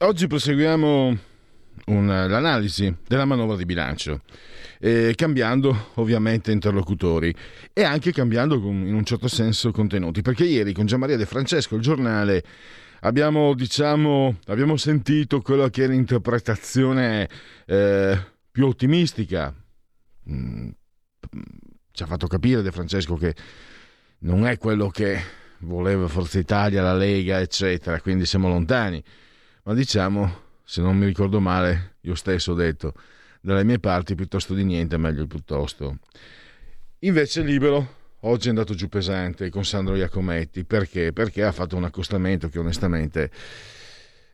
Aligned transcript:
Oggi 0.00 0.26
proseguiamo 0.26 1.18
una, 1.86 2.26
l'analisi 2.26 2.94
della 3.08 3.24
manovra 3.24 3.56
di 3.56 3.64
bilancio, 3.64 4.20
eh, 4.78 5.14
cambiando 5.16 5.92
ovviamente 5.94 6.52
interlocutori 6.52 7.34
e 7.72 7.82
anche 7.82 8.12
cambiando 8.12 8.60
con, 8.60 8.86
in 8.86 8.92
un 8.92 9.04
certo 9.04 9.26
senso 9.26 9.70
contenuti, 9.70 10.20
perché 10.20 10.44
ieri 10.44 10.74
con 10.74 10.84
Gianmaria 10.84 11.16
De 11.16 11.24
Francesco, 11.24 11.76
il 11.76 11.80
giornale, 11.80 12.44
abbiamo, 13.00 13.54
diciamo, 13.54 14.36
abbiamo 14.48 14.76
sentito 14.76 15.40
quella 15.40 15.70
che 15.70 15.84
è 15.84 15.88
l'interpretazione 15.88 17.26
eh, 17.64 18.20
più 18.50 18.66
ottimistica. 18.66 19.54
Mm, 20.30 20.68
ci 21.90 22.02
ha 22.02 22.06
fatto 22.06 22.26
capire 22.26 22.60
De 22.60 22.70
Francesco 22.70 23.14
che 23.14 23.34
non 24.18 24.46
è 24.46 24.58
quello 24.58 24.90
che 24.90 25.18
voleva 25.60 26.06
Forza 26.06 26.38
Italia, 26.38 26.82
la 26.82 26.94
Lega, 26.94 27.40
eccetera, 27.40 27.98
quindi 28.02 28.26
siamo 28.26 28.48
lontani 28.48 29.02
ma 29.66 29.74
diciamo, 29.74 30.42
se 30.62 30.80
non 30.80 30.96
mi 30.96 31.06
ricordo 31.06 31.40
male, 31.40 31.96
io 32.02 32.14
stesso 32.14 32.52
ho 32.52 32.54
detto, 32.54 32.94
dalle 33.40 33.64
mie 33.64 33.80
parti 33.80 34.14
piuttosto 34.14 34.54
di 34.54 34.62
niente, 34.62 34.96
meglio 34.96 35.26
piuttosto. 35.26 35.98
Invece 37.00 37.42
Libero 37.42 37.94
oggi 38.20 38.46
è 38.46 38.50
andato 38.50 38.74
giù 38.74 38.88
pesante 38.88 39.50
con 39.50 39.64
Sandro 39.64 39.96
Iacometti, 39.96 40.64
perché? 40.64 41.12
Perché 41.12 41.42
ha 41.42 41.50
fatto 41.50 41.74
un 41.76 41.82
accostamento 41.82 42.48
che 42.48 42.60
onestamente 42.60 43.30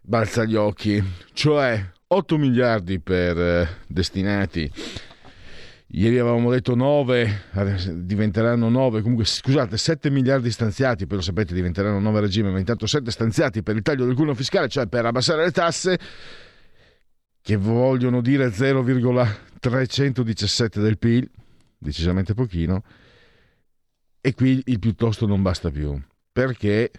balza 0.02 0.44
gli 0.44 0.54
occhi, 0.54 1.02
cioè 1.32 1.82
8 2.08 2.36
miliardi 2.36 3.00
per 3.00 3.38
eh, 3.38 3.68
destinati 3.86 4.70
Ieri 5.94 6.18
avevamo 6.18 6.50
detto 6.50 6.74
9, 6.74 7.42
diventeranno 7.96 8.70
9, 8.70 9.02
comunque 9.02 9.26
scusate, 9.26 9.76
7 9.76 10.08
miliardi 10.08 10.50
stanziati, 10.50 11.06
poi 11.06 11.18
lo 11.18 11.22
sapete 11.22 11.52
diventeranno 11.52 12.00
9 12.00 12.16
a 12.16 12.20
regime, 12.22 12.50
ma 12.50 12.58
intanto 12.58 12.86
7 12.86 13.10
stanziati 13.10 13.62
per 13.62 13.76
il 13.76 13.82
taglio 13.82 14.06
del 14.06 14.14
cuneo 14.14 14.32
fiscale, 14.32 14.68
cioè 14.68 14.86
per 14.86 15.04
abbassare 15.04 15.44
le 15.44 15.50
tasse, 15.50 15.98
che 17.42 17.56
vogliono 17.56 18.22
dire 18.22 18.50
0,317 18.50 20.80
del 20.80 20.96
PIL, 20.96 21.28
decisamente 21.76 22.32
pochino, 22.32 22.82
e 24.18 24.32
qui 24.32 24.62
il 24.64 24.78
piuttosto 24.78 25.26
non 25.26 25.42
basta 25.42 25.70
più, 25.70 25.94
perché 26.32 26.90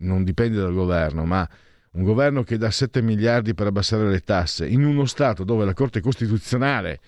non 0.00 0.22
dipende 0.22 0.58
dal 0.58 0.74
governo, 0.74 1.24
ma 1.24 1.48
un 1.92 2.02
governo 2.02 2.42
che 2.42 2.58
dà 2.58 2.70
7 2.70 3.00
miliardi 3.00 3.54
per 3.54 3.68
abbassare 3.68 4.06
le 4.06 4.20
tasse 4.20 4.66
in 4.66 4.84
uno 4.84 5.06
Stato 5.06 5.44
dove 5.44 5.64
la 5.64 5.72
Corte 5.72 6.02
Costituzionale 6.02 7.00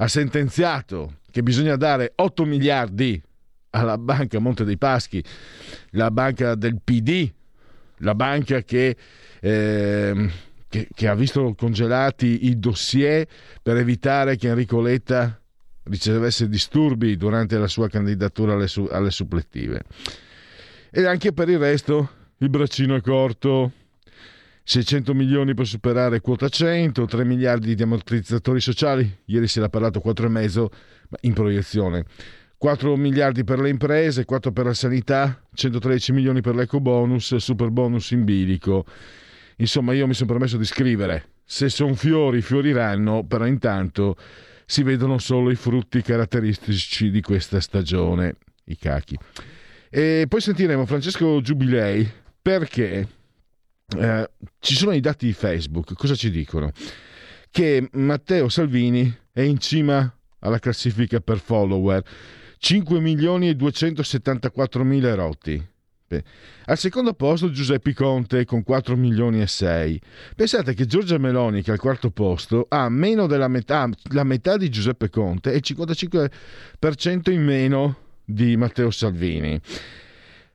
ha 0.00 0.08
sentenziato 0.08 1.18
che 1.30 1.42
bisogna 1.42 1.76
dare 1.76 2.12
8 2.14 2.44
miliardi 2.44 3.22
alla 3.70 3.98
banca 3.98 4.38
Monte 4.38 4.64
dei 4.64 4.78
Paschi, 4.78 5.22
la 5.90 6.10
banca 6.10 6.54
del 6.54 6.80
PD, 6.82 7.30
la 7.98 8.14
banca 8.14 8.62
che, 8.62 8.96
eh, 9.40 10.30
che, 10.68 10.88
che 10.92 11.08
ha 11.08 11.14
visto 11.14 11.54
congelati 11.54 12.46
i 12.46 12.58
dossier 12.58 13.26
per 13.62 13.76
evitare 13.76 14.36
che 14.36 14.48
Enrico 14.48 14.80
Letta 14.80 15.38
ricevesse 15.84 16.48
disturbi 16.48 17.16
durante 17.16 17.58
la 17.58 17.68
sua 17.68 17.88
candidatura 17.88 18.54
alle, 18.54 18.68
su, 18.68 18.88
alle 18.90 19.10
supplettive. 19.10 19.82
E 20.90 21.04
anche 21.04 21.32
per 21.32 21.50
il 21.50 21.58
resto 21.58 22.10
il 22.38 22.48
braccino 22.48 22.94
è 22.96 23.02
corto. 23.02 23.72
600 24.62 25.14
milioni 25.14 25.54
per 25.54 25.66
superare 25.66 26.20
quota 26.20 26.48
100, 26.48 27.04
3 27.04 27.24
miliardi 27.24 27.74
di 27.74 27.82
ammortizzatori 27.82 28.60
sociali, 28.60 29.18
ieri 29.26 29.48
si 29.48 29.58
era 29.58 29.68
parlato 29.68 30.00
4,5 30.04 30.66
in 31.22 31.32
proiezione, 31.32 32.04
4 32.56 32.96
miliardi 32.96 33.42
per 33.42 33.58
le 33.58 33.68
imprese, 33.68 34.24
4 34.24 34.52
per 34.52 34.66
la 34.66 34.74
sanità, 34.74 35.42
113 35.54 36.12
milioni 36.12 36.40
per 36.40 36.54
l'eco 36.54 36.80
bonus, 36.80 37.34
super 37.36 37.70
bonus 37.70 38.10
in 38.10 38.24
bilico. 38.24 38.84
Insomma, 39.56 39.92
io 39.92 40.06
mi 40.06 40.14
sono 40.14 40.30
permesso 40.30 40.56
di 40.56 40.64
scrivere, 40.64 41.30
se 41.44 41.68
sono 41.68 41.94
fiori, 41.94 42.42
fioriranno, 42.42 43.24
però 43.24 43.46
intanto 43.46 44.16
si 44.66 44.82
vedono 44.82 45.18
solo 45.18 45.50
i 45.50 45.56
frutti 45.56 46.00
caratteristici 46.00 47.10
di 47.10 47.20
questa 47.20 47.60
stagione, 47.60 48.36
i 48.66 48.76
cachi. 48.76 49.18
E 49.88 50.26
poi 50.28 50.40
sentiremo 50.40 50.86
Francesco 50.86 51.40
Giubilei. 51.40 52.08
Perché 52.40 53.06
eh, 53.98 54.30
ci 54.58 54.74
sono 54.74 54.92
i 54.92 55.00
dati 55.00 55.26
di 55.26 55.32
Facebook, 55.32 55.94
cosa 55.94 56.14
ci 56.14 56.30
dicono? 56.30 56.72
Che 57.50 57.88
Matteo 57.92 58.48
Salvini 58.48 59.12
è 59.32 59.42
in 59.42 59.58
cima 59.58 60.12
alla 60.40 60.58
classifica 60.58 61.20
per 61.20 61.38
follower, 61.38 62.02
5 62.58 63.00
milioni 63.00 63.48
e 63.48 63.54
274 63.54 64.84
mila 64.84 65.08
erotti. 65.08 65.68
Al 66.64 66.76
secondo 66.76 67.14
posto 67.14 67.52
Giuseppe 67.52 67.94
Conte 67.94 68.44
con 68.44 68.64
4 68.64 68.96
milioni 68.96 69.40
e 69.40 69.46
6. 69.46 70.00
Pensate 70.34 70.74
che 70.74 70.86
Giorgia 70.86 71.18
Meloni, 71.18 71.62
che 71.62 71.70
è 71.70 71.74
al 71.74 71.78
quarto 71.78 72.10
posto, 72.10 72.66
ha 72.68 72.88
meno 72.88 73.26
della 73.28 73.46
metà, 73.46 73.88
la 74.12 74.24
metà 74.24 74.56
di 74.56 74.68
Giuseppe 74.68 75.08
Conte 75.08 75.52
e 75.52 75.56
il 75.56 75.62
55% 75.64 77.30
in 77.30 77.44
meno 77.44 77.96
di 78.24 78.56
Matteo 78.56 78.90
Salvini. 78.90 79.60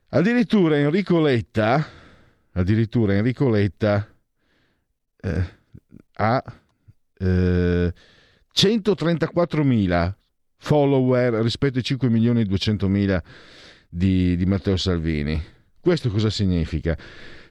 Addirittura 0.10 0.78
Enrico 0.78 1.22
Letta, 1.22 1.86
addirittura 2.56 3.14
Enrico 3.14 3.50
Letta 3.50 4.08
eh, 5.22 5.44
ha 6.14 6.44
eh, 7.18 7.94
134.000 8.54 10.14
follower 10.58 11.34
rispetto 11.36 11.78
ai 11.78 11.84
5 11.84 12.10
milioni 12.10 12.42
e 12.42 12.46
200 12.46 12.88
mila 12.88 13.22
di, 13.90 14.36
di 14.36 14.46
Matteo 14.46 14.78
Salvini. 14.78 15.42
Questo 15.80 16.10
cosa 16.10 16.30
significa? 16.30 16.98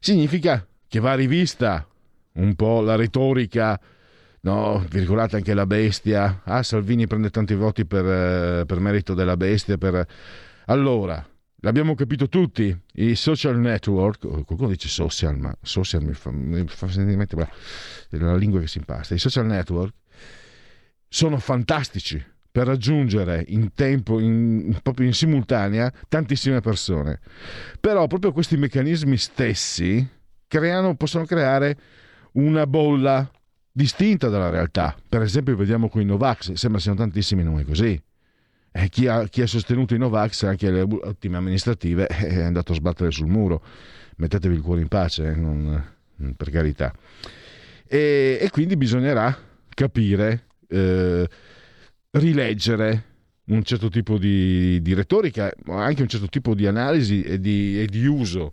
Significa 0.01 0.67
che 0.89 1.01
va 1.01 1.15
rivista 1.15 1.87
un 2.33 2.55
po' 2.55 2.81
la 2.81 2.97
retorica, 2.97 3.79
no, 4.41 4.85
virgolata 4.89 5.37
anche 5.37 5.55
la 5.55 5.67
bestia. 5.67 6.41
Ah, 6.45 6.63
Salvini 6.63 7.07
prende 7.07 7.31
tanti 7.31 7.55
voti 7.55 7.85
per, 7.85 8.05
eh, 8.05 8.65
per 8.67 8.81
merito 8.81 9.15
della 9.15 9.37
bestia. 9.37 9.77
Per... 9.79 10.07
Allora, 10.67 11.25
L'abbiamo 11.65 11.95
capito 11.95 12.29
tutti, 12.29 12.79
i 12.97 13.15
social 13.15 13.59
network, 13.59 14.29
qualcuno 14.45 14.69
dice 14.69 14.87
social, 14.87 15.39
ma 15.39 15.57
social 15.63 16.05
mi 16.05 16.13
fa, 16.13 16.31
mi 16.31 16.63
fa 16.67 16.89
sentire 16.89 17.49
la 18.11 18.37
lingua 18.37 18.61
che 18.61 18.67
si 18.67 18.77
impasta, 18.77 19.15
i 19.15 19.19
social 19.19 19.47
network 19.47 19.95
sono 21.09 21.39
fantastici 21.39 22.23
per 22.53 22.67
raggiungere 22.67 23.47
in 23.49 23.73
tempo, 23.73 24.21
in, 24.21 24.79
proprio 24.83 25.07
in 25.07 25.15
simultanea, 25.15 25.91
tantissime 26.07 26.61
persone. 26.61 27.21
Però 27.81 28.07
proprio 28.09 28.33
questi 28.33 28.59
meccanismi 28.59 29.17
stessi 29.17 30.07
creano, 30.47 30.97
possono 30.97 31.25
creare 31.25 31.79
una 32.33 32.67
bolla 32.67 33.27
distinta 33.73 34.29
dalla 34.29 34.51
realtà. 34.51 34.95
Per 35.09 35.23
esempio 35.23 35.57
vediamo 35.57 35.89
con 35.89 36.03
i 36.03 36.05
Novax, 36.05 36.53
sembra 36.53 36.79
siano 36.79 36.99
tantissimi, 36.99 37.43
non 37.43 37.59
è 37.59 37.65
così 37.65 37.99
eh, 38.77 38.89
chi, 38.89 39.07
ha, 39.07 39.29
chi, 39.29 39.41
ha, 39.41 39.47
sostenuto 39.47 39.95
i 39.95 39.99
Novax, 39.99 40.43
anche 40.43 40.69
le 40.69 40.81
ultime 40.81 41.37
amministrative, 41.37 42.09
eh, 42.09 42.27
è 42.27 42.43
andato 42.43 42.73
a 42.73 42.75
sbattere 42.75 43.13
sul 43.13 43.29
muro. 43.29 43.63
Mettetevi 44.17 44.57
il 44.57 44.63
cuore 44.63 44.81
in 44.81 44.89
pace, 44.89 45.29
eh, 45.29 45.35
non, 45.37 45.81
per 46.37 46.51
carità. 46.51 46.93
E, 47.87 48.37
e, 48.41 48.51
quindi 48.51 48.77
bisognerà 48.77 49.37
capire, 49.69 50.47
eh, 50.67 51.29
rileggere 52.11 53.05
un 53.45 53.63
certo 53.63 53.89
tipo 53.89 54.19
di, 54.19 54.83
di, 54.83 54.93
retorica, 54.93 55.53
ma 55.67 55.85
anche 55.85 56.03
un 56.03 56.09
certo 56.09 56.27
tipo 56.27 56.57
di 56.57 56.67
analisi 56.67 57.23
e 57.23 57.39
di, 57.39 57.81
e 57.81 57.87
di 57.87 58.05
uso 58.07 58.51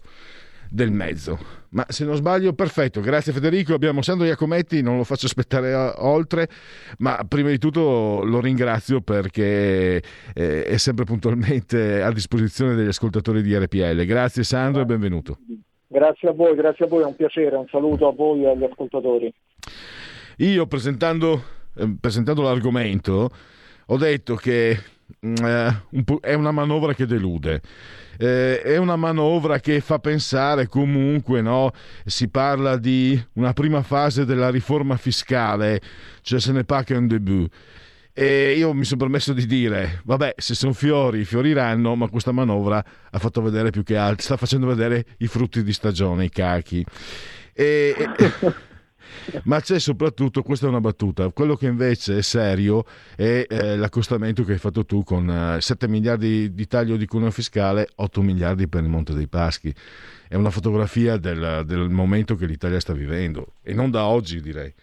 del 0.69 0.91
mezzo. 0.91 1.60
Ma 1.73 1.85
se 1.87 2.03
non 2.03 2.15
sbaglio, 2.15 2.51
perfetto, 2.51 2.99
grazie 2.99 3.31
Federico. 3.31 3.73
Abbiamo 3.73 4.01
Sandro 4.01 4.25
Iacometti, 4.25 4.81
non 4.81 4.97
lo 4.97 5.05
faccio 5.05 5.25
aspettare 5.25 5.73
oltre, 5.99 6.49
ma 6.97 7.23
prima 7.25 7.49
di 7.49 7.57
tutto 7.57 8.23
lo 8.25 8.41
ringrazio 8.41 8.99
perché 8.99 10.03
eh, 10.33 10.63
è 10.63 10.77
sempre 10.77 11.05
puntualmente 11.05 12.01
a 12.01 12.11
disposizione 12.11 12.75
degli 12.75 12.89
ascoltatori 12.89 13.41
di 13.41 13.55
RPL. 13.55 14.03
Grazie 14.03 14.43
Sandro 14.43 14.81
e 14.81 14.85
benvenuto. 14.85 15.37
Grazie 15.87 16.29
a 16.29 16.31
voi, 16.33 16.55
grazie 16.55 16.85
a 16.85 16.87
voi, 16.89 17.03
è 17.03 17.05
un 17.05 17.15
piacere, 17.15 17.55
un 17.55 17.67
saluto 17.69 18.07
a 18.07 18.11
voi 18.11 18.43
e 18.43 18.49
agli 18.49 18.63
ascoltatori. 18.65 19.33
Io 20.37 20.67
presentando, 20.67 21.41
eh, 21.75 21.95
presentando 21.99 22.41
l'argomento 22.41 23.29
ho 23.85 23.97
detto 23.97 24.35
che 24.35 24.69
eh, 24.69 24.79
è 25.19 26.33
una 26.33 26.51
manovra 26.51 26.93
che 26.93 27.05
delude. 27.05 27.61
Eh, 28.17 28.61
è 28.61 28.77
una 28.77 28.95
manovra 28.95 29.59
che 29.59 29.79
fa 29.81 29.99
pensare 29.99 30.67
comunque, 30.67 31.41
no? 31.41 31.71
si 32.05 32.27
parla 32.27 32.77
di 32.77 33.19
una 33.33 33.53
prima 33.53 33.81
fase 33.81 34.25
della 34.25 34.49
riforma 34.49 34.95
fiscale, 34.97 35.81
cioè 36.21 36.39
se 36.39 36.51
ne 36.51 36.63
parla 36.63 36.97
un 36.97 37.07
debut. 37.07 37.51
E 38.13 38.55
io 38.57 38.73
mi 38.73 38.83
sono 38.83 38.99
permesso 38.99 39.31
di 39.31 39.45
dire, 39.45 40.01
vabbè, 40.03 40.35
se 40.37 40.53
sono 40.53 40.73
fiori, 40.73 41.23
fioriranno, 41.23 41.95
ma 41.95 42.09
questa 42.09 42.33
manovra 42.33 42.83
ha 43.09 43.19
fatto 43.19 43.41
vedere 43.41 43.69
più 43.69 43.83
che 43.83 43.95
altro, 43.95 44.21
sta 44.21 44.37
facendo 44.37 44.67
vedere 44.67 45.05
i 45.19 45.27
frutti 45.27 45.63
di 45.63 45.71
stagione, 45.71 46.25
i 46.25 46.29
cachi. 46.29 46.85
E, 47.53 47.95
ma 49.43 49.59
c'è 49.59 49.79
soprattutto, 49.79 50.41
questa 50.41 50.65
è 50.65 50.69
una 50.69 50.79
battuta, 50.79 51.29
quello 51.29 51.55
che 51.55 51.67
invece 51.67 52.17
è 52.17 52.21
serio 52.21 52.83
è 53.15 53.45
eh, 53.47 53.77
l'accostamento 53.77 54.43
che 54.43 54.53
hai 54.53 54.57
fatto 54.57 54.85
tu 54.85 55.03
con 55.03 55.29
eh, 55.29 55.61
7 55.61 55.87
miliardi 55.87 56.53
di 56.53 56.67
taglio 56.67 56.97
di 56.97 57.05
cuneo 57.05 57.31
fiscale, 57.31 57.87
8 57.95 58.21
miliardi 58.21 58.67
per 58.67 58.83
il 58.83 58.89
Monte 58.89 59.13
dei 59.13 59.27
Paschi. 59.27 59.73
È 60.27 60.35
una 60.35 60.49
fotografia 60.49 61.17
del, 61.17 61.63
del 61.65 61.89
momento 61.89 62.35
che 62.35 62.45
l'Italia 62.45 62.79
sta 62.79 62.93
vivendo 62.93 63.53
e 63.61 63.73
non 63.73 63.91
da 63.91 64.05
oggi 64.05 64.39
direi 64.41 64.73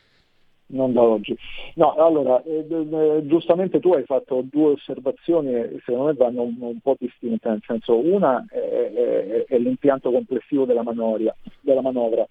non 0.69 0.93
da 0.93 1.03
oggi. 1.03 1.37
No, 1.75 1.95
allora, 1.95 2.43
eh, 2.43 3.23
giustamente 3.27 3.81
tu 3.81 3.93
hai 3.93 4.05
fatto 4.05 4.45
due 4.51 4.73
osservazioni 4.73 5.55
e 5.55 5.81
secondo 5.85 6.07
me 6.07 6.15
vanno 6.15 6.43
un, 6.43 6.57
un 6.59 6.81
po' 6.81 6.97
distinte, 6.99 7.49
nel 7.49 7.63
senso 7.67 7.99
una 7.99 8.45
è, 8.49 8.59
è, 8.59 9.45
è 9.47 9.59
l'impianto 9.59 10.11
complessivo 10.11 10.65
della, 10.65 10.83
manoria, 10.83 11.35
della 11.61 11.81
manovra, 11.83 12.27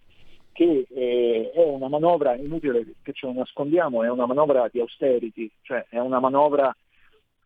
che 0.58 0.88
eh, 0.90 1.52
è 1.54 1.64
una 1.64 1.88
manovra, 1.88 2.34
inutile 2.34 2.84
che 3.04 3.14
ce 3.14 3.28
lo 3.28 3.34
nascondiamo, 3.34 4.02
è 4.02 4.10
una 4.10 4.26
manovra 4.26 4.68
di 4.72 4.80
austerity, 4.80 5.52
cioè 5.62 5.86
è 5.88 6.00
una 6.00 6.20
manovra, 6.20 6.76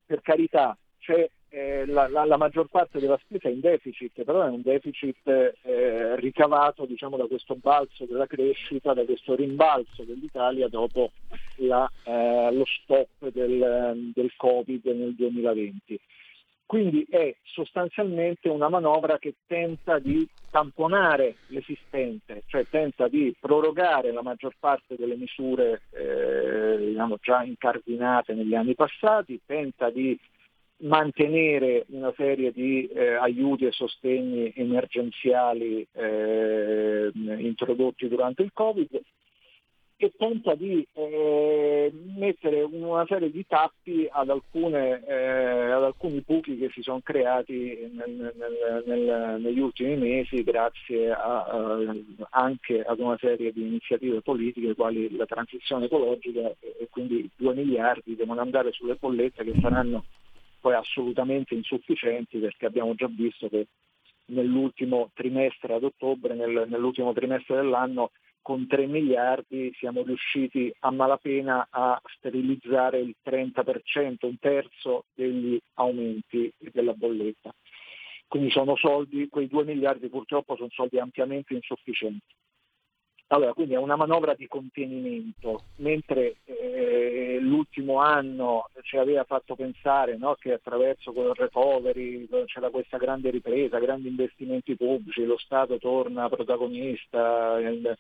per 0.06 0.22
carità, 0.22 0.78
c'è 0.98 1.30
eh, 1.50 1.86
la, 1.88 2.08
la, 2.08 2.24
la, 2.24 2.38
maggior 2.38 2.70
parte 2.70 3.02
della 3.02 3.20
spesa 3.22 3.50
è 3.50 3.52
in 3.52 3.60
deficit, 3.60 4.24
però 4.24 4.44
è 4.44 4.48
un 4.48 4.62
deficit 4.62 5.28
eh, 5.28 6.16
ricavato 6.22 6.86
diciamo, 6.86 7.18
da 7.18 7.26
questo 7.26 7.56
balzo 7.56 8.06
della 8.06 8.28
crescita, 8.28 8.94
da 8.94 9.04
questo 9.04 9.36
rimbalzo 9.36 10.04
dell'Italia 10.04 10.70
dopo 10.70 11.12
la, 11.58 11.92
eh, 12.06 12.50
lo 12.54 12.64
stop 12.64 13.28
del, 13.28 14.12
del 14.14 14.34
Covid 14.38 14.86
nel 14.86 15.16
2020. 15.16 16.00
Quindi 16.72 17.06
è 17.10 17.36
sostanzialmente 17.44 18.48
una 18.48 18.70
manovra 18.70 19.20
che 19.20 19.34
tenta 19.46 20.00
di 20.00 20.26
tamponare 20.50 21.36
l'esistente, 21.48 22.44
cioè 22.46 22.66
tenta 22.70 23.10
di 23.10 23.36
prorogare 23.38 24.14
la 24.14 24.22
maggior 24.22 24.56
parte 24.58 24.96
delle 24.96 25.18
misure 25.18 25.82
eh, 25.90 26.78
diciamo, 26.78 27.18
già 27.22 27.44
incardinate 27.44 28.34
negli 28.34 28.56
anni 28.56 28.74
passati, 28.74 29.42
tenta 29.46 29.90
di 29.90 30.18
mantenere 30.84 31.84
una 31.90 32.14
serie 32.16 32.54
di 32.54 32.88
eh, 32.88 33.16
aiuti 33.16 33.66
e 33.66 33.74
sostegni 33.74 34.54
emergenziali 34.56 35.86
eh, 35.92 37.12
introdotti 37.14 38.08
durante 38.08 38.44
il 38.44 38.52
Covid 38.54 38.98
e 40.06 40.12
tenta 40.18 40.56
di 40.56 40.86
eh, 40.94 41.92
mettere 42.18 42.64
una 42.64 43.06
serie 43.06 43.30
di 43.30 43.46
tappi 43.46 44.08
ad, 44.10 44.30
alcune, 44.32 45.06
eh, 45.06 45.72
ad, 45.72 45.84
alcuni 45.84 46.24
buchi 46.26 46.58
che 46.58 46.72
si 46.74 46.82
sono 46.82 47.02
creati 47.04 47.88
nel, 47.94 48.34
nel, 48.36 48.84
nel, 48.88 49.42
negli 49.42 49.60
ultimi 49.60 49.96
mesi 49.98 50.42
grazie 50.44 51.12
a, 51.12 51.44
a, 51.44 51.96
anche 52.32 52.82
ad 52.82 53.00
una 53.00 53.16
serie 53.20 53.52
di 53.52 53.62
iniziative 53.62 54.22
politiche 54.22 54.74
quali 54.74 55.16
la 55.16 55.28
transizione 55.28 55.86
ecologica 55.86 56.52
e 56.60 56.88
quindi 56.90 57.30
2 57.36 57.54
miliardi 57.54 58.16
devono 58.16 58.42
andare 58.42 58.72
sulle 58.72 58.96
bollette 58.96 59.44
che 59.44 59.54
saranno 59.62 60.06
poi 60.60 60.74
assolutamente 60.74 61.54
insufficienti 61.54 62.40
perché 62.40 62.66
abbiamo 62.66 62.96
già 62.96 63.08
visto 63.08 63.48
che 63.50 63.68
nell'ultimo 64.32 65.12
trimestre 65.14 65.76
ad 65.76 65.84
ottobre, 65.84 66.34
nel, 66.34 66.66
nell'ultimo 66.68 67.14
trimestre 67.14 67.58
dell'anno, 67.58 68.12
con 68.42 68.68
3 68.68 68.88
miliardi 68.88 69.72
siamo 69.78 70.04
riusciti 70.04 70.74
a 70.80 70.92
malapena 70.92 71.68
a 71.70 72.02
sterilizzare 72.18 73.00
il 73.00 73.16
30%, 73.24 74.16
un 74.22 74.38
terzo 74.40 75.06
degli 75.14 75.60
aumenti 75.76 76.52
della 76.72 76.94
bolletta. 76.94 77.54
Quindi 78.28 78.50
sono 78.50 78.76
soldi, 78.76 79.28
quei 79.30 79.48
2 79.48 79.66
miliardi 79.66 80.08
purtroppo 80.08 80.56
sono 80.56 80.70
soldi 80.72 80.98
ampiamente 80.98 81.54
insufficienti. 81.54 82.34
Allora, 83.28 83.54
quindi 83.54 83.76
è 83.76 83.78
una 83.78 83.96
manovra 83.96 84.34
di 84.34 84.46
contenimento, 84.46 85.64
mentre 85.78 86.36
eh, 86.44 87.38
l'ultimo 87.40 88.00
anno 88.00 88.70
ci 88.82 88.98
aveva 88.98 89.24
fatto 89.24 89.56
pensare 89.56 90.18
no, 90.18 90.36
che 90.36 90.52
attraverso 90.52 91.14
quel 91.14 91.34
recovery 91.34 92.28
c'era 92.46 92.70
questa 92.70 92.98
grande 92.98 93.30
ripresa, 93.30 93.80
grandi 93.80 94.10
investimenti 94.10 94.76
pubblici, 94.76 95.24
lo 95.24 95.38
Stato 95.38 95.78
torna 95.78 96.28
protagonista, 96.28 97.58
il, 97.60 97.98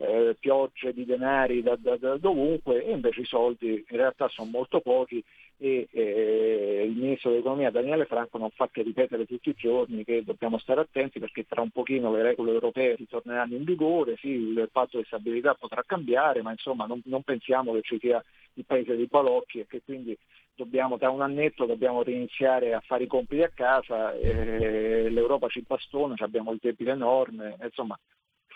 eh, 0.00 0.34
piogge 0.40 0.94
di 0.94 1.04
denari 1.04 1.62
da, 1.62 1.76
da, 1.76 1.96
da, 1.96 2.16
dovunque 2.16 2.82
e 2.82 2.92
invece 2.92 3.20
i 3.20 3.26
soldi 3.26 3.84
in 3.86 3.96
realtà 3.96 4.28
sono 4.28 4.50
molto 4.50 4.80
pochi 4.80 5.22
e 5.58 5.88
eh, 5.92 6.86
il 6.88 6.96
ministro 6.96 7.30
dell'economia 7.30 7.70
Daniele 7.70 8.06
Franco 8.06 8.38
non 8.38 8.48
fa 8.48 8.70
che 8.72 8.80
ripetere 8.80 9.26
tutti 9.26 9.50
i 9.50 9.54
giorni 9.54 10.02
che 10.04 10.24
dobbiamo 10.24 10.56
stare 10.56 10.80
attenti 10.80 11.18
perché 11.18 11.44
tra 11.46 11.60
un 11.60 11.68
pochino 11.68 12.10
le 12.12 12.22
regole 12.22 12.52
europee 12.52 12.96
ritorneranno 12.96 13.54
in 13.56 13.64
vigore, 13.64 14.16
sì, 14.16 14.28
il 14.28 14.70
patto 14.72 14.96
di 14.96 15.04
stabilità 15.04 15.52
potrà 15.52 15.82
cambiare, 15.84 16.40
ma 16.40 16.50
insomma 16.50 16.86
non, 16.86 17.02
non 17.04 17.22
pensiamo 17.22 17.74
che 17.74 17.82
ci 17.82 17.98
sia 18.00 18.24
il 18.54 18.64
paese 18.64 18.96
dei 18.96 19.06
balocchi 19.06 19.60
e 19.60 19.66
che 19.66 19.82
quindi 19.84 20.16
dobbiamo 20.54 20.96
da 20.96 21.10
un 21.10 21.20
annetto 21.20 21.66
dobbiamo 21.66 22.02
riniziare 22.02 22.72
a 22.72 22.80
fare 22.80 23.04
i 23.04 23.06
compiti 23.06 23.42
a 23.42 23.50
casa, 23.54 24.14
eh, 24.14 25.10
l'Europa 25.10 25.48
ci 25.48 25.62
bastona, 25.66 26.14
abbiamo 26.18 26.52
il 26.52 26.58
debito 26.60 26.90
enorme, 26.90 27.56
insomma 27.62 27.98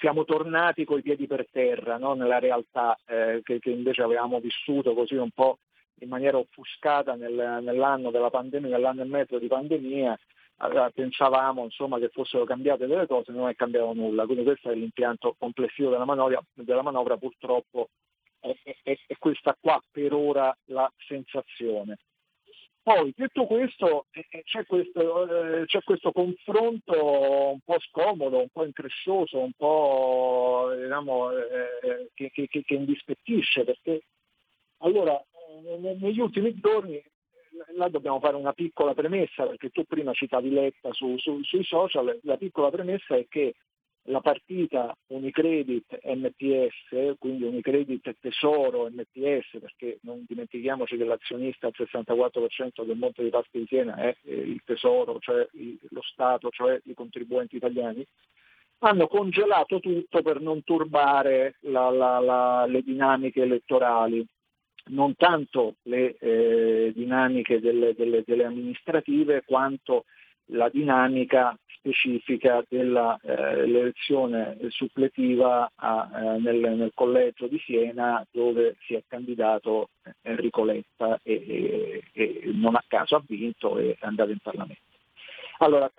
siamo 0.04 0.26
tornati 0.26 0.84
coi 0.84 1.00
piedi 1.00 1.26
per 1.26 1.46
terra 1.50 1.96
no? 1.96 2.12
nella 2.12 2.38
realtà 2.38 2.94
eh, 3.06 3.40
che, 3.42 3.58
che, 3.58 3.70
invece 3.70 4.02
avevamo 4.02 4.38
vissuto 4.38 4.92
così 4.92 5.14
un 5.14 5.30
po' 5.30 5.60
in 6.00 6.10
maniera 6.10 6.36
offuscata 6.36 7.14
nel, 7.14 7.60
nell'anno 7.62 8.10
della 8.10 8.28
pandemia, 8.28 8.68
nell'anno 8.68 9.00
e 9.00 9.06
mezzo 9.06 9.38
di 9.38 9.46
pandemia, 9.46 10.18
allora, 10.58 10.90
pensavamo 10.90 11.64
insomma, 11.64 11.98
che 11.98 12.10
fossero 12.10 12.44
cambiate 12.44 12.86
delle 12.86 13.06
cose, 13.06 13.32
non 13.32 13.48
è 13.48 13.54
cambiato 13.54 13.94
nulla, 13.94 14.26
quindi 14.26 14.44
questo 14.44 14.70
è 14.70 14.74
l'impianto 14.74 15.34
complessivo 15.38 15.88
della 15.88 16.04
manovra, 16.04 16.38
della 16.52 16.82
manovra 16.82 17.16
purtroppo 17.16 17.88
è, 18.40 18.54
è, 18.82 18.98
è 19.06 19.16
questa 19.18 19.56
qua 19.58 19.82
per 19.90 20.12
ora 20.12 20.54
la 20.66 20.90
sensazione. 20.98 21.96
Poi, 22.84 23.14
detto 23.16 23.46
questo, 23.46 24.08
eh, 24.10 24.26
eh, 24.28 24.42
c'è 24.42 24.66
questo, 24.66 25.62
eh, 25.62 25.64
c'è 25.64 25.82
questo, 25.82 26.12
confronto 26.12 27.52
un 27.52 27.60
po' 27.64 27.80
scomodo, 27.80 28.40
un 28.40 28.50
po' 28.52 28.66
increscioso, 28.66 29.38
un 29.38 29.52
po' 29.56 30.68
diciamo, 30.78 31.30
che, 32.12 32.30
che, 32.30 32.46
che, 32.46 32.74
indispettisce, 32.74 33.64
perché 33.64 34.02
allora 34.80 35.18
negli 35.78 36.20
ultimi 36.20 36.54
giorni 36.60 37.02
là 37.76 37.88
dobbiamo 37.88 38.20
fare 38.20 38.36
una 38.36 38.52
piccola 38.52 38.92
premessa, 38.92 39.46
perché 39.46 39.70
tu 39.70 39.84
prima 39.84 40.12
citavi 40.12 40.50
Letta 40.50 40.92
su, 40.92 41.16
su, 41.16 41.42
sui 41.42 41.64
social, 41.64 42.20
la 42.24 42.36
piccola 42.36 42.68
premessa 42.70 43.16
è 43.16 43.26
che 43.30 43.54
la 44.08 44.20
partita 44.20 44.94
Unicredit 45.08 45.98
MPS, 46.04 47.16
quindi 47.18 47.44
Unicredit 47.44 48.16
Tesoro 48.20 48.88
MPS, 48.90 49.58
perché 49.60 49.98
non 50.02 50.24
dimentichiamoci 50.26 50.96
che 50.96 51.04
l'azionista 51.04 51.68
al 51.68 51.74
64% 51.76 52.84
del 52.84 52.96
Monte 52.96 53.22
di 53.22 53.30
Paschi 53.30 53.60
di 53.60 53.66
Siena 53.66 53.96
è 53.96 54.14
eh, 54.24 54.34
il 54.34 54.60
Tesoro, 54.64 55.18
cioè 55.20 55.46
lo 55.90 56.02
Stato, 56.02 56.50
cioè 56.50 56.78
i 56.84 56.94
contribuenti 56.94 57.56
italiani, 57.56 58.06
hanno 58.78 59.06
congelato 59.06 59.80
tutto 59.80 60.20
per 60.20 60.40
non 60.40 60.62
turbare 60.62 61.56
la, 61.60 61.88
la, 61.90 62.18
la, 62.18 62.66
le 62.66 62.82
dinamiche 62.82 63.42
elettorali. 63.42 64.26
Non 64.86 65.16
tanto 65.16 65.76
le 65.84 66.16
eh, 66.18 66.92
dinamiche 66.94 67.58
delle, 67.58 67.94
delle, 67.94 68.22
delle 68.26 68.44
amministrative 68.44 69.42
quanto 69.46 70.04
la 70.48 70.68
dinamica 70.68 71.58
specifica 71.84 72.64
dell'elezione 72.66 74.56
eh, 74.58 74.70
suppletiva 74.70 75.70
a, 75.74 76.10
eh, 76.14 76.38
nel, 76.38 76.76
nel, 76.76 76.92
collegio 76.94 77.46
di 77.46 77.58
Siena 77.58 78.26
dove 78.30 78.76
si 78.86 78.94
è 78.94 79.02
candidato 79.06 79.90
Enrico 80.22 80.64
Letta 80.64 81.20
e, 81.22 81.34
e, 81.34 82.02
e 82.12 82.50
non 82.54 82.74
a 82.74 82.84
caso 82.86 83.16
ha 83.16 83.22
vinto 83.26 83.76
e 83.76 83.96
è 83.98 84.06
andato 84.06 84.30
in 84.30 84.38
Parlamento. 84.38 84.80
Allora, 85.58 85.90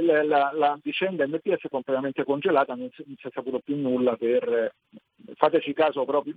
la, 0.00 0.50
la, 0.52 0.78
vicenda 0.82 1.26
MPS 1.26 1.64
è 1.64 1.68
completamente 1.68 2.24
congelata, 2.24 2.74
non 2.74 2.90
si, 2.92 3.04
non 3.06 3.16
si, 3.16 3.28
è 3.28 3.30
saputo 3.32 3.60
più 3.60 3.76
nulla 3.76 4.16
per... 4.16 4.72
Fateci 5.36 5.72
caso 5.72 6.04
proprio, 6.04 6.34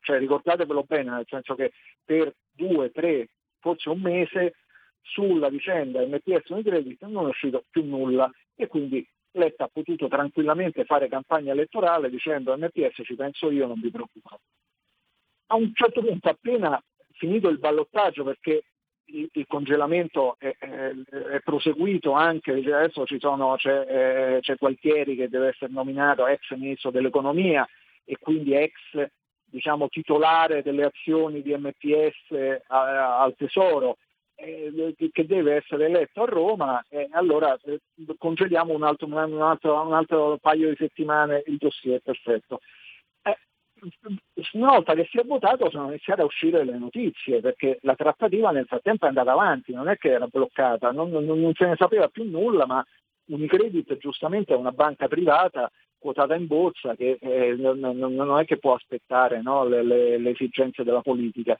cioè 0.00 0.18
ricordatevelo 0.18 0.82
bene, 0.82 1.10
nel 1.10 1.26
senso 1.28 1.54
che 1.54 1.72
per 2.04 2.34
due, 2.50 2.90
tre, 2.90 3.28
forse 3.60 3.88
un 3.88 4.00
mese 4.00 4.54
sulla 5.04 5.48
vicenda 5.48 6.04
MPS 6.04 6.48
Unicredit 6.48 7.04
non 7.04 7.26
è 7.26 7.28
uscito 7.28 7.64
più 7.70 7.84
nulla 7.84 8.30
e 8.56 8.66
quindi 8.66 9.06
Letta 9.36 9.64
ha 9.64 9.70
potuto 9.72 10.08
tranquillamente 10.08 10.84
fare 10.84 11.08
campagna 11.08 11.52
elettorale 11.52 12.08
dicendo 12.08 12.56
MPS 12.56 13.02
ci 13.04 13.14
penso 13.14 13.50
io, 13.50 13.66
non 13.66 13.80
vi 13.80 13.90
preoccupate. 13.90 14.42
A 15.46 15.56
un 15.56 15.72
certo 15.74 16.02
punto, 16.02 16.28
appena 16.28 16.82
finito 17.12 17.48
il 17.48 17.58
ballottaggio, 17.58 18.22
perché 18.22 18.62
il, 19.06 19.28
il 19.32 19.46
congelamento 19.46 20.36
è, 20.38 20.54
è, 20.56 20.92
è, 21.32 21.40
proseguito 21.40 22.12
anche, 22.12 22.52
adesso 22.52 23.04
sono, 23.18 23.56
c'è, 23.56 24.36
eh, 24.36 24.40
c'è 24.40 24.54
Gualtieri 24.54 25.16
che 25.16 25.28
deve 25.28 25.48
essere 25.48 25.72
nominato 25.72 26.26
ex 26.26 26.54
ministro 26.54 26.90
dell'economia 26.90 27.68
e 28.04 28.16
quindi 28.18 28.54
ex 28.54 28.72
diciamo, 29.44 29.88
titolare 29.88 30.62
delle 30.62 30.84
azioni 30.84 31.42
di 31.42 31.54
MPS 31.56 32.62
a, 32.68 33.20
al 33.20 33.34
Tesoro, 33.36 33.98
eh, 34.44 35.10
che 35.10 35.26
deve 35.26 35.56
essere 35.56 35.86
eletto 35.86 36.22
a 36.22 36.26
Roma, 36.26 36.84
eh, 36.88 37.08
allora 37.12 37.58
eh, 37.64 37.80
congeliamo 38.18 38.72
un 38.72 38.82
altro, 38.82 39.06
un, 39.06 39.42
altro, 39.42 39.80
un 39.82 39.92
altro, 39.92 40.38
paio 40.38 40.68
di 40.68 40.76
settimane 40.76 41.42
il 41.46 41.56
dossier, 41.56 42.00
perfetto. 42.00 42.60
Eh, 43.22 43.36
una 44.52 44.72
volta 44.72 44.94
che 44.94 45.08
si 45.10 45.18
è 45.18 45.24
votato 45.24 45.70
sono 45.70 45.88
iniziate 45.88 46.22
a 46.22 46.26
uscire 46.26 46.64
le 46.64 46.78
notizie, 46.78 47.40
perché 47.40 47.78
la 47.82 47.94
trattativa 47.94 48.50
nel 48.50 48.66
frattempo 48.66 49.06
è 49.06 49.08
andata 49.08 49.32
avanti, 49.32 49.72
non 49.72 49.88
è 49.88 49.96
che 49.96 50.10
era 50.10 50.26
bloccata, 50.26 50.90
non, 50.92 51.10
non, 51.10 51.24
non 51.24 51.52
se 51.54 51.66
ne 51.66 51.76
sapeva 51.76 52.08
più 52.08 52.24
nulla, 52.24 52.66
ma 52.66 52.84
Unicredit 53.26 53.96
giustamente 53.96 54.52
è 54.52 54.56
una 54.56 54.72
banca 54.72 55.08
privata 55.08 55.70
quotata 55.98 56.34
in 56.34 56.46
borsa 56.46 56.94
che 56.94 57.16
eh, 57.18 57.54
non, 57.56 57.78
non, 57.78 58.38
è 58.38 58.44
che 58.44 58.58
può 58.58 58.74
aspettare 58.74 59.40
no, 59.40 59.64
le, 59.64 59.82
le, 59.82 60.18
le 60.18 60.30
esigenze 60.30 60.84
della 60.84 61.00
politica. 61.00 61.58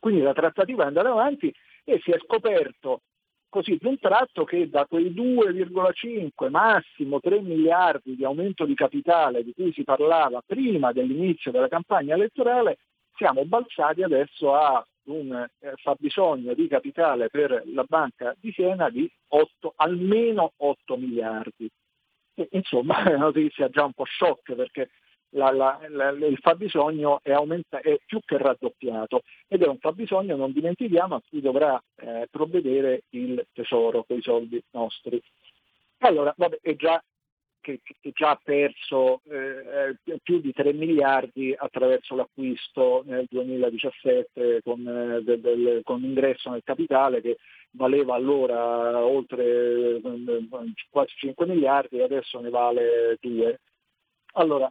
Quindi 0.00 0.20
la 0.20 0.32
trattativa 0.32 0.82
è 0.82 0.86
andata 0.88 1.10
avanti 1.10 1.54
e 1.84 2.00
si 2.02 2.10
è 2.10 2.18
scoperto 2.18 3.02
così 3.48 3.76
di 3.80 3.86
un 3.86 3.98
tratto 4.00 4.44
che 4.44 4.68
da 4.68 4.84
quei 4.86 5.12
2,5 5.12 6.50
massimo 6.50 7.20
3 7.20 7.40
miliardi 7.40 8.16
di 8.16 8.24
aumento 8.24 8.64
di 8.64 8.74
capitale 8.74 9.44
di 9.44 9.52
cui 9.52 9.72
si 9.72 9.84
parlava 9.84 10.42
prima 10.44 10.90
dell'inizio 10.90 11.52
della 11.52 11.68
campagna 11.68 12.14
elettorale 12.16 12.78
siamo 13.14 13.44
balzati 13.44 14.02
adesso 14.02 14.54
a 14.54 14.84
un 15.04 15.32
eh, 15.34 15.72
fabbisogno 15.76 16.54
di 16.54 16.66
capitale 16.66 17.28
per 17.28 17.62
la 17.66 17.84
Banca 17.86 18.34
di 18.40 18.50
Siena 18.52 18.90
di 18.90 19.08
8, 19.28 19.74
almeno 19.76 20.52
8 20.56 20.96
miliardi. 20.96 21.70
E, 22.34 22.48
insomma 22.52 23.04
è 23.04 23.14
una 23.14 23.26
notizia 23.26 23.68
già 23.68 23.84
un 23.84 23.92
po' 23.92 24.04
shock 24.06 24.54
perché 24.54 24.90
la, 25.34 25.50
la, 25.50 25.80
la, 25.88 26.08
il 26.10 26.38
fabbisogno 26.38 27.20
è, 27.22 27.32
aumenta, 27.32 27.80
è, 27.80 27.98
più 28.04 28.20
che 28.24 28.38
raddoppiato 28.38 29.22
ed 29.48 29.62
è 29.62 29.66
un 29.66 29.78
fabbisogno, 29.78 30.36
non 30.36 30.52
dimentichiamo, 30.52 31.16
a 31.16 31.22
cui 31.28 31.40
dovrà 31.40 31.80
eh, 31.96 32.28
provvedere 32.30 33.02
il 33.10 33.46
tesoro 33.52 34.04
con 34.04 34.18
i 34.18 34.22
soldi 34.22 34.62
nostri. 34.70 35.20
Allora, 35.98 36.32
vabbè, 36.36 36.58
è 36.60 36.76
già 36.76 37.02
che, 37.60 37.80
che 37.82 38.12
già 38.12 38.30
ha 38.30 38.40
perso 38.42 39.22
eh, 39.30 39.96
eh 40.04 40.18
più 40.22 40.38
di 40.38 40.52
3 40.52 40.74
miliardi 40.74 41.54
attraverso 41.56 42.14
l'acquisto 42.14 43.02
nel 43.06 43.26
2017 43.30 44.60
con, 44.62 44.86
eh, 44.86 45.22
del, 45.22 45.40
del, 45.40 45.80
con 45.82 46.00
l'ingresso 46.00 46.50
nel 46.50 46.62
capitale 46.62 47.22
che 47.22 47.38
valeva 47.70 48.14
allora 48.14 49.02
oltre 49.02 49.96
eh, 49.96 50.48
quasi 50.90 51.14
5 51.16 51.46
miliardi 51.46 51.96
e 51.98 52.02
adesso 52.02 52.38
ne 52.40 52.50
vale 52.50 53.16
2. 53.20 53.60
Allora, 54.34 54.70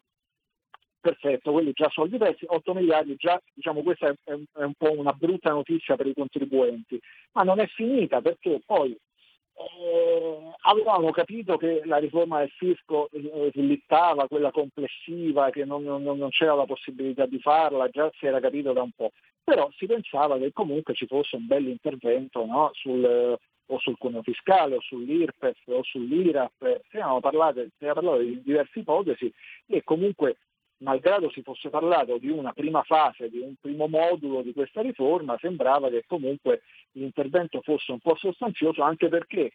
perfetto, 1.04 1.52
quelli 1.52 1.74
già 1.74 1.90
soldi 1.90 2.18
persi, 2.18 2.46
8 2.48 2.74
miliardi 2.74 3.16
già, 3.18 3.40
diciamo 3.54 3.84
questa 3.84 4.08
è, 4.08 4.14
è, 4.24 4.64
un 4.64 4.74
po' 4.78 4.98
una 4.98 5.12
brutta 5.12 5.52
notizia 5.52 5.98
per 5.98 6.08
i 6.08 6.14
contribuenti, 6.14 6.98
ma 7.34 7.44
non 7.44 7.60
è 7.60 7.68
finita 7.68 8.22
perché 8.22 8.62
poi 8.66 8.92
eh, 8.92 10.52
avevamo 10.62 11.12
capito 11.12 11.58
che 11.58 11.82
la 11.84 11.98
riforma 11.98 12.40
del 12.40 12.52
fisco 12.52 13.10
eh, 13.12 13.52
slittava, 13.54 14.30
quella 14.30 14.52
complessiva, 14.52 15.50
che 15.50 15.66
non, 15.66 15.84
non, 15.84 16.04
non, 16.04 16.30
c'era 16.30 16.56
la 16.56 16.66
possibilità 16.66 17.26
di 17.26 17.40
farla, 17.40 17.90
già 17.90 18.10
si 18.18 18.26
era 18.26 18.40
capito 18.40 18.72
da 18.72 18.82
un 18.82 18.92
po', 18.96 19.12
però 19.44 19.70
si 19.76 19.86
pensava 19.86 20.38
che 20.38 20.54
comunque 20.54 20.94
ci 20.94 21.06
fosse 21.06 21.36
un 21.36 21.48
bel 21.48 21.68
intervento 21.68 22.46
no? 22.46 22.70
sul, 22.72 23.38
o 23.66 23.80
sul 23.80 23.98
cuneo 23.98 24.24
fiscale 24.24 24.76
o 24.76 24.82
sull'IRPEF 24.82 25.58
o 25.66 25.84
sull'IRAP, 25.84 26.82
si 26.90 26.96
erano 26.96 27.20
parlato, 27.20 27.62
si 27.78 27.84
era 27.84 27.94
parlato 27.94 28.20
di 28.20 28.42
diverse 28.42 28.80
ipotesi 28.80 29.32
e 29.68 29.84
comunque 29.84 30.38
malgrado 30.84 31.30
si 31.32 31.42
fosse 31.42 31.70
parlato 31.70 32.18
di 32.18 32.30
una 32.30 32.52
prima 32.54 32.84
fase, 32.84 33.30
di 33.30 33.40
un 33.40 33.56
primo 33.60 33.88
modulo 33.88 34.42
di 34.42 34.54
questa 34.54 34.82
riforma, 34.82 35.38
sembrava 35.40 35.90
che 35.90 36.04
comunque 36.06 36.62
l'intervento 36.92 37.62
fosse 37.62 37.92
un 37.92 38.00
po' 38.00 38.16
sostanzioso 38.16 38.84
anche 38.84 39.08
perché 39.10 39.52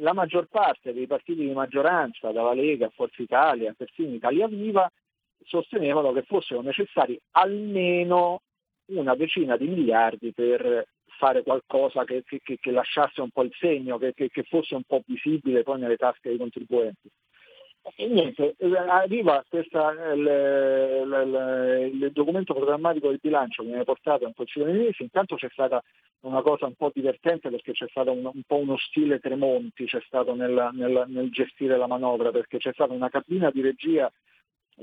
la 0.00 0.12
maggior 0.12 0.46
parte 0.46 0.92
dei 0.92 1.06
partiti 1.06 1.44
di 1.44 1.52
maggioranza, 1.52 2.32
dalla 2.32 2.54
Lega 2.54 2.86
a 2.86 2.92
Forza 2.94 3.22
Italia, 3.22 3.74
persino 3.76 4.14
Italia 4.14 4.48
Viva, 4.48 4.90
sostenevano 5.44 6.12
che 6.12 6.22
fossero 6.22 6.62
necessari 6.62 7.18
almeno 7.32 8.40
una 8.86 9.14
decina 9.14 9.56
di 9.56 9.68
miliardi 9.68 10.32
per 10.32 10.86
fare 11.18 11.42
qualcosa 11.42 12.04
che, 12.04 12.24
che, 12.24 12.40
che 12.42 12.70
lasciasse 12.70 13.20
un 13.20 13.30
po' 13.30 13.42
il 13.42 13.54
segno, 13.58 13.98
che, 13.98 14.14
che 14.14 14.42
fosse 14.44 14.74
un 14.74 14.84
po' 14.84 15.02
visibile 15.06 15.62
poi 15.62 15.78
nelle 15.78 15.96
tasche 15.96 16.30
dei 16.30 16.38
contribuenti. 16.38 17.10
E 17.96 18.06
niente, 18.08 18.56
arriva 18.88 19.44
questa, 19.48 19.92
il, 20.12 20.20
il, 20.20 21.90
il, 21.94 22.12
documento 22.12 22.54
programmatico 22.54 23.08
del 23.08 23.18
bilancio 23.20 23.62
che 23.62 23.68
viene 23.68 23.84
portato 23.84 24.26
in 24.26 24.34
Consiglio 24.34 24.66
dei 24.66 24.74
Ministri, 24.74 25.04
intanto 25.04 25.36
c'è 25.36 25.48
stata 25.50 25.82
una 26.20 26.42
cosa 26.42 26.66
un 26.66 26.74
po' 26.74 26.90
divertente 26.94 27.48
perché 27.48 27.72
c'è 27.72 27.86
stato 27.88 28.12
un, 28.12 28.24
un 28.24 28.42
po' 28.46 28.56
uno 28.56 28.76
stile 28.76 29.18
Tremonti, 29.18 29.86
c'è 29.86 30.00
stato 30.06 30.34
nel, 30.34 30.70
nel, 30.72 31.04
nel 31.08 31.30
gestire 31.30 31.78
la 31.78 31.86
manovra, 31.86 32.30
perché 32.30 32.58
c'è 32.58 32.72
stata 32.72 32.92
una 32.92 33.08
cabina 33.08 33.50
di 33.50 33.62
regia 33.62 34.10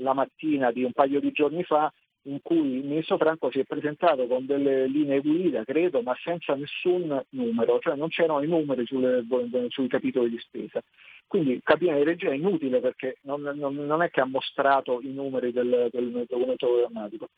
la 0.00 0.12
mattina 0.12 0.70
di 0.72 0.82
un 0.82 0.92
paio 0.92 1.20
di 1.20 1.30
giorni 1.32 1.62
fa 1.62 1.92
in 2.22 2.40
cui 2.42 2.78
il 2.78 2.84
ministro 2.84 3.16
Franco 3.16 3.50
si 3.50 3.60
è 3.60 3.64
presentato 3.64 4.26
con 4.26 4.44
delle 4.44 4.86
linee 4.86 5.20
guida, 5.20 5.64
credo, 5.64 6.02
ma 6.02 6.16
senza 6.22 6.54
nessun 6.54 7.24
numero, 7.30 7.78
cioè 7.78 7.94
non 7.94 8.08
c'erano 8.08 8.42
i 8.42 8.48
numeri 8.48 8.84
sulle, 8.86 9.24
sui 9.68 9.88
capitoli 9.88 10.28
di 10.28 10.38
spesa. 10.38 10.82
Quindi 11.28 11.60
cabina 11.62 11.94
di 11.94 12.04
regia 12.04 12.30
è 12.30 12.34
inutile 12.34 12.80
perché 12.80 13.18
non, 13.22 13.42
non, 13.42 13.74
non 13.74 14.02
è 14.02 14.10
che 14.10 14.22
ha 14.22 14.24
mostrato 14.24 15.00
i 15.02 15.12
numeri 15.12 15.52
del, 15.52 15.88
del 15.92 16.24
documento 16.26 16.66
programmatico. 16.66 17.28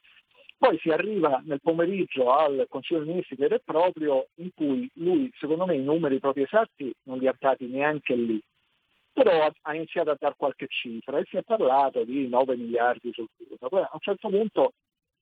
Poi 0.56 0.78
si 0.78 0.90
arriva 0.90 1.42
nel 1.44 1.60
pomeriggio 1.60 2.30
al 2.32 2.66
Consiglio 2.68 3.00
dei 3.00 3.08
Ministri 3.08 3.34
vero 3.34 3.56
e 3.56 3.62
proprio 3.64 4.28
in 4.36 4.50
cui 4.54 4.88
lui, 4.94 5.28
secondo 5.38 5.66
me, 5.66 5.74
i 5.74 5.82
numeri 5.82 6.20
propri 6.20 6.42
esatti 6.42 6.92
non 7.04 7.18
li 7.18 7.26
ha 7.26 7.34
dati 7.36 7.66
neanche 7.66 8.14
lì, 8.14 8.40
però 9.12 9.50
ha 9.60 9.74
iniziato 9.74 10.10
a 10.10 10.16
dare 10.18 10.34
qualche 10.36 10.66
cifra 10.68 11.18
e 11.18 11.24
si 11.28 11.36
è 11.36 11.42
parlato 11.42 12.04
di 12.04 12.28
9 12.28 12.56
miliardi 12.56 13.10
sul 13.12 13.28
futuro. 13.36 13.68
Poi 13.68 13.80
a 13.80 13.90
un 13.90 14.00
certo 14.00 14.28
punto, 14.28 14.72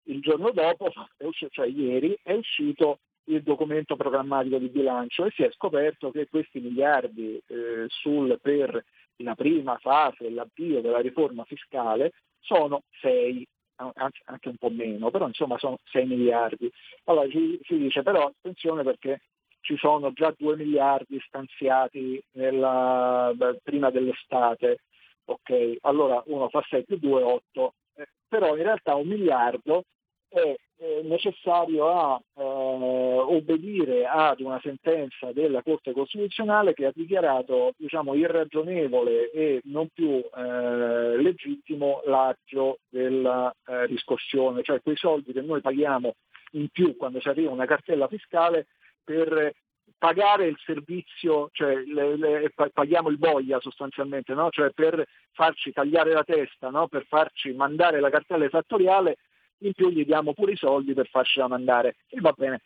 il 0.09 0.21
giorno 0.21 0.51
dopo, 0.51 0.91
cioè 1.51 1.67
ieri, 1.69 2.19
è 2.23 2.35
uscito 2.35 2.99
il 3.29 3.43
documento 3.43 3.97
programmatico 3.97 4.59
di 4.59 4.69
bilancio 4.69 5.25
e 5.25 5.31
si 5.31 5.43
è 5.43 5.51
scoperto 5.53 6.11
che 6.11 6.29
questi 6.29 6.61
miliardi 6.61 7.41
eh, 7.47 7.87
sul, 7.89 8.39
per 8.41 8.85
la 9.17 9.35
prima 9.35 9.77
fase, 9.79 10.31
l'avvio 10.31 10.81
della 10.81 11.01
riforma 11.01 11.45
fiscale, 11.45 12.13
sono 12.41 12.83
6, 13.01 13.47
anzi 13.77 14.23
anche 14.27 14.49
un 14.49 14.57
po' 14.57 14.71
meno, 14.71 15.11
però 15.11 15.27
insomma 15.27 15.59
sono 15.59 15.79
6 15.85 16.07
miliardi. 16.07 16.71
Allora 17.05 17.29
ci, 17.29 17.59
si 17.63 17.77
dice 17.79 18.03
però 18.03 18.27
attenzione 18.27 18.83
perché 18.83 19.21
ci 19.61 19.77
sono 19.77 20.13
già 20.13 20.35
2 20.37 20.57
miliardi 20.57 21.21
stanziati 21.27 22.23
nella, 22.33 23.35
prima 23.63 23.91
dell'estate, 23.91 24.79
ok? 25.25 25.77
Allora 25.83 26.23
uno 26.27 26.49
fa 26.49 26.65
6 26.69 26.85
più 26.85 26.99
2 26.99 27.23
8, 27.23 27.75
eh, 27.97 28.09
però 28.29 28.57
in 28.57 28.63
realtà 28.63 28.95
un 28.95 29.09
miliardo 29.09 29.85
è 30.29 30.57
necessario 31.03 31.89
a 31.89 32.21
eh, 32.35 32.43
obbedire 32.43 34.07
ad 34.07 34.41
una 34.41 34.61
sentenza 34.61 35.33
della 35.33 35.63
Corte 35.63 35.93
Costituzionale 35.93 36.75
che 36.75 36.87
ha 36.87 36.93
dichiarato 36.95 37.73
diciamo, 37.77 38.15
irragionevole 38.15 39.31
e 39.31 39.61
non 39.65 39.89
più 39.93 40.09
eh, 40.11 41.17
legittimo 41.21 42.03
l'aggio 42.05 42.79
della 42.89 43.53
eh, 43.67 43.87
riscossione, 43.87 44.63
cioè 44.63 44.81
quei 44.81 44.97
soldi 44.97 45.33
che 45.33 45.41
noi 45.41 45.61
paghiamo 45.61 46.15
in 46.53 46.69
più 46.69 46.97
quando 46.97 47.21
ci 47.21 47.29
arriva 47.29 47.51
una 47.51 47.67
cartella 47.67 48.07
fiscale 48.07 48.67
per 49.03 49.53
pagare 49.97 50.47
il 50.47 50.57
servizio, 50.65 51.49
cioè 51.53 51.75
le, 51.75 52.17
le, 52.17 52.53
paghiamo 52.73 53.09
il 53.09 53.19
boia 53.19 53.59
sostanzialmente, 53.61 54.33
no? 54.33 54.49
cioè 54.51 54.71
per 54.71 55.05
farci 55.33 55.73
tagliare 55.73 56.13
la 56.13 56.23
testa, 56.23 56.71
no? 56.71 56.87
per 56.87 57.05
farci 57.07 57.53
mandare 57.53 57.99
la 58.01 58.11
cartella 58.11 58.45
esattoriale 58.45 59.17
in 59.61 59.73
più 59.73 59.91
gli 59.91 60.05
diamo 60.05 60.35
pure 60.35 60.53
i 60.53 60.57
soldi 60.57 60.95
per 60.95 61.09
farcela 61.09 61.49
mandare 61.49 61.97
e 62.09 62.21
va 62.21 62.33
bene. 62.37 62.63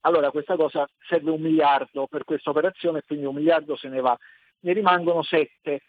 allora 0.00 0.30
questa 0.30 0.56
cosa 0.56 0.88
serve 1.08 1.30
un 1.30 1.40
miliardo 1.40 2.06
per 2.06 2.24
questa 2.24 2.50
operazione, 2.50 3.02
quindi 3.06 3.26
un 3.26 3.34
miliardo 3.34 3.76
se 3.76 3.88
ne 3.88 4.00
va, 4.00 4.16
ne 4.60 4.72
rimangono 4.72 5.22
sette. 5.22 5.82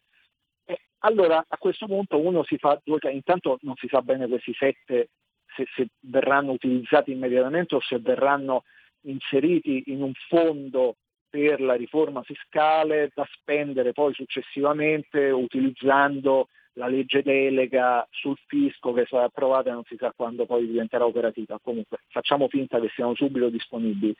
E 0.65 0.81
allora 0.99 1.43
a 1.47 1.57
questo 1.57 1.85
punto 1.85 2.19
uno 2.19 2.43
si 2.43 2.57
fa 2.57 2.79
due 2.83 2.99
intanto 3.11 3.57
non 3.61 3.75
si 3.75 3.87
sa 3.87 4.01
bene 4.01 4.27
questi 4.27 4.53
sette 4.53 5.09
se, 5.55 5.65
se 5.75 5.87
verranno 6.01 6.51
utilizzati 6.51 7.11
immediatamente 7.11 7.75
o 7.75 7.81
se 7.81 7.99
verranno 7.99 8.63
inseriti 9.01 9.83
in 9.87 10.01
un 10.01 10.13
fondo 10.27 10.97
per 11.29 11.61
la 11.61 11.75
riforma 11.75 12.23
fiscale 12.23 13.11
da 13.13 13.27
spendere 13.31 13.93
poi 13.93 14.13
successivamente 14.13 15.29
utilizzando 15.29 16.47
la 16.79 16.87
legge 16.87 17.21
delega 17.21 18.07
sul 18.09 18.37
fisco 18.47 18.93
che 18.93 19.05
sarà 19.05 19.25
approvata 19.25 19.69
e 19.69 19.73
non 19.73 19.83
si 19.83 19.97
sa 19.99 20.13
quando 20.15 20.45
poi 20.45 20.65
diventerà 20.65 21.05
operativa. 21.05 21.59
Comunque 21.61 21.99
facciamo 22.07 22.47
finta 22.47 22.79
che 22.79 22.89
siano 22.95 23.13
subito 23.15 23.49
disponibili. 23.49 24.15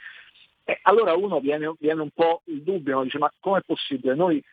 E 0.65 0.79
allora 0.83 1.15
uno 1.15 1.39
viene, 1.39 1.73
viene 1.79 2.01
un 2.01 2.09
po' 2.13 2.41
il 2.45 2.61
dubbio, 2.61 2.95
no? 2.95 3.03
dice 3.03 3.17
ma 3.17 3.31
com'è 3.39 3.61
possibile? 3.65 4.13
Noi 4.13 4.43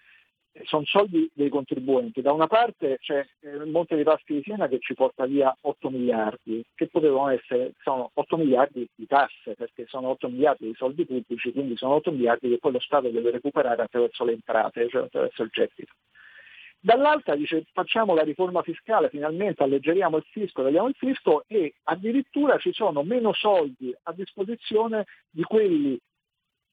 sono 0.64 0.84
soldi 0.84 1.28
dei 1.34 1.48
contribuenti. 1.48 2.22
Da 2.22 2.32
una 2.32 2.46
parte 2.46 2.98
c'è 3.00 3.26
eh, 3.40 3.50
il 3.50 3.68
Monte 3.70 3.96
dei 3.96 4.04
Paschi 4.04 4.34
di 4.34 4.42
Siena 4.42 4.68
che 4.68 4.78
ci 4.78 4.94
porta 4.94 5.26
via 5.26 5.54
8 5.60 5.90
miliardi, 5.90 6.64
che 6.74 6.86
potevano 6.86 7.28
essere, 7.28 7.72
sono 7.82 8.10
8 8.14 8.36
miliardi 8.36 8.88
di 8.94 9.06
tasse, 9.06 9.54
perché 9.56 9.84
sono 9.88 10.08
8 10.10 10.28
miliardi 10.28 10.66
di 10.66 10.74
soldi 10.74 11.04
pubblici, 11.04 11.52
quindi 11.52 11.76
sono 11.76 11.94
8 11.94 12.12
miliardi 12.12 12.48
che 12.48 12.58
poi 12.58 12.72
lo 12.72 12.80
Stato 12.80 13.08
deve 13.08 13.32
recuperare 13.32 13.82
attraverso 13.82 14.24
le 14.24 14.32
entrate, 14.32 14.88
cioè 14.88 15.02
attraverso 15.02 15.42
il 15.42 15.50
gettito. 15.52 15.92
Dall'altra 16.86 17.34
dice 17.34 17.64
facciamo 17.72 18.14
la 18.14 18.22
riforma 18.22 18.62
fiscale, 18.62 19.08
finalmente 19.08 19.64
alleggeriamo 19.64 20.18
il 20.18 20.24
fisco, 20.30 20.62
tagliamo 20.62 20.86
il 20.86 20.94
fisco 20.94 21.42
e 21.48 21.74
addirittura 21.82 22.58
ci 22.58 22.72
sono 22.72 23.02
meno 23.02 23.32
soldi 23.32 23.92
a 24.04 24.12
disposizione 24.12 25.04
di 25.28 25.42
quelli 25.42 25.98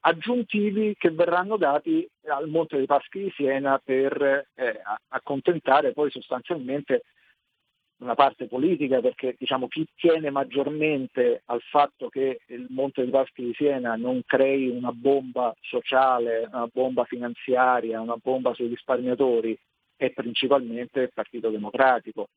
aggiuntivi 0.02 0.94
che 1.00 1.10
verranno 1.10 1.58
dati 1.58 2.08
al 2.28 2.48
Monte 2.48 2.78
dei 2.78 2.86
Paschi 2.86 3.24
di 3.24 3.34
Siena 3.36 3.82
per 3.84 4.50
eh, 4.54 4.82
accontentare 5.08 5.94
poi 5.94 6.12
sostanzialmente 6.12 7.06
una 7.98 8.14
parte 8.14 8.46
politica 8.46 9.02
perché 9.02 9.36
diciamo, 9.36 9.68
chi 9.68 9.84
tiene 9.96 10.30
maggiormente 10.30 11.42
al 11.46 11.62
fatto 11.62 12.10
che 12.10 12.42
il 12.50 12.68
Monte 12.70 13.02
dei 13.02 13.10
Paschi 13.10 13.46
di 13.46 13.54
Siena 13.56 13.96
non 13.96 14.22
crei 14.28 14.68
una 14.68 14.92
bomba 14.92 15.56
sociale, 15.60 16.48
una 16.52 16.70
bomba 16.72 17.04
finanziaria, 17.06 18.00
una 18.00 18.18
bomba 18.22 18.54
sui 18.54 18.68
risparmiatori 18.68 19.58
è 19.96 20.12
principalmente 20.12 21.02
il 21.02 21.12
Partito 21.14 21.50
Democratico, 21.50 22.30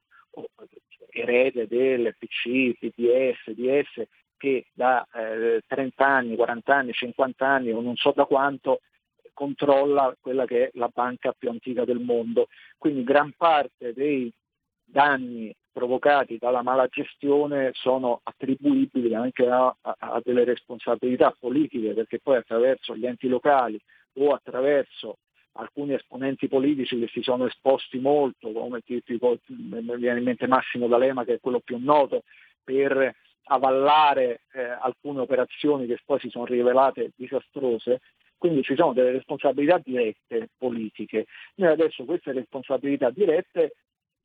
erede 1.11 1.67
dell'FC, 1.67 2.79
PDS, 2.79 3.51
DS, 3.53 4.07
che 4.37 4.67
da 4.73 5.07
eh, 5.15 5.63
30 5.67 6.07
anni, 6.07 6.37
40 6.37 6.75
anni, 6.75 6.93
50 6.93 7.47
anni 7.47 7.73
o 7.73 7.81
non 7.81 7.97
so 7.97 8.13
da 8.15 8.27
quanto 8.27 8.81
controlla 9.33 10.17
quella 10.21 10.47
che 10.47 10.67
è 10.67 10.71
la 10.75 10.91
banca 10.93 11.35
più 11.37 11.51
antica 11.51 11.85
del 11.85 12.01
mondo. 12.01 12.49
Quindi 12.77 13.03
gran 13.03 13.33
parte 13.37 13.93
dei 13.93 14.33
danni 14.85 15.55
provocati 15.73 16.39
dalla 16.39 16.63
mala 16.63 16.87
gestione 16.87 17.71
sono 17.75 18.21
attribuibili 18.23 19.15
anche 19.15 19.47
a, 19.47 19.67
a, 19.67 19.97
a, 19.99 20.21
delle 20.25 20.45
responsabilità 20.45 21.37
politiche, 21.39 21.93
perché 21.93 22.19
poi 22.19 22.37
attraverso 22.37 22.97
gli 22.97 23.05
enti 23.05 23.29
locali 23.29 23.79
o 24.15 24.33
attraverso 24.33 25.19
alcuni 25.57 25.95
esponenti 25.95 26.49
politici 26.49 26.99
che 26.99 27.09
si 27.09 27.23
sono 27.23 27.47
esposti 27.47 27.99
molto, 27.99 28.53
come 28.53 28.81
tipo, 28.83 29.39
mi 29.47 29.97
viene 29.97 30.19
in 30.19 30.25
mente 30.25 30.47
Massimo 30.47 30.87
D'Alema 30.87 31.25
che 31.25 31.35
è 31.35 31.41
quello 31.41 31.61
più 31.61 31.79
noto, 31.79 32.23
per 32.63 33.15
avallare 33.49 34.43
eh, 34.53 34.63
alcune 34.63 35.21
operazioni 35.21 35.87
che 35.87 35.99
poi 36.05 36.19
si 36.21 36.31
sono 36.31 36.47
rivelate 36.47 37.13
disastrose, 37.17 38.01
quindi 38.37 38.63
ci 38.63 38.75
sono 38.75 38.93
delle 38.93 39.13
responsabilità 39.13 39.81
dirette 39.83 40.51
politiche. 40.57 41.27
Noi 41.57 41.71
adesso 41.71 42.05
queste 42.05 42.33
responsabilità 42.33 43.11
dirette 43.11 43.77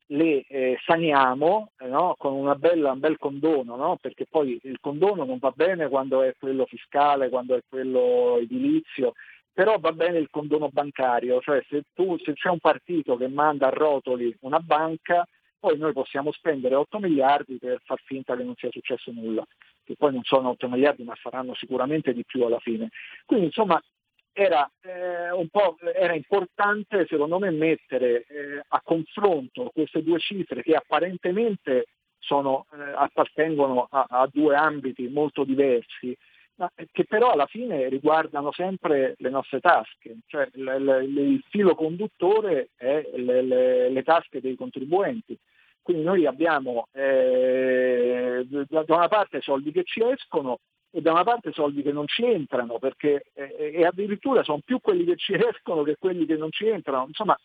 le 0.06 0.44
eh, 0.46 0.78
saniamo 0.84 1.70
eh, 1.78 1.86
no? 1.86 2.14
con 2.18 2.54
bella, 2.58 2.92
un 2.92 2.98
bel 2.98 3.16
condono, 3.18 3.76
no? 3.76 3.96
perché 4.00 4.26
poi 4.28 4.58
il 4.62 4.78
condono 4.80 5.24
non 5.24 5.38
va 5.38 5.52
bene 5.54 5.88
quando 5.88 6.22
è 6.22 6.34
quello 6.38 6.66
fiscale, 6.66 7.28
quando 7.28 7.56
è 7.56 7.62
quello 7.68 8.38
edilizio, 8.38 9.14
però 9.52 9.78
va 9.78 9.92
bene 9.92 10.18
il 10.18 10.30
condono 10.30 10.68
bancario, 10.70 11.40
cioè 11.40 11.62
se, 11.68 11.84
tu, 11.92 12.16
se 12.18 12.32
c'è 12.32 12.48
un 12.48 12.58
partito 12.58 13.16
che 13.16 13.28
manda 13.28 13.66
a 13.66 13.70
rotoli 13.70 14.34
una 14.40 14.60
banca, 14.60 15.26
poi 15.58 15.76
noi 15.78 15.92
possiamo 15.92 16.32
spendere 16.32 16.74
8 16.74 16.98
miliardi 16.98 17.58
per 17.58 17.80
far 17.84 18.00
finta 18.04 18.36
che 18.36 18.42
non 18.42 18.54
sia 18.56 18.70
successo 18.70 19.12
nulla, 19.12 19.46
che 19.84 19.94
poi 19.96 20.12
non 20.12 20.22
sono 20.24 20.50
8 20.50 20.68
miliardi 20.68 21.04
ma 21.04 21.14
saranno 21.20 21.54
sicuramente 21.54 22.12
di 22.12 22.24
più 22.24 22.44
alla 22.44 22.58
fine. 22.58 22.88
Quindi 23.26 23.46
insomma 23.46 23.80
era, 24.32 24.68
eh, 24.80 25.48
era 25.94 26.14
importante 26.14 27.06
secondo 27.06 27.38
me 27.38 27.50
mettere 27.50 28.24
eh, 28.26 28.62
a 28.66 28.80
confronto 28.82 29.70
queste 29.72 30.02
due 30.02 30.18
cifre 30.18 30.62
che 30.62 30.74
apparentemente 30.74 31.86
sono, 32.18 32.66
eh, 32.72 32.92
appartengono 32.96 33.86
a, 33.90 34.06
a 34.08 34.28
due 34.32 34.54
ambiti 34.56 35.08
molto 35.08 35.44
diversi, 35.44 36.16
che 36.92 37.04
però 37.04 37.30
alla 37.32 37.46
fine 37.46 37.88
riguardano 37.88 38.52
sempre 38.52 39.14
le 39.18 39.30
nostre 39.30 39.60
tasche, 39.60 40.18
cioè 40.26 40.48
il, 40.54 41.04
il, 41.06 41.18
il 41.18 41.44
filo 41.48 41.74
conduttore 41.74 42.70
è 42.76 43.08
le, 43.14 43.42
le, 43.42 43.90
le 43.90 44.02
tasche 44.02 44.40
dei 44.40 44.54
contribuenti. 44.54 45.36
Quindi 45.82 46.04
noi 46.04 46.26
abbiamo 46.26 46.86
eh, 46.92 48.46
da 48.46 48.84
una 48.86 49.08
parte 49.08 49.40
soldi 49.40 49.72
che 49.72 49.82
ci 49.82 50.00
escono 50.04 50.60
e 50.90 51.00
da 51.00 51.10
una 51.10 51.24
parte 51.24 51.52
soldi 51.52 51.82
che 51.82 51.90
non 51.90 52.06
ci 52.06 52.24
entrano, 52.24 52.78
perché 52.78 53.24
eh, 53.32 53.72
e 53.74 53.84
addirittura 53.84 54.44
sono 54.44 54.60
più 54.64 54.78
quelli 54.80 55.04
che 55.04 55.16
ci 55.16 55.32
escono 55.34 55.82
che 55.82 55.96
quelli 55.98 56.26
che 56.26 56.36
non 56.36 56.52
ci 56.52 56.68
entrano. 56.68 57.06
Insomma, 57.08 57.36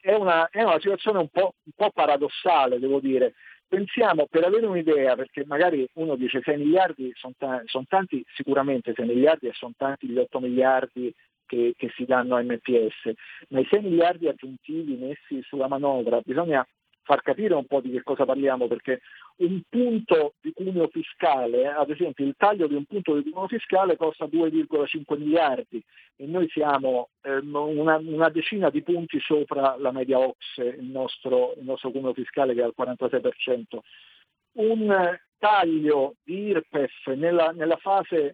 è 0.00 0.14
una, 0.14 0.48
è 0.50 0.62
una 0.62 0.78
situazione 0.78 1.18
un 1.18 1.28
po', 1.28 1.54
un 1.62 1.72
po', 1.74 1.90
paradossale, 1.90 2.78
devo 2.78 3.00
dire. 3.00 3.34
Pensiamo, 3.68 4.26
per 4.30 4.44
avere 4.44 4.66
un'idea, 4.66 5.16
perché 5.16 5.44
magari 5.46 5.86
uno 5.94 6.16
dice 6.16 6.40
6 6.42 6.56
miliardi 6.58 7.12
sono, 7.14 7.34
t- 7.36 7.62
son 7.64 7.86
tanti, 7.86 8.24
sicuramente 8.34 8.92
6 8.94 9.06
miliardi 9.06 9.48
e 9.48 9.52
sono 9.52 9.72
tanti 9.76 10.06
gli 10.06 10.18
8 10.18 10.40
miliardi 10.40 11.12
che, 11.46 11.74
che, 11.76 11.90
si 11.94 12.04
danno 12.04 12.36
a 12.36 12.42
MPS, 12.42 13.12
ma 13.48 13.60
i 13.60 13.66
6 13.68 13.80
miliardi 13.82 14.28
aggiuntivi 14.28 14.96
messi 14.96 15.42
sulla 15.42 15.68
manovra 15.68 16.20
bisogna 16.24 16.66
far 17.04 17.22
capire 17.22 17.54
un 17.54 17.66
po' 17.66 17.80
di 17.80 17.90
che 17.90 18.02
cosa 18.02 18.24
parliamo, 18.24 18.66
perché 18.66 19.00
un 19.36 19.60
punto 19.68 20.34
di 20.40 20.52
cuneo 20.52 20.88
fiscale, 20.88 21.68
ad 21.68 21.90
esempio 21.90 22.24
il 22.24 22.34
taglio 22.36 22.66
di 22.66 22.74
un 22.74 22.84
punto 22.84 23.14
di 23.14 23.30
cuneo 23.30 23.46
fiscale 23.46 23.96
costa 23.96 24.24
2,5 24.24 25.18
miliardi 25.18 25.82
e 26.16 26.26
noi 26.26 26.48
siamo 26.48 27.10
ehm, 27.22 27.54
una, 27.54 27.96
una, 27.96 28.28
decina 28.30 28.70
di 28.70 28.82
punti 28.82 29.20
sopra 29.20 29.76
la 29.78 29.92
media 29.92 30.18
OXE, 30.18 30.64
il 30.64 30.86
nostro, 30.86 31.54
il 31.58 31.64
nostro 31.64 31.90
cuneo 31.90 32.14
fiscale 32.14 32.54
che 32.54 32.60
è 32.60 32.64
al 32.64 32.74
46%. 32.76 33.78
Un 34.56 35.18
taglio 35.38 36.14
di 36.22 36.46
IRPEF 36.46 37.08
nella, 37.16 37.50
nella, 37.50 37.78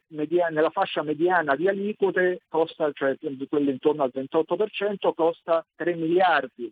media, 0.08 0.48
nella 0.48 0.70
fascia 0.70 1.02
mediana 1.02 1.56
di 1.56 1.66
aliquote 1.66 2.42
costa, 2.48 2.90
cioè 2.92 3.16
quelle 3.48 3.72
intorno 3.72 4.04
al 4.04 4.12
28%, 4.14 5.12
costa 5.14 5.66
3 5.74 5.94
miliardi 5.94 6.70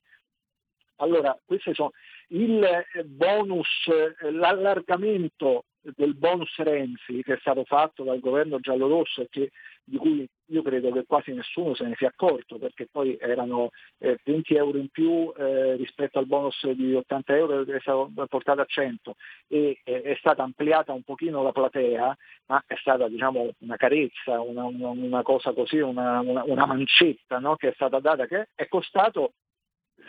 allora, 0.98 1.38
questi 1.44 1.74
sono 1.74 1.92
il 2.28 2.62
eh, 2.62 3.04
bonus, 3.04 3.68
eh, 3.87 4.30
l'allargamento 4.30 5.64
del 5.96 6.14
bonus 6.14 6.54
Renzi 6.56 7.22
che 7.22 7.34
è 7.34 7.38
stato 7.40 7.64
fatto 7.64 8.02
dal 8.02 8.20
governo 8.20 8.58
giallorosso 8.61 9.22
e 9.22 9.28
che, 9.30 9.50
di 9.84 9.96
cui 9.96 10.28
io 10.50 10.62
credo 10.62 10.90
che 10.92 11.04
quasi 11.06 11.32
nessuno 11.32 11.74
se 11.74 11.84
ne 11.84 11.94
sia 11.96 12.08
accorto 12.08 12.58
perché 12.58 12.88
poi 12.90 13.16
erano 13.18 13.70
eh, 13.98 14.18
20 14.24 14.54
euro 14.54 14.78
in 14.78 14.88
più 14.88 15.32
eh, 15.37 15.76
rispetto 15.76 16.18
al 16.18 16.26
bonus 16.26 16.66
di 16.72 16.94
80 16.94 17.37
euro 17.37 17.64
che 17.64 17.76
è 17.76 17.80
stato 17.80 18.11
portato 18.28 18.61
a 18.61 18.66
100 18.66 19.14
e 19.46 19.80
eh, 19.84 20.02
è 20.02 20.16
stata 20.18 20.42
ampliata 20.42 20.92
un 20.92 21.02
pochino 21.02 21.42
la 21.42 21.52
platea 21.52 22.16
ma 22.46 22.62
è 22.66 22.74
stata 22.76 23.08
diciamo 23.08 23.50
una 23.58 23.76
carezza, 23.76 24.40
una, 24.40 24.64
una, 24.64 24.88
una 24.88 25.22
cosa 25.22 25.52
così, 25.52 25.78
una, 25.78 26.20
una 26.20 26.66
mancetta 26.66 27.38
no? 27.38 27.56
che 27.56 27.68
è 27.68 27.72
stata 27.74 28.00
data 28.00 28.26
che 28.26 28.48
è 28.54 28.66
costato 28.68 29.32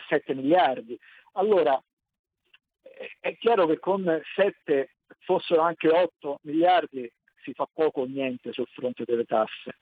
7 0.08 0.34
miliardi. 0.34 0.98
Allora 1.32 1.80
è 3.20 3.36
chiaro 3.38 3.66
che 3.66 3.78
con 3.78 4.20
7 4.34 4.94
fossero 5.20 5.62
anche 5.62 5.88
8 5.88 6.40
miliardi 6.42 7.10
si 7.42 7.52
fa 7.52 7.68
poco 7.72 8.02
o 8.02 8.06
niente 8.06 8.52
sul 8.52 8.66
fronte 8.68 9.04
delle 9.04 9.24
tasse. 9.24 9.78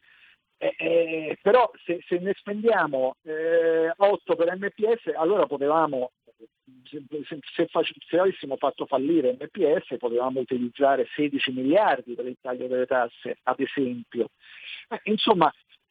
Eh, 0.61 0.75
eh, 0.77 1.39
però 1.41 1.71
se, 1.85 2.03
se, 2.07 2.19
ne 2.19 2.33
spendiamo 2.35 3.15
eh, 3.23 3.93
8 3.97 4.35
per 4.35 4.57
MPS 4.57 5.13
allora 5.15 5.47
potevamo 5.47 6.11
se, 6.85 7.01
se, 7.55 7.69
se, 8.09 8.19
avessimo 8.19 8.57
fatto 8.57 8.85
fallire 8.87 9.37
MPS 9.39 9.97
potevamo 9.99 10.41
utilizzare 10.41 11.07
16 11.15 11.53
miliardi 11.53 12.15
per 12.15 12.27
il 12.27 12.39
taglio 12.41 12.67
delle 12.67 12.87
tasse 12.87 13.39
ad 13.45 13.61
esempio 13.61 14.31
eh, 14.89 15.01
insomma 15.05 15.49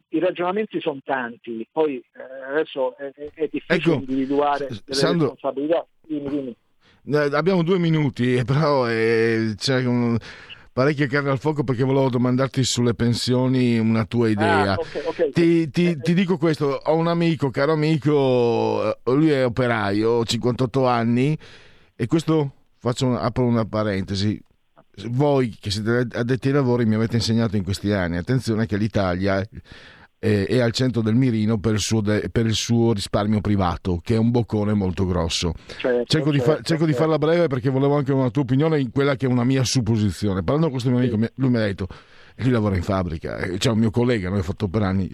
i 0.09 0.19
ragionamenti 0.19 0.79
sono 0.79 0.99
tanti, 1.03 1.67
poi 1.71 1.97
eh, 1.97 2.51
adesso 2.51 2.95
è, 2.97 3.11
è 3.33 3.49
difficile 3.51 3.77
ecco, 3.77 3.93
individuare 3.93 4.67
delle 4.67 4.81
Sandro, 4.87 5.31
responsabilità. 5.31 5.85
Dimmi, 6.01 6.29
dimmi. 6.29 6.55
Eh, 7.09 7.35
abbiamo 7.35 7.63
due 7.63 7.77
minuti, 7.77 8.41
però 8.45 8.89
eh, 8.89 9.53
c'è 9.57 9.83
un 9.85 10.17
parecchia 10.77 11.07
carne 11.07 11.31
al 11.31 11.39
fuoco 11.39 11.63
perché 11.63 11.83
volevo 11.83 12.07
domandarti 12.09 12.63
sulle 12.63 12.93
pensioni 12.93 13.79
una 13.79 14.05
tua 14.05 14.29
idea. 14.29 14.73
Ah, 14.73 14.79
okay, 14.79 15.01
okay. 15.05 15.31
Ti, 15.31 15.69
ti, 15.71 15.97
ti, 15.99 16.13
dico 16.13 16.37
questo, 16.37 16.79
ho 16.83 16.95
un 16.95 17.07
amico, 17.07 17.49
caro 17.49 17.73
amico, 17.73 18.87
eh, 18.87 19.11
lui 19.11 19.31
è 19.31 19.43
operaio, 19.43 20.23
58 20.23 20.85
anni 20.85 21.37
e 21.95 22.05
questo 22.05 22.51
faccio 22.77 23.17
apro 23.17 23.45
una 23.45 23.65
parentesi. 23.65 24.39
Voi 25.09 25.55
che 25.59 25.71
siete 25.71 26.07
addetti 26.11 26.47
ai 26.47 26.53
lavori 26.53 26.85
mi 26.85 26.95
avete 26.95 27.15
insegnato 27.15 27.55
in 27.55 27.63
questi 27.63 27.91
anni, 27.91 28.17
attenzione 28.17 28.65
che 28.65 28.77
l'Italia 28.77 29.43
è 30.19 30.59
al 30.59 30.71
centro 30.71 31.01
del 31.01 31.15
mirino 31.15 31.59
per 31.59 31.73
il, 31.73 31.79
suo, 31.79 32.01
de, 32.01 32.29
per 32.31 32.45
il, 32.45 32.53
suo, 32.53 32.93
risparmio 32.93 33.39
privato, 33.39 33.99
che 34.03 34.15
è 34.15 34.17
un 34.17 34.31
boccone 34.31 34.73
molto 34.73 35.05
grosso. 35.05 35.53
Certo, 35.77 36.05
cerco, 36.05 36.31
di, 36.31 36.39
fa, 36.39 36.45
certo, 36.45 36.63
cerco 36.63 36.63
certo. 36.63 36.85
di, 36.85 36.93
farla 36.93 37.17
breve 37.17 37.47
perché 37.47 37.69
volevo 37.69 37.95
anche 37.95 38.11
una 38.11 38.29
tua 38.29 38.41
opinione 38.41 38.79
in 38.79 38.91
quella 38.91 39.15
che 39.15 39.27
è 39.27 39.29
una 39.29 39.43
mia 39.43 39.63
supposizione. 39.63 40.43
Parlando 40.43 40.69
con 40.69 40.71
questo 40.71 40.89
mio 40.89 40.99
amico, 40.99 41.17
lui 41.35 41.49
mi 41.49 41.57
ha 41.57 41.61
detto 41.61 41.87
lui 42.37 42.51
lavora 42.51 42.75
in 42.75 42.83
fabbrica, 42.83 43.37
eh, 43.37 43.57
c'è 43.57 43.71
un 43.71 43.79
mio 43.79 43.89
collega, 43.89 44.29
noi 44.29 44.39
ha 44.39 44.43
fatto 44.43 44.67
per 44.67 44.83
anni, 44.83 45.11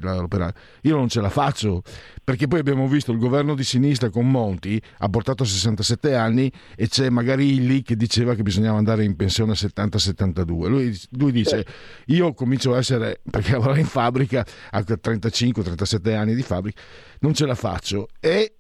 io 0.82 0.96
non 0.96 1.08
ce 1.08 1.22
la 1.22 1.30
faccio, 1.30 1.82
perché 2.24 2.48
poi 2.48 2.60
abbiamo 2.60 2.88
visto 2.88 3.12
il 3.12 3.18
governo 3.18 3.56
di 3.56 3.64
sinistra 3.64 4.10
con 4.10 4.30
Monti, 4.30 4.82
ha 4.98 5.08
portato 5.10 5.44
a 5.44 5.46
67 5.46 6.16
anni 6.16 6.52
e 6.76 6.88
c'è 6.88 7.10
magari 7.10 7.66
lì 7.66 7.82
che 7.82 7.96
diceva 7.96 8.36
che 8.36 8.42
bisognava 8.42 8.78
andare 8.78 9.06
in 9.06 9.16
pensione 9.16 9.54
a 9.54 9.56
70-72. 9.56 10.68
Lui, 10.68 11.00
lui 11.12 11.32
dice, 11.32 11.66
io 12.08 12.34
comincio 12.34 12.74
a 12.74 12.78
essere, 12.78 13.22
perché 13.30 13.52
lavora 13.52 13.78
in 13.78 13.86
fabbrica, 13.86 14.46
a 14.72 14.80
35-37 14.80 16.16
anni 16.16 16.36
di 16.36 16.42
fabbrica, 16.42 16.82
non 17.20 17.34
ce 17.34 17.46
la 17.46 17.56
faccio. 17.56 18.10
E 18.20 18.56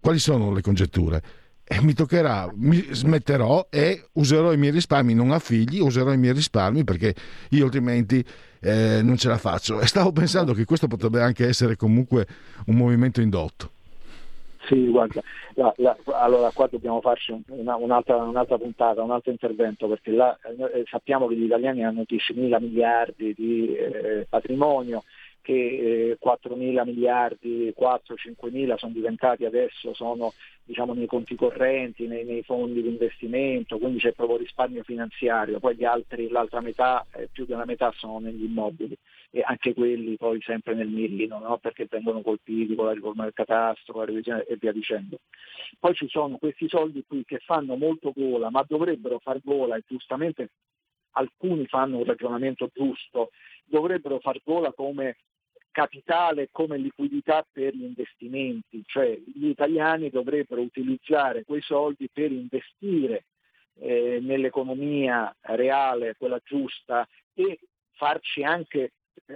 quali 0.00 0.18
sono 0.18 0.52
le 0.52 0.62
congetture? 0.62 1.22
E 1.64 1.80
mi 1.80 1.94
toccherà, 1.94 2.50
mi 2.54 2.86
smetterò 2.90 3.68
e 3.70 4.08
userò 4.14 4.52
i 4.52 4.56
miei 4.56 4.72
risparmi, 4.72 5.14
non 5.14 5.30
a 5.30 5.38
figli, 5.38 5.80
userò 5.80 6.12
i 6.12 6.18
miei 6.18 6.34
risparmi 6.34 6.84
perché 6.84 7.14
io 7.50 7.64
altrimenti 7.64 8.24
eh, 8.60 9.00
non 9.02 9.16
ce 9.16 9.28
la 9.28 9.38
faccio. 9.38 9.80
E 9.80 9.86
stavo 9.86 10.12
pensando 10.12 10.52
che 10.52 10.64
questo 10.64 10.86
potrebbe 10.88 11.20
anche 11.20 11.46
essere 11.46 11.76
comunque 11.76 12.26
un 12.66 12.76
movimento 12.76 13.20
indotto. 13.20 13.70
Sì, 14.66 14.86
guarda, 14.86 15.20
la, 15.54 15.72
la, 15.78 15.96
allora 16.20 16.50
qua 16.54 16.68
dobbiamo 16.70 17.00
farci 17.00 17.34
una, 17.48 17.74
un'altra, 17.76 18.16
un'altra, 18.16 18.58
puntata, 18.58 19.02
un 19.02 19.10
altro 19.10 19.32
intervento, 19.32 19.88
perché 19.88 20.12
là, 20.12 20.38
eh, 20.72 20.84
sappiamo 20.88 21.26
che 21.26 21.36
gli 21.36 21.44
italiani 21.44 21.84
hanno 21.84 22.04
10 22.06 22.34
mila 22.34 22.60
miliardi 22.60 23.34
di 23.36 23.74
eh, 23.74 24.26
patrimonio, 24.28 25.02
che 25.42 26.10
eh, 26.12 26.16
4 26.18 26.54
mila 26.54 26.84
miliardi, 26.84 27.74
4-5 27.76 28.50
mila 28.50 28.78
sono 28.78 28.92
diventati 28.92 29.44
adesso, 29.44 29.92
sono 29.92 30.32
diciamo, 30.64 30.94
nei 30.94 31.06
conti 31.06 31.34
correnti, 31.34 32.06
nei, 32.06 32.24
nei, 32.24 32.42
fondi 32.42 32.80
di 32.80 32.88
investimento, 32.88 33.78
quindi 33.78 33.98
c'è 33.98 34.12
proprio 34.12 34.38
risparmio 34.38 34.82
finanziario, 34.84 35.58
poi 35.58 35.84
altri, 35.84 36.28
l'altra 36.28 36.60
metà, 36.60 37.04
eh, 37.14 37.28
più 37.30 37.44
una 37.48 37.64
metà 37.64 37.92
sono 37.96 38.20
negli 38.20 38.44
immobili 38.44 38.96
e 39.30 39.42
anche 39.44 39.74
quelli 39.74 40.16
poi 40.16 40.40
sempre 40.42 40.74
nel 40.74 40.88
mirino, 40.88 41.38
no? 41.38 41.58
perché 41.58 41.86
vengono 41.90 42.22
colpiti 42.22 42.74
con 42.74 42.86
la 42.86 42.92
riforma 42.92 43.24
del 43.24 43.32
catastro, 43.32 43.98
la 43.98 44.04
revisione 44.04 44.44
e 44.44 44.56
via 44.60 44.72
dicendo. 44.72 45.18
Poi 45.78 45.94
ci 45.94 46.06
sono 46.08 46.36
questi 46.36 46.68
soldi 46.68 47.04
qui 47.06 47.24
che 47.24 47.38
fanno 47.38 47.76
molto 47.76 48.12
gola, 48.14 48.50
ma 48.50 48.64
dovrebbero 48.66 49.18
far 49.18 49.40
gola 49.42 49.76
e 49.76 49.82
giustamente 49.86 50.50
alcuni 51.12 51.66
fanno 51.66 51.98
un 51.98 52.04
ragionamento 52.04 52.70
giusto, 52.72 53.30
dovrebbero 53.64 54.18
far 54.20 54.40
gola 54.44 54.72
come 54.72 55.16
capitale 55.72 56.48
come 56.52 56.76
liquidità 56.76 57.44
per 57.50 57.74
gli 57.74 57.82
investimenti, 57.82 58.84
cioè 58.86 59.18
gli 59.34 59.48
italiani 59.48 60.10
dovrebbero 60.10 60.60
utilizzare 60.60 61.44
quei 61.44 61.62
soldi 61.62 62.08
per 62.12 62.30
investire 62.30 63.24
eh, 63.80 64.18
nell'economia 64.20 65.34
reale, 65.40 66.14
quella 66.16 66.40
giusta, 66.44 67.08
e 67.34 67.58
farci 67.92 68.44
anche, 68.44 68.92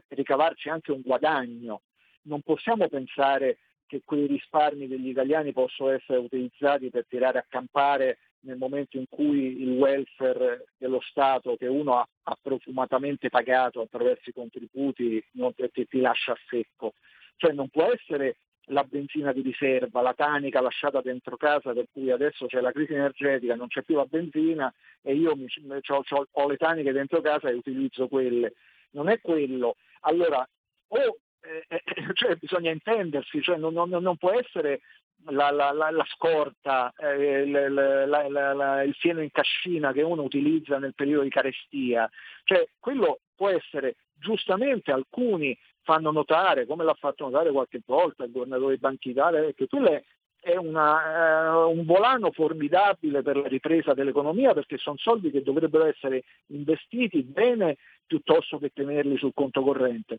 ricavarci 0.09 0.69
anche 0.69 0.93
un 0.93 1.01
guadagno. 1.01 1.83
Non 2.23 2.43
possiamo 2.43 2.89
pensare 2.89 3.59
che 3.87 4.03
quei 4.05 4.27
risparmi 4.27 4.87
degli 4.87 5.09
italiani 5.09 5.53
possono 5.53 5.91
essere 5.91 6.19
utilizzati 6.19 6.91
per 6.91 7.07
tirare 7.09 7.39
a 7.39 7.47
campare 7.49 8.19
nel 8.47 8.57
momento 8.57 8.97
in 8.97 9.07
cui 9.09 9.61
il 9.61 9.71
welfare 9.71 10.67
dello 10.79 11.01
Stato 11.01 11.57
che 11.57 11.67
uno 11.67 11.99
ha, 11.99 12.09
ha 12.23 12.39
profumatamente 12.41 13.29
pagato 13.29 13.81
attraverso 13.81 14.31
i 14.31 14.33
contributi 14.33 15.23
non 15.33 15.53
ti, 15.55 15.87
ti 15.87 16.01
lascia 16.01 16.33
a 16.33 16.39
secco. 16.49 16.95
Cioè 17.37 17.53
non 17.53 17.69
può 17.69 17.93
essere 17.93 18.37
la 18.71 18.85
benzina 18.85 19.33
di 19.33 19.43
riserva, 19.43 20.01
la 20.01 20.15
tanica 20.15 20.61
lasciata 20.61 21.01
dentro 21.01 21.37
casa 21.37 21.73
per 21.73 21.87
cui 21.93 22.11
adesso 22.11 22.47
c'è 22.47 22.61
la 22.61 22.73
crisi 22.73 22.95
energetica, 22.95 23.55
non 23.55 23.69
c'è 23.69 23.83
più 23.83 23.97
la 23.97 24.07
benzina 24.07 24.73
e 25.03 25.15
io 25.15 25.37
mi, 25.37 25.47
c'ho, 25.47 26.03
c'ho, 26.03 26.27
ho 26.31 26.49
le 26.49 26.57
taniche 26.57 26.93
dentro 26.93 27.21
casa 27.21 27.49
e 27.49 27.55
utilizzo 27.55 28.09
quelle. 28.09 28.55
Non 28.91 29.09
è 29.09 29.21
quello. 29.21 29.77
Allora, 30.01 30.49
o 30.89 31.19
eh, 31.43 31.65
eh 31.69 31.83
cioè, 32.15 32.37
bisogna 32.37 32.71
intendersi, 32.71 33.41
cioè 33.43 33.57
non, 33.57 33.73
non, 33.73 33.91
non, 33.91 34.17
può 34.17 34.33
essere 34.33 34.81
la, 35.25 35.51
la, 35.51 35.73
la, 35.73 35.91
la 35.91 36.07
scorta, 36.09 36.93
eh, 36.97 37.43
il, 37.43 38.95
fieno 38.99 39.21
in 39.23 39.31
cascina 39.31 39.93
che 39.93 40.03
uno 40.03 40.23
utilizza 40.23 40.79
nel 40.79 40.95
periodo 40.95 41.23
di 41.23 41.31
carestia. 41.31 42.09
Cioè, 42.45 42.69
quello 42.79 43.21
può 43.35 43.49
essere 43.49 43.97
giustamente 44.15 44.93
alcuni 44.93 45.57
fanno 45.83 46.11
notare, 46.11 46.67
come 46.67 46.85
l'ha 46.85 46.95
fatto 46.95 47.25
notare 47.25 47.53
qualche 47.53 47.81
volta 47.87 48.25
il 48.25 48.33
governatore 48.33 48.75
di 48.75 48.81
Banca 48.81 49.09
Italia, 49.09 49.53
che 49.53 49.69
quello 49.69 49.91
è, 49.91 50.03
è 50.41 50.57
una, 50.57 51.65
uh, 51.65 51.71
un 51.71 51.85
volano 51.85 52.33
formidabile 52.33 53.23
per 53.23 53.37
la 53.37 53.47
ripresa 53.47 53.95
dell'economia 53.95 54.53
perché 54.53 54.79
sono 54.79 54.97
soldi 54.99 55.31
che 55.31 55.43
dovrebbero 55.43 55.85
essere 55.85 56.25
investiti 56.47 57.23
bene 57.23 57.77
piuttosto 58.05 58.59
che 58.59 58.71
tenerli 58.75 59.17
sul 59.17 59.33
conto 59.33 59.63
corrente. 59.63 60.19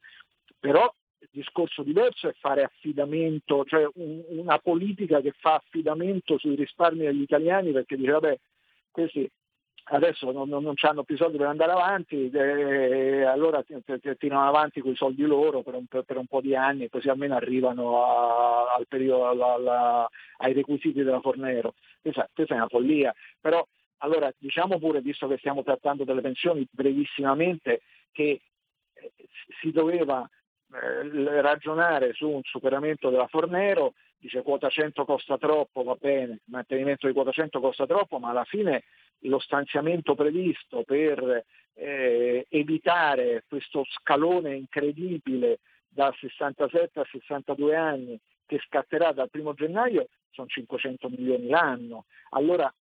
Però 0.58 0.90
discorso 1.32 1.84
diverso 1.84 2.28
è 2.28 2.34
fare 2.40 2.64
affidamento, 2.64 3.64
cioè 3.66 3.88
un, 3.96 4.24
una 4.28 4.58
politica 4.60 5.22
che 5.22 5.34
fa 5.38 5.56
affidamento 5.56 6.38
sui 6.38 6.56
risparmi 6.56 7.06
degli 7.06 7.22
italiani 7.22 7.72
perché 7.72 7.96
dice 7.96 8.12
vabbè 8.12 8.40
questi 8.92 9.30
adesso 9.90 10.32
non, 10.32 10.50
non, 10.50 10.64
non 10.64 10.74
hanno 10.82 11.04
più 11.04 11.16
soldi 11.16 11.38
per 11.38 11.48
andare 11.48 11.72
avanti, 11.72 12.30
eh, 12.30 13.24
allora 13.24 13.64
tirano 14.18 14.48
avanti 14.48 14.82
quei 14.82 14.96
soldi 14.96 15.24
loro 15.24 15.62
per 15.62 15.76
un, 15.76 15.86
per 15.86 16.18
un, 16.18 16.26
po' 16.26 16.42
di 16.42 16.56
anni 16.56 16.86
e 16.86 16.90
così 16.90 17.10
almeno 17.10 17.36
arrivano 17.36 18.04
a, 18.04 18.74
al 18.76 18.88
periodo, 18.88 19.28
alla, 19.28 19.54
alla, 19.54 20.10
ai 20.38 20.54
requisiti 20.54 21.04
della 21.04 21.22
Fornero. 21.22 21.76
Questa, 22.02 22.30
questa 22.34 22.56
è 22.56 22.58
una 22.58 22.68
follia, 22.68 23.14
però 23.40 23.66
allora 24.00 24.32
diciamo 24.38 24.78
pure, 24.78 25.02
visto 25.02 25.28
che 25.28 25.38
stiamo 25.38 25.64
trattando 25.64 26.04
delle 26.04 26.22
pensioni 26.22 26.68
brevissimamente, 26.70 27.82
che 28.12 28.42
eh, 28.94 29.12
si 29.62 29.72
doveva 29.72 30.28
eh, 30.74 31.42
ragionare 31.42 32.14
su 32.14 32.30
un 32.30 32.42
superamento 32.44 33.10
della 33.10 33.28
Fornero, 33.28 33.94
dice 34.18 34.42
quota 34.42 34.70
100 34.70 35.06
costa 35.06 35.38
troppo, 35.38 35.84
va 35.84 35.96
bene, 36.00 36.34
il 36.34 36.42
mantenimento 36.46 37.08
di 37.08 37.14
quota 37.14 37.32
100 37.32 37.60
costa 37.60 37.86
troppo, 37.86 38.20
ma 38.20 38.30
alla 38.30 38.46
fine 38.46 38.84
lo 39.22 39.40
stanziamento 39.40 40.16
previsto 40.16 40.84
per 40.84 41.44
eh, 41.74 42.46
evitare 42.50 43.44
questo 43.48 43.84
scalone 43.86 44.56
incredibile 44.56 45.60
da 45.88 46.14
67 46.18 47.00
a 47.00 47.08
62 47.10 47.76
anni 47.76 48.20
che 48.46 48.60
scatterà 48.66 49.12
dal 49.12 49.30
primo 49.30 49.54
gennaio 49.54 50.08
sono 50.32 50.48
500 50.48 51.10
milioni 51.10 51.48
l'anno. 51.48 52.06
Allora 52.30 52.72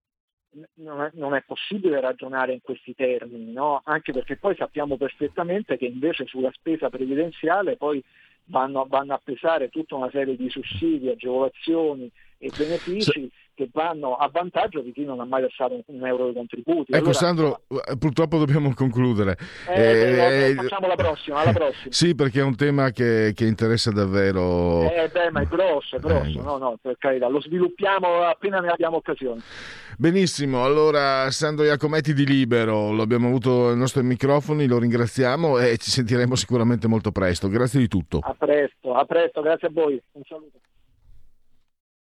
non 0.75 1.03
è, 1.03 1.11
non 1.15 1.35
è, 1.35 1.43
possibile 1.43 2.01
ragionare 2.01 2.53
in 2.53 2.61
questi 2.63 2.95
termini, 2.95 3.53
no? 3.53 3.83
anche 3.85 4.13
perché 4.13 4.37
poi 4.37 4.55
sappiamo 4.57 4.97
perfettamente 4.97 5.77
che 5.77 5.87
invece 5.87 6.27
sulla 6.27 6.51
spesa 6.53 6.89
previdenziale 6.89 7.77
poi 7.77 8.03
vanno, 8.47 8.87
vanno 8.89 9.15
a 9.15 9.21
pesare 9.23 9.69
tutta 9.69 9.95
una 9.97 10.11
serie 10.11 10.37
di 10.37 10.49
sussidi, 10.49 11.09
agevolazioni 11.09 12.11
e 12.39 12.51
benefici 12.57 13.31
che 13.57 13.71
vanno 13.73 14.17
a 14.17 14.29
vantaggio 14.31 14.81
di 14.81 14.93
chi 14.93 15.05
non 15.05 15.19
ha 15.19 15.25
mai 15.25 15.41
versato 15.41 15.83
un 15.87 16.07
euro 16.07 16.29
di 16.29 16.35
contributi. 16.35 16.93
Ecco 16.93 16.97
allora, 16.97 17.13
Sandro, 17.15 17.61
eh, 17.69 17.97
purtroppo 17.97 18.37
dobbiamo 18.39 18.75
concludere. 18.75 19.37
Eh, 19.69 19.83
eh, 19.83 20.51
eh, 20.51 20.55
facciamo 20.55 20.87
la 20.87 20.95
prossima, 20.95 21.41
alla 21.41 21.53
prossima. 21.53 21.91
Sì, 21.97 22.15
perché 22.15 22.41
è 22.41 22.43
un 22.43 22.55
tema 22.55 22.91
che, 22.91 23.33
che 23.35 23.47
interessa 23.47 23.91
davvero. 23.91 24.83
Eh 24.83 25.09
beh, 25.11 25.31
ma 25.31 25.41
è 25.41 25.47
grosso, 25.47 25.97
è 25.97 25.99
grosso, 25.99 26.43
no, 26.43 26.59
no, 26.59 26.79
per 26.81 26.97
carità, 26.99 27.29
lo 27.29 27.41
sviluppiamo 27.41 28.21
appena 28.23 28.61
ne 28.61 28.69
abbiamo 28.69 28.97
occasione. 28.97 29.41
Benissimo, 29.97 30.63
allora 30.63 31.31
Sandro 31.31 31.65
Iacometti 31.65 32.13
di 32.13 32.27
Libero, 32.27 32.93
lo 32.93 33.01
abbiamo 33.01 33.29
avuto 33.29 33.71
ai 33.71 33.77
nostri 33.77 34.03
microfoni, 34.03 34.67
lo 34.67 34.79
ringraziamo 34.79 35.59
e 35.59 35.79
ci 35.79 35.91
sentiremo 35.91 36.35
sicuramente 36.35 36.87
molto 36.87 37.11
presto. 37.11 37.49
Grazie 37.49 37.81
di 37.81 37.89
tutto. 37.89 38.19
A 38.23 38.35
presto, 38.35 38.93
a 38.93 39.05
presto, 39.07 39.41
grazie 39.41 39.69
a 39.69 39.71
voi. 39.73 40.01
Un 40.13 40.23
saluto. 40.27 40.59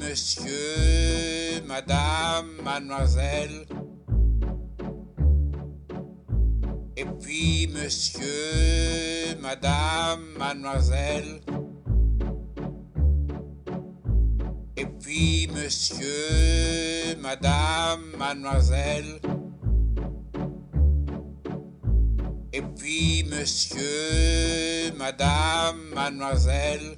Monsieur, 0.00 1.62
madame, 1.66 2.48
mademoiselle. 2.64 3.66
Et 6.96 7.04
puis, 7.04 7.68
monsieur, 7.68 9.36
madame, 9.40 10.22
mademoiselle. 10.38 11.40
Et 14.76 14.86
puis, 14.86 15.48
monsieur, 15.54 17.16
madame, 17.20 18.02
mademoiselle. 18.18 19.20
Et 22.52 22.62
puis, 22.62 23.24
monsieur, 23.30 24.92
madame, 24.98 25.78
mademoiselle. 25.94 26.96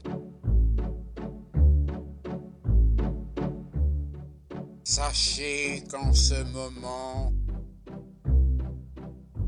Sachez 4.87 5.83
qu'en 5.91 6.13
ce 6.13 6.43
moment, 6.53 7.33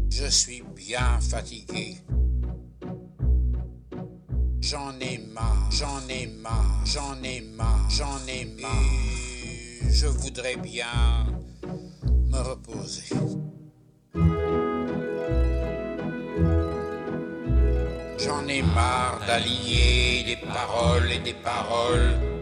je 0.09 0.25
suis 0.25 0.63
bien 0.75 1.21
fatigué. 1.21 1.99
J'en 4.63 4.99
ai 4.99 5.19
marre, 5.35 5.71
j'en 5.71 6.09
ai 6.09 6.27
marre, 6.27 6.87
j'en 6.87 7.23
ai 7.23 7.43
marre, 7.55 7.87
j'en 7.91 8.27
ai 8.27 8.47
marre. 8.63 9.91
Je 9.91 10.07
voudrais 10.07 10.57
bien 10.57 11.27
me 12.03 12.39
reposer. 12.39 13.15
J'en 18.19 18.49
ai 18.49 18.63
marre 18.63 19.21
d'allier 19.27 20.25
des 20.25 20.39
paroles 20.47 21.13
et 21.13 21.19
des 21.19 21.35
paroles. 21.35 22.36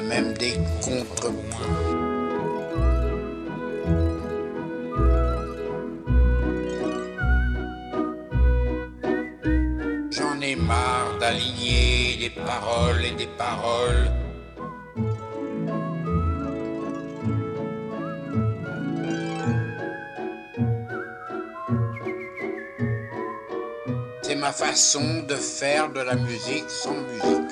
Même 0.00 0.34
des 0.34 0.54
contrepoints. 0.82 1.58
J'en 10.10 10.40
ai 10.40 10.56
marre 10.56 11.18
d'aligner 11.20 12.16
des 12.18 12.30
paroles 12.30 13.04
et 13.04 13.12
des 13.12 13.26
paroles. 13.26 14.10
C'est 24.22 24.36
ma 24.36 24.52
façon 24.52 25.22
de 25.26 25.34
faire 25.34 25.90
de 25.90 26.00
la 26.00 26.14
musique 26.14 26.68
sans 26.68 26.94
musique 26.94 27.48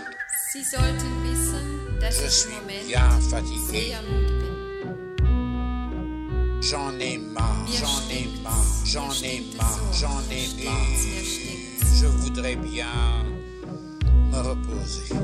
je 2.11 2.29
suis 2.29 2.55
bien 2.87 3.11
fatigué. 3.31 3.95
J'en 6.61 6.99
ai 6.99 7.19
marre, 7.19 7.67
j'en 7.69 8.11
ai 8.11 8.29
marre, 8.43 8.65
j'en 8.85 9.13
ai 9.23 9.43
marre, 9.57 9.81
j'en 9.93 10.21
ai 10.31 10.65
marre. 10.65 10.87
Je 12.01 12.07
voudrais 12.07 12.57
bien 12.57 12.87
me 14.31 14.39
reposer. 14.39 15.15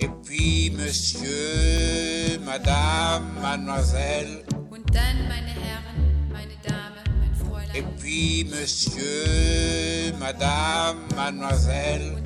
Et 0.00 0.08
puis, 0.24 0.70
monsieur, 0.76 2.38
madame, 2.44 3.24
mademoiselle. 3.40 4.44
Et 7.74 7.82
puis 7.98 8.44
monsieur, 8.50 10.12
madame, 10.18 10.98
mademoiselle. 11.16 12.22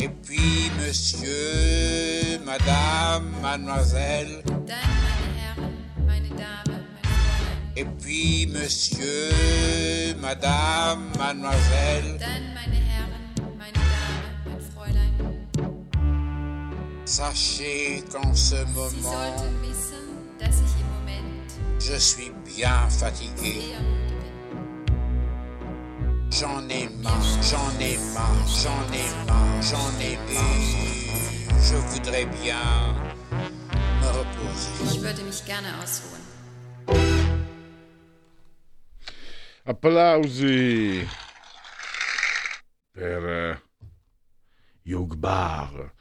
Et 0.00 0.08
puis 0.08 0.70
monsieur, 0.80 2.38
madame, 2.44 3.32
mademoiselle. 3.42 4.42
Et 7.76 7.84
puis 7.84 8.46
monsieur, 8.46 10.14
madame, 10.20 11.10
mademoiselle. 11.18 12.18
Sachez 17.04 18.02
qu'en 18.10 18.34
ce 18.34 18.64
moment, 18.74 19.36
je 21.88 21.98
suis 21.98 22.32
bien 22.44 22.88
fatigué. 22.90 23.74
J'en 26.30 26.68
ai 26.68 26.88
marre, 27.02 27.42
j'en 27.42 27.70
ai 27.80 27.96
marre, 28.12 28.46
j'en 28.62 28.82
ai 28.92 29.06
marre, 29.26 29.62
j'en 29.62 30.00
ai 30.00 30.16
marre. 30.34 31.60
Je 31.68 31.76
voudrais 31.76 32.26
bien 32.42 32.94
me 34.00 34.08
reposer. 34.08 34.96
Ich 34.96 35.00
würde 35.00 35.22
mich 35.22 35.44
gerne 35.44 35.68
ausruhen. 35.80 36.22
Applausi 39.64 41.08
per 42.92 43.28
eh, 43.28 43.56
Hugh 44.84 45.16
Barr. 45.16 45.95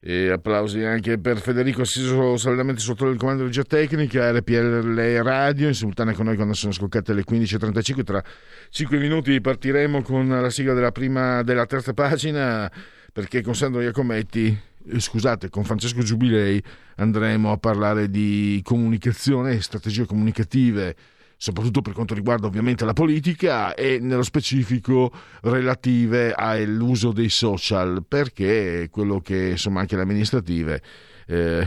E 0.00 0.30
applausi 0.30 0.84
anche 0.84 1.18
per 1.18 1.40
Federico 1.40 1.82
Assiso 1.82 2.36
saldamente 2.36 2.80
sotto 2.80 3.08
il 3.08 3.18
comando 3.18 3.42
di 3.42 3.48
regia 3.48 3.64
tecnica, 3.64 4.30
RPL 4.30 5.22
Radio, 5.22 5.66
in 5.66 5.74
simultanea 5.74 6.14
con 6.14 6.26
noi 6.26 6.36
quando 6.36 6.54
sono 6.54 6.72
scoccate 6.72 7.12
le 7.14 7.24
15.35. 7.28 8.04
Tra 8.04 8.22
5 8.70 8.98
minuti 8.98 9.40
partiremo 9.40 10.02
con 10.02 10.28
la 10.28 10.50
sigla 10.50 10.72
della, 10.72 10.92
prima, 10.92 11.42
della 11.42 11.66
terza 11.66 11.92
pagina 11.94 12.70
perché 13.12 13.42
con 13.42 13.56
Sandro 13.56 13.80
Iacometti, 13.80 14.56
eh, 14.90 15.00
scusate, 15.00 15.48
con 15.50 15.64
Francesco 15.64 16.02
Giubilei 16.02 16.62
andremo 16.96 17.50
a 17.50 17.56
parlare 17.56 18.08
di 18.08 18.60
comunicazione 18.62 19.54
e 19.54 19.60
strategie 19.60 20.06
comunicative 20.06 20.94
soprattutto 21.40 21.82
per 21.82 21.92
quanto 21.92 22.14
riguarda 22.14 22.48
ovviamente 22.48 22.84
la 22.84 22.92
politica 22.92 23.74
e 23.74 24.00
nello 24.00 24.24
specifico 24.24 25.12
relative 25.42 26.32
all'uso 26.32 27.12
dei 27.12 27.28
social, 27.28 28.04
perché 28.06 28.88
quello 28.90 29.20
che 29.20 29.50
insomma 29.50 29.80
anche 29.80 29.94
le 29.94 30.02
amministrative 30.02 30.82
eh, 31.26 31.66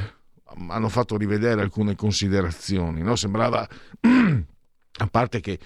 hanno 0.67 0.89
fatto 0.89 1.15
rivedere 1.15 1.61
alcune 1.61 1.95
considerazioni. 1.95 3.01
No? 3.01 3.15
Sembrava, 3.15 3.65
a 4.01 5.07
parte 5.09 5.39
che 5.39 5.57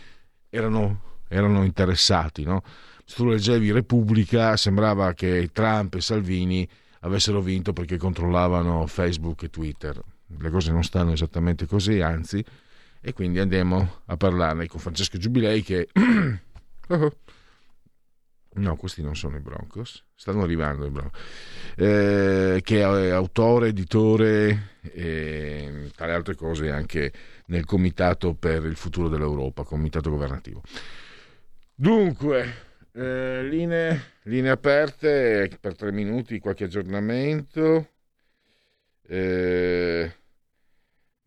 erano, 0.51 1.17
erano 1.27 1.63
interessati, 1.63 2.43
no? 2.43 2.61
se 3.03 3.15
tu 3.15 3.25
leggevi 3.25 3.71
Repubblica 3.71 4.55
sembrava 4.55 5.13
che 5.13 5.49
Trump 5.51 5.95
e 5.95 6.01
Salvini 6.01 6.69
avessero 7.01 7.41
vinto 7.41 7.73
perché 7.73 7.97
controllavano 7.97 8.85
Facebook 8.85 9.43
e 9.43 9.49
Twitter. 9.49 9.99
Le 10.37 10.49
cose 10.51 10.71
non 10.71 10.83
stanno 10.83 11.11
esattamente 11.11 11.65
così, 11.65 12.01
anzi, 12.01 12.43
e 13.07 13.13
quindi 13.13 13.37
andiamo 13.37 14.01
a 14.05 14.17
parlarne 14.17 14.65
con 14.65 14.79
Francesco 14.79 15.19
Giubilei 15.19 15.61
che... 15.61 15.87
Oh. 16.87 17.11
No, 18.57 18.75
questi 18.75 19.01
non 19.01 19.15
sono 19.15 19.37
i 19.37 19.39
Broncos, 19.39 20.05
stanno 20.13 20.43
arrivando 20.43 20.85
i 20.85 20.91
Broncos, 20.91 21.19
eh, 21.77 22.61
che 22.63 22.79
è 22.79 23.09
autore, 23.09 23.69
editore 23.69 24.73
e 24.83 25.89
tra 25.95 26.05
le 26.05 26.13
altre 26.13 26.35
cose 26.35 26.69
anche 26.69 27.11
nel 27.47 27.65
Comitato 27.65 28.35
per 28.35 28.65
il 28.65 28.75
futuro 28.75 29.09
dell'Europa, 29.09 29.63
comitato 29.63 30.11
governativo. 30.11 30.61
Dunque, 31.73 32.53
eh, 32.91 33.41
linee, 33.49 34.11
linee 34.25 34.51
aperte 34.51 35.49
per 35.59 35.75
tre 35.75 35.91
minuti, 35.91 36.37
qualche 36.37 36.65
aggiornamento. 36.65 37.89
Eh, 39.07 40.13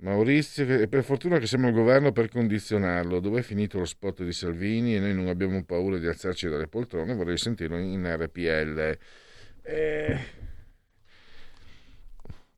Maurizio, 0.01 0.65
che- 0.65 0.83
e 0.83 0.89
per 0.89 1.03
fortuna 1.03 1.39
che 1.39 1.47
siamo 1.47 1.67
al 1.67 1.73
governo 1.73 2.13
per 2.13 2.29
condizionarlo. 2.29 3.19
Dov'è 3.21 3.43
finito 3.43 3.79
lo 3.79 3.85
spot 3.85 4.23
di 4.23 4.33
Salvini 4.33 4.95
e 4.95 5.01
noi 5.01 5.15
non 5.15 5.27
abbiamo 5.29 5.63
paura 5.65 5.99
di 5.99 6.07
alzarci 6.07 6.49
dalle 6.49 6.69
poltrone? 6.69 7.15
Vorrei 7.15 7.37
sentirlo 7.37 7.77
in 7.79 8.07
RPL. 8.07 8.99
Eh, 9.63 10.19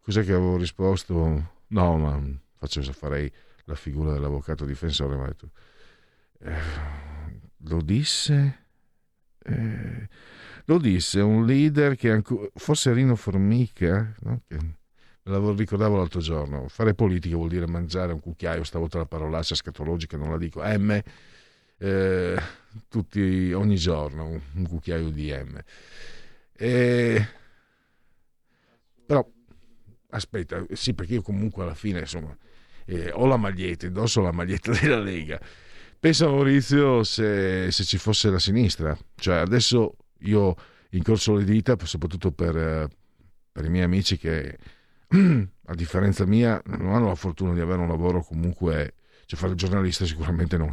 Cos'è 0.02 0.24
che 0.24 0.32
avevo 0.32 0.56
risposto? 0.56 1.52
No, 1.68 1.96
ma 1.98 2.20
faccio, 2.56 2.82
farei 2.92 3.30
la 3.64 3.74
figura 3.74 4.12
dell'avvocato 4.12 4.64
difensore. 4.64 5.16
Ma 5.16 5.26
detto, 5.26 5.50
eh, 6.40 6.58
lo 7.68 7.80
disse? 7.80 8.66
Eh, 9.42 10.08
lo 10.66 10.78
disse 10.78 11.20
un 11.20 11.46
leader 11.46 11.96
che 11.96 12.10
ancora, 12.10 12.48
forse 12.54 12.92
Rino 12.92 13.16
Formica, 13.16 14.14
no? 14.20 14.42
che 14.46 14.58
la 15.24 15.52
ricordavo 15.52 15.96
l'altro 15.96 16.20
giorno, 16.20 16.68
fare 16.68 16.94
politica 16.94 17.36
vuol 17.36 17.48
dire 17.48 17.66
mangiare 17.66 18.12
un 18.12 18.20
cucchiaio, 18.20 18.64
stavolta 18.64 18.98
la 18.98 19.06
parolaccia 19.06 19.54
scatologica 19.54 20.16
non 20.16 20.30
la 20.30 20.38
dico, 20.38 20.62
M, 20.62 20.98
eh, 21.78 22.42
tutti, 22.88 23.52
ogni 23.52 23.76
giorno 23.76 24.40
un, 24.54 24.66
cucchiaio 24.66 25.10
di 25.10 25.32
M. 25.32 25.58
E, 26.52 27.28
però, 29.06 29.26
aspetta, 30.10 30.64
sì 30.72 30.94
perché 30.94 31.14
io 31.14 31.22
comunque 31.22 31.62
alla 31.62 31.74
fine 31.74 32.00
insomma 32.00 32.36
eh, 32.86 33.10
ho 33.12 33.26
la 33.26 33.36
maglietta, 33.36 33.86
indosso 33.86 34.20
la 34.20 34.32
maglietta 34.32 34.72
della 34.78 34.98
Lega. 34.98 35.40
Pensa 35.98 36.26
Maurizio 36.26 37.02
se, 37.04 37.70
se 37.70 37.84
ci 37.84 37.98
fosse 37.98 38.30
la 38.30 38.38
sinistra, 38.38 38.96
cioè 39.16 39.36
adesso 39.36 39.96
io 40.20 40.54
incrocio 40.90 41.34
le 41.36 41.44
dita 41.44 41.76
soprattutto 41.84 42.32
per, 42.32 42.88
per 43.52 43.64
i 43.64 43.68
miei 43.68 43.84
amici 43.84 44.16
che 44.16 44.56
a 45.66 45.74
differenza 45.74 46.24
mia 46.24 46.60
non 46.66 46.94
hanno 46.94 47.08
la 47.08 47.14
fortuna 47.14 47.52
di 47.52 47.60
avere 47.60 47.80
un 47.80 47.88
lavoro 47.88 48.22
comunque, 48.22 48.94
cioè 49.26 49.38
fare 49.38 49.52
il 49.52 49.58
giornalista 49.58 50.04
sicuramente 50.04 50.56
non, 50.56 50.72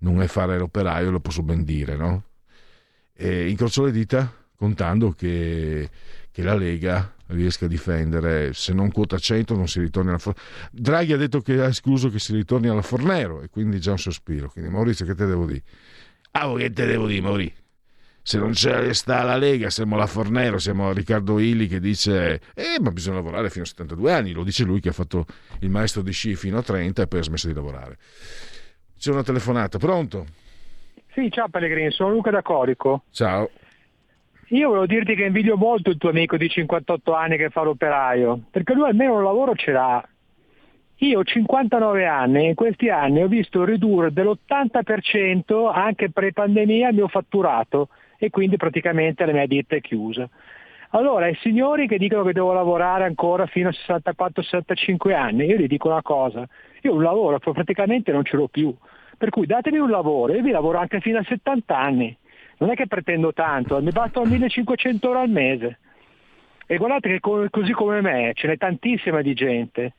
non 0.00 0.22
è 0.22 0.26
fare 0.26 0.58
l'operaio, 0.58 1.10
lo 1.10 1.20
posso 1.20 1.42
ben 1.42 1.64
dire, 1.64 1.96
no? 1.96 2.24
E 3.12 3.48
incrocio 3.48 3.84
le 3.84 3.92
dita 3.92 4.32
contando 4.56 5.12
che, 5.12 5.88
che 6.30 6.42
la 6.42 6.54
Lega 6.54 7.14
riesca 7.28 7.66
a 7.66 7.68
difendere, 7.68 8.52
se 8.52 8.72
non 8.72 8.90
quota 8.90 9.18
100 9.18 9.54
non 9.54 9.68
si 9.68 9.80
ritorni 9.80 10.10
alla 10.10 10.18
Fornero. 10.18 10.46
Draghi 10.72 11.12
ha 11.12 11.16
detto 11.16 11.40
che 11.40 11.60
ha 11.60 11.66
escluso 11.66 12.10
che 12.10 12.18
si 12.18 12.32
ritorni 12.34 12.68
alla 12.68 12.82
Fornero 12.82 13.42
e 13.42 13.48
quindi 13.48 13.80
già 13.80 13.92
un 13.92 13.98
sospiro. 13.98 14.50
Quindi 14.50 14.70
Maurizio 14.70 15.06
che 15.06 15.14
te 15.14 15.26
devo 15.26 15.46
dire? 15.46 15.62
Ah, 16.32 16.52
che 16.56 16.72
te 16.72 16.86
devo 16.86 17.06
dire 17.06 17.20
Maurizio? 17.20 17.64
Se 18.28 18.38
non 18.38 18.50
c'è 18.50 18.92
sta 18.92 19.22
la 19.22 19.36
Lega, 19.36 19.70
siamo 19.70 19.94
alla 19.94 20.08
Fornero, 20.08 20.58
siamo 20.58 20.92
Riccardo 20.92 21.38
Illi 21.38 21.68
che 21.68 21.78
dice 21.78 22.40
eh, 22.56 22.80
ma 22.80 22.90
bisogna 22.90 23.18
lavorare 23.18 23.50
fino 23.50 23.62
a 23.62 23.68
72 23.68 24.12
anni, 24.12 24.32
lo 24.32 24.42
dice 24.42 24.64
lui 24.64 24.80
che 24.80 24.88
ha 24.88 24.92
fatto 24.92 25.26
il 25.60 25.70
maestro 25.70 26.02
di 26.02 26.10
sci 26.10 26.34
fino 26.34 26.58
a 26.58 26.62
30 26.62 27.02
e 27.02 27.06
poi 27.06 27.20
ha 27.20 27.22
smesso 27.22 27.46
di 27.46 27.54
lavorare. 27.54 27.98
C'è 28.98 29.12
una 29.12 29.22
telefonata, 29.22 29.78
pronto? 29.78 30.26
Sì, 31.12 31.30
ciao 31.30 31.46
Pellegrini, 31.46 31.92
sono 31.92 32.10
Luca 32.10 32.32
da 32.32 32.42
Corico. 32.42 33.04
Ciao. 33.12 33.48
Io 34.48 34.66
volevo 34.70 34.86
dirti 34.86 35.14
che 35.14 35.22
invidio 35.22 35.56
molto 35.56 35.90
il 35.90 35.96
tuo 35.96 36.08
amico 36.08 36.36
di 36.36 36.48
58 36.48 37.14
anni 37.14 37.36
che 37.36 37.50
fa 37.50 37.62
l'operaio, 37.62 38.40
perché 38.50 38.74
lui 38.74 38.88
almeno 38.88 39.18
un 39.18 39.22
lavoro 39.22 39.54
ce 39.54 39.70
l'ha. 39.70 40.04
Io 40.96 41.20
ho 41.20 41.22
59 41.22 42.04
anni 42.04 42.46
e 42.46 42.48
in 42.48 42.54
questi 42.56 42.88
anni 42.88 43.22
ho 43.22 43.28
visto 43.28 43.62
ridurre 43.62 44.12
dell'80% 44.12 45.72
anche 45.72 46.10
pre-pandemia 46.10 46.88
il 46.88 46.94
mio 46.96 47.06
fatturato 47.06 47.88
e 48.18 48.30
quindi 48.30 48.56
praticamente 48.56 49.24
la 49.24 49.32
mia 49.32 49.46
ditta 49.46 49.76
è 49.76 49.80
chiusa. 49.80 50.28
Allora, 50.90 51.26
ai 51.26 51.36
signori 51.40 51.88
che 51.88 51.98
dicono 51.98 52.22
che 52.22 52.32
devo 52.32 52.52
lavorare 52.52 53.04
ancora 53.04 53.46
fino 53.46 53.68
a 53.68 53.72
64-65 53.72 55.12
anni, 55.12 55.46
io 55.46 55.56
gli 55.56 55.66
dico 55.66 55.88
una 55.88 56.02
cosa, 56.02 56.46
io 56.82 56.94
un 56.94 57.02
lavoro 57.02 57.38
praticamente 57.38 58.12
non 58.12 58.24
ce 58.24 58.36
l'ho 58.36 58.48
più, 58.48 58.74
per 59.18 59.30
cui 59.30 59.46
datemi 59.46 59.78
un 59.78 59.90
lavoro, 59.90 60.32
io 60.32 60.42
vi 60.42 60.50
lavoro 60.50 60.78
anche 60.78 61.00
fino 61.00 61.18
a 61.18 61.24
70 61.24 61.76
anni, 61.76 62.16
non 62.58 62.70
è 62.70 62.74
che 62.74 62.86
pretendo 62.86 63.32
tanto, 63.32 63.80
mi 63.82 63.90
bastano 63.90 64.26
1500 64.26 65.06
euro 65.06 65.20
al 65.20 65.28
mese. 65.28 65.78
E 66.68 66.78
guardate 66.78 67.08
che 67.08 67.20
co- 67.20 67.46
così 67.50 67.72
come 67.72 68.00
me 68.00 68.32
ce 68.34 68.48
n'è 68.48 68.56
tantissima 68.56 69.22
di 69.22 69.34
gente. 69.34 69.92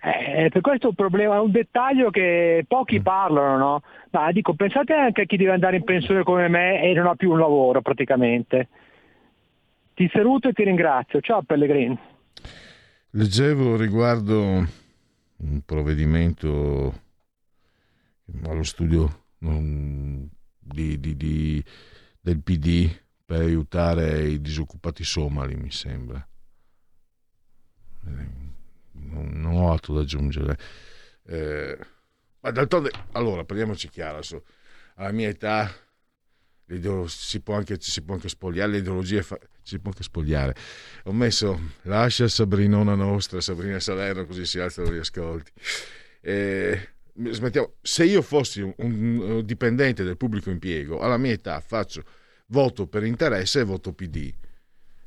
Eh, 0.00 0.48
per 0.50 0.60
questo 0.60 0.86
è 0.86 0.88
un 0.90 0.94
problema, 0.94 1.36
è 1.36 1.40
un 1.40 1.50
dettaglio 1.50 2.10
che 2.10 2.64
pochi 2.68 3.00
parlano, 3.00 3.56
no? 3.56 3.82
Ma 4.10 4.30
dico, 4.30 4.54
pensate 4.54 4.92
anche 4.92 5.22
a 5.22 5.24
chi 5.24 5.36
deve 5.36 5.52
andare 5.52 5.76
in 5.76 5.84
pensione 5.84 6.22
come 6.22 6.48
me 6.48 6.82
e 6.82 6.92
non 6.94 7.06
ha 7.06 7.14
più 7.14 7.30
un 7.30 7.38
lavoro 7.38 7.82
praticamente. 7.82 8.68
Ti 9.94 10.08
saluto 10.12 10.48
e 10.48 10.52
ti 10.52 10.62
ringrazio. 10.62 11.20
Ciao 11.20 11.42
Pellegrini. 11.42 11.98
Leggevo 13.10 13.76
riguardo 13.76 14.64
un 15.38 15.60
provvedimento 15.64 17.06
allo 18.44 18.62
studio 18.62 19.24
um, 19.40 20.28
di, 20.58 21.00
di- 21.00 21.16
di- 21.16 21.64
del 22.20 22.40
PD 22.40 22.88
per 23.24 23.40
aiutare 23.40 24.28
i 24.28 24.40
disoccupati 24.40 25.02
somali, 25.02 25.56
mi 25.56 25.70
sembra. 25.70 26.24
Non, 29.00 29.44
ho 29.46 29.70
altro 29.70 29.94
da 29.94 30.00
aggiungere. 30.00 30.58
Eh, 31.26 31.78
ma 32.40 32.50
d'altronde, 32.50 32.90
allora, 33.12 33.44
parliamoci 33.44 33.88
chiaro, 33.88 34.16
adesso, 34.16 34.44
alla 34.94 35.12
mia 35.12 35.28
età 35.28 35.70
si 37.06 37.40
può 37.40 37.54
anche, 37.54 37.78
ci 37.78 37.90
si 37.90 38.02
può 38.02 38.14
anche 38.14 38.28
spogliare, 38.28 38.72
l'ideologia 38.72 39.22
fa- 39.22 39.38
si 39.62 39.78
può 39.78 39.90
anche 39.90 40.02
spogliare. 40.02 40.54
Ho 41.04 41.12
messo 41.12 41.58
lascia 41.82 42.28
Sabrinona 42.28 42.94
nostra, 42.94 43.40
Sabrina 43.40 43.80
Salerno, 43.80 44.26
così 44.26 44.44
si 44.44 44.58
alzano 44.58 44.92
gli 44.92 44.98
ascolti. 44.98 45.50
Eh, 46.20 46.88
smettiamo. 47.14 47.74
Se 47.80 48.04
io 48.04 48.20
fossi 48.22 48.60
un, 48.60 48.74
un 48.76 49.42
dipendente 49.44 50.04
del 50.04 50.16
pubblico 50.16 50.50
impiego, 50.50 51.00
alla 51.00 51.16
mia 51.16 51.32
età 51.32 51.58
faccio 51.60 52.04
voto 52.48 52.86
per 52.86 53.04
interesse 53.04 53.60
e 53.60 53.64
voto 53.64 53.92
PD. 53.92 54.32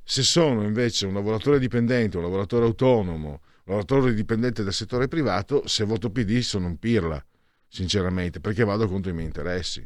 Se 0.03 0.23
sono 0.23 0.63
invece 0.63 1.05
un 1.05 1.13
lavoratore 1.13 1.59
dipendente, 1.59 2.17
un 2.17 2.23
lavoratore 2.23 2.65
autonomo, 2.65 3.41
lavoratore 3.65 4.13
dipendente 4.13 4.63
del 4.63 4.73
settore 4.73 5.07
privato, 5.07 5.67
se 5.67 5.83
voto 5.83 6.09
PD 6.09 6.39
sono 6.39 6.67
un 6.67 6.77
pirla, 6.77 7.23
sinceramente, 7.67 8.39
perché 8.39 8.63
vado 8.63 8.87
contro 8.87 9.11
i 9.11 9.13
miei 9.13 9.27
interessi. 9.27 9.85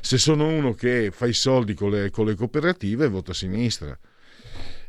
Se 0.00 0.18
sono 0.18 0.46
uno 0.46 0.72
che 0.72 1.10
fa 1.12 1.26
i 1.26 1.32
soldi 1.32 1.74
con 1.74 1.90
le, 1.90 2.10
con 2.10 2.24
le 2.26 2.34
cooperative, 2.34 3.08
voto 3.08 3.32
a 3.32 3.34
sinistra. 3.34 3.98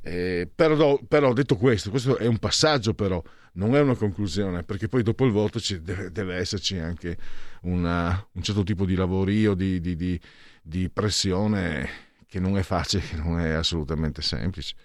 Eh, 0.03 0.49
però, 0.53 0.99
però 1.07 1.31
detto 1.33 1.57
questo, 1.57 1.89
questo 1.91 2.17
è 2.17 2.25
un 2.25 2.39
passaggio 2.39 2.93
però, 2.95 3.21
non 3.53 3.75
è 3.75 3.81
una 3.81 3.95
conclusione, 3.95 4.63
perché 4.63 4.87
poi 4.87 5.03
dopo 5.03 5.25
il 5.25 5.31
voto 5.31 5.59
deve, 5.79 6.11
deve 6.11 6.35
esserci 6.37 6.77
anche 6.77 7.17
una- 7.63 8.25
un 8.31 8.41
certo 8.41 8.63
tipo 8.63 8.85
di 8.85 8.95
lavorio, 8.95 9.53
di, 9.53 9.79
di- 9.79 9.95
di- 9.95 10.19
di 10.63 10.89
pressione 10.89 11.89
che 12.27 12.39
non 12.39 12.57
è 12.57 12.63
facile, 12.63 13.03
che 13.03 13.15
non 13.17 13.39
è 13.39 13.49
assolutamente 13.51 14.21
semplice. 14.21 14.75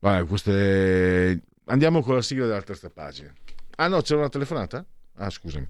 Vabbè, 0.00 0.26
queste... 0.26 1.42
Andiamo 1.66 2.02
con 2.02 2.14
la 2.14 2.22
sigla 2.22 2.46
della 2.46 2.62
terza 2.62 2.90
pagina. 2.90 3.32
Ah 3.76 3.88
no, 3.88 4.00
c'era 4.02 4.20
una 4.20 4.28
telefonata? 4.28 4.84
Ah, 5.16 5.30
scusami. 5.30 5.66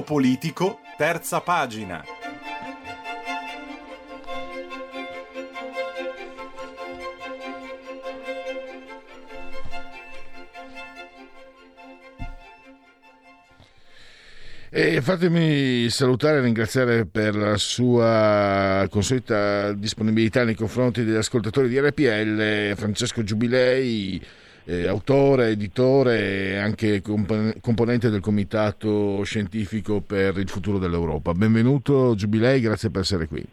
Punto 0.00 0.02
politico, 0.02 0.80
terza 0.96 1.40
pagina. 1.40 2.02
E 14.72 15.02
fatemi 15.02 15.88
salutare 15.90 16.38
e 16.38 16.40
ringraziare 16.40 17.04
per 17.04 17.34
la 17.34 17.56
sua 17.56 18.86
consueta 18.88 19.72
disponibilità 19.72 20.44
nei 20.44 20.54
confronti 20.54 21.04
degli 21.04 21.16
ascoltatori 21.16 21.68
di 21.68 21.78
RPL 21.78 22.74
Francesco 22.76 23.22
Giubilei, 23.22 24.24
eh, 24.70 24.86
autore, 24.86 25.48
editore 25.48 26.52
e 26.52 26.56
anche 26.56 27.02
comp- 27.02 27.58
componente 27.60 28.08
del 28.08 28.20
comitato 28.20 29.22
scientifico 29.24 30.00
per 30.00 30.38
il 30.38 30.48
futuro 30.48 30.78
dell'Europa. 30.78 31.32
Benvenuto 31.32 32.14
Giubilei, 32.14 32.60
grazie 32.60 32.88
per 32.90 33.00
essere 33.00 33.26
qui. 33.26 33.44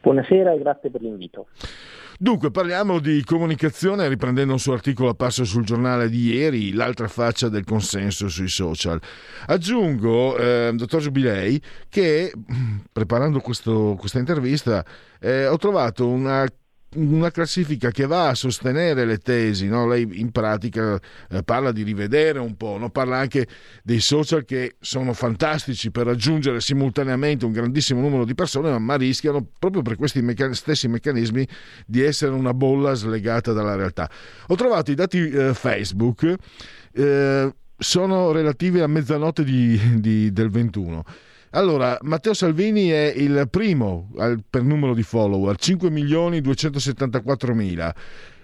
Buonasera 0.00 0.54
e 0.54 0.58
grazie 0.58 0.90
per 0.90 1.02
l'invito. 1.02 1.48
Dunque, 2.18 2.50
parliamo 2.50 2.98
di 3.00 3.22
comunicazione 3.24 4.08
riprendendo 4.08 4.52
un 4.52 4.58
suo 4.58 4.72
articolo 4.72 5.10
apparso 5.10 5.44
sul 5.44 5.64
giornale 5.64 6.08
di 6.08 6.32
ieri, 6.32 6.72
l'altra 6.72 7.08
faccia 7.08 7.48
del 7.48 7.64
consenso 7.64 8.28
sui 8.28 8.48
social. 8.48 9.00
Aggiungo, 9.46 10.36
eh, 10.36 10.70
dottor 10.74 11.00
Giubilei, 11.00 11.60
che 11.88 12.32
preparando 12.92 13.40
questo, 13.40 13.96
questa 13.98 14.18
intervista 14.18 14.84
eh, 15.18 15.46
ho 15.46 15.56
trovato 15.56 16.08
una 16.08 16.46
una 16.96 17.30
classifica 17.30 17.90
che 17.90 18.06
va 18.06 18.28
a 18.28 18.34
sostenere 18.34 19.04
le 19.04 19.18
tesi, 19.18 19.68
no? 19.68 19.86
lei 19.86 20.08
in 20.14 20.32
pratica 20.32 21.00
eh, 21.28 21.42
parla 21.44 21.70
di 21.70 21.82
rivedere 21.82 22.40
un 22.40 22.56
po', 22.56 22.78
no? 22.78 22.90
parla 22.90 23.18
anche 23.18 23.46
dei 23.84 24.00
social 24.00 24.44
che 24.44 24.76
sono 24.80 25.12
fantastici 25.12 25.90
per 25.90 26.06
raggiungere 26.06 26.60
simultaneamente 26.60 27.44
un 27.44 27.52
grandissimo 27.52 28.00
numero 28.00 28.24
di 28.24 28.34
persone, 28.34 28.76
ma 28.78 28.96
rischiano 28.96 29.46
proprio 29.58 29.82
per 29.82 29.96
questi 29.96 30.20
meccan- 30.20 30.54
stessi 30.54 30.88
meccanismi 30.88 31.46
di 31.86 32.02
essere 32.02 32.32
una 32.32 32.54
bolla 32.54 32.94
slegata 32.94 33.52
dalla 33.52 33.76
realtà. 33.76 34.10
Ho 34.48 34.56
trovato 34.56 34.90
i 34.90 34.94
dati 34.94 35.28
eh, 35.28 35.54
Facebook, 35.54 36.34
eh, 36.92 37.54
sono 37.76 38.32
relativi 38.32 38.80
a 38.80 38.88
mezzanotte 38.88 39.44
di, 39.44 40.00
di, 40.00 40.32
del 40.32 40.50
21 40.50 41.04
allora, 41.50 41.98
Matteo 42.02 42.34
Salvini 42.34 42.88
è 42.88 43.12
il 43.16 43.48
primo 43.50 44.10
per 44.48 44.62
numero 44.62 44.94
di 44.94 45.02
follower, 45.02 45.56
5 45.56 45.90
milioni 45.90 46.40
274 46.40 47.54
mila. 47.54 47.94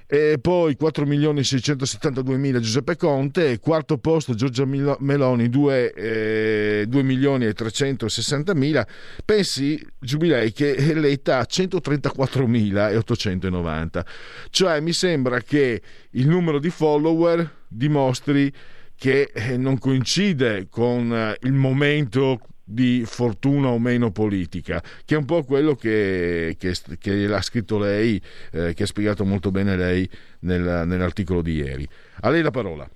E 0.09 0.39
poi 0.41 0.77
4 0.77 1.05
milioni 1.05 1.43
672 1.43 2.37
mila 2.37 2.61
Giuseppe 2.61 2.97
Conte, 2.97 3.59
quarto 3.59 3.99
posto 3.99 4.35
Giorgia 4.35 4.65
Meloni 4.65 5.49
2, 5.49 5.93
eh, 5.95 6.85
2 6.87 7.03
milioni 7.03 7.47
e 7.47 7.53
360 7.53 8.55
mila. 8.55 8.87
Pensi, 9.25 9.85
Giubilei, 9.99 10.53
che 10.53 10.95
Letta 10.95 11.39
ha 11.39 11.45
134 11.45 12.47
mila 12.47 12.91
e 12.91 12.97
890. 12.99 14.07
Cioè 14.51 14.79
mi 14.79 14.93
sembra 14.93 15.41
che 15.41 15.83
il 16.11 16.29
numero 16.29 16.61
di 16.61 16.71
follower 16.71 17.65
dimostri 17.67 18.53
che 18.97 19.31
eh, 19.35 19.57
non 19.57 19.77
coincide 19.79 20.69
con 20.71 21.13
eh, 21.13 21.37
il 21.43 21.53
momento 21.53 22.39
di 22.69 23.05
fortuna 23.05 23.69
o 23.69 23.79
meno 23.79 24.11
politica, 24.11 24.83
che 25.05 25.15
è 25.15 25.19
un 25.19 25.25
po' 25.25 25.45
quello 25.45 25.77
che, 25.77 26.57
che, 26.59 26.75
che 26.99 27.27
l'ha 27.27 27.41
scritto 27.41 27.79
lei, 27.79 28.21
eh, 28.51 28.75
che 28.75 28.83
ha 28.83 28.87
spiegato 28.87 29.25
molto 29.25 29.53
bene 29.53 29.77
lei 29.77 30.09
nel, 30.41 30.83
nell'articolo 30.85 31.43
di 31.43 31.55
ieri. 31.55 31.89
A 32.23 32.31
lei 32.31 32.43
la 32.43 32.51
parola. 32.51 32.89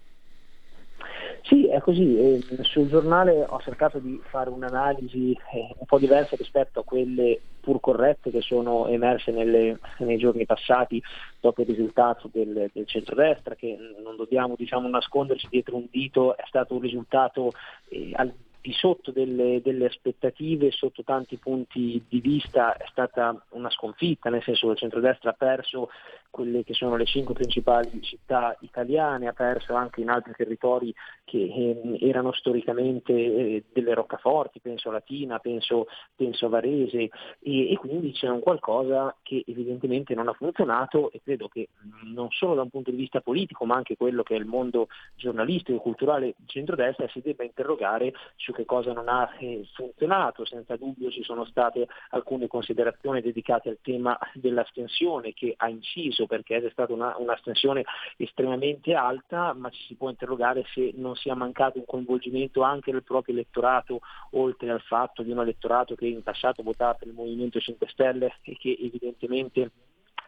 Sì, 1.42 1.68
è 1.68 1.80
così. 1.80 2.18
Eh, 2.18 2.44
sul 2.62 2.88
giornale 2.88 3.44
ho 3.48 3.60
cercato 3.60 3.98
di 3.98 4.20
fare 4.28 4.50
un'analisi 4.50 5.32
eh, 5.32 5.74
un 5.78 5.86
po' 5.86 5.98
diversa 5.98 6.36
rispetto 6.36 6.80
a 6.80 6.84
quelle 6.84 7.40
pur 7.60 7.80
corrette 7.80 8.30
che 8.30 8.40
sono 8.40 8.88
emerse 8.88 9.30
nelle, 9.30 9.78
nei 9.98 10.18
giorni 10.18 10.46
passati 10.46 11.00
dopo 11.40 11.60
il 11.62 11.68
risultato 11.68 12.28
del, 12.32 12.70
del 12.72 12.86
centrodestra, 12.86 13.54
che 13.54 13.76
non 14.02 14.16
dobbiamo 14.16 14.54
diciamo, 14.56 14.88
nasconderci 14.88 15.46
dietro 15.48 15.76
un 15.76 15.86
dito, 15.90 16.36
è 16.36 16.42
stato 16.46 16.74
un 16.74 16.80
risultato 16.80 17.52
eh, 17.88 18.12
di 18.60 18.72
sotto 18.72 19.10
delle, 19.10 19.60
delle, 19.62 19.86
aspettative, 19.86 20.70
sotto 20.70 21.02
tanti 21.02 21.36
punti 21.36 22.02
di 22.08 22.20
vista 22.20 22.76
è 22.76 22.84
stata 22.90 23.34
una 23.50 23.70
sconfitta, 23.70 24.28
nel 24.30 24.42
senso 24.42 24.66
che 24.66 24.72
il 24.72 24.78
centrodestra 24.78 25.30
ha 25.30 25.34
perso 25.34 25.88
quelle 26.30 26.62
che 26.62 26.74
sono 26.74 26.96
le 26.96 27.04
cinque 27.04 27.34
principali 27.34 28.00
città 28.02 28.56
italiane, 28.60 29.26
ha 29.26 29.32
perso 29.32 29.74
anche 29.74 30.00
in 30.00 30.08
altri 30.08 30.32
territori 30.36 30.94
che 31.24 31.38
eh, 31.38 31.98
erano 32.08 32.32
storicamente 32.32 33.12
eh, 33.12 33.64
delle 33.72 33.94
roccaforti, 33.94 34.60
penso 34.60 34.88
a 34.88 34.92
Latina, 34.92 35.38
penso, 35.38 35.86
penso 36.14 36.46
a 36.46 36.48
Varese 36.50 37.10
e, 37.40 37.72
e, 37.72 37.76
quindi 37.76 38.12
c'è 38.12 38.28
un 38.28 38.40
qualcosa 38.40 39.14
che 39.22 39.42
evidentemente 39.46 40.14
non 40.14 40.28
ha 40.28 40.32
funzionato 40.32 41.10
e 41.10 41.20
credo 41.22 41.48
che 41.48 41.68
non 42.14 42.28
solo 42.30 42.54
da 42.54 42.62
un 42.62 42.70
punto 42.70 42.90
di 42.90 42.96
vista 42.96 43.20
politico 43.20 43.64
ma 43.64 43.74
anche 43.74 43.96
quello 43.96 44.22
che 44.22 44.34
è 44.34 44.38
il 44.38 44.46
mondo 44.46 44.88
giornalistico 45.16 45.78
e 45.78 45.82
culturale 45.82 46.34
di 46.36 46.46
centrodestra 46.46 47.08
si 47.08 47.20
debba 47.20 47.44
interrogare 47.44 48.12
su 48.36 48.49
che 48.52 48.64
cosa 48.64 48.92
non 48.92 49.08
ha 49.08 49.30
funzionato, 49.72 50.44
senza 50.44 50.76
dubbio 50.76 51.10
ci 51.10 51.22
sono 51.22 51.44
state 51.44 51.86
alcune 52.10 52.46
considerazioni 52.46 53.20
dedicate 53.20 53.68
al 53.68 53.78
tema 53.82 54.18
dell'astensione 54.34 55.32
che 55.32 55.54
ha 55.56 55.68
inciso 55.68 56.26
perché 56.26 56.56
è 56.56 56.70
stata 56.70 56.92
una, 56.92 57.14
un'astensione 57.18 57.84
estremamente 58.16 58.94
alta, 58.94 59.52
ma 59.54 59.70
ci 59.70 59.82
si 59.84 59.94
può 59.94 60.08
interrogare 60.08 60.64
se 60.72 60.92
non 60.94 61.14
sia 61.16 61.34
mancato 61.34 61.78
un 61.78 61.84
coinvolgimento 61.86 62.62
anche 62.62 62.92
del 62.92 63.02
proprio 63.02 63.34
elettorato, 63.34 64.00
oltre 64.32 64.70
al 64.70 64.80
fatto 64.82 65.22
di 65.22 65.30
un 65.30 65.40
elettorato 65.40 65.94
che 65.94 66.06
in 66.06 66.22
passato 66.22 66.62
votava 66.62 66.94
per 66.94 67.08
il 67.08 67.14
Movimento 67.14 67.58
5 67.58 67.88
Stelle 67.88 68.34
e 68.42 68.56
che 68.56 68.76
evidentemente 68.80 69.70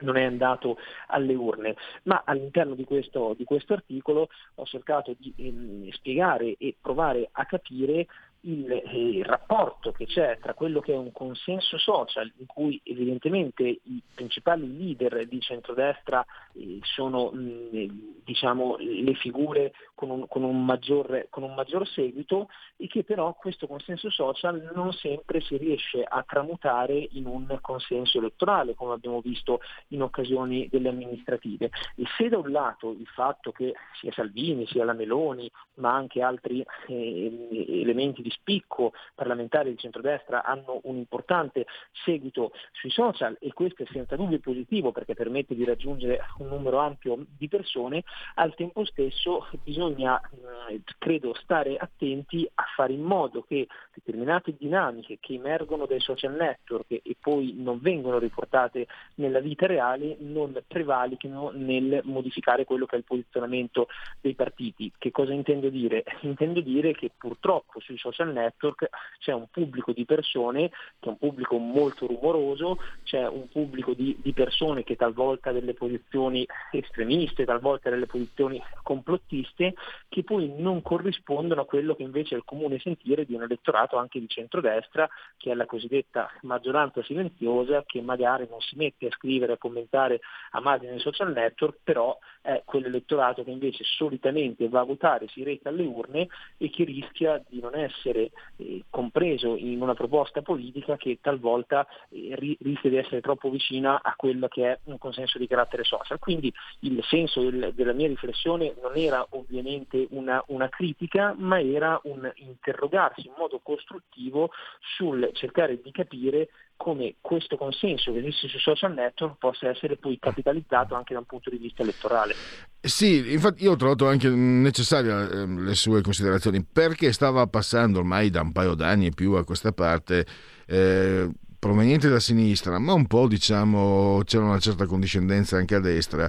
non 0.03 0.17
è 0.17 0.25
andato 0.25 0.79
alle 1.09 1.35
urne, 1.35 1.77
ma 2.05 2.23
all'interno 2.25 2.75
di 2.75 2.85
questo, 2.85 3.35
di 3.37 3.45
questo 3.45 3.73
articolo 3.73 4.29
ho 4.55 4.65
cercato 4.65 5.15
di 5.19 5.33
ehm, 5.37 5.91
spiegare 5.91 6.57
e 6.59 6.77
provare 6.81 7.29
a 7.33 7.45
capire 7.47 8.07
il, 8.43 8.71
eh, 8.71 9.09
il, 9.09 9.25
rapporto 9.25 9.93
che 9.93 10.07
c'è 10.07 10.39
tra 10.41 10.55
quello 10.55 10.81
che 10.81 10.93
è 10.93 10.97
un 10.97 11.13
consenso 11.13 11.79
social 11.79 12.31
in 12.39 12.47
cui 12.47 12.81
evidentemente 12.85 13.63
i 13.65 14.03
principali 14.15 14.77
leader 14.77 15.27
di 15.27 15.41
centrodestra 15.41 16.25
eh, 16.55 16.79
sono 16.83 17.31
mh, 17.31 18.23
diciamo, 18.25 18.77
le 18.79 19.15
figure 19.15 19.73
con 19.95 20.11
un, 20.11 20.27
con, 20.27 20.43
un 20.43 20.65
maggior, 20.65 21.27
con 21.31 21.43
un, 21.43 21.55
maggior, 21.55 21.87
seguito 21.87 22.49
e 22.77 22.87
che 22.89 23.05
però 23.05 23.35
questo 23.35 23.67
consenso 23.67 24.11
social 24.11 24.71
non 24.75 24.93
sempre 24.93 25.41
si 25.41 25.57
riesce 25.57 26.03
a 26.03 26.25
tramutare 26.27 27.09
in 27.13 27.27
un 27.27 27.59
consenso 27.61 28.19
elettorale 28.19 28.75
come 28.75 28.95
abbiamo 28.95 29.21
visto 29.21 29.61
in 29.89 30.03
occasioni 30.03 30.69
delle 30.69 30.89
amministrative. 30.89 31.71
E 31.97 32.05
se 32.17 32.29
da 32.29 32.39
un 32.39 32.51
lato 32.51 32.91
il 32.91 33.07
fatto 33.07 33.53
che 33.53 33.75
sia 34.01 34.13
Salvini, 34.13 34.67
sia 34.67 34.85
la 34.85 34.93
Meloni, 34.93 35.51
ma 35.75 35.95
anche 35.95 36.23
altri 36.23 36.65
eh, 36.89 37.81
elementi 37.81 38.23
di 38.23 38.31
spicco 38.33 38.93
parlamentari 39.15 39.71
di 39.71 39.79
centrodestra 39.79 40.43
hanno 40.45 40.81
un 40.85 40.97
importante 40.97 41.67
seguito 42.05 42.53
sui 42.73 42.91
social 42.91 43.37
e 43.41 43.53
questo 43.53 43.83
è 43.83 43.87
senza 43.91 44.17
dubbio 44.17 44.41
positivo 44.41 44.93
perché 44.93 45.15
permette 45.15 45.55
di 45.55 45.65
raggiungere 45.65 46.21
un 46.39 46.49
numero 46.49 46.79
ampio 46.79 47.25
di 47.37 47.49
persone, 47.49 48.03
al 48.35 48.55
tempo 48.55 48.85
stesso 48.85 49.47
bisogna 49.63 50.21
eh, 50.21 50.81
credo 50.99 51.35
stare 51.35 51.77
attenti 51.77 52.49
a 52.55 52.65
fare 52.75 52.93
in 52.93 53.03
modo 53.03 53.43
che 53.43 53.67
determinate 53.95 54.55
dinamiche 54.57 55.19
che 55.21 55.35
emergono 55.35 55.87
dai 55.87 56.01
social 56.01 56.35
network 56.35 56.87
e 56.91 57.17
poi 57.21 57.55
non 57.57 57.79
vengono 57.81 58.19
riportate 58.19 58.87
nella 59.17 59.41
vita 59.41 59.67
reale 59.67 60.17
non 60.21 60.61
prevalichino 60.67 61.51
nel 61.55 62.01
modificare 62.05 62.65
quello 62.65 62.87
che 62.87 62.97
è 62.97 62.99
il 62.99 63.05
posizionamento 63.05 63.89
dei 64.21 64.35
partiti. 64.35 64.91
Che 64.97 65.11
cosa 65.11 65.33
intendo 65.33 65.69
dire? 65.69 66.05
Intendo 66.21 66.61
dire 66.61 66.93
che 66.95 67.11
purtroppo 67.17 67.81
sui 67.81 67.99
social 67.99 68.22
social 68.23 68.33
network 68.33 68.89
c'è 69.19 69.33
un 69.33 69.47
pubblico 69.51 69.93
di 69.93 70.05
persone 70.05 70.71
che 70.99 71.07
è 71.07 71.09
un 71.09 71.19
pubblico 71.19 71.59
molto 71.59 72.07
rumoroso, 72.07 72.79
c'è 73.05 73.27
un 73.27 73.49
pubblico 73.49 73.95
di, 73.95 74.17
di 74.21 74.33
persone 74.33 74.83
che 74.85 74.97
talvolta 74.97 75.51
ha 75.51 75.53
delle 75.53 75.75
posizioni 75.75 76.47
estremiste, 76.71 77.45
talvolta 77.45 77.91
delle 77.91 78.07
posizioni 78.07 78.63
complottiste, 78.83 79.75
che 80.09 80.25
poi 80.25 80.53
non 80.57 80.83
corrispondono 80.83 81.61
a 81.61 81.67
quello 81.67 81.95
che 81.95 82.03
invece 82.03 82.35
è 82.35 82.39
il 82.39 82.45
comune 82.45 82.79
sentire 82.79 83.25
di 83.25 83.35
un 83.35 83.43
elettorato 83.43 83.97
anche 83.97 84.19
di 84.19 84.29
centrodestra, 84.29 85.09
che 85.37 85.51
è 85.51 85.55
la 85.55 85.67
cosiddetta 85.67 86.31
maggioranza 86.43 87.03
silenziosa, 87.03 87.85
che 87.87 88.01
magari 88.01 88.47
non 88.49 88.61
si 88.61 88.77
mette 88.77 89.07
a 89.07 89.11
scrivere, 89.11 89.53
a 89.53 89.59
commentare 89.59 90.21
a 90.51 90.61
margine 90.61 90.93
nei 90.93 91.01
social 91.01 91.33
network, 91.33 91.79
però 91.83 92.19
è 92.41 92.63
quell'elettorato 92.65 93.45
che 93.45 93.51
invece 93.51 93.85
solitamente 93.85 94.69
va 94.69 94.81
a 94.81 94.85
votare, 94.85 95.29
si 95.29 95.45
reca 95.45 95.69
alle 95.69 95.85
urne 95.85 96.29
e 96.59 96.71
che 96.71 96.85
rischia 96.85 97.43
di 97.49 97.61
non 97.61 97.77
essere 97.77 98.12
essere 98.13 98.31
eh, 98.57 98.85
compreso 98.91 99.57
in 99.57 99.81
una 99.81 99.95
proposta 99.95 100.43
politica 100.43 100.97
che 100.97 101.19
talvolta 101.21 101.87
eh, 102.11 102.35
ri- 102.37 102.57
rischia 102.61 102.91
di 102.91 102.97
essere 102.97 103.21
troppo 103.21 103.51
vicina 103.51 104.01
a 104.03 104.15
quello 104.17 104.49
che 104.49 104.71
è 104.71 104.79
un 104.85 104.99
consenso 104.99 105.39
di 105.39 105.47
carattere 105.47 105.85
social. 105.85 106.19
Quindi 106.19 106.53
il 106.81 107.03
senso 107.05 107.41
del- 107.41 107.73
della 107.75 107.93
mia 107.93 108.07
riflessione 108.07 108.75
non 108.81 108.97
era 108.97 109.27
ovviamente 109.31 110.07
una, 110.11 110.43
una 110.49 110.69
critica, 110.69 111.35
ma 111.37 111.61
era 111.61 111.99
un 112.05 112.31
interrogarsi 112.37 113.27
in 113.27 113.33
modo 113.37 113.61
costruttivo 113.61 114.51
sul 114.97 115.31
cercare 115.33 115.81
di 115.81 115.91
capire 115.91 116.49
come 116.83 117.15
questo 117.21 117.57
consenso 117.57 118.11
che 118.11 118.19
esiste 118.19 118.49
sui 118.49 118.59
social 118.59 118.93
network 118.93 119.37
possa 119.39 119.69
essere 119.69 119.97
poi 119.97 120.19
capitalizzato 120.19 120.97
anche 120.97 121.13
da 121.13 121.21
un 121.21 121.27
punto 121.27 121.49
di 121.49 121.57
vista 121.57 121.83
elettorale. 121.83 122.35
Sì, 122.81 123.33
infatti 123.33 123.63
io 123.63 123.71
ho 123.71 123.77
trovato 123.77 124.09
anche 124.09 124.29
necessarie 124.29 125.13
eh, 125.13 125.47
le 125.47 125.75
sue 125.77 126.01
considerazioni 126.01 126.65
perché 126.65 127.13
stava 127.13 127.47
passando 127.47 128.01
ormai 128.01 128.31
da 128.31 128.41
un 128.41 128.51
paio 128.51 128.75
d'anni 128.75 129.07
e 129.07 129.11
più 129.11 129.35
a 129.35 129.45
questa 129.45 129.71
parte 129.71 130.27
eh, 130.67 131.31
proveniente 131.57 132.09
da 132.09 132.19
sinistra, 132.19 132.81
ma 132.81 132.95
un 132.95 133.07
po' 133.07 133.29
diciamo 133.29 134.23
c'era 134.25 134.43
una 134.43 134.59
certa 134.59 134.85
condiscendenza 134.85 135.59
anche 135.59 135.77
a 135.77 135.81
destra 135.81 136.29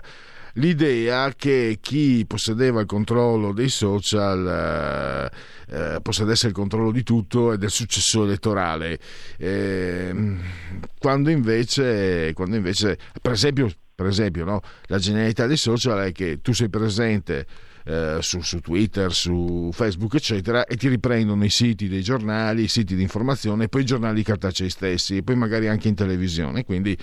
l'idea 0.54 1.34
che 1.36 1.78
chi 1.82 2.26
possedeva 2.28 2.82
il 2.82 2.86
controllo 2.86 3.54
dei 3.54 3.70
social 3.70 5.32
eh, 5.70 5.95
eh, 5.95 5.99
possedesse 6.01 6.47
il 6.47 6.54
controllo 6.54 6.91
di 6.91 7.04
tutto 7.04 7.54
e 7.54 7.58
del 7.58 7.72
successo 7.72 8.24
elettorale, 8.24 8.99
eh, 9.38 10.38
quando, 10.99 11.30
invece, 11.30 12.34
quando 12.34 12.56
invece, 12.56 12.97
per 13.22 13.32
esempio, 13.32 13.72
per 13.95 14.08
esempio 14.08 14.43
no, 14.45 14.62
la 14.88 14.97
genialità 14.97 15.47
dei 15.47 15.58
social 15.58 16.08
è 16.08 16.12
che 16.12 16.39
tu 16.41 16.54
sei 16.54 16.70
presente 16.70 17.45
eh, 17.86 18.18
su, 18.22 18.41
su, 18.41 18.60
Twitter, 18.60 19.12
su 19.14 19.70
Facebook, 19.72 20.16
eccetera, 20.16 20.66
e 20.66 20.76
ti 20.76 20.88
riprendono 20.88 21.43
i 21.43 21.49
siti 21.49 21.88
dei 21.88 22.01
giornali, 22.01 22.64
i 22.64 22.68
siti 22.68 22.95
di 22.95 23.01
informazione, 23.01 23.68
poi 23.68 23.82
i 23.82 23.86
giornali 23.86 24.24
cartacei 24.24 24.70
stessi, 24.70 25.18
e 25.18 25.24
poi 25.24 25.36
magari 25.36 25.68
anche 25.68 25.88
in 25.88 25.95
televisione, 25.95 26.64
quindi 26.64 26.97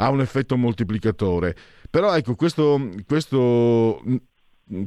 ha 0.00 0.10
un 0.10 0.20
effetto 0.20 0.56
moltiplicatore. 0.56 1.56
Però 1.90 2.14
ecco, 2.14 2.34
questo, 2.34 2.90
questo 3.06 4.00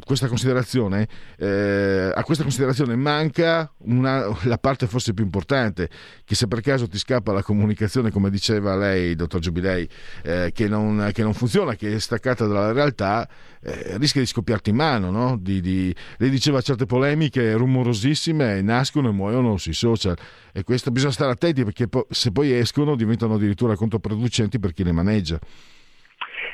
questa 0.06 0.28
considerazione, 0.28 1.08
eh, 1.38 2.12
a 2.14 2.24
questa 2.24 2.44
considerazione 2.44 2.96
manca 2.96 3.72
una, 3.80 4.26
la 4.44 4.58
parte 4.58 4.86
forse 4.86 5.14
più 5.14 5.24
importante, 5.24 5.90
che 6.24 6.36
se 6.36 6.48
per 6.48 6.62
caso 6.62 6.88
ti 6.88 7.00
scappa 7.00 7.32
la 7.34 7.42
comunicazione, 7.42 8.12
come 8.12 8.30
diceva 8.30 8.76
lei, 8.76 9.16
dottor 9.16 9.40
Giubilei, 9.40 9.88
eh, 10.24 10.52
che, 10.54 10.68
non, 10.68 11.10
che, 11.14 11.24
non, 11.24 11.34
funziona, 11.34 11.76
che 11.76 11.96
è 11.96 12.00
staccata 12.00 12.46
dalla 12.46 12.72
realtà, 12.72 13.28
eh, 13.62 13.98
rischia 13.98 14.22
di 14.22 14.28
scoppiarti 14.28 14.70
in 14.70 14.76
mano. 14.76 15.10
No? 15.10 15.38
Di, 15.40 15.62
di, 15.62 15.96
lei 16.18 16.30
diceva 16.30 16.62
certe 16.62 16.86
polemiche 16.86 17.54
rumorosissime 17.54 18.62
nascono 18.62 19.10
e 19.10 19.12
muoiono 19.12 19.58
sui 19.58 19.74
social 19.74 20.16
e 20.54 20.64
questo 20.64 20.92
bisogna 20.92 21.14
stare 21.14 21.32
attenti 21.32 21.64
perché 21.64 21.88
po- 21.88 22.06
se 22.10 22.32
poi 22.32 22.54
escono 22.54 22.96
diventano 22.96 23.36
addirittura 23.36 23.76
controproducenti 23.76 24.60
per 24.60 24.74
chi 24.74 24.84
le 24.84 24.92
maneggia. 24.92 25.40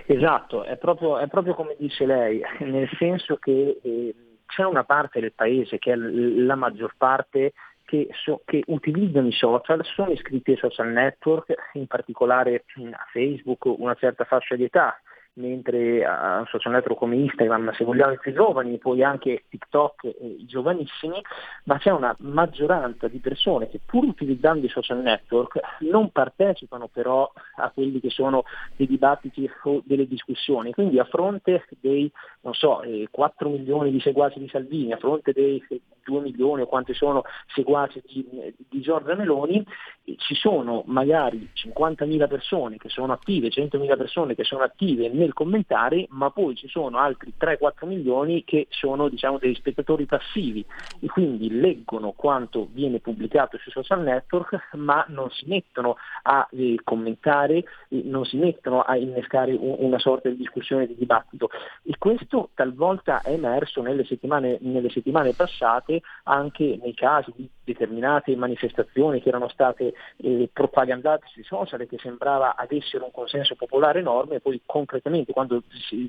Esatto, 0.09 0.63
è 0.63 0.77
proprio, 0.77 1.17
è 1.17 1.27
proprio, 1.27 1.53
come 1.53 1.75
dice 1.77 2.05
lei, 2.05 2.41
nel 2.59 2.89
senso 2.97 3.35
che 3.35 3.79
eh, 3.83 4.15
c'è 4.45 4.63
una 4.63 4.85
parte 4.85 5.19
del 5.19 5.33
paese 5.33 5.79
che 5.79 5.91
è 5.91 5.95
la 5.95 6.55
maggior 6.55 6.93
parte 6.97 7.51
che, 7.83 8.07
so, 8.23 8.41
che, 8.45 8.63
utilizzano 8.67 9.27
i 9.27 9.33
social, 9.33 9.83
sono 9.83 10.11
iscritti 10.11 10.51
ai 10.51 10.57
social 10.57 10.87
network, 10.87 11.53
in 11.73 11.87
particolare 11.87 12.63
a 12.75 13.05
Facebook, 13.11 13.65
una 13.65 13.95
certa 13.95 14.23
fascia 14.23 14.55
di 14.55 14.63
età, 14.63 14.97
mentre 15.37 16.03
a 16.05 16.45
social 16.49 16.73
network 16.73 16.99
come 16.99 17.15
Instagram, 17.15 17.73
se 17.73 17.83
vogliamo 17.83 18.13
i 18.13 18.19
più 18.19 18.33
giovani, 18.33 18.77
poi 18.77 19.03
anche 19.03 19.43
TikTok, 19.49 20.03
eh, 20.05 20.15
i 20.39 20.45
giovanissimi, 20.45 21.21
ma 21.63 21.77
c'è 21.77 21.91
una 21.91 22.15
maggioranza 22.19 23.07
di 23.07 23.19
persone 23.19 23.69
che 23.69 23.79
pur 23.83 24.05
utilizzando 24.05 24.65
i 24.65 24.69
social 24.69 25.01
network 25.01 25.59
non 25.79 26.11
partecipano 26.11 26.87
però 26.87 27.31
a 27.57 27.69
quelli 27.71 27.99
che 27.99 28.09
sono 28.09 28.43
dei 28.75 28.87
dibattiti 28.87 29.49
o 29.63 29.81
delle 29.85 30.07
discussioni. 30.07 30.73
Quindi 30.73 30.99
a 30.99 31.05
fronte 31.05 31.65
dei 31.79 32.11
non 32.41 32.53
so, 32.53 32.81
eh, 32.81 33.07
4 33.11 33.49
milioni 33.49 33.91
di 33.91 33.99
seguaci 33.99 34.39
di 34.39 34.47
Salvini, 34.47 34.93
a 34.93 34.97
fronte 34.97 35.33
dei 35.33 35.61
2 36.05 36.21
milioni 36.21 36.61
o 36.61 36.65
quanti 36.65 36.93
sono 36.93 37.23
seguaci 37.53 38.01
di, 38.05 38.25
di 38.69 38.79
Giorgia 38.79 39.15
Meloni, 39.15 39.65
eh, 40.05 40.15
ci 40.17 40.33
sono 40.33 40.83
magari 40.85 41.49
50.000 41.53 42.27
persone 42.27 42.77
che 42.77 42.87
sono 42.87 43.11
attive, 43.11 43.49
100.000 43.49 43.97
persone 43.97 44.35
che 44.35 44.45
sono 44.45 44.63
attive 44.63 45.09
nel 45.27 45.33
commentare, 45.33 46.07
ma 46.09 46.31
poi 46.31 46.55
ci 46.55 46.67
sono 46.69 46.97
altri 46.97 47.33
3-4 47.37 47.85
milioni 47.85 48.43
che 48.45 48.67
sono 48.69 49.09
diciamo, 49.09 49.37
degli 49.37 49.53
spettatori 49.55 50.05
passivi 50.05 50.65
e 51.01 51.07
quindi 51.07 51.59
leggono 51.59 52.13
quanto 52.13 52.67
viene 52.71 52.99
pubblicato 52.99 53.57
sui 53.57 53.71
social 53.71 54.01
network, 54.01 54.69
ma 54.75 55.05
non 55.09 55.29
si 55.31 55.45
mettono 55.47 55.97
a 56.23 56.47
eh, 56.51 56.79
commentare, 56.83 57.63
eh, 57.89 58.01
non 58.05 58.25
si 58.25 58.37
mettono 58.37 58.81
a 58.81 58.95
innescare 58.95 59.51
un, 59.53 59.75
una 59.79 59.99
sorta 59.99 60.29
di 60.29 60.37
discussione, 60.37 60.87
di 60.87 60.95
dibattito. 60.95 61.49
E 61.83 61.95
questo 61.97 62.49
talvolta 62.53 63.21
è 63.21 63.31
emerso 63.31 63.81
nelle 63.81 64.05
settimane, 64.05 64.57
nelle 64.61 64.89
settimane 64.89 65.33
passate 65.33 66.01
anche 66.23 66.79
nei 66.81 66.93
casi 66.93 67.33
di 67.35 67.49
determinate 67.67 68.33
manifestazioni 68.35 69.21
che 69.21 69.27
erano 69.27 69.49
state 69.49 69.93
eh, 70.17 70.49
propagandate 70.53 71.25
sui 71.27 71.43
social 71.43 71.81
e 71.81 71.87
che 71.87 71.97
sembrava 71.99 72.55
avessero 72.55 73.03
un 73.03 73.11
consenso 73.11 73.55
popolare 73.55 73.99
enorme 73.99 74.35
e 74.35 74.39
poi 74.39 74.61
concretamente 74.65 75.16
quando 75.25 75.63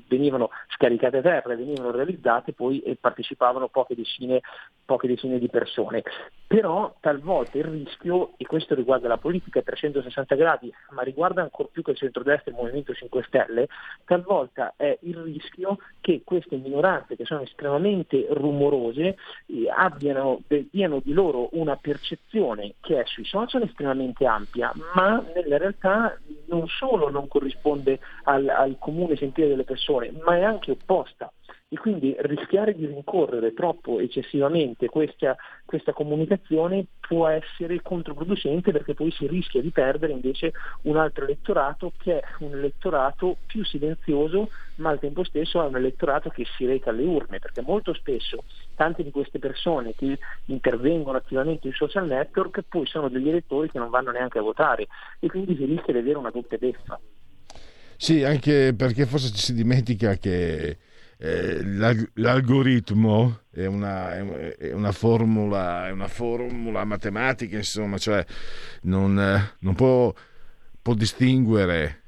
venivano 0.07 0.49
scaricate 0.69 1.17
a 1.17 1.21
terra 1.21 1.55
venivano 1.55 1.91
realizzate 1.91 2.53
poi 2.53 2.79
eh, 2.81 2.97
partecipavano 2.99 3.67
poche 3.67 3.95
decine, 3.95 4.41
poche 4.85 5.07
decine 5.07 5.39
di 5.39 5.49
persone. 5.49 6.03
Però 6.47 6.95
talvolta 6.99 7.57
il 7.57 7.65
rischio, 7.65 8.31
e 8.37 8.45
questo 8.45 8.75
riguarda 8.75 9.07
la 9.07 9.17
politica 9.17 9.59
a 9.59 9.63
360 9.63 10.35
gradi, 10.35 10.73
ma 10.91 11.03
riguarda 11.03 11.41
ancora 11.41 11.69
più 11.71 11.83
che 11.83 11.91
il 11.91 11.97
centrodestra 11.97 12.51
e 12.51 12.53
il 12.55 12.61
Movimento 12.61 12.93
5 12.93 13.23
Stelle, 13.27 13.67
talvolta 14.05 14.73
è 14.75 14.97
il 15.01 15.17
rischio 15.17 15.77
che 16.01 16.21
queste 16.23 16.57
minoranze 16.57 17.15
che 17.15 17.25
sono 17.25 17.41
estremamente 17.41 18.27
rumorose 18.31 19.15
eh, 19.45 19.69
abbiano, 19.69 20.41
diano 20.71 20.99
di 21.03 21.13
loro 21.13 21.49
una 21.51 21.75
percezione 21.75 22.75
che 22.81 22.99
è 22.99 23.05
sui 23.05 23.25
social 23.25 23.63
estremamente 23.63 24.25
ampia, 24.25 24.71
ma 24.95 25.23
nella 25.35 25.57
realtà 25.57 26.17
non 26.47 26.67
solo 26.67 27.09
non 27.09 27.27
corrisponde 27.27 27.99
al, 28.23 28.47
al 28.47 28.75
comune 28.79 28.98
sentire 29.15 29.47
delle 29.47 29.63
persone, 29.63 30.11
ma 30.23 30.37
è 30.37 30.43
anche 30.43 30.71
opposta 30.71 31.31
e 31.71 31.77
quindi 31.77 32.15
rischiare 32.19 32.73
di 32.73 32.87
rincorrere 32.87 33.53
troppo 33.53 33.99
eccessivamente 33.99 34.87
questa, 34.89 35.35
questa, 35.65 35.93
comunicazione 35.93 36.85
può 36.99 37.27
essere 37.27 37.81
controproducente 37.83 38.71
perché 38.71 38.95
poi 38.95 39.11
si 39.11 39.27
rischia 39.27 39.61
di 39.61 39.69
perdere 39.69 40.13
invece 40.13 40.53
un 40.83 40.97
altro 40.97 41.25
elettorato 41.25 41.93
che 41.97 42.19
è 42.19 42.23
un 42.39 42.53
elettorato 42.53 43.37
più 43.45 43.63
silenzioso 43.63 44.49
ma 44.75 44.89
al 44.89 44.99
tempo 44.99 45.23
stesso 45.23 45.61
è 45.61 45.67
un 45.67 45.75
elettorato 45.75 46.29
che 46.29 46.45
si 46.57 46.65
reca 46.65 46.89
alle 46.89 47.03
urne 47.03 47.37
perché 47.37 47.61
molto 47.61 47.93
spesso 47.93 48.43
tante 48.75 49.03
di 49.03 49.11
queste 49.11 49.37
persone 49.37 49.93
che 49.93 50.17
intervengono 50.45 51.17
attivamente 51.17 51.67
sui 51.69 51.87
social 51.87 52.07
network 52.07 52.63
poi 52.67 52.87
sono 52.87 53.09
degli 53.09 53.29
elettori 53.29 53.69
che 53.69 53.77
non 53.77 53.89
vanno 53.89 54.09
neanche 54.09 54.39
a 54.39 54.43
votare 54.43 54.87
e 55.19 55.27
quindi 55.27 55.55
si 55.55 55.65
rischia 55.65 55.93
di 55.93 55.99
avere 55.99 56.17
una 56.17 56.31
doppia 56.31 56.57
beffa. 56.57 56.99
Sì, 58.01 58.23
anche 58.23 58.73
perché 58.73 59.05
forse 59.05 59.29
ci 59.33 59.43
si 59.43 59.53
dimentica 59.53 60.15
che 60.15 60.77
eh, 61.17 61.61
l'algoritmo 62.13 63.41
è 63.51 63.65
una, 63.65 64.15
è 64.15 64.71
una, 64.71 64.93
formula, 64.93 65.85
è 65.85 65.91
una 65.91 66.07
formula 66.07 66.85
matematica, 66.85 67.57
insomma, 67.57 67.97
cioè 67.97 68.25
non, 68.83 69.19
eh, 69.19 69.55
non 69.59 69.75
può, 69.75 70.13
può, 70.81 70.93
distinguere 70.93 72.03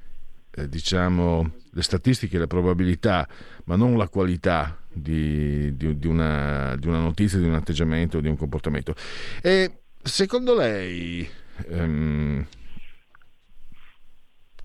eh, 0.51 0.69
diciamo, 0.69 1.55
le 1.71 1.81
statistiche, 1.81 2.39
le 2.39 2.47
probabilità, 2.47 3.27
ma 3.65 3.75
non 3.75 3.97
la 3.97 4.07
qualità 4.07 4.79
di, 4.87 5.75
di, 5.75 5.99
di, 5.99 6.07
una, 6.07 6.73
di 6.77 6.87
una, 6.87 6.99
notizia, 6.99 7.37
di 7.37 7.47
un 7.47 7.55
atteggiamento, 7.55 8.21
di 8.21 8.29
un 8.29 8.37
comportamento. 8.37 8.95
E 9.41 9.81
secondo 10.01 10.55
lei... 10.55 11.29
Ehm, 11.67 12.47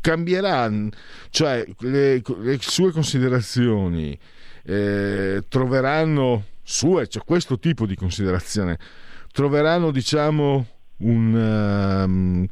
cambierà, 0.07 0.71
cioè 1.31 1.67
le, 1.81 2.23
le 2.39 2.59
sue 2.61 2.93
considerazioni 2.93 4.17
eh, 4.63 5.43
troveranno 5.49 6.45
sue, 6.63 7.09
cioè 7.09 7.25
questo 7.25 7.59
tipo 7.59 7.87
di 7.87 7.97
considerazione, 7.97 8.79
troveranno 9.33 9.91
diciamo 9.91 10.67
un... 10.99 12.05
Um, 12.07 12.47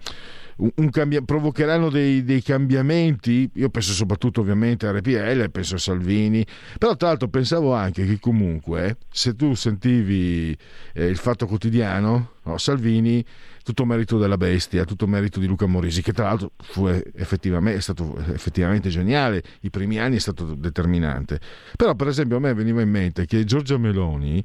un 0.57 0.89
cambia- 0.91 1.21
provocheranno 1.21 1.91
dei, 1.91 2.23
dei, 2.23 2.41
cambiamenti. 2.41 3.51
Io 3.55 3.71
penso 3.71 3.93
soprattutto 3.93 4.41
ovviamente 4.41 4.87
a 4.87 4.93
RPL, 4.93 5.51
penso 5.51 5.75
a 5.75 5.79
Salvini, 5.79 6.47
però 6.79 6.95
tra 6.95 7.09
l'altro 7.09 7.27
pensavo 7.27 7.75
anche 7.75 8.07
che 8.07 8.21
comunque 8.21 8.99
se 9.11 9.35
tu 9.35 9.55
sentivi 9.55 10.57
eh, 10.93 11.07
il 11.07 11.17
fatto 11.17 11.47
quotidiano, 11.47 12.35
no, 12.45 12.57
Salvini, 12.59 13.25
tutto 13.65 13.87
merito 13.87 14.19
della 14.19 14.37
bestia, 14.37 14.85
tutto 14.85 15.07
merito 15.07 15.41
di 15.41 15.47
Luca 15.47 15.67
Morisi, 15.67 16.03
che 16.03 16.13
tra 16.13 16.25
l'altro 16.25 16.53
è 16.57 17.81
stato 17.81 18.17
effettivamente 18.33 18.91
geniale, 18.91 19.43
i 19.63 19.71
primi 19.71 19.99
anni 19.99 20.17
è 20.17 20.21
stato 20.21 20.55
determinante. 20.55 21.41
Però 21.75 21.95
per 21.95 22.09
esempio 22.09 22.37
a 22.37 22.41
me 22.41 22.53
veniva 22.53 22.83
in 22.83 22.91
mente 22.91 23.25
che 23.25 23.45
Giorgia 23.45 23.79
Meloni 23.79 24.45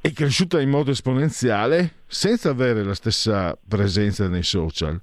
è 0.00 0.12
cresciuta 0.12 0.60
in 0.60 0.68
modo 0.68 0.90
esponenziale 0.90 2.02
senza 2.06 2.50
avere 2.50 2.84
la 2.84 2.94
stessa 2.94 3.58
presenza 3.66 4.28
nei 4.28 4.42
social. 4.42 5.00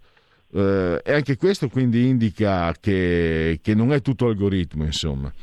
Eh, 0.54 1.02
e 1.04 1.14
anche 1.14 1.38
questo 1.38 1.70
quindi 1.70 2.08
indica 2.08 2.72
che, 2.80 3.60
che 3.64 3.74
non 3.74 3.94
è 3.94 4.02
tutto 4.02 4.28
algoritmo, 4.28 4.84
insomma. 4.84 5.34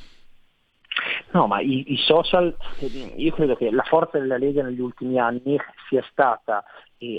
No, 1.33 1.47
ma 1.49 1.61
i, 1.61 1.93
i, 1.93 1.97
social, 1.97 2.57
io 3.17 3.33
credo 3.33 3.57
che 3.57 3.71
la 3.71 3.83
forza 3.83 4.19
della 4.19 4.39
Lega 4.39 4.63
negli 4.63 4.81
ultimi 4.81 5.19
anni 5.19 5.57
sia 5.89 6.05
stata 6.11 6.65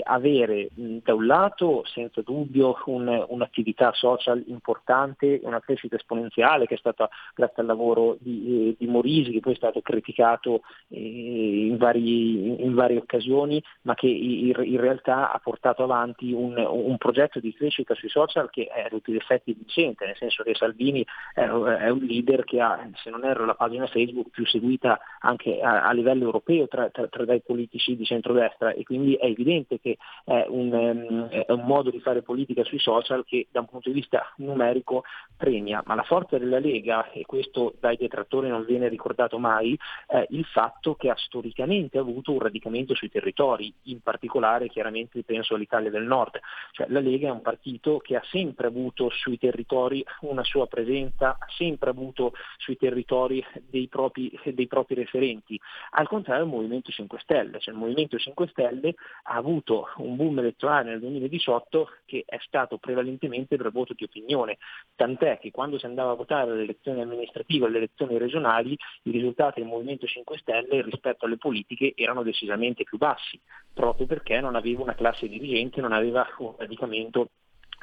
avere 0.02 0.68
da 0.74 1.14
un 1.14 1.26
lato 1.26 1.84
senza 1.86 2.20
dubbio 2.22 2.76
un, 2.86 3.24
un'attività 3.28 3.92
social 3.92 4.42
importante, 4.46 5.40
una 5.42 5.60
crescita 5.60 5.96
esponenziale 5.96 6.66
che 6.66 6.74
è 6.74 6.78
stata 6.78 7.08
grazie 7.34 7.62
al 7.62 7.68
lavoro 7.68 8.16
di, 8.20 8.70
eh, 8.70 8.76
di 8.78 8.86
Morisi, 8.86 9.32
che 9.32 9.40
poi 9.40 9.54
è 9.54 9.56
stato 9.56 9.80
criticato 9.80 10.62
eh, 10.88 11.66
in, 11.66 11.76
vari, 11.76 12.62
in, 12.62 12.74
varie 12.74 12.98
occasioni, 12.98 13.62
ma 13.82 13.94
che 13.94 14.06
in, 14.06 14.54
in, 14.56 14.80
realtà 14.80 15.32
ha 15.32 15.38
portato 15.38 15.82
avanti 15.82 16.32
un, 16.32 16.56
un, 16.56 16.96
progetto 16.98 17.40
di 17.40 17.54
crescita 17.54 17.94
sui 17.94 18.08
social 18.08 18.50
che 18.50 18.66
è 18.66 18.82
a 18.82 18.88
tutti 18.88 19.12
gli 19.12 19.16
effetti 19.16 19.52
vincente, 19.54 20.04
nel 20.04 20.16
senso 20.16 20.42
che 20.42 20.54
Salvini 20.54 21.04
è, 21.34 21.40
è, 21.40 21.88
un 21.88 22.00
leader 22.00 22.44
che 22.44 22.60
ha, 22.60 22.88
se 23.02 23.10
non 23.10 23.24
erro, 23.24 23.44
la 23.44 23.54
pagina 23.54 23.86
Facebook 23.86 24.28
più 24.30 24.44
seguita 24.46 24.98
anche 25.20 25.60
a, 25.60 25.86
a 25.86 25.92
livello 25.92 26.24
europeo 26.24 26.68
tra, 26.68 26.90
tra, 26.90 27.06
tra 27.08 27.24
dai 27.24 27.40
politici 27.40 27.96
di 27.96 28.04
centrodestra 28.04 28.72
e 28.72 28.84
quindi 28.84 29.14
è 29.14 29.26
evidente 29.26 29.69
evidente 29.70 29.80
che 29.80 29.98
è 30.24 30.46
un, 30.48 30.72
um, 30.72 31.28
è 31.28 31.52
un, 31.52 31.64
modo 31.64 31.90
di 31.90 32.00
fare 32.00 32.22
politica 32.22 32.64
sui 32.64 32.78
social 32.80 33.24
che 33.24 33.46
da 33.50 33.60
un 33.60 33.66
punto 33.66 33.88
di 33.88 33.94
vista 33.94 34.32
numerico 34.38 35.04
premia, 35.36 35.82
ma 35.86 35.94
la 35.94 36.02
forza 36.02 36.38
della 36.38 36.58
Lega, 36.58 37.10
e 37.10 37.24
questo 37.24 37.74
dai 37.78 37.96
detrattori 37.96 38.48
non 38.48 38.64
viene 38.64 38.88
ricordato 38.88 39.38
mai, 39.38 39.78
è 40.06 40.26
il 40.30 40.44
fatto 40.44 40.94
che 40.94 41.10
ha 41.10 41.16
storicamente 41.16 41.98
avuto 41.98 42.32
un 42.32 42.40
radicamento 42.40 42.94
sui 42.94 43.10
territori, 43.10 43.72
in 43.84 44.00
particolare 44.00 44.68
chiaramente 44.68 45.22
penso 45.22 45.54
all'Italia 45.54 45.90
del 45.90 46.04
Nord, 46.04 46.40
cioè 46.72 46.88
la 46.88 47.00
Lega 47.00 47.28
è 47.28 47.32
un 47.32 47.42
partito 47.42 47.98
che 47.98 48.16
ha 48.16 48.22
sempre 48.30 48.66
avuto 48.66 49.10
sui 49.10 49.38
territori 49.38 50.04
una 50.22 50.44
sua 50.44 50.66
presenza, 50.66 51.36
ha 51.38 51.46
sempre 51.56 51.90
avuto 51.90 52.32
sui 52.56 52.76
territori 52.76 53.44
dei 53.68 53.88
propri, 53.88 54.38
dei 54.52 54.66
propri 54.66 54.94
referenti, 54.94 55.60
al 55.90 56.08
contrario 56.08 56.44
il 56.44 56.50
Movimento 56.50 56.90
5 56.90 57.18
Stelle, 57.20 57.60
cioè 57.60 57.74
il 57.74 57.80
Movimento 57.80 58.18
5 58.18 58.48
Stelle 58.48 58.94
ha 59.24 59.34
avuto 59.34 59.59
avuto 59.60 59.88
un 59.98 60.16
boom 60.16 60.38
elettorale 60.38 60.90
nel 60.90 61.00
2018 61.00 61.88
che 62.06 62.24
è 62.26 62.38
stato 62.40 62.78
prevalentemente 62.78 63.56
per 63.56 63.70
voto 63.70 63.92
di 63.94 64.04
opinione, 64.04 64.58
tant'è 64.96 65.38
che 65.38 65.50
quando 65.50 65.78
si 65.78 65.86
andava 65.86 66.12
a 66.12 66.14
votare 66.14 66.50
alle 66.50 66.62
elezioni 66.62 67.00
amministrative 67.02 67.66
alle 67.66 67.76
elezioni 67.76 68.18
regionali 68.18 68.76
i 69.04 69.10
risultati 69.10 69.60
del 69.60 69.68
Movimento 69.68 70.06
5 70.06 70.38
Stelle 70.38 70.82
rispetto 70.82 71.26
alle 71.26 71.36
politiche 71.36 71.92
erano 71.94 72.22
decisamente 72.22 72.84
più 72.84 72.98
bassi, 72.98 73.38
proprio 73.72 74.06
perché 74.06 74.40
non 74.40 74.56
aveva 74.56 74.82
una 74.82 74.94
classe 74.94 75.28
dirigente, 75.28 75.80
non 75.80 75.92
aveva 75.92 76.26
un 76.38 76.54
radicamento 76.56 77.28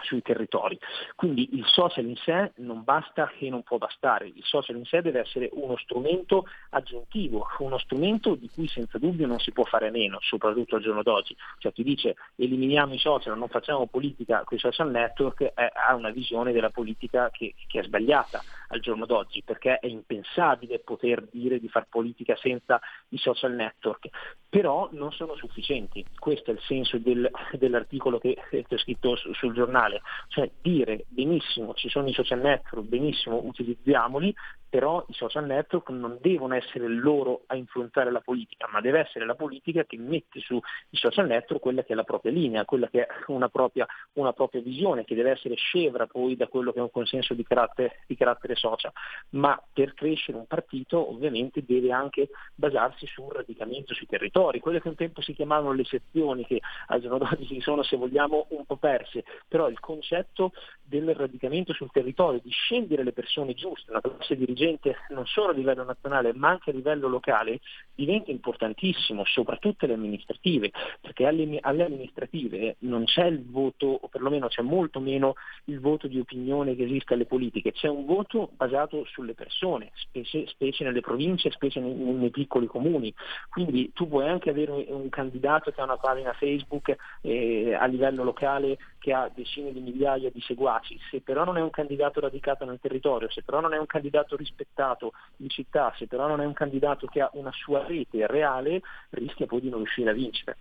sui 0.02 0.22
territori. 0.22 0.78
Quindi 1.16 1.56
il 1.56 1.66
social 1.66 2.06
in 2.06 2.16
sé 2.16 2.52
non 2.58 2.84
basta 2.84 3.32
e 3.40 3.50
non 3.50 3.64
può 3.64 3.78
bastare, 3.78 4.28
il 4.28 4.44
social 4.44 4.76
in 4.76 4.86
sé 4.86 5.02
deve 5.02 5.20
essere 5.20 5.50
uno 5.54 5.78
strumento 5.78 6.46
aggiuntivo, 6.70 7.48
uno 7.60 7.78
strumento 7.78 8.36
di 8.36 8.50
cui 8.54 8.68
senza 8.68 8.98
dubbio 8.98 9.28
non 9.28 9.40
si 9.40 9.52
può 9.52 9.64
fare 9.64 9.90
meno, 9.90 10.18
soprattutto 10.22 10.76
al 10.76 10.82
giorno 10.82 11.04
d'oggi. 11.04 11.36
Cioè 11.60 11.72
chi 11.72 11.84
dice 11.84 12.16
eliminiamo 12.36 12.94
i 12.94 13.00
social, 13.00 13.38
non 13.38 13.48
facciamo 13.48 13.86
politica 13.88 14.44
con 14.44 14.58
i 14.58 14.60
social 14.60 14.90
network, 14.90 15.52
ha 15.54 15.96
una 15.96 16.12
visione 16.12 16.52
della 16.52 16.70
politica 16.70 17.30
che, 17.32 17.54
che 17.68 17.80
è 17.80 17.84
sbagliata 17.84 18.42
al 18.68 18.80
giorno 18.80 19.06
d'oggi, 19.06 19.44
perché 19.44 19.80
è 19.80 19.88
impensabile 19.88 20.80
poter 20.80 21.28
dire 21.32 21.60
di 21.60 21.70
fare 21.70 21.88
politica 21.90 22.36
senza 22.36 22.80
i 23.10 23.18
social 23.18 23.54
network, 23.54 24.10
però 24.50 24.90
non 24.92 25.12
sono 25.12 25.36
sufficienti, 25.36 26.06
questo 26.18 26.52
è 26.52 26.54
il 26.54 26.62
senso 26.62 26.98
del, 26.98 27.30
dell'articolo 27.54 28.18
che 28.18 28.38
è 28.50 28.78
scritto 28.78 29.16
sul 29.16 29.54
giornale, 29.54 30.02
cioè 30.28 30.50
dire 30.62 31.06
benissimo 31.08 31.74
ci 31.74 31.90
sono 31.90 32.08
i 32.08 32.14
social 32.14 32.40
network, 32.40 32.88
benissimo 32.88 33.42
utilizziamoli, 33.44 34.34
però 34.70 35.06
i 35.08 35.14
social 35.14 35.46
network 35.46 35.90
non 35.90 36.18
devono 36.20 36.54
essere 36.54 36.88
loro 36.88 37.44
a 37.48 37.56
influenzare 37.56 38.12
la 38.12 38.20
politica, 38.20 38.68
ma 38.72 38.82
deve 38.82 39.00
essere 39.00 39.26
la 39.26 39.36
politica 39.36 39.86
che 39.86 39.98
mette 39.98 40.40
sui 40.42 40.62
social 40.92 41.28
network 41.28 41.62
quella 41.62 41.84
che 41.84 41.94
è 41.94 41.96
la 41.96 42.04
propria 42.04 42.32
linea, 42.32 42.66
quella 42.66 42.90
che 42.90 43.06
è 43.06 43.08
una 43.28 43.50
propria, 43.50 43.86
una 44.14 44.34
propria 44.34 44.62
visione, 44.62 45.06
che 45.06 45.16
deve 45.16 45.32
essere 45.32 45.56
scevra 45.56 46.06
poi 46.06 46.36
da 46.36 46.48
quello 46.48 46.72
che 46.72 46.80
è 46.80 46.82
un 46.82 46.92
consenso 46.92 47.34
di 47.34 47.44
carattere, 47.44 48.04
di 48.08 48.16
carattere 48.16 48.56
social. 48.58 48.92
Ma 49.30 49.62
per 49.72 49.94
crescere 49.94 50.38
un 50.38 50.46
partito 50.48 51.10
ovviamente 51.10 51.64
deve 51.66 51.92
anche 51.92 52.30
basarsi 52.56 53.06
sul 53.08 53.32
radicamento 53.32 53.94
sui 53.94 54.08
territori, 54.08 54.60
quelle 54.60 54.82
che 54.82 54.90
un 54.90 54.96
tempo 54.96 55.22
si 55.22 55.34
chiamavano 55.34 55.72
le 55.74 55.86
sezioni, 55.86 56.46
che 56.46 56.60
al 56.88 57.02
giorno 57.02 57.18
d'oggi 57.20 57.62
sono, 57.62 57.84
se 57.84 57.96
vogliamo, 57.96 58.48
un 58.50 58.66
po' 58.66 58.78
perse, 58.78 59.24
però 59.48 59.70
il 59.70 59.80
concetto 59.80 60.52
del 60.84 61.14
radicamento 61.16 61.74
sul 61.74 61.92
territorio, 61.92 62.40
di 62.44 62.50
scegliere 62.50 63.04
le 63.04 63.14
persone 63.14 63.54
giuste, 63.54 63.92
una 63.92 64.02
classe 64.02 64.36
dirigente 64.36 64.96
non 65.10 65.26
solo 65.26 65.50
a 65.50 65.54
livello 65.54 65.84
nazionale 65.84 66.34
ma 66.34 66.50
anche 66.50 66.72
a 66.72 66.74
livello 66.74 67.08
locale, 67.08 67.60
diventa 67.94 68.32
importantissimo, 68.32 69.24
soprattutto 69.26 69.86
alle 69.86 69.94
amministrative, 69.94 70.72
perché 71.02 71.26
alle, 71.26 71.58
alle 71.62 71.86
amministrative 71.86 72.78
non 72.80 73.06
c'è 73.06 73.26
il 73.26 73.44
voto, 73.46 73.86
o 74.02 74.08
perlomeno 74.08 74.48
c'è 74.48 74.62
molto 74.62 75.00
meno 75.00 75.36
il 75.66 75.80
voto 75.80 76.08
di 76.08 76.20
opinione 76.20 76.76
che 76.76 76.84
esiste 76.84 77.14
alle 77.14 77.26
politiche, 77.26 77.72
c'è 77.72 77.88
un 77.88 78.06
voto 78.06 78.47
basato 78.56 79.06
sulle 79.06 79.34
persone, 79.34 79.92
specie, 79.96 80.46
specie 80.48 80.84
nelle 80.84 81.02
province, 81.02 81.52
specie 81.52 81.80
nei, 81.80 81.94
nei, 81.94 82.30
piccoli 82.30 82.68
comuni. 82.68 83.14
Quindi 83.50 83.92
tu 83.94 84.08
puoi 84.08 84.28
anche 84.28 84.50
avere 84.50 84.72
un, 84.72 84.86
un 84.88 85.10
candidato 85.10 85.72
che 85.72 85.82
ha 85.82 85.84
una 85.84 85.98
pagina 85.98 86.34
Facebook 86.34 86.96
eh, 87.22 87.74
a 87.74 87.86
livello 87.86 88.24
locale 88.24 88.78
che 89.00 89.14
ha 89.14 89.32
decine 89.34 89.72
di 89.72 89.80
migliaia 89.80 90.30
di 90.30 90.42
seguaci, 90.42 91.00
se 91.10 91.22
però 91.22 91.44
non 91.44 91.58
è 91.58 91.62
un 91.62 91.70
candidato 91.70 92.20
radicato 92.20 92.66
nel 92.66 92.80
territorio, 92.82 93.30
se 93.30 93.44
però 93.44 93.62
non 93.62 93.74
è 93.74 93.78
un 93.78 93.86
candidato 93.86 94.36
rispettato 94.36 95.14
in 95.38 95.50
città, 95.50 95.94
se 95.98 96.08
però 96.08 96.28
non 96.28 96.42
è 96.42 96.46
un 96.46 96.54
candidato 96.54 97.08
che 97.08 97.22
ha 97.22 97.30
una 97.34 97.52
sua 97.54 97.86
rete 97.86 98.28
reale, 98.28 98.82
rischia 99.12 99.46
poi 99.46 99.62
di 99.62 99.70
non 99.70 99.80
riuscire 99.80 100.10
a 100.10 100.14
vincere. 100.14 100.58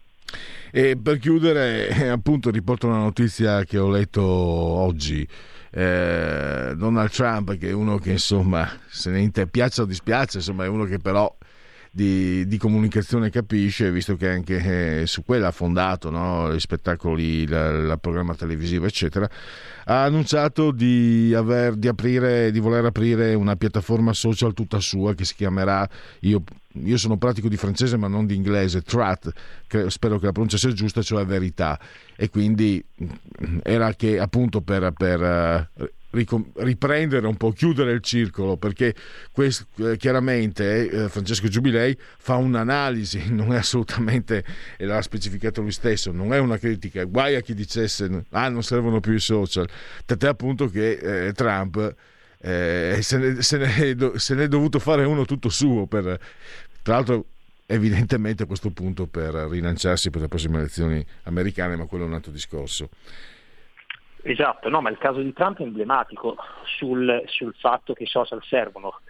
E 0.71 0.99
per 1.01 1.19
chiudere, 1.19 1.89
appunto, 2.11 2.51
riporto 2.51 2.87
una 2.87 2.99
notizia 2.99 3.65
che 3.65 3.79
ho 3.79 3.89
letto 3.89 4.23
oggi. 4.23 5.27
Eh, 5.71 6.75
Donald 6.77 7.11
Trump, 7.11 7.57
che 7.57 7.69
è 7.69 7.73
uno 7.73 7.99
che 7.99 8.13
insomma, 8.13 8.69
se 8.89 9.11
ne 9.11 9.21
inter- 9.21 9.49
piace 9.49 9.83
o 9.83 9.85
dispiace, 9.85 10.39
insomma, 10.39 10.65
è 10.65 10.69
uno 10.69 10.85
che 10.85 10.99
però 10.99 11.35
di, 11.97 12.47
di, 12.47 12.59
comunicazione 12.59 13.31
capisce, 13.31 13.91
visto 13.91 14.17
che 14.17 14.29
anche 14.29 15.01
eh, 15.01 15.07
su 15.07 15.25
quella 15.25 15.49
ha 15.49 15.51
fondato 15.51 16.11
no, 16.11 16.53
gli 16.55 16.61
spettacoli, 16.61 17.41
il 17.41 17.99
programma 18.03 18.35
televisivo, 18.35 18.85
eccetera, 18.85 19.27
ha 19.85 20.05
annunciato 20.05 20.73
di, 20.73 21.33
aver, 21.35 21.75
di, 21.75 21.89
aprire, 21.89 22.51
di 22.51 22.59
voler 22.59 22.85
aprire 22.85 23.33
una 23.33 23.57
piattaforma 23.57 24.13
social 24.13 24.53
tutta 24.53 24.79
sua 24.79 25.15
che 25.15 25.25
si 25.25 25.35
chiamerà, 25.35 25.89
io, 26.21 26.43
io 26.85 26.97
sono 26.97 27.17
pratico 27.17 27.49
di 27.49 27.57
francese 27.57 27.97
ma 27.97 28.09
non 28.09 28.27
di 28.27 28.35
inglese, 28.35 28.83
Trat, 28.83 29.31
spero 29.89 30.19
che 30.19 30.27
la 30.27 30.33
pronuncia 30.33 30.57
sia 30.57 30.73
giusta, 30.73 31.03
cioè 31.03 31.25
verità. 31.25 31.79
E 32.17 32.31
quindi 32.31 32.85
mm, 33.03 33.59
era 33.63 33.95
che 33.95 34.19
appunto 34.19 34.61
per, 34.61 34.93
per 34.93 35.69
uh, 35.79 35.89
riprendere 36.11 37.27
un 37.27 37.37
po', 37.37 37.53
chiudere 37.53 37.93
il 37.93 38.01
circolo, 38.01 38.57
perché 38.57 38.95
questo, 39.33 39.67
eh, 39.79 39.97
chiaramente 39.97 40.89
eh, 40.89 41.09
Francesco 41.09 41.49
Giubilei 41.49 41.97
fa 42.19 42.37
un'analisi, 42.37 43.31
non 43.33 43.53
è 43.53 43.57
assolutamente, 43.57 44.45
e 44.77 44.87
l'ha 44.87 45.03
specificato 45.03 45.61
lui 45.61 45.73
stesso, 45.73 46.13
non 46.13 46.33
è 46.33 46.39
una 46.39 46.59
critica, 46.59 47.05
guai 47.05 47.35
a 47.35 47.41
chi 47.41 47.55
dicesse 47.55 48.25
ah 48.31 48.49
non 48.49 48.63
servono 48.63 49.01
più 49.01 49.13
i 49.13 49.21
social, 49.21 49.69
tant'è 50.05 50.29
appunto 50.29 50.69
che 50.69 51.27
eh, 51.27 51.33
Trump 51.33 51.95
eh, 52.39 52.99
se, 53.01 53.17
ne, 53.19 53.43
se, 53.43 53.57
ne, 53.57 54.19
se 54.19 54.35
ne 54.35 54.45
è 54.45 54.49
dovuto 54.49 54.79
fare 54.79 55.05
uno 55.05 55.25
tutto 55.25 55.49
suo, 55.49 55.87
per, 55.87 56.19
tra 56.87 56.95
l'altro 56.95 57.25
evidentemente 57.67 58.45
a 58.45 58.47
questo 58.47 58.71
punto 58.71 59.09
per 59.09 59.35
rilanciarsi 59.35 60.09
per 60.09 60.21
le 60.21 60.29
prossime 60.29 60.59
elezioni 60.59 61.05
americane, 61.25 61.75
ma 61.75 61.87
quello 61.87 62.05
è 62.05 62.07
un 62.07 62.15
altro 62.15 62.31
discorso. 62.31 62.91
Esatto, 64.23 64.69
no, 64.69 64.81
ma 64.81 64.91
il 64.91 64.99
caso 64.99 65.21
di 65.21 65.33
Trump 65.33 65.59
è 65.59 65.63
emblematico 65.63 66.37
sul, 66.79 67.25
sul 67.27 67.53
fatto 67.59 67.93
che 67.93 68.05
i 68.05 68.07
social 68.07 68.41
servono 68.45 69.01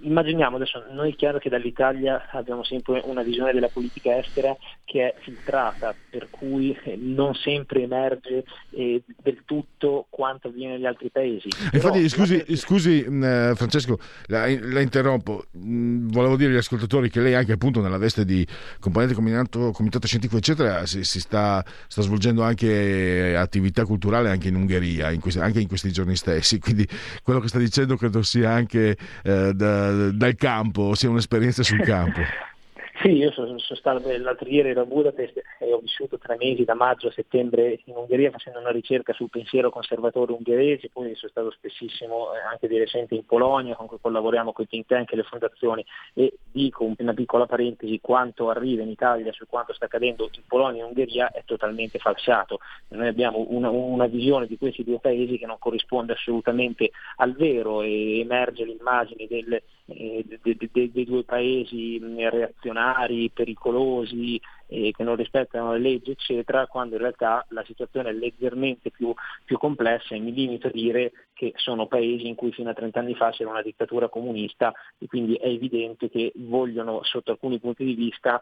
immaginiamo 0.00 0.56
adesso, 0.56 0.82
noi 0.90 1.12
è 1.12 1.14
chiaro 1.14 1.38
che 1.38 1.48
dall'Italia 1.48 2.28
abbiamo 2.32 2.64
sempre 2.64 3.00
una 3.04 3.22
visione 3.22 3.52
della 3.52 3.68
politica 3.68 4.18
estera 4.18 4.56
che 4.84 5.08
è 5.08 5.14
filtrata, 5.20 5.94
per 6.10 6.28
cui 6.30 6.76
eh, 6.82 6.96
non 6.96 7.34
sempre 7.34 7.82
emerge 7.82 8.44
eh, 8.70 9.02
del 9.22 9.42
tutto 9.44 10.06
quanto 10.10 10.48
avviene 10.48 10.74
negli 10.74 10.86
altri 10.86 11.10
paesi. 11.10 11.48
Infatti, 11.72 12.00
Però, 12.00 12.08
scusi, 12.08 12.44
la... 12.44 12.56
scusi 12.56 13.04
eh, 13.04 13.52
Francesco, 13.54 13.98
la, 14.26 14.46
la 14.60 14.80
interrompo, 14.80 15.44
mm, 15.56 16.08
volevo 16.08 16.36
dire 16.36 16.50
agli 16.50 16.58
ascoltatori 16.58 17.08
che 17.08 17.20
lei 17.20 17.34
anche 17.34 17.52
appunto 17.52 17.80
nella 17.80 17.98
veste 17.98 18.24
di 18.24 18.44
componente 18.80 19.14
comitato, 19.14 19.70
comitato 19.70 20.06
scientifico 20.06 20.38
eccetera 20.38 20.86
si, 20.86 21.04
si 21.04 21.20
sta, 21.20 21.64
sta, 21.86 22.02
svolgendo 22.02 22.42
anche 22.42 23.36
attività 23.36 23.84
culturale 23.84 24.30
anche 24.30 24.48
in 24.48 24.56
Ungheria, 24.56 25.10
in 25.10 25.20
questi, 25.20 25.38
anche 25.40 25.60
in 25.60 25.68
questi 25.68 25.92
giorni 25.92 26.16
stessi, 26.16 26.58
quindi 26.60 26.86
quello 27.22 27.38
che 27.38 27.46
sta 27.46 27.58
dicendo 27.58 27.96
credo 27.96 28.22
sia 28.22 28.50
anche... 28.50 28.96
Eh, 29.22 29.35
da, 29.52 30.10
dal 30.10 30.34
campo, 30.34 30.94
sia 30.94 31.10
un'esperienza 31.10 31.62
sul 31.62 31.80
campo. 31.80 32.20
Sì, 33.06 33.12
io 33.12 33.30
sono, 33.30 33.56
sono 33.60 33.78
stato 33.78 34.10
l'altro 34.18 34.48
ieri 34.48 34.70
ero 34.70 34.80
a 34.80 34.84
Budapest 34.84 35.40
e 35.60 35.72
ho 35.72 35.78
vissuto 35.78 36.18
tre 36.18 36.34
mesi 36.36 36.64
da 36.64 36.74
maggio 36.74 37.06
a 37.06 37.12
settembre 37.12 37.78
in 37.84 37.94
Ungheria 37.94 38.32
facendo 38.32 38.58
una 38.58 38.72
ricerca 38.72 39.12
sul 39.12 39.30
pensiero 39.30 39.70
conservatore 39.70 40.32
ungherese, 40.32 40.90
poi 40.92 41.14
sono 41.14 41.30
stato 41.30 41.52
spessissimo 41.52 42.34
eh, 42.34 42.40
anche 42.40 42.66
di 42.66 42.76
recente 42.76 43.14
in 43.14 43.24
Polonia 43.24 43.76
con 43.76 43.86
cui 43.86 43.98
collaboriamo 44.00 44.52
con 44.52 44.64
i 44.64 44.66
think 44.66 44.86
tank 44.86 45.12
e 45.12 45.16
le 45.16 45.22
fondazioni 45.22 45.86
e 46.14 46.36
dico 46.50 46.90
una 46.98 47.14
piccola 47.14 47.46
parentesi, 47.46 48.00
quanto 48.00 48.50
arriva 48.50 48.82
in 48.82 48.88
Italia 48.88 49.30
su 49.30 49.46
quanto 49.46 49.72
sta 49.72 49.84
accadendo 49.84 50.28
in 50.34 50.42
Polonia 50.48 50.80
e 50.80 50.82
in 50.82 50.88
Ungheria 50.88 51.30
è 51.30 51.44
totalmente 51.44 52.00
falsato. 52.00 52.58
Noi 52.88 53.06
abbiamo 53.06 53.46
una, 53.50 53.70
una 53.70 54.06
visione 54.06 54.48
di 54.48 54.58
questi 54.58 54.82
due 54.82 54.98
paesi 54.98 55.38
che 55.38 55.46
non 55.46 55.60
corrisponde 55.60 56.14
assolutamente 56.14 56.90
al 57.18 57.34
vero 57.36 57.82
e 57.82 58.18
emerge 58.18 58.64
l'immagine 58.64 59.28
del, 59.28 59.62
eh, 59.86 60.24
de, 60.26 60.38
de, 60.42 60.68
de, 60.72 60.90
dei 60.90 61.04
due 61.04 61.24
paesi 61.24 61.98
reazionari 61.98 63.30
pericolosi 63.30 64.40
eh, 64.68 64.92
che 64.94 65.02
non 65.02 65.16
rispettano 65.16 65.72
le 65.72 65.78
leggi, 65.78 66.10
eccetera, 66.12 66.66
quando 66.66 66.94
in 66.94 67.00
realtà 67.00 67.44
la 67.50 67.64
situazione 67.64 68.10
è 68.10 68.12
leggermente 68.12 68.90
più, 68.90 69.12
più, 69.44 69.58
complessa 69.58 70.14
e 70.14 70.18
mi 70.18 70.32
limito 70.32 70.68
a 70.68 70.70
dire 70.70 71.12
che 71.32 71.52
sono 71.56 71.86
paesi 71.86 72.26
in 72.26 72.34
cui 72.34 72.52
fino 72.52 72.70
a 72.70 72.74
30 72.74 72.98
anni 72.98 73.14
fa 73.14 73.30
c'era 73.30 73.50
una 73.50 73.62
dittatura 73.62 74.08
comunista 74.08 74.72
e 74.98 75.06
quindi 75.06 75.34
è 75.34 75.48
evidente 75.48 76.08
che 76.08 76.32
vogliono, 76.36 77.02
sotto 77.02 77.30
alcuni 77.30 77.58
punti 77.58 77.84
di 77.84 77.94
vista, 77.94 78.40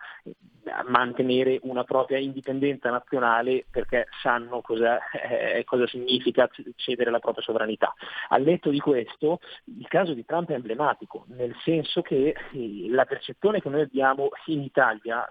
mantenere 0.87 1.59
una 1.63 1.85
propria 1.85 2.19
indipendenza 2.19 2.91
nazionale 2.91 3.65
perché 3.71 4.07
sanno 4.23 4.61
cosa, 4.61 4.99
eh, 5.11 5.65
cosa 5.65 5.87
significa 5.87 6.49
cedere 6.77 7.11
la 7.11 7.19
propria 7.19 7.43
sovranità. 7.43 7.93
Al 8.29 8.43
netto 8.43 8.71
di 8.71 8.81
questo, 8.81 9.41
il 9.65 9.89
caso 9.89 10.15
di 10.15 10.25
Trump 10.25 10.51
è 10.51 10.55
emblematico, 10.55 11.25
nel 11.29 11.55
senso 11.65 12.03
che 12.03 12.35
eh, 12.53 12.87
la 12.89 13.05
percezione 13.05 13.61
che 13.61 13.69
noi 13.69 13.83
abbiamo 13.83 14.29
in 14.47 14.63
Italia 14.63 15.29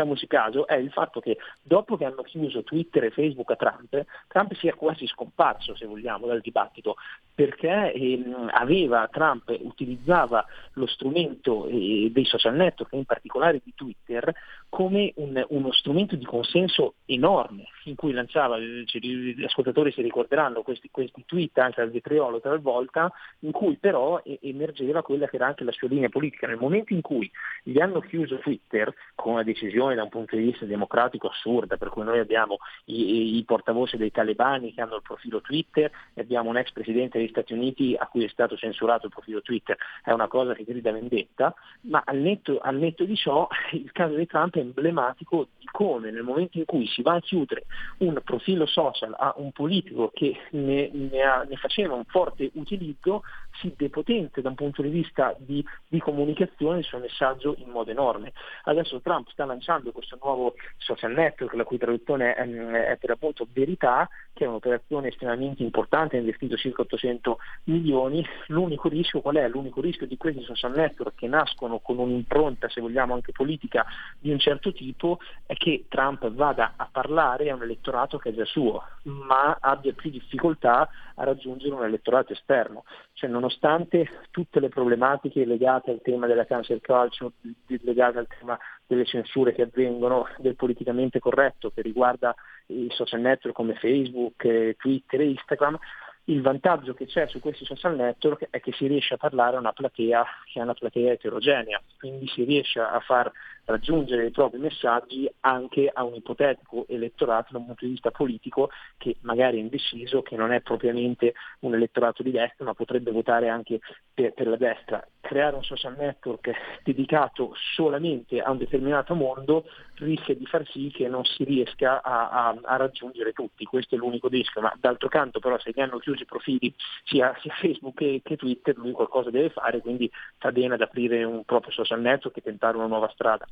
facciamoci 0.00 0.26
caso, 0.26 0.66
è 0.66 0.76
il 0.76 0.90
fatto 0.90 1.20
che 1.20 1.36
dopo 1.62 1.96
che 1.96 2.04
hanno 2.04 2.22
chiuso 2.22 2.62
Twitter 2.62 3.04
e 3.04 3.10
Facebook 3.10 3.50
a 3.50 3.56
Trump, 3.56 4.04
Trump 4.28 4.54
sia 4.54 4.74
quasi 4.74 5.06
scomparso, 5.06 5.76
se 5.76 5.86
vogliamo, 5.86 6.26
dal 6.26 6.40
dibattito, 6.40 6.96
perché 7.34 7.92
ehm, 7.92 8.50
aveva, 8.52 9.08
Trump 9.10 9.54
utilizzava 9.60 10.44
lo 10.74 10.86
strumento 10.86 11.66
eh, 11.66 12.10
dei 12.12 12.24
social 12.24 12.54
network, 12.54 12.92
in 12.92 13.04
particolare 13.04 13.60
di 13.62 13.72
Twitter, 13.74 14.32
come 14.68 15.12
un, 15.16 15.44
uno 15.48 15.72
strumento 15.72 16.16
di 16.16 16.24
consenso 16.24 16.94
enorme, 17.06 17.64
in 17.84 17.96
cui 17.96 18.12
lanciava, 18.12 18.58
gli 18.58 19.44
ascoltatori 19.44 19.90
si 19.92 20.00
ricorderanno 20.00 20.62
questi, 20.62 20.88
questi 20.90 21.24
tweet 21.26 21.58
anche 21.58 21.80
al 21.80 21.90
vetriolo 21.90 22.40
talvolta, 22.40 23.12
in 23.40 23.52
cui 23.52 23.76
però 23.76 24.22
emergeva 24.40 25.02
quella 25.02 25.26
che 25.26 25.36
era 25.36 25.46
anche 25.46 25.64
la 25.64 25.72
sua 25.72 25.88
linea 25.88 26.08
politica. 26.08 26.46
Nel 26.46 26.58
momento 26.58 26.92
in 26.92 27.00
cui 27.00 27.30
gli 27.62 27.80
hanno 27.80 28.00
chiuso 28.00 28.38
Twitter, 28.38 28.94
con 29.14 29.32
una 29.32 29.42
decisione 29.42 29.89
da 29.94 30.02
un 30.02 30.08
punto 30.08 30.36
di 30.36 30.42
vista 30.42 30.64
democratico 30.64 31.28
assurda, 31.28 31.76
per 31.76 31.88
cui 31.88 32.04
noi 32.04 32.18
abbiamo 32.18 32.58
i, 32.86 33.36
i 33.36 33.44
portavoce 33.44 33.96
dei 33.96 34.10
talebani 34.10 34.72
che 34.74 34.80
hanno 34.80 34.96
il 34.96 35.02
profilo 35.02 35.40
Twitter 35.40 35.90
e 36.14 36.20
abbiamo 36.20 36.50
un 36.50 36.56
ex 36.56 36.72
presidente 36.72 37.18
degli 37.18 37.28
Stati 37.28 37.52
Uniti 37.52 37.96
a 37.98 38.06
cui 38.06 38.24
è 38.24 38.28
stato 38.28 38.56
censurato 38.56 39.06
il 39.06 39.12
profilo 39.12 39.42
Twitter, 39.42 39.76
è 40.02 40.12
una 40.12 40.28
cosa 40.28 40.54
che 40.54 40.64
grida 40.64 40.92
vendetta, 40.92 41.54
ma 41.82 42.02
al 42.04 42.18
netto, 42.18 42.58
al 42.58 42.76
netto 42.76 43.04
di 43.04 43.16
ciò 43.16 43.46
il 43.72 43.90
caso 43.92 44.14
di 44.14 44.26
Trump 44.26 44.56
è 44.56 44.60
emblematico 44.60 45.48
di 45.58 45.66
come 45.70 46.10
nel 46.10 46.22
momento 46.22 46.58
in 46.58 46.64
cui 46.64 46.86
si 46.86 47.02
va 47.02 47.14
a 47.14 47.20
chiudere 47.20 47.64
un 47.98 48.20
profilo 48.24 48.66
social 48.66 49.14
a 49.16 49.34
un 49.36 49.52
politico 49.52 50.10
che 50.12 50.36
ne, 50.50 50.90
ne, 50.92 51.22
ha, 51.22 51.42
ne 51.48 51.56
faceva 51.56 51.94
un 51.94 52.04
forte 52.04 52.50
utilizzo, 52.54 53.22
si 53.60 53.72
depotente 53.76 54.42
da 54.42 54.48
un 54.48 54.54
punto 54.54 54.82
di 54.82 54.88
vista 54.88 55.34
di, 55.38 55.64
di 55.88 55.98
comunicazione 55.98 56.78
il 56.78 56.84
suo 56.84 56.98
messaggio 56.98 57.54
in 57.58 57.70
modo 57.70 57.90
enorme. 57.90 58.32
Adesso 58.64 59.00
Trump 59.00 59.28
sta 59.30 59.44
lanciando 59.44 59.79
questo 59.92 60.18
nuovo 60.22 60.54
social 60.76 61.12
network, 61.12 61.54
la 61.54 61.64
cui 61.64 61.78
traduzione 61.78 62.34
è, 62.34 62.46
è 62.46 62.96
per 62.96 63.10
appunto 63.10 63.46
Verità, 63.52 64.08
che 64.32 64.44
è 64.44 64.48
un'operazione 64.48 65.08
estremamente 65.08 65.62
importante, 65.62 66.16
ha 66.16 66.20
investito 66.20 66.56
circa 66.56 66.82
800 66.82 67.38
milioni. 67.64 68.24
L'unico 68.48 68.88
rischio 68.88 69.20
qual 69.20 69.36
è? 69.36 69.48
L'unico 69.48 69.80
rischio 69.80 70.06
di 70.06 70.16
questi 70.16 70.42
social 70.42 70.72
network 70.72 71.14
che 71.16 71.26
nascono 71.26 71.78
con 71.78 71.98
un'impronta, 71.98 72.68
se 72.68 72.80
vogliamo, 72.80 73.14
anche 73.14 73.32
politica 73.32 73.84
di 74.18 74.30
un 74.30 74.38
certo 74.38 74.72
tipo, 74.72 75.18
è 75.46 75.54
che 75.54 75.86
Trump 75.88 76.28
vada 76.30 76.74
a 76.76 76.88
parlare 76.90 77.50
a 77.50 77.54
un 77.54 77.62
elettorato 77.62 78.18
che 78.18 78.30
è 78.30 78.34
già 78.34 78.44
suo, 78.44 78.82
ma 79.04 79.56
abbia 79.60 79.92
più 79.92 80.10
difficoltà 80.10 80.88
a 81.14 81.24
raggiungere 81.24 81.74
un 81.74 81.84
elettorato 81.84 82.32
esterno. 82.32 82.84
Cioè, 83.12 83.28
nonostante 83.28 84.08
tutte 84.30 84.60
le 84.60 84.68
problematiche 84.68 85.44
legate 85.44 85.90
al 85.90 86.00
tema 86.02 86.26
della 86.26 86.46
cancel 86.46 86.80
culture, 86.80 87.32
legate 87.66 88.18
al 88.18 88.26
tema 88.26 88.58
delle 88.90 89.04
censure 89.04 89.52
che 89.52 89.62
avvengono, 89.62 90.26
del 90.38 90.56
politicamente 90.56 91.20
corretto 91.20 91.70
che 91.70 91.80
riguarda 91.80 92.34
i 92.66 92.88
social 92.90 93.20
network 93.20 93.54
come 93.54 93.74
Facebook, 93.74 94.74
Twitter 94.76 95.20
e 95.20 95.30
Instagram, 95.30 95.78
il 96.24 96.42
vantaggio 96.42 96.92
che 96.92 97.06
c'è 97.06 97.28
su 97.28 97.38
questi 97.38 97.64
social 97.64 97.94
network 97.94 98.48
è 98.50 98.60
che 98.60 98.72
si 98.72 98.88
riesce 98.88 99.14
a 99.14 99.16
parlare 99.16 99.56
a 99.56 99.60
una 99.60 99.72
platea 99.72 100.24
che 100.52 100.58
è 100.58 100.62
una 100.62 100.74
platea 100.74 101.12
eterogenea, 101.12 101.80
quindi 101.98 102.26
si 102.26 102.42
riesce 102.42 102.80
a 102.80 102.98
far 102.98 103.30
raggiungere 103.64 104.26
i 104.26 104.30
propri 104.30 104.58
messaggi 104.58 105.30
anche 105.40 105.90
a 105.92 106.04
un 106.04 106.14
ipotetico 106.14 106.86
elettorato 106.88 107.52
da 107.52 107.58
un 107.58 107.66
punto 107.66 107.84
di 107.84 107.92
vista 107.92 108.10
politico 108.10 108.70
che 108.98 109.16
magari 109.20 109.58
è 109.58 109.60
indeciso, 109.60 110.22
che 110.22 110.36
non 110.36 110.52
è 110.52 110.60
propriamente 110.60 111.34
un 111.60 111.74
elettorato 111.74 112.22
di 112.22 112.30
destra, 112.30 112.64
ma 112.64 112.74
potrebbe 112.74 113.10
votare 113.10 113.48
anche 113.48 113.80
per, 114.12 114.32
per 114.32 114.46
la 114.46 114.56
destra. 114.56 115.06
Creare 115.20 115.56
un 115.56 115.62
social 115.62 115.96
network 115.96 116.50
dedicato 116.82 117.54
solamente 117.74 118.40
a 118.40 118.50
un 118.50 118.58
determinato 118.58 119.14
mondo 119.14 119.64
rischia 119.96 120.34
di 120.34 120.46
far 120.46 120.66
sì 120.68 120.90
che 120.90 121.08
non 121.08 121.24
si 121.24 121.44
riesca 121.44 122.02
a, 122.02 122.30
a, 122.30 122.58
a 122.62 122.76
raggiungere 122.76 123.32
tutti, 123.32 123.64
questo 123.64 123.94
è 123.94 123.98
l'unico 123.98 124.28
rischio, 124.28 124.60
ma 124.60 124.74
d'altro 124.78 125.08
canto 125.08 125.38
però 125.40 125.58
se 125.58 125.72
gli 125.74 125.80
hanno 125.80 125.98
chiuso 125.98 126.22
i 126.22 126.26
profili 126.26 126.74
sia, 127.04 127.36
sia 127.40 127.54
Facebook 127.54 127.96
che, 127.96 128.20
che 128.24 128.36
Twitter 128.36 128.76
lui 128.76 128.92
qualcosa 128.92 129.30
deve 129.30 129.50
fare, 129.50 129.80
quindi 129.80 130.10
fa 130.38 130.52
bene 130.52 130.74
ad 130.74 130.80
aprire 130.80 131.24
un 131.24 131.44
proprio 131.44 131.72
social 131.72 132.00
network 132.00 132.36
e 132.38 132.42
tentare 132.42 132.76
una 132.76 132.86
nuova 132.86 133.10
strada. 133.10 133.46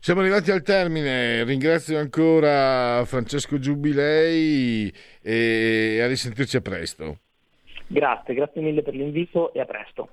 Siamo 0.00 0.20
arrivati 0.20 0.50
al 0.50 0.62
termine, 0.62 1.44
ringrazio 1.44 1.98
ancora 1.98 3.02
Francesco 3.06 3.58
Giubilei 3.58 4.92
e 5.22 6.00
a 6.02 6.06
risentirci 6.06 6.58
a 6.58 6.60
presto. 6.60 7.20
Grazie, 7.86 8.34
grazie 8.34 8.60
mille 8.60 8.82
per 8.82 8.94
l'invito 8.94 9.54
e 9.54 9.60
a 9.60 9.64
presto. 9.64 10.10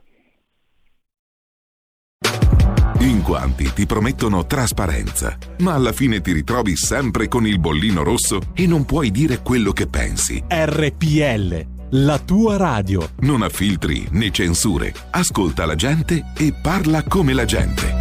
In 3.02 3.22
quanti 3.24 3.74
ti 3.74 3.86
promettono 3.86 4.46
trasparenza, 4.46 5.38
ma 5.60 5.74
alla 5.74 5.92
fine 5.92 6.22
ti 6.22 6.32
ritrovi 6.32 6.76
sempre 6.76 7.28
con 7.28 7.46
il 7.46 7.60
bollino 7.60 8.04
rosso 8.04 8.40
e 8.54 8.68
non 8.68 8.86
puoi 8.86 9.12
dire 9.12 9.40
quello 9.42 9.72
che 9.72 9.88
pensi. 9.88 10.42
RPL, 10.48 11.66
la 11.92 12.20
tua 12.20 12.58
radio. 12.58 13.10
Non 13.22 13.42
ha 13.42 13.50
filtri 13.50 14.08
né 14.12 14.30
censure. 14.32 14.94
Ascolta 15.10 15.66
la 15.66 15.76
gente 15.76 16.32
e 16.38 16.54
parla 16.62 17.04
come 17.04 17.34
la 17.34 17.46
gente. 17.46 18.01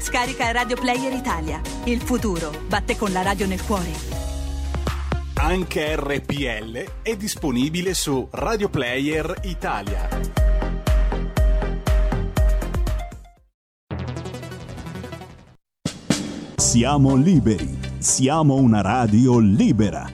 Scarica 0.00 0.50
Radio 0.50 0.76
Player 0.76 1.12
Italia. 1.12 1.60
Il 1.84 2.00
futuro 2.00 2.50
batte 2.66 2.96
con 2.96 3.12
la 3.12 3.20
radio 3.20 3.46
nel 3.46 3.62
cuore. 3.62 3.92
Anche 5.34 5.94
RPL 5.94 7.02
è 7.02 7.14
disponibile 7.16 7.92
su 7.92 8.26
Radio 8.30 8.70
Player 8.70 9.40
Italia. 9.42 10.08
Siamo 16.56 17.14
liberi, 17.16 17.78
siamo 17.98 18.54
una 18.54 18.80
radio 18.80 19.38
libera. 19.38 20.10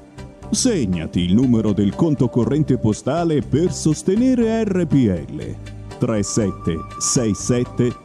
Segnati 0.50 1.20
il 1.20 1.32
numero 1.32 1.72
del 1.72 1.94
conto 1.94 2.28
corrente 2.28 2.76
postale 2.76 3.40
per 3.40 3.72
sostenere 3.72 4.64
RPL 4.64 5.56
3767 5.98 8.04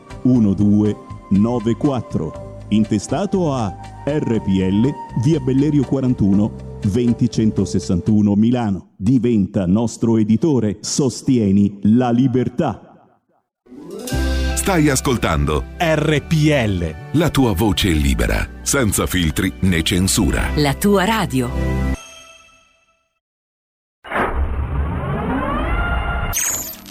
1294 1.31 2.51
intestato 2.69 3.53
a 3.53 3.75
RPL 4.05 4.89
via 5.23 5.39
Bellerio 5.39 5.83
41 5.83 6.79
20161 6.81 8.33
Milano. 8.35 8.91
Diventa 8.97 9.65
nostro 9.65 10.17
editore. 10.17 10.77
Sostieni 10.81 11.79
la 11.83 12.11
libertà. 12.11 13.19
Stai 14.55 14.89
ascoltando 14.89 15.63
RPL. 15.77 16.95
la 17.13 17.29
tua 17.29 17.53
voce 17.53 17.89
libera, 17.89 18.47
senza 18.61 19.05
filtri 19.05 19.51
né 19.61 19.81
censura. 19.81 20.49
La 20.55 20.73
tua 20.75 21.03
radio. 21.05 21.49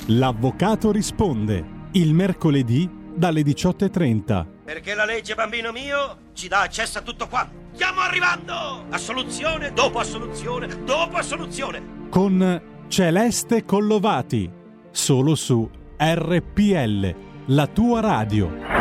L'avvocato 0.07 0.91
risponde. 0.91 1.79
Il 1.93 2.15
mercoledì 2.15 2.89
dalle 3.21 3.43
18.30. 3.43 4.47
Perché 4.65 4.95
la 4.95 5.05
legge, 5.05 5.37
bambino 5.37 5.71
mio, 5.71 6.17
ci 6.33 6.49
dà 6.49 6.63
accesso 6.63 6.99
a 6.99 7.03
tutto 7.03 7.29
quanto. 7.29 7.69
Stiamo 7.75 8.01
arrivando! 8.01 8.87
Assoluzione 8.89 9.73
dopo 9.73 10.01
assoluzione 10.01 10.83
dopo 10.85 11.17
assoluzione. 11.17 12.09
Con 12.09 12.63
Celeste 12.89 13.65
Collovati. 13.65 14.51
Solo 14.91 15.37
su 15.37 15.69
RPL. 15.97 17.15
La 17.47 17.67
tua 17.69 18.01
radio. 18.01 18.81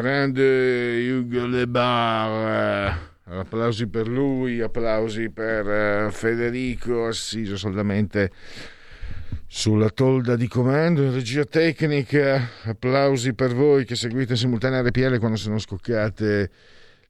Grande 0.00 1.10
Hugo 1.10 1.44
Lebar. 1.44 3.10
Applausi 3.24 3.86
per 3.86 4.08
lui, 4.08 4.62
applausi 4.62 5.28
per 5.28 5.68
eh, 5.68 6.08
Federico 6.10 7.06
assiso 7.06 7.58
solamente 7.58 8.32
sulla 9.46 9.90
tolda 9.90 10.36
di 10.36 10.48
comando 10.48 11.02
in 11.02 11.12
regia 11.12 11.44
tecnica. 11.44 12.48
Applausi 12.62 13.34
per 13.34 13.54
voi 13.54 13.84
che 13.84 13.94
seguite 13.94 14.32
in 14.32 14.38
simultanea 14.38 14.80
RPL 14.80 15.18
quando 15.18 15.36
sono 15.36 15.58
scoccate 15.58 16.50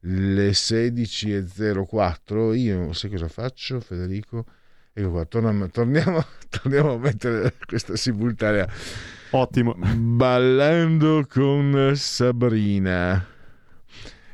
le 0.01 0.49
16.04. 0.49 2.57
Io 2.57 2.91
sai 2.91 3.09
cosa 3.09 3.29
faccio, 3.29 3.79
Federico? 3.79 4.43
Ecco 4.91 5.11
qua, 5.11 5.23
torniamo, 5.23 5.69
torniamo, 5.69 6.25
torniamo 6.49 6.95
a 6.95 6.97
mettere 6.97 7.53
questa 7.65 7.95
simultanea. 7.95 8.67
Ottimo. 9.33 9.75
Ballando 9.75 11.25
con 11.27 11.93
Sabrina. 11.95 13.25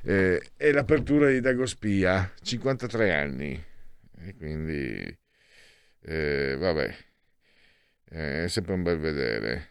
Eh, 0.02 0.42
è 0.56 0.72
l'apertura 0.72 1.30
di 1.30 1.40
Dagospia, 1.40 2.32
53 2.42 3.14
anni. 3.14 3.64
E 4.20 4.36
quindi, 4.36 5.18
eh, 6.02 6.56
vabbè, 6.58 7.06
Eh, 8.10 8.46
è 8.46 8.48
sempre 8.48 8.74
un 8.74 8.84
bel 8.84 8.98
vedere. 9.00 9.68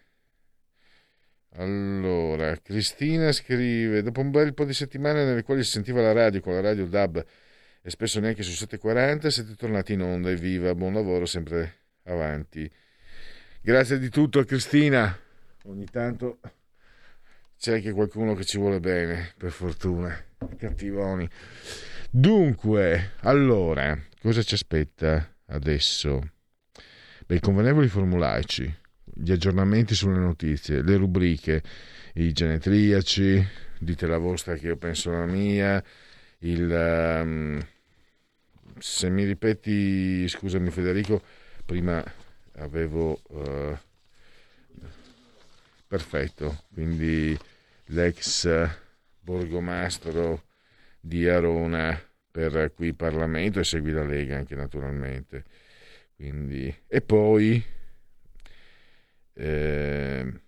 Allora, 1.57 2.55
Cristina 2.61 3.33
scrive: 3.33 4.03
Dopo 4.03 4.21
un 4.21 4.31
bel 4.31 4.53
po' 4.55 4.65
di 4.65 4.75
settimane 4.75 5.25
nelle 5.25 5.43
quali 5.43 5.65
si 5.65 5.71
sentiva 5.71 6.03
la 6.03 6.13
radio 6.13 6.41
con 6.41 6.53
la 6.53 6.61
radio 6.61 6.87
DAB 6.87 7.25
e 7.83 7.91
spesso 7.91 8.21
neanche 8.21 8.43
su 8.43 8.51
740, 8.53 9.31
siete 9.31 9.55
tornati 9.55 9.95
in 9.95 10.03
onda. 10.03 10.31
Evviva, 10.31 10.75
buon 10.75 10.93
lavoro, 10.93 11.25
sempre 11.25 11.77
avanti. 12.05 12.71
Grazie 13.67 13.99
di 13.99 14.11
tutto 14.11 14.39
a 14.39 14.45
Cristina. 14.45 15.19
Ogni 15.65 15.87
tanto 15.87 16.39
c'è 17.59 17.75
anche 17.75 17.91
qualcuno 17.91 18.35
che 18.35 18.45
ci 18.45 18.59
vuole 18.59 18.79
bene, 18.79 19.33
per 19.37 19.51
fortuna. 19.51 20.17
Cattivoni. 20.57 21.29
Dunque, 22.09 23.15
allora, 23.23 23.99
cosa 24.23 24.45
ci 24.45 24.55
aspetta 24.55 25.35
adesso? 25.47 26.31
Beh, 27.27 27.41
convenevoli 27.41 27.89
formulaici, 27.89 28.73
gli 29.03 29.33
aggiornamenti 29.33 29.97
sulle 29.97 30.21
notizie, 30.21 30.83
le 30.83 30.97
rubriche, 30.97 31.61
i 32.15 32.31
genetriaci, 32.31 33.45
dite 33.81 34.07
la 34.07 34.19
vostra 34.19 34.55
che 34.55 34.69
io 34.69 34.77
penso 34.77 35.11
la 35.11 35.27
mia, 35.27 35.83
il... 36.39 36.71
ehm, 36.71 37.67
se 38.79 39.11
mi 39.11 39.25
ripeti, 39.25 40.29
scusami 40.29 40.71
Federico, 40.71 41.21
prima 41.65 42.05
avevo... 42.57 43.21
eh, 43.31 43.79
perfetto, 45.87 46.65
quindi 46.73 47.39
l'ex 47.87 48.69
borgomastro 49.21 50.45
di 51.01 51.29
Arona 51.29 52.01
per 52.31 52.73
qui 52.75 52.93
Parlamento 52.93 53.61
e 53.61 53.65
segui 53.65 53.93
la 53.93 54.05
Lega 54.05 54.37
anche 54.37 54.55
naturalmente. 54.55 55.45
Quindi, 56.15 56.75
e 56.87 57.01
poi 57.03 57.65
eh, 59.35 60.41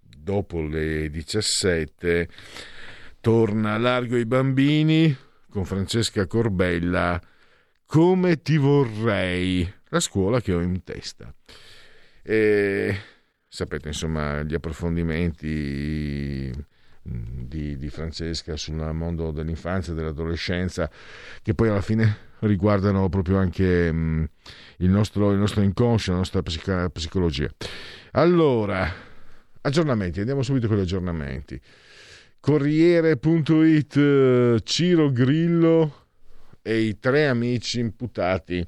dopo 0.00 0.62
le 0.62 1.08
17 1.10 2.28
torna 3.20 3.78
Largo 3.78 4.16
i 4.16 4.26
bambini 4.26 5.16
con 5.48 5.64
Francesca 5.64 6.26
Corbella 6.26 7.20
come 7.86 8.42
ti 8.42 8.56
vorrei 8.56 9.72
la 9.92 10.00
scuola 10.00 10.40
che 10.40 10.52
ho 10.54 10.60
in 10.60 10.82
testa 10.82 11.32
e 12.22 12.96
sapete 13.46 13.88
insomma 13.88 14.42
gli 14.42 14.54
approfondimenti 14.54 16.50
di, 17.02 17.76
di, 17.76 17.88
Francesca 17.90 18.56
sul 18.56 18.74
mondo 18.92 19.32
dell'infanzia 19.32 19.92
e 19.92 19.96
dell'adolescenza 19.96 20.90
che 21.42 21.52
poi 21.54 21.68
alla 21.68 21.82
fine 21.82 22.30
riguardano 22.40 23.08
proprio 23.08 23.38
anche 23.38 23.64
il, 23.64 24.88
nostro, 24.88 25.32
il 25.32 25.38
nostro 25.38 25.62
inconscio, 25.62 26.12
la 26.12 26.18
nostra 26.18 26.42
psicologia. 26.42 27.50
Allora, 28.12 28.90
aggiornamenti, 29.60 30.20
andiamo 30.20 30.42
subito 30.42 30.68
con 30.68 30.76
gli 30.76 30.80
aggiornamenti. 30.80 31.60
Corriere.it, 32.40 33.94
Ciro 34.62 35.10
Grillo 35.10 36.06
e 36.62 36.78
i 36.80 36.98
tre 36.98 37.26
amici 37.26 37.80
imputati 37.80 38.64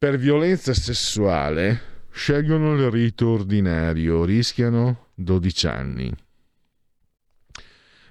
per 0.00 0.16
violenza 0.16 0.72
sessuale 0.72 2.06
scelgono 2.10 2.72
il 2.72 2.90
rito 2.90 3.28
ordinario, 3.28 4.24
rischiano 4.24 5.08
12 5.12 5.66
anni. 5.66 6.10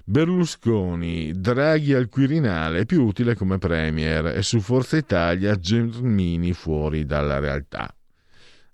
Berlusconi, 0.03 1.31
Draghi 1.33 1.95
al 1.95 2.07
Quirinale, 2.07 2.85
più 2.85 3.03
utile 3.03 3.33
come 3.33 3.57
Premier 3.57 4.27
e 4.27 4.43
su 4.43 4.59
Forza 4.59 4.97
Italia 4.97 5.55
Gelmini 5.55 6.53
fuori 6.53 7.07
dalla 7.07 7.39
realtà. 7.39 7.91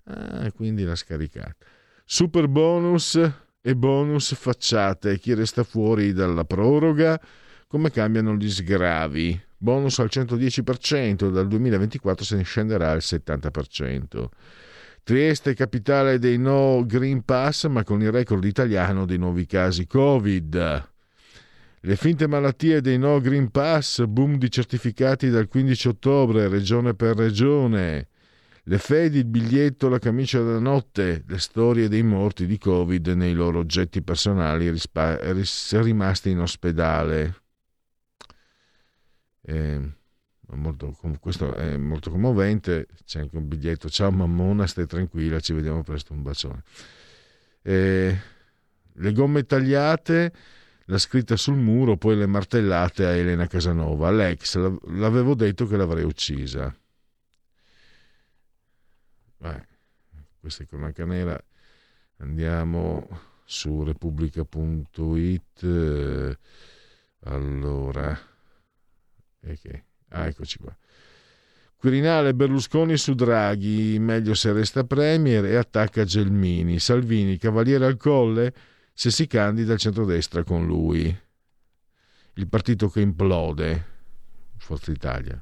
Ah, 0.04 0.52
quindi 0.52 0.84
l'ha 0.84 0.94
scaricata. 0.94 1.64
Super 2.04 2.48
bonus 2.48 3.18
e 3.62 3.74
bonus 3.74 4.34
facciate. 4.34 5.18
Chi 5.18 5.32
resta 5.32 5.64
fuori 5.64 6.12
dalla 6.12 6.44
proroga? 6.44 7.18
Come 7.66 7.90
cambiano 7.90 8.34
gli 8.34 8.50
sgravi? 8.50 9.45
Bonus 9.58 9.98
al 9.98 10.08
110%, 10.10 11.30
dal 11.30 11.48
2024 11.48 12.24
se 12.24 12.36
ne 12.36 12.42
scenderà 12.42 12.90
al 12.90 13.00
70%. 13.00 14.26
Trieste 15.02 15.54
capitale 15.54 16.18
dei 16.18 16.36
no 16.36 16.84
Green 16.84 17.24
Pass, 17.24 17.68
ma 17.68 17.84
con 17.84 18.02
il 18.02 18.10
record 18.10 18.44
italiano 18.44 19.06
dei 19.06 19.18
nuovi 19.18 19.46
casi 19.46 19.86
Covid. 19.86 20.88
Le 21.80 21.94
finte 21.96 22.26
malattie 22.26 22.80
dei 22.80 22.98
no 22.98 23.20
Green 23.20 23.50
Pass, 23.50 24.04
boom 24.06 24.36
di 24.36 24.50
certificati 24.50 25.30
dal 25.30 25.46
15 25.46 25.88
ottobre, 25.88 26.48
regione 26.48 26.94
per 26.94 27.16
regione. 27.16 28.08
Le 28.64 28.78
fedi, 28.78 29.18
il 29.18 29.26
biglietto, 29.26 29.88
la 29.88 30.00
camicia 30.00 30.42
da 30.42 30.58
notte, 30.58 31.22
le 31.24 31.38
storie 31.38 31.88
dei 31.88 32.02
morti 32.02 32.44
di 32.44 32.58
Covid 32.58 33.06
nei 33.06 33.32
loro 33.32 33.60
oggetti 33.60 34.02
personali 34.02 34.68
rimasti 35.70 36.30
in 36.30 36.40
ospedale. 36.40 37.45
Eh, 39.48 39.80
molto, 40.48 40.96
questo 41.20 41.54
è 41.54 41.76
molto 41.76 42.10
commovente. 42.10 42.88
C'è 43.04 43.20
anche 43.20 43.36
un 43.36 43.46
biglietto. 43.46 43.88
Ciao 43.88 44.10
mammona, 44.10 44.66
stai 44.66 44.86
tranquilla, 44.86 45.38
ci 45.38 45.52
vediamo 45.52 45.82
presto. 45.84 46.12
Un 46.12 46.22
bacione. 46.22 46.64
Eh, 47.62 48.18
le 48.92 49.12
gomme 49.12 49.44
tagliate 49.44 50.32
la 50.86 50.98
scritta 50.98 51.36
sul 51.36 51.56
muro, 51.56 51.96
poi 51.96 52.16
le 52.16 52.26
martellate 52.26 53.04
a 53.06 53.10
Elena 53.10 53.46
Casanova. 53.46 54.10
L'ex, 54.10 54.56
l'avevo 54.88 55.34
detto 55.34 55.66
che 55.66 55.76
l'avrei 55.76 56.04
uccisa. 56.04 56.74
Beh, 59.38 59.66
questa 60.40 60.64
è 60.64 60.66
cronaca 60.66 61.04
nera. 61.04 61.40
Andiamo 62.18 63.08
su 63.44 63.84
repubblica.it. 63.84 65.66
Allora, 67.20 68.18
okay. 69.52 69.82
ah, 70.08 70.26
eccoci 70.26 70.58
qua. 70.58 70.76
Quirinale 71.76 72.34
Berlusconi 72.34 72.96
su 72.96 73.14
Draghi, 73.14 73.98
meglio 73.98 74.34
se 74.34 74.52
resta 74.52 74.84
Premier 74.84 75.44
e 75.44 75.56
attacca 75.56 76.04
Gelmini. 76.04 76.78
Salvini, 76.78 77.36
cavaliere 77.36 77.84
al 77.84 77.96
colle? 77.96 78.52
se 78.98 79.10
si 79.10 79.26
candida 79.26 79.74
il 79.74 79.78
centrodestra 79.78 80.42
con 80.42 80.64
lui. 80.64 81.14
Il 82.36 82.48
partito 82.48 82.88
che 82.88 83.02
implode, 83.02 83.84
Forza 84.56 84.90
Italia. 84.90 85.40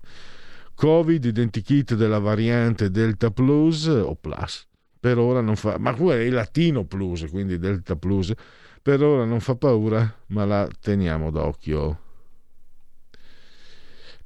Covid, 0.75 1.25
identikit 1.25 1.95
della 1.95 2.19
variante 2.19 2.91
Delta 2.91 3.31
Plus 3.31 3.87
o 3.87 4.17
Plus. 4.17 4.67
Per 4.99 5.19
ora 5.19 5.41
non 5.41 5.55
fa, 5.55 5.79
ma 5.79 5.95
quello 5.95 6.21
è 6.21 6.25
il 6.25 6.35
latino 6.35 6.85
plus, 6.85 7.27
quindi 7.31 7.57
Delta 7.59 7.95
Plus. 7.95 8.33
Per 8.83 9.01
ora 9.01 9.25
non 9.25 9.39
fa 9.39 9.55
paura, 9.55 10.23
ma 10.29 10.45
la 10.45 10.69
teniamo 10.81 11.31
d'occhio. 11.31 12.01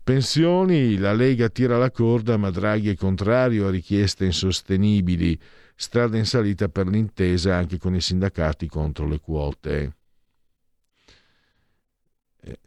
Pensioni, 0.08 0.96
la 0.96 1.12
Lega 1.12 1.50
tira 1.50 1.76
la 1.76 1.90
corda, 1.90 2.38
ma 2.38 2.48
Draghi 2.48 2.88
è 2.88 2.96
contrario 2.96 3.66
a 3.66 3.70
richieste 3.70 4.24
insostenibili. 4.24 5.38
Strada 5.74 6.16
in 6.16 6.24
salita 6.24 6.70
per 6.70 6.86
l'intesa 6.86 7.54
anche 7.56 7.76
con 7.76 7.94
i 7.94 8.00
sindacati 8.00 8.68
contro 8.68 9.06
le 9.06 9.20
quote. 9.20 9.96
E 12.40 12.58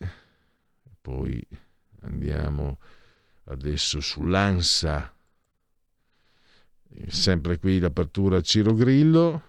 poi 1.02 1.44
andiamo 2.02 2.78
adesso 3.46 4.00
sull'ANSA, 4.02 5.12
sempre 7.08 7.58
qui 7.58 7.80
l'apertura 7.80 8.38
a 8.38 8.42
Ciro 8.42 8.76
Grillo, 8.76 9.42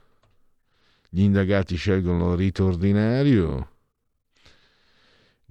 gli 1.10 1.20
indagati 1.20 1.76
scelgono 1.76 2.32
il 2.32 2.38
rito 2.38 2.64
ordinario, 2.64 3.71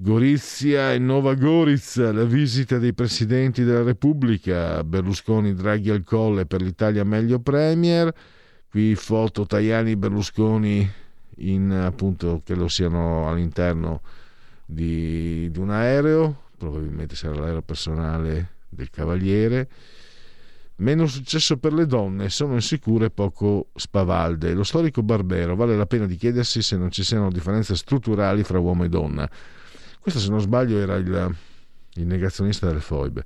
Gorizia 0.03 0.93
e 0.93 0.97
Nova 0.97 1.35
Gorizia, 1.35 2.11
la 2.11 2.23
visita 2.23 2.79
dei 2.79 2.91
presidenti 2.91 3.63
della 3.63 3.83
Repubblica, 3.83 4.83
Berlusconi, 4.83 5.53
Draghi 5.53 5.91
al 5.91 6.03
colle 6.03 6.47
per 6.47 6.59
l'Italia 6.59 7.03
meglio 7.03 7.37
Premier, 7.37 8.11
qui 8.67 8.95
foto 8.95 9.45
Tajani 9.45 9.95
Berlusconi 9.95 10.91
in 11.35 11.69
appunto 11.71 12.41
che 12.43 12.55
lo 12.55 12.67
siano 12.67 13.29
all'interno 13.29 14.01
di, 14.65 15.51
di 15.51 15.59
un 15.59 15.69
aereo, 15.69 16.45
probabilmente 16.57 17.15
sarà 17.15 17.35
l'aereo 17.35 17.61
personale 17.61 18.53
del 18.69 18.89
Cavaliere. 18.89 19.69
Meno 20.77 21.05
successo 21.05 21.57
per 21.57 21.73
le 21.73 21.85
donne, 21.85 22.29
sono 22.29 22.55
insicure 22.55 23.05
e 23.05 23.11
poco 23.11 23.67
spavalde. 23.75 24.55
Lo 24.55 24.63
storico 24.63 25.03
Barbero 25.03 25.55
vale 25.55 25.77
la 25.77 25.85
pena 25.85 26.07
di 26.07 26.15
chiedersi 26.15 26.63
se 26.63 26.75
non 26.75 26.89
ci 26.89 27.03
siano 27.03 27.29
differenze 27.29 27.75
strutturali 27.75 28.43
fra 28.43 28.57
uomo 28.57 28.83
e 28.83 28.89
donna 28.89 29.29
questo, 30.01 30.19
se 30.19 30.29
non 30.29 30.41
sbaglio, 30.41 30.79
era 30.79 30.95
il, 30.95 31.35
il 31.93 32.05
negazionista 32.07 32.65
delle 32.65 32.79
foibe, 32.79 33.23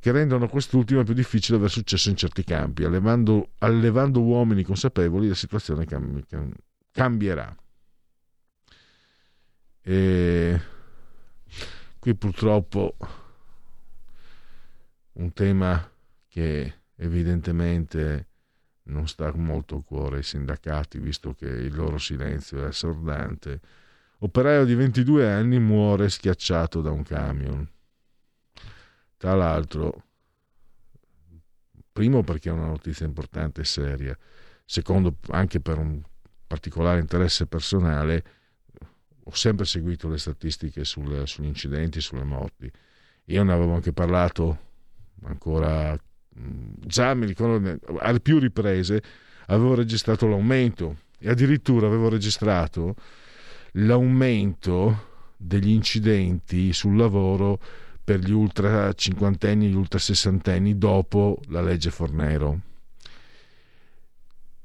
che 0.00 0.10
rendono 0.10 0.48
quest'ultimo 0.48 1.04
più 1.04 1.12
difficile 1.12 1.58
aver 1.58 1.70
successo 1.70 2.08
in 2.08 2.16
certi 2.16 2.44
campi. 2.44 2.84
Allevando, 2.84 3.50
allevando 3.58 4.22
uomini 4.22 4.62
consapevoli, 4.62 5.28
la 5.28 5.34
situazione 5.34 5.84
cam, 5.84 6.24
cam, 6.26 6.50
cambierà. 6.90 7.54
E 9.82 10.60
qui 11.98 12.14
purtroppo 12.14 12.96
un 15.12 15.32
tema 15.34 15.90
che 16.26 16.74
evidentemente 16.96 18.28
non 18.84 19.06
sta 19.08 19.30
molto 19.34 19.76
a 19.76 19.84
cuore 19.84 20.16
ai 20.16 20.22
sindacati, 20.22 20.98
visto 20.98 21.34
che 21.34 21.46
il 21.46 21.74
loro 21.74 21.98
silenzio 21.98 22.62
è 22.62 22.66
assordante 22.66 23.60
operaio 24.18 24.64
di 24.64 24.74
22 24.74 25.30
anni 25.30 25.58
muore 25.58 26.08
schiacciato 26.08 26.80
da 26.80 26.90
un 26.90 27.02
camion. 27.02 27.68
Tra 29.16 29.34
l'altro, 29.34 30.02
primo 31.92 32.22
perché 32.22 32.48
è 32.48 32.52
una 32.52 32.66
notizia 32.66 33.06
importante 33.06 33.62
e 33.62 33.64
seria, 33.64 34.16
secondo 34.64 35.16
anche 35.28 35.60
per 35.60 35.78
un 35.78 36.02
particolare 36.46 37.00
interesse 37.00 37.46
personale, 37.46 38.24
ho 39.24 39.34
sempre 39.34 39.64
seguito 39.64 40.08
le 40.08 40.18
statistiche 40.18 40.84
sul, 40.84 41.26
sugli 41.26 41.46
incidenti, 41.46 42.00
sulle 42.00 42.24
morti. 42.24 42.70
Io 43.26 43.42
ne 43.42 43.52
avevo 43.52 43.74
anche 43.74 43.92
parlato 43.92 44.72
ancora, 45.22 45.96
già 46.28 47.14
mi 47.14 47.26
ricordo, 47.26 47.78
a 47.98 48.18
più 48.20 48.38
riprese 48.38 49.02
avevo 49.46 49.74
registrato 49.74 50.26
l'aumento 50.26 50.98
e 51.18 51.30
addirittura 51.30 51.86
avevo 51.86 52.08
registrato 52.08 52.94
l'aumento 53.76 55.12
degli 55.36 55.70
incidenti 55.70 56.72
sul 56.72 56.96
lavoro 56.96 57.58
per 58.02 58.20
gli 58.20 58.32
ultra 58.32 58.92
cinquantenni 58.92 59.66
e 59.66 59.68
gli 59.70 59.74
ultra 59.74 59.98
sessantenni 59.98 60.76
dopo 60.76 61.40
la 61.48 61.62
legge 61.62 61.90
Fornero. 61.90 62.60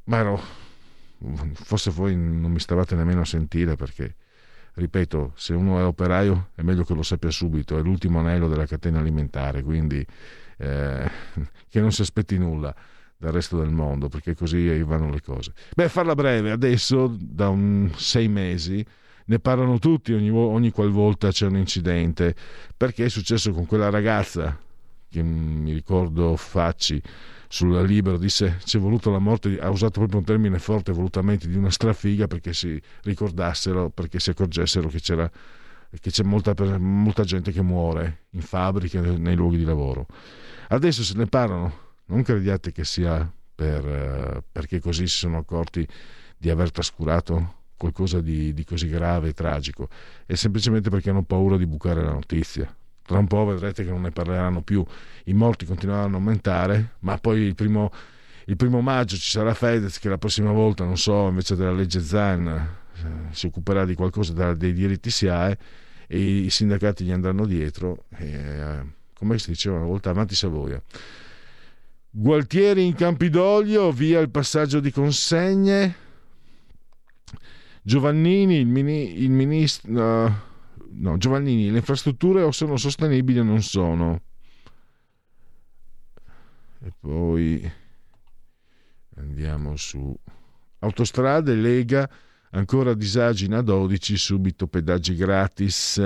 Ma 0.06 0.18
ero, 0.18 0.42
forse 1.54 1.92
voi 1.92 2.16
non 2.16 2.52
mi 2.52 2.60
stavate 2.60 2.96
nemmeno 2.96 3.22
a 3.22 3.26
sentire 3.26 3.76
perché 3.76 4.16
ripeto, 4.74 5.34
se 5.36 5.54
uno 5.54 5.80
è 5.80 5.84
operaio 5.84 6.50
è 6.56 6.62
meglio 6.62 6.84
che 6.84 6.94
lo 6.94 7.04
sappia 7.04 7.32
subito, 7.32 7.78
è 7.78 7.82
l'ultimo 7.82 8.20
anello 8.20 8.48
della 8.48 8.66
catena 8.66 9.00
alimentare, 9.00 9.62
quindi 9.62 10.06
eh, 10.58 11.12
che 11.70 11.80
non 11.82 11.92
si 11.92 12.02
aspetti 12.02 12.38
nulla 12.38 12.74
dal 13.20 13.34
resto 13.34 13.58
del 13.58 13.70
mondo, 13.70 14.08
perché 14.08 14.34
così 14.34 14.82
vanno 14.82 15.12
le 15.12 15.22
cose. 15.22 15.52
Beh, 15.76 15.90
farla 15.90 16.16
breve, 16.16 16.52
adesso 16.52 17.14
da 17.20 17.50
un 17.50 17.92
sei 17.96 18.30
mesi 18.30 18.84
ne 19.26 19.40
parlano 19.40 19.78
tutti 19.78 20.14
ogni, 20.14 20.30
ogni 20.30 20.72
qualvolta 20.72 21.30
c'è 21.30 21.46
un 21.46 21.58
incidente, 21.58 22.34
perché 22.76 23.06
è 23.06 23.10
successo 23.10 23.52
con 23.52 23.66
quella 23.66 23.90
ragazza, 23.90 24.58
che 25.10 25.22
mi 25.22 25.74
ricordo 25.74 26.36
Facci, 26.38 27.02
sul 27.52 27.84
libro 27.84 28.18
disse 28.18 28.60
c'è 28.64 28.80
voluto 28.80 29.12
la 29.12 29.20
morte, 29.20 29.60
ha 29.60 29.70
usato 29.70 30.00
proprio 30.00 30.20
un 30.20 30.26
termine 30.26 30.60
forte 30.60 30.94
volutamente 30.94 31.48
di 31.48 31.58
una 31.58 31.72
strafiga 31.72 32.28
perché 32.28 32.54
si 32.54 32.82
ricordassero, 33.02 33.90
perché 33.90 34.20
si 34.20 34.30
accorgessero 34.30 34.88
che 34.88 35.00
che 35.00 36.12
c'è 36.12 36.24
molta, 36.24 36.54
molta 36.78 37.24
gente 37.24 37.52
che 37.52 37.62
muore 37.62 38.26
in 38.32 38.42
fabbriche, 38.42 39.00
nei 39.02 39.36
luoghi 39.36 39.58
di 39.58 39.64
lavoro. 39.66 40.06
Adesso 40.70 41.04
se 41.04 41.16
ne 41.18 41.26
parlano, 41.26 41.89
non 42.10 42.24
crediate 42.24 42.72
che 42.72 42.86
sia 42.86 43.32
per, 43.56 43.86
eh, 43.86 44.44
perché 44.52 44.80
così 44.80 45.08
si 45.08 45.18
sono 45.18 45.38
accorti 45.38 45.88
di 46.38 46.50
aver 46.50 46.72
trascurato 46.72 47.56
qualcosa 47.76 48.20
di, 48.20 48.54
di 48.54 48.66
così 48.66 48.90
grave 48.90 49.30
e 49.30 49.34
tragico, 49.34 49.88
è 50.26 50.36
semplicemente 50.36 50.90
perché 50.90 51.10
hanno 51.10 51.24
paura 51.24 51.58
di 51.58 51.66
bucare 51.66 52.04
la 52.04 52.12
notizia. 52.12 52.74
Tra 53.02 53.18
un 53.18 53.28
po' 53.28 53.46
vedrete 53.46 53.84
che 53.84 53.90
non 53.90 54.02
ne 54.02 54.12
parleranno 54.12 54.62
più, 54.62 54.86
i 55.26 55.34
morti 55.34 55.66
continueranno 55.66 56.16
a 56.16 56.20
aumentare, 56.20 56.96
ma 57.00 57.18
poi 57.18 57.40
il 57.40 57.56
primo, 57.56 57.92
il 58.46 58.56
primo 58.56 58.82
maggio 58.82 59.16
ci 59.16 59.32
sarà 59.32 59.54
Fedez 59.54 59.98
che 59.98 60.10
la 60.10 60.18
prossima 60.18 60.52
volta, 60.52 60.84
non 60.84 60.98
so, 60.98 61.28
invece 61.28 61.56
della 61.56 61.72
legge 61.72 62.02
Zan 62.02 62.48
eh, 62.48 63.34
si 63.34 63.48
occuperà 63.48 63.86
di 63.86 63.96
qualcosa 63.96 64.34
da, 64.34 64.54
dei 64.54 64.74
diritti 64.74 65.10
SIAE 65.10 65.58
e 66.08 66.20
i 66.20 66.50
sindacati 66.50 67.04
gli 67.04 67.12
andranno 67.12 67.46
dietro, 67.46 68.06
e, 68.18 68.32
eh, 68.32 68.86
come 69.14 69.40
si 69.40 69.52
diceva 69.52 69.78
una 69.78 69.86
volta, 69.86 70.10
avanti 70.10 70.36
Savoia. 70.36 70.82
Gualtieri 72.12 72.86
in 72.86 72.96
Campidoglio, 72.96 73.92
via 73.92 74.20
il 74.20 74.32
passaggio 74.32 74.80
di 74.80 74.92
consegne. 74.92 75.96
Giovannini, 77.84 78.56
il, 78.58 78.68
mini, 78.68 79.22
il 79.22 79.30
ministro... 79.30 80.48
No, 80.92 81.18
Giovannini, 81.18 81.70
le 81.70 81.78
infrastrutture 81.78 82.42
o 82.42 82.52
sono 82.52 82.78
sostenibili 82.78 83.40
o 83.40 83.44
non 83.44 83.62
sono. 83.62 84.22
E 86.82 86.92
poi 87.00 87.72
andiamo 89.18 89.76
su 89.76 90.14
autostrade, 90.80 91.54
Lega, 91.54 92.10
ancora 92.52 92.94
disagi 92.96 93.46
in 93.46 93.52
A12, 93.52 94.16
subito 94.16 94.68
pedaggi 94.68 95.16
gratis. 95.16 96.02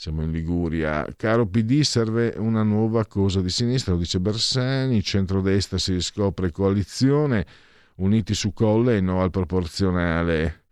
Siamo 0.00 0.22
in 0.22 0.30
Liguria. 0.30 1.06
Caro 1.14 1.46
PD, 1.46 1.82
serve 1.82 2.32
una 2.38 2.62
nuova 2.62 3.04
cosa 3.04 3.42
di 3.42 3.50
sinistra, 3.50 3.92
lo 3.92 3.98
dice 3.98 4.18
Bersani. 4.18 5.02
Centrodestra 5.02 5.76
si 5.76 5.92
riscopre 5.92 6.50
coalizione, 6.50 7.44
uniti 7.96 8.32
su 8.32 8.54
colle 8.54 8.96
e 8.96 9.02
no 9.02 9.20
al 9.20 9.28
proporzionale. 9.28 10.62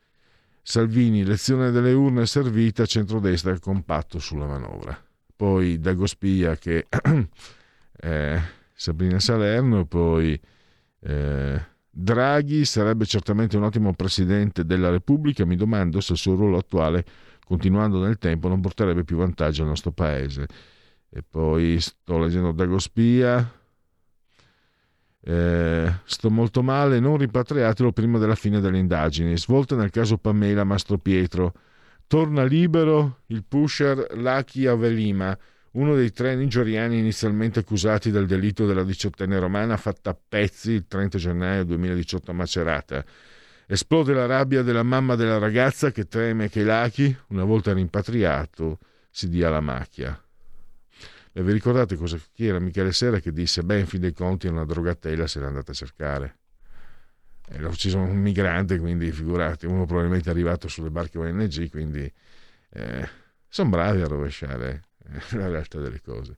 Salvini, 0.62 1.26
lezione 1.26 1.70
delle 1.70 1.92
urne 1.92 2.24
servita, 2.24 2.86
centrodestra 2.86 3.58
compatto 3.58 4.18
sulla 4.18 4.46
manovra. 4.46 4.98
Poi 5.36 5.78
Dagospia 5.78 6.56
che 6.56 6.86
eh, 8.00 8.40
Sabrina 8.72 9.20
Salerno, 9.20 9.84
poi 9.84 10.40
eh, 11.00 11.62
Draghi 11.90 12.64
sarebbe 12.64 13.04
certamente 13.04 13.58
un 13.58 13.64
ottimo 13.64 13.92
presidente 13.92 14.64
della 14.64 14.88
Repubblica, 14.88 15.44
mi 15.44 15.56
domando 15.56 16.00
se 16.00 16.14
il 16.14 16.18
suo 16.18 16.34
ruolo 16.34 16.56
attuale, 16.56 17.04
continuando 17.48 17.98
nel 17.98 18.18
tempo, 18.18 18.46
non 18.46 18.60
porterebbe 18.60 19.04
più 19.04 19.16
vantaggio 19.16 19.62
al 19.62 19.68
nostro 19.68 19.90
paese. 19.90 20.46
E 21.08 21.22
poi 21.26 21.80
sto 21.80 22.18
leggendo 22.18 22.52
Dagospia, 22.52 23.50
eh, 25.22 25.92
sto 26.04 26.30
molto 26.30 26.62
male, 26.62 27.00
non 27.00 27.16
rimpatriatelo 27.16 27.90
prima 27.92 28.18
della 28.18 28.34
fine 28.34 28.60
delle 28.60 28.76
indagini. 28.76 29.38
Svolta 29.38 29.76
nel 29.76 29.88
caso 29.88 30.18
Pamela 30.18 30.64
Mastro 30.64 30.98
Pietro. 30.98 31.54
Torna 32.06 32.44
libero 32.44 33.20
il 33.28 33.42
pusher 33.44 34.08
Lucky 34.14 34.66
Avelima, 34.66 35.36
uno 35.72 35.94
dei 35.94 36.12
tre 36.12 36.34
nigeriani 36.36 36.98
inizialmente 36.98 37.60
accusati 37.60 38.10
del 38.10 38.26
delitto 38.26 38.66
della 38.66 38.84
diciottenne 38.84 39.38
romana 39.38 39.76
fatta 39.78 40.10
a 40.10 40.18
pezzi 40.28 40.72
il 40.72 40.86
30 40.86 41.16
gennaio 41.18 41.64
2018 41.64 42.30
a 42.30 42.34
Macerata. 42.34 43.04
Esplode 43.70 44.14
la 44.14 44.24
rabbia 44.24 44.62
della 44.62 44.82
mamma 44.82 45.14
della 45.14 45.36
ragazza 45.36 45.90
che 45.90 46.06
teme 46.06 46.48
che 46.48 46.64
Lucky, 46.64 47.14
una 47.28 47.44
volta 47.44 47.74
rimpatriato, 47.74 48.78
si 49.10 49.28
dia 49.28 49.50
la 49.50 49.60
macchia. 49.60 50.18
E 51.30 51.42
vi 51.42 51.52
ricordate 51.52 51.94
cosa, 51.96 52.18
chi 52.32 52.46
era 52.46 52.58
Michele 52.60 52.92
Sera 52.92 53.20
che 53.20 53.30
disse, 53.30 53.62
beh, 53.62 53.80
in 53.80 53.86
fin 53.86 54.00
dei 54.00 54.14
conti 54.14 54.46
è 54.46 54.50
una 54.50 54.64
drogatella, 54.64 55.26
se 55.26 55.40
l'è 55.40 55.44
andata 55.44 55.72
a 55.72 55.74
cercare. 55.74 56.38
E 57.46 57.60
l'ha 57.60 57.68
ucciso 57.68 57.98
un 57.98 58.16
migrante, 58.16 58.78
quindi 58.78 59.12
figurati, 59.12 59.66
uno 59.66 59.84
probabilmente 59.84 60.30
è 60.30 60.32
arrivato 60.32 60.66
sulle 60.66 60.88
barche 60.88 61.18
ONG, 61.18 61.68
quindi 61.68 62.10
eh, 62.70 63.08
sono 63.48 63.68
bravi 63.68 64.00
a 64.00 64.06
rovesciare 64.06 64.84
eh, 65.04 65.36
la 65.36 65.48
realtà 65.48 65.78
delle 65.78 66.00
cose. 66.00 66.36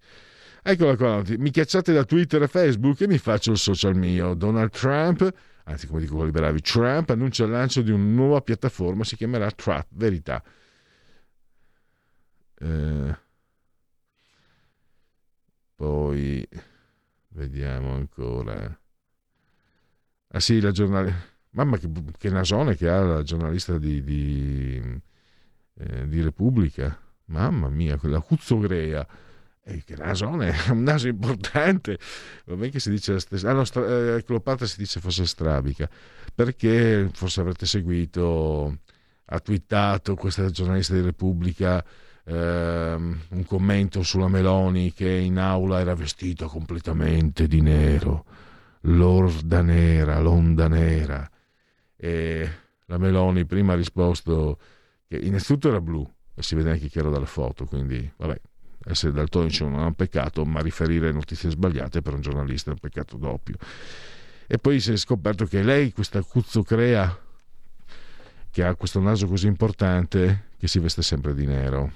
Eccola 0.64 0.96
qua, 0.96 1.22
mi 1.38 1.52
cacciate 1.52 1.92
da 1.92 2.02
Twitter 2.02 2.42
e 2.42 2.48
Facebook 2.48 3.00
e 3.02 3.06
mi 3.06 3.18
faccio 3.18 3.52
il 3.52 3.58
social 3.58 3.94
mio. 3.94 4.34
Donald 4.34 4.70
Trump, 4.72 5.32
anzi 5.70 5.86
come 5.86 6.00
dico 6.00 6.16
quelli 6.16 6.30
bravi, 6.30 6.60
Trump 6.60 7.10
annuncia 7.10 7.44
il 7.44 7.50
lancio 7.50 7.82
di 7.82 7.90
una 7.90 8.04
nuova 8.04 8.40
piattaforma, 8.40 9.04
si 9.04 9.16
chiamerà 9.16 9.50
Trap 9.50 9.86
Verità. 9.90 10.42
Eh, 12.58 13.18
poi 15.74 16.46
vediamo 17.28 17.94
ancora. 17.94 18.78
Ah 20.32 20.40
sì, 20.40 20.60
la 20.60 20.70
giornalista. 20.70 21.28
Mamma 21.52 21.78
che, 21.78 21.90
che, 22.16 22.30
nasone 22.30 22.76
che 22.76 22.88
ha 22.88 23.00
la 23.00 23.22
giornalista 23.22 23.76
di, 23.78 24.04
di, 24.04 25.00
eh, 25.74 26.08
di 26.08 26.22
Repubblica. 26.22 26.96
Mamma 27.26 27.68
mia, 27.68 27.96
quella 27.96 28.20
Cuzzogrea. 28.20 29.06
Eh, 29.62 29.82
che 29.84 29.94
nasone, 29.96 30.54
un 30.70 30.82
naso 30.82 31.08
importante. 31.08 31.98
Va 32.46 32.54
bene 32.54 32.70
che 32.70 32.80
si 32.80 32.90
dice 32.90 33.12
la 33.12 33.20
stessa. 33.20 33.50
Ah 33.50 33.52
no, 33.52 33.64
stra... 33.64 34.16
eh, 34.16 34.24
Cleopatra 34.24 34.66
si 34.66 34.78
dice 34.78 35.00
fosse 35.00 35.26
strabica. 35.26 35.88
Perché 36.34 37.08
forse 37.12 37.40
avrete 37.40 37.66
seguito, 37.66 38.78
ha 39.26 39.38
twittato 39.40 40.14
questa 40.14 40.48
giornalista 40.50 40.94
di 40.94 41.02
Repubblica 41.02 41.84
ehm, 42.24 43.20
un 43.30 43.44
commento 43.44 44.02
sulla 44.02 44.28
Meloni 44.28 44.92
che 44.92 45.10
in 45.10 45.38
aula 45.38 45.80
era 45.80 45.94
vestita 45.94 46.46
completamente 46.46 47.46
di 47.46 47.60
nero, 47.60 48.24
l'orda 48.82 49.62
nera, 49.62 50.20
l'onda 50.20 50.68
nera. 50.68 51.28
E 51.96 52.50
la 52.86 52.98
Meloni 52.98 53.44
prima 53.44 53.72
ha 53.74 53.76
risposto 53.76 54.58
che 55.06 55.16
innanzitutto 55.16 55.68
era 55.68 55.80
blu 55.80 56.08
e 56.34 56.42
si 56.42 56.54
vede 56.54 56.70
anche 56.70 56.88
chiaro 56.88 57.10
dalla 57.10 57.26
foto, 57.26 57.66
quindi 57.66 58.10
vabbè, 58.16 58.40
essere 58.84 59.12
daltonici 59.12 59.62
non 59.62 59.80
è 59.80 59.84
un 59.84 59.94
peccato, 59.94 60.44
ma 60.44 60.60
riferire 60.60 61.12
notizie 61.12 61.50
sbagliate 61.50 62.02
per 62.02 62.14
un 62.14 62.20
giornalista 62.20 62.70
è 62.70 62.72
un 62.72 62.78
peccato 62.78 63.16
doppio. 63.16 63.56
E 64.46 64.58
poi 64.58 64.80
si 64.80 64.92
è 64.92 64.96
scoperto 64.96 65.44
che 65.44 65.62
lei, 65.62 65.92
questa 65.92 66.22
Cuzzocrea, 66.22 67.18
che 68.50 68.64
ha 68.64 68.74
questo 68.74 69.00
naso 69.00 69.26
così 69.26 69.46
importante, 69.46 70.48
che 70.58 70.66
si 70.66 70.78
veste 70.78 71.02
sempre 71.02 71.34
di 71.34 71.46
nero. 71.46 71.92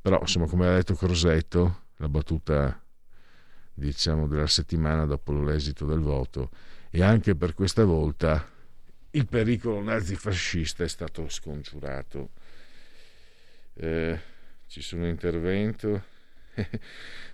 Però, 0.00 0.20
insomma, 0.20 0.46
come 0.46 0.68
ha 0.68 0.74
detto 0.74 0.94
Crosetto, 0.94 1.82
la 1.96 2.08
battuta 2.08 2.80
diciamo 3.74 4.26
della 4.26 4.46
settimana 4.46 5.06
dopo 5.06 5.32
l'esito 5.32 5.84
del 5.86 6.00
voto, 6.00 6.50
e 6.90 7.02
anche 7.02 7.34
per 7.34 7.54
questa 7.54 7.84
volta 7.84 8.48
il 9.10 9.26
pericolo 9.26 9.82
nazifascista 9.82 10.84
è 10.84 10.88
stato 10.88 11.28
scongiurato. 11.28 12.30
Eh, 13.74 14.20
ci 14.68 14.82
sono 14.82 15.06
intervento. 15.06 16.04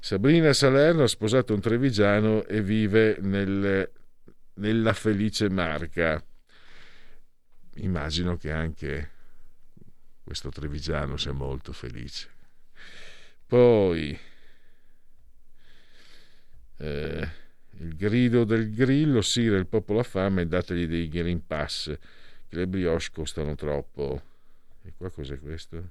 Sabrina 0.01 0.53
Salerno 0.53 1.03
ha 1.03 1.09
sposato 1.09 1.53
un 1.53 1.61
trevigiano 1.61 2.45
e 2.47 2.63
vive 2.63 3.19
nel, 3.21 3.91
nella 4.55 4.93
felice 4.93 5.51
Marca. 5.51 6.23
Immagino 7.77 8.37
che 8.37 8.51
anche 8.53 9.11
questo 10.23 10.51
trevigiano 10.51 11.17
sia 11.17 11.33
molto 11.33 11.73
felice. 11.73 12.31
Poi 13.47 14.19
eh, 16.79 17.29
il 17.79 17.97
grido 17.97 18.45
del 18.45 18.73
grillo, 18.73 19.21
Sire, 19.21 19.59
il 19.59 19.67
popolo 19.67 19.99
ha 19.99 20.05
fame, 20.05 20.47
dategli 20.47 20.87
dei 20.87 21.09
Green 21.09 21.45
Pass, 21.47 21.87
che 22.49 22.57
le 22.57 22.67
brioche 22.67 23.09
costano 23.13 23.55
troppo. 23.55 24.23
E 24.83 24.93
qua 24.97 25.11
cos'è 25.11 25.39
questo? 25.39 25.91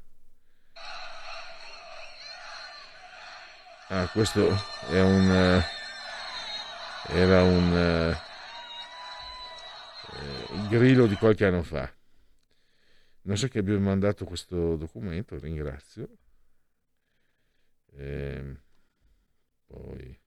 Ah, 3.95 4.07
questo 4.07 4.57
è 4.87 4.99
un... 5.01 5.29
Uh, 5.29 5.61
era 7.03 7.43
un... 7.43 8.15
Uh, 10.09 10.53
il 10.55 10.67
grillo 10.67 11.05
di 11.05 11.15
qualche 11.15 11.45
anno 11.45 11.61
fa. 11.61 11.93
non 13.25 13.37
so 13.37 13.47
che 13.47 13.59
abbia 13.59 13.77
mandato 13.77 14.25
questo 14.25 14.77
documento, 14.77 15.37
ringrazio. 15.37 16.09
E 17.95 18.57
poi 19.67 20.19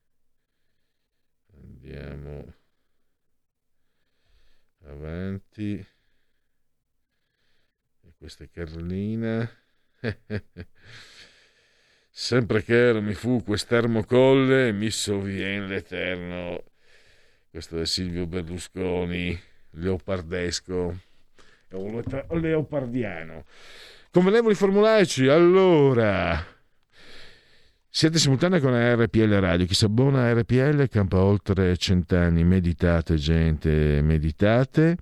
andiamo 1.55 2.55
avanti. 4.85 5.85
Questa 8.17 8.45
è 8.45 8.49
Carlina. 8.49 9.51
Sempre 12.19 12.65
che 12.65 12.99
mi 13.03 13.13
fu 13.13 13.43
quest'ermo 13.45 14.03
colle, 14.03 14.73
mi 14.73 14.89
sovvien 14.89 15.67
l'eterno. 15.67 16.65
Questo 17.51 17.79
è 17.79 17.85
Silvio 17.85 18.27
Berlusconi, 18.27 19.39
leopardesco 19.73 20.99
o 21.73 22.03
leopardiano. 22.39 23.45
Convenevoli 24.11 24.55
formulaici, 24.55 25.29
allora. 25.29 26.43
Siete 27.91 28.19
simultanei 28.19 28.61
con 28.61 28.73
RPL 28.73 29.35
Radio. 29.35 29.67
Chi 29.67 29.75
si 29.75 29.85
abbona 29.85 30.23
a 30.23 30.33
RPL 30.33 30.89
campa 30.89 31.21
oltre 31.21 31.77
cent'anni. 31.77 32.45
Meditate, 32.45 33.17
gente, 33.17 34.01
meditate. 34.01 34.97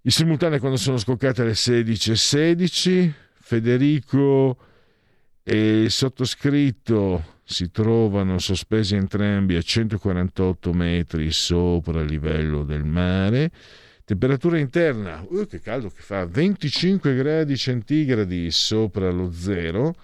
I 0.00 0.10
simultanei 0.10 0.58
quando 0.58 0.78
sono 0.78 0.96
scoccate 0.96 1.44
le 1.44 1.52
16.16. 1.52 3.12
Federico 3.40 4.67
e 5.50 5.82
il 5.84 5.90
sottoscritto 5.90 7.36
si 7.42 7.70
trovano 7.70 8.38
sospesi 8.38 8.96
entrambi 8.96 9.56
a 9.56 9.62
148 9.62 10.74
metri 10.74 11.30
sopra 11.32 12.02
il 12.02 12.10
livello 12.10 12.64
del 12.64 12.84
mare. 12.84 13.50
Temperatura 14.04 14.58
interna, 14.58 15.24
uh, 15.26 15.46
che 15.46 15.60
caldo 15.60 15.88
che 15.88 16.02
fa, 16.02 16.26
25 16.26 17.14
gradi 17.14 17.56
centigradi 17.56 18.50
sopra 18.50 19.10
lo 19.10 19.32
zero, 19.32 19.94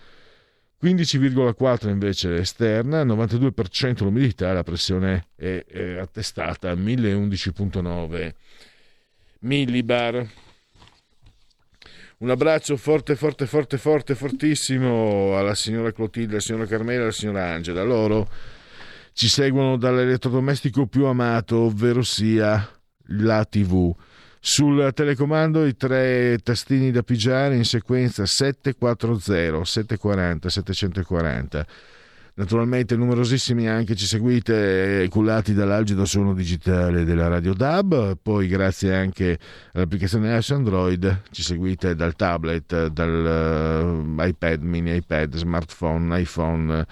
15,4 0.83 1.91
invece 1.91 2.37
esterna, 2.37 3.05
92% 3.05 4.03
l'umidità, 4.03 4.51
la 4.55 4.62
pressione 4.62 5.27
è, 5.37 5.62
è 5.66 5.99
attestata 5.99 6.71
a 6.71 6.75
1011,9 6.75 8.33
millibar. 9.41 10.27
Un 12.25 12.31
abbraccio 12.31 12.79
forte, 12.79 13.17
forte, 13.17 13.45
forte, 13.45 13.77
forte, 13.77 14.15
fortissimo 14.15 15.37
alla 15.37 15.55
signora 15.55 15.93
Clotilde, 15.93 16.33
alla 16.33 16.41
signora 16.41 16.65
Carmela 16.65 17.03
alla 17.03 17.13
signora 17.13 17.51
Angela. 17.51 17.83
Loro 17.83 18.31
ci 19.13 19.29
seguono 19.29 19.77
dall'elettrodomestico 19.77 20.87
più 20.87 21.05
amato, 21.05 21.59
ovvero 21.59 22.01
sia 22.01 22.67
la 23.09 23.45
TV. 23.45 23.95
Sul 24.41 24.91
telecomando 24.95 25.67
i 25.67 25.77
tre 25.77 26.39
tastini 26.43 26.91
da 26.91 27.03
pigiare 27.03 27.57
in 27.57 27.65
sequenza 27.67 28.25
740, 28.25 29.63
740, 29.63 30.49
740. 30.49 31.67
Naturalmente 32.36 32.97
numerosissimi 32.97 33.69
anche 33.69 33.94
ci 33.94 34.06
seguite 34.06 35.06
cullati 35.09 35.55
dall'algido 35.55 36.05
suono 36.05 36.35
digitale 36.35 37.05
della 37.05 37.28
Radio 37.28 37.55
DAB, 37.55 38.19
poi 38.20 38.48
grazie 38.48 38.93
anche 38.93 39.39
all'applicazione 39.73 40.32
iOS 40.32 40.51
Android 40.51 41.20
ci 41.31 41.44
seguite 41.44 41.94
dal 41.94 42.16
tablet, 42.16 42.89
dall'iPad, 42.89 44.62
uh, 44.62 44.66
mini 44.66 44.97
iPad, 44.97 45.36
smartphone, 45.36 46.19
iPhone, 46.19 46.85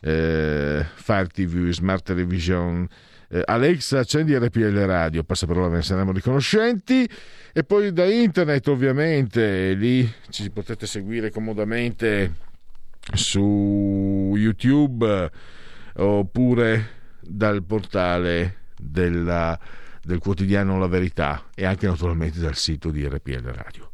eh, 0.00 0.86
Fire 0.94 1.26
TV, 1.26 1.70
Smart 1.70 2.04
Television, 2.04 2.86
eh, 3.30 3.42
Alexa 3.46 3.98
accendi 3.98 4.36
RPL 4.38 4.78
Radio, 4.84 5.24
passa 5.24 5.46
parola 5.46 5.70
ve 5.70 5.76
ne 5.78 5.82
saremo 5.82 6.12
riconoscenti. 6.12 7.04
E 7.52 7.64
poi 7.64 7.92
da 7.92 8.04
internet 8.04 8.68
ovviamente 8.68 9.72
lì 9.72 10.08
ci 10.28 10.50
potete 10.50 10.86
seguire 10.86 11.32
comodamente 11.32 12.52
su 13.12 14.32
YouTube 14.36 15.30
oppure 15.96 16.88
dal 17.20 17.62
portale 17.64 18.58
della, 18.76 19.58
del 20.02 20.18
quotidiano 20.18 20.78
La 20.78 20.86
Verità 20.86 21.50
e 21.54 21.64
anche 21.64 21.86
naturalmente 21.86 22.40
dal 22.40 22.56
sito 22.56 22.90
di 22.90 23.06
RPL 23.06 23.44
Radio. 23.44 23.90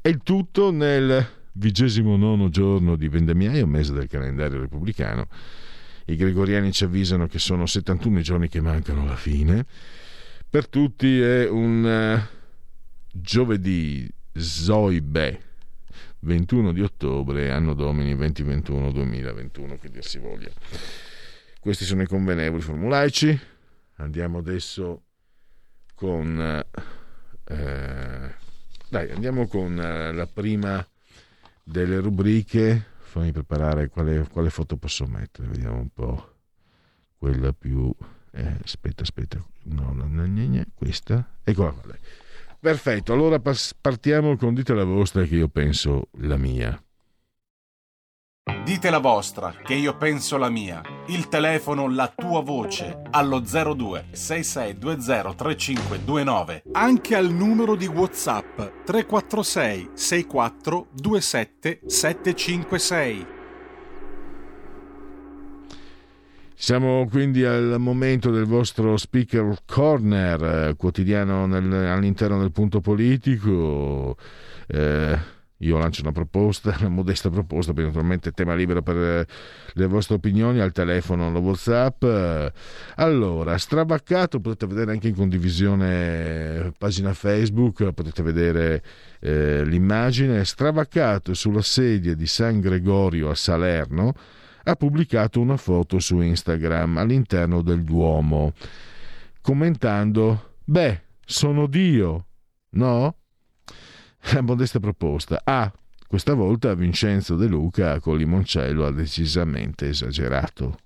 E 0.00 0.08
il 0.08 0.20
tutto 0.22 0.70
nel 0.70 1.26
vigesimo 1.52 2.16
nono 2.16 2.48
giorno 2.48 2.96
di 2.96 3.08
vendemmiaio, 3.08 3.66
mese 3.66 3.92
del 3.92 4.08
calendario 4.08 4.60
repubblicano. 4.60 5.28
I 6.06 6.16
gregoriani 6.16 6.72
ci 6.72 6.84
avvisano 6.84 7.26
che 7.26 7.38
sono 7.38 7.66
71 7.66 8.20
giorni 8.20 8.48
che 8.48 8.60
mancano 8.60 9.02
alla 9.02 9.16
fine. 9.16 9.64
Per 10.48 10.68
tutti 10.68 11.20
è 11.20 11.48
un 11.48 11.84
uh, 11.84 12.36
giovedì 13.12 14.08
Zoibe 14.32 15.51
21 16.24 16.72
di 16.72 16.82
ottobre, 16.82 17.50
anno 17.50 17.74
domini 17.74 18.14
2021-2021, 18.14 19.78
che 19.78 19.90
dir 19.90 20.04
si 20.04 20.18
voglia. 20.18 20.50
Questi 21.58 21.84
sono 21.84 22.02
i 22.02 22.06
convenevoli 22.06 22.62
formulaici. 22.62 23.38
Andiamo 23.96 24.38
adesso 24.38 25.02
con... 25.94 26.64
Eh, 27.44 28.34
dai, 28.88 29.10
andiamo 29.10 29.46
con 29.48 29.78
eh, 29.78 30.12
la 30.12 30.26
prima 30.26 30.86
delle 31.62 31.98
rubriche. 31.98 32.90
Fammi 32.98 33.32
preparare 33.32 33.88
quale, 33.88 34.26
quale, 34.28 34.50
foto 34.50 34.76
posso 34.76 35.06
mettere, 35.06 35.48
vediamo 35.48 35.78
un 35.78 35.88
po'. 35.88 36.34
Quella 37.16 37.52
più... 37.52 37.92
Eh, 38.30 38.56
aspetta, 38.62 39.02
aspetta. 39.02 39.44
No, 39.64 39.92
no, 39.92 40.06
no, 40.06 40.26
no, 40.26 40.64
questa. 40.74 41.38
Eccola 41.42 41.70
qua. 41.72 41.82
Dai. 41.86 41.98
Perfetto, 42.62 43.12
allora 43.12 43.42
partiamo 43.80 44.36
con 44.36 44.54
dite 44.54 44.72
la 44.72 44.84
vostra 44.84 45.24
che 45.24 45.34
io 45.34 45.48
penso 45.48 46.10
la 46.18 46.36
mia. 46.36 46.80
Dite 48.64 48.88
la 48.88 48.98
vostra 48.98 49.52
che 49.64 49.74
io 49.74 49.96
penso 49.96 50.36
la 50.36 50.48
mia. 50.48 50.80
Il 51.06 51.26
telefono, 51.26 51.88
la 51.88 52.06
tua 52.14 52.40
voce 52.40 53.02
allo 53.10 53.40
02 53.40 54.10
6620 54.12 55.34
3529. 55.34 56.62
Anche 56.70 57.16
al 57.16 57.32
numero 57.32 57.74
di 57.74 57.86
WhatsApp 57.86 58.56
346 58.84 59.90
64 59.94 60.86
27 61.02 61.80
756. 61.84 63.31
Siamo 66.62 67.08
quindi 67.10 67.44
al 67.44 67.74
momento 67.80 68.30
del 68.30 68.44
vostro 68.44 68.96
speaker 68.96 69.52
corner 69.66 70.68
eh, 70.68 70.74
quotidiano 70.76 71.44
nel, 71.44 71.72
all'interno 71.72 72.38
del 72.38 72.52
punto 72.52 72.80
politico. 72.80 74.16
Eh, 74.68 75.18
io 75.56 75.78
lancio 75.78 76.02
una 76.02 76.12
proposta, 76.12 76.72
una 76.78 76.88
modesta 76.88 77.30
proposta, 77.30 77.72
poi 77.72 77.82
naturalmente 77.82 78.30
tema 78.30 78.54
libero 78.54 78.80
per 78.80 78.96
eh, 78.96 79.26
le 79.72 79.86
vostre 79.86 80.14
opinioni 80.14 80.60
al 80.60 80.70
telefono, 80.70 81.26
allo 81.26 81.40
WhatsApp. 81.40 82.04
Allora, 82.94 83.58
stravaccato, 83.58 84.38
potete 84.38 84.66
vedere 84.72 84.92
anche 84.92 85.08
in 85.08 85.16
condivisione 85.16 86.72
pagina 86.78 87.12
Facebook, 87.12 87.90
potete 87.90 88.22
vedere 88.22 88.84
eh, 89.18 89.64
l'immagine, 89.64 90.44
stravaccato 90.44 91.34
sulla 91.34 91.60
sedia 91.60 92.14
di 92.14 92.28
San 92.28 92.60
Gregorio 92.60 93.30
a 93.30 93.34
Salerno 93.34 94.14
ha 94.64 94.74
pubblicato 94.76 95.40
una 95.40 95.56
foto 95.56 95.98
su 95.98 96.20
Instagram 96.20 96.98
all'interno 96.98 97.62
del 97.62 97.84
Duomo, 97.84 98.52
commentando: 99.40 100.56
Beh, 100.64 101.02
sono 101.24 101.66
Dio, 101.66 102.26
no? 102.70 103.16
La 104.32 104.40
modesta 104.40 104.78
proposta. 104.78 105.40
A. 105.44 105.72
Questa 106.06 106.34
volta 106.34 106.74
Vincenzo 106.74 107.36
De 107.36 107.46
Luca 107.46 107.98
con 107.98 108.18
Limoncello 108.18 108.84
ha 108.84 108.90
decisamente 108.90 109.88
esagerato. 109.88 110.78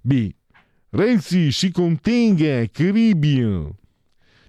B. 0.00 0.32
Renzi 0.90 1.50
si 1.50 1.72
contenga, 1.72 2.64
cribio. 2.68 3.76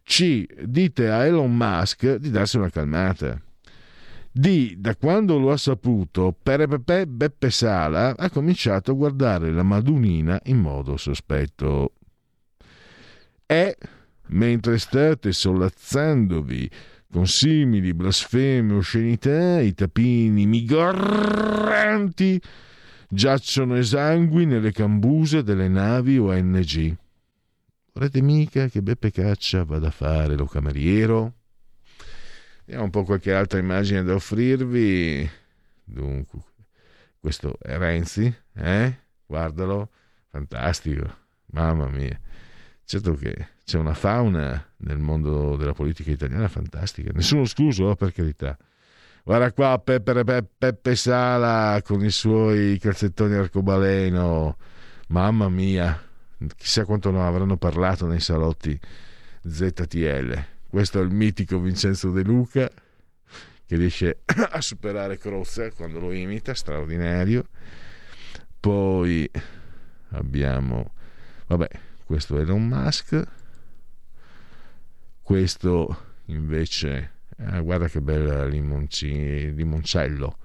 C. 0.04 0.46
Dite 0.64 1.10
a 1.10 1.26
Elon 1.26 1.54
Musk 1.54 2.16
di 2.18 2.30
darsi 2.30 2.58
una 2.58 2.70
calmata. 2.70 3.42
D, 4.38 4.76
da 4.76 4.96
quando 4.96 5.40
lo 5.40 5.52
ha 5.52 5.58
saputo, 5.58 6.32
Perepepe 6.32 7.08
Beppe 7.08 7.50
Sala 7.50 8.16
ha 8.16 8.30
cominciato 8.30 8.92
a 8.92 8.94
guardare 8.94 9.52
la 9.52 9.64
Madunina 9.64 10.40
in 10.46 10.60
modo 10.60 10.96
sospetto. 10.96 11.94
E, 13.48 13.78
mentre 14.28 14.78
state 14.78 15.32
sollazzandovi 15.32 16.70
con 17.12 17.26
simili 17.26 17.96
blasfeme 17.96 18.76
oscenità, 18.76 19.60
i 19.60 19.74
tapini 19.74 20.46
migranti 20.46 22.40
giacciono 23.10 23.76
esangui 23.76 24.46
nelle 24.46 24.72
cambuse 24.72 25.42
delle 25.42 25.68
navi 25.68 26.20
ONG. 26.20 26.96
Vorrete 27.92 28.22
mica 28.22 28.68
che 28.68 28.84
Beppe 28.84 29.10
Caccia 29.10 29.64
vada 29.64 29.88
a 29.88 29.92
fare 29.92 30.36
lo 30.36 30.46
cameriero? 30.46 31.37
Vediamo 32.68 32.84
un 32.84 32.92
po' 32.92 33.06
qualche 33.06 33.32
altra 33.32 33.60
immagine 33.60 34.04
da 34.04 34.14
offrirvi. 34.16 35.30
Dunque, 35.86 36.40
questo 37.18 37.58
è 37.62 37.78
Renzi, 37.78 38.32
eh? 38.56 38.94
Guardalo, 39.26 39.90
fantastico, 40.28 41.10
mamma 41.52 41.88
mia. 41.88 42.20
certo 42.84 43.14
che 43.14 43.52
c'è 43.64 43.78
una 43.78 43.94
fauna 43.94 44.74
nel 44.80 44.98
mondo 44.98 45.56
della 45.56 45.72
politica 45.72 46.12
italiana 46.12 46.50
fantastica, 46.50 47.12
nessuno 47.14 47.44
escluso, 47.44 47.96
per 47.96 48.12
carità. 48.12 48.58
Guarda 49.24 49.54
qua 49.54 49.80
Peppe, 49.80 50.12
Peppe, 50.12 50.46
Peppe 50.58 50.96
Sala 50.98 51.82
con 51.86 52.04
i 52.04 52.12
suoi 52.12 52.78
calzettoni 52.80 53.36
arcobaleno, 53.36 54.58
mamma 55.08 55.48
mia, 55.48 55.98
chissà 56.58 56.84
quanto 56.84 57.12
non 57.12 57.22
avranno 57.22 57.56
parlato 57.56 58.08
nei 58.08 58.20
salotti 58.20 58.78
ZTL. 59.48 60.56
Questo 60.70 61.00
è 61.00 61.04
il 61.04 61.12
mitico 61.12 61.60
Vincenzo 61.60 62.12
De 62.12 62.24
Luca 62.24 62.70
che 63.66 63.76
riesce 63.76 64.22
a 64.52 64.62
superare 64.62 65.18
Crozza 65.18 65.70
quando 65.72 66.00
lo 66.00 66.12
imita, 66.12 66.54
straordinario. 66.54 67.48
Poi 68.60 69.30
abbiamo, 70.10 70.94
vabbè, 71.48 71.68
questo 72.06 72.38
è 72.38 72.42
Elon 72.42 72.66
Musk, 72.66 73.24
questo 75.22 76.06
invece, 76.26 77.12
eh, 77.38 77.62
guarda 77.62 77.88
che 77.88 78.02
bella 78.02 78.46
limonci, 78.46 79.54
limoncello, 79.54 80.38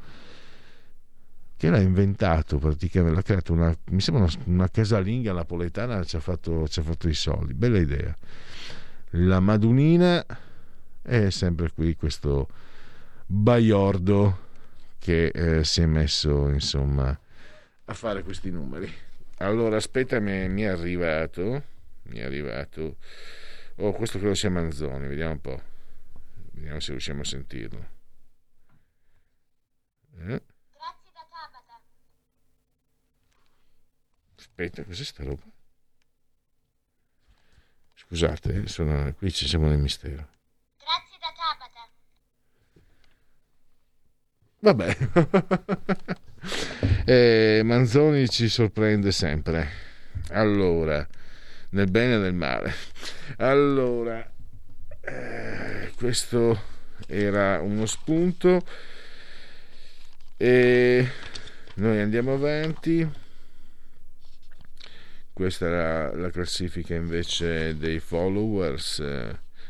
che 1.57 1.71
l'ha 1.71 1.81
inventato 1.81 2.59
praticamente, 2.59 3.15
l'ha 3.15 3.23
creato 3.23 3.53
una, 3.53 3.75
mi 3.91 4.01
sembra 4.01 4.25
una, 4.25 4.33
una 4.47 4.69
casalinga 4.69 5.33
napoletana, 5.33 6.03
ci 6.03 6.17
ha, 6.17 6.21
fatto, 6.21 6.67
ci 6.67 6.81
ha 6.81 6.83
fatto 6.83 7.09
i 7.09 7.15
soldi, 7.15 7.55
bella 7.55 7.79
idea. 7.79 8.17
La 9.15 9.41
Madunina 9.41 10.25
è 11.03 11.31
sempre 11.31 11.71
qui 11.71 11.97
questo 11.97 12.49
Baiordo 13.27 14.51
che 14.99 15.27
eh, 15.27 15.65
si 15.65 15.83
è 15.83 15.87
messo 15.87 16.49
insomma 16.49 17.19
a 17.85 17.95
fare 17.95 18.23
questi 18.23 18.51
numeri. 18.51 18.91
Allora, 19.39 19.77
aspetta, 19.77 20.19
mi, 20.21 20.63
è 20.63 20.67
arrivato. 20.67 21.65
Mi 22.05 22.19
è 22.19 22.25
arrivato. 22.25 22.97
Oh, 23.77 23.93
questo 23.93 24.19
credo 24.19 24.35
sia 24.35 24.51
Manzoni, 24.51 25.07
vediamo 25.07 25.33
un 25.33 25.41
po'. 25.41 25.63
Vediamo 26.53 26.81
se 26.81 26.91
riusciamo 26.93 27.21
a 27.21 27.25
sentirlo. 27.25 27.87
Eh? 30.19 30.43
Aspetta, 34.37 34.85
cos'è 34.85 35.05
sta 35.05 35.25
roba? 35.25 35.43
Scusate, 38.15 38.69
sono, 38.69 39.15
qui 39.15 39.33
ci 39.33 39.49
siamo 39.49 39.69
nel 39.69 39.79
mistero. 39.79 40.29
Grazie 40.77 41.17
da 41.19 41.33
Tabata. 41.57 41.89
Vabbè, 44.59 44.97
eh, 47.11 47.63
Manzoni 47.65 48.29
ci 48.29 48.51
sorprende 48.51 49.13
sempre. 49.13 49.67
Allora, 50.29 51.09
nel 51.71 51.91
bene 51.91 52.17
e 52.17 52.19
nel 52.19 52.35
male. 52.35 52.75
Allora, 53.39 54.31
eh, 55.01 55.91
questo 55.97 56.65
era 57.07 57.63
uno 57.63 57.87
spunto 57.87 58.61
e 60.37 61.11
noi 61.77 61.99
andiamo 61.99 62.35
avanti. 62.35 63.21
Questa 65.33 65.67
era 65.67 66.15
la 66.17 66.31
classifica 66.31 66.95
invece 66.95 67.77
dei 67.77 67.99
followers. 67.99 69.03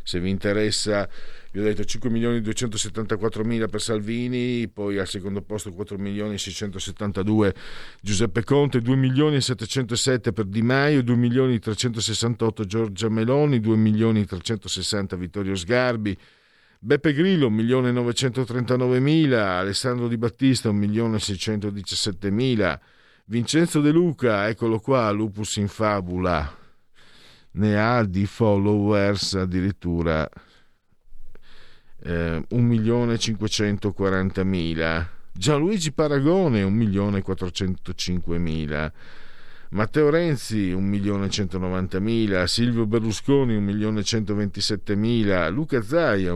Se 0.04 0.20
vi 0.20 0.30
interessa 0.30 1.08
vi 1.52 1.60
ho 1.60 1.64
detto 1.64 1.84
5 1.84 2.08
milioni 2.08 2.40
274 2.40 3.44
mila 3.44 3.66
per 3.68 3.82
Salvini, 3.82 4.66
poi 4.68 4.98
al 4.98 5.06
secondo 5.06 5.42
posto 5.42 5.70
4 5.70 5.98
milioni 5.98 6.38
672 6.38 7.54
Giuseppe 8.00 8.42
Conte, 8.42 8.80
2 8.80 8.96
milioni 8.96 9.38
707 9.42 10.32
per 10.32 10.46
Di 10.46 10.62
Maio, 10.62 11.02
2 11.02 11.14
milioni 11.14 11.58
368 11.58 12.64
Giorgia 12.64 13.10
Meloni, 13.10 13.60
2 13.60 13.76
milioni 13.76 14.24
360 14.24 15.14
Vittorio 15.16 15.54
Sgarbi, 15.54 16.16
Beppe 16.78 17.12
Grillo 17.12 17.48
1 17.48 17.54
milione 17.54 17.92
939 17.92 18.98
mila, 18.98 19.58
Alessandro 19.58 20.08
Di 20.08 20.16
Battista 20.16 20.70
1 20.70 20.78
milione 20.78 21.18
617 21.18 22.30
mila, 22.30 22.80
Vincenzo 23.32 23.80
De 23.80 23.90
Luca, 23.90 24.46
eccolo 24.46 24.78
qua, 24.78 25.10
Lupus 25.10 25.56
in 25.56 25.66
Fabula, 25.66 26.54
ne 27.52 27.80
ha 27.80 28.04
di 28.04 28.26
followers 28.26 29.36
addirittura 29.36 30.28
eh, 32.02 32.44
1.540.000 32.46 35.06
Gianluigi 35.32 35.92
Paragone 35.92 36.62
1.405.000 36.62 38.92
Matteo 39.70 40.10
Renzi 40.10 40.74
1.190.000 40.74 42.44
Silvio 42.44 42.84
Berlusconi 42.84 43.58
1.127.000 43.58 45.50
Luca 45.50 45.80
Zaia 45.80 46.34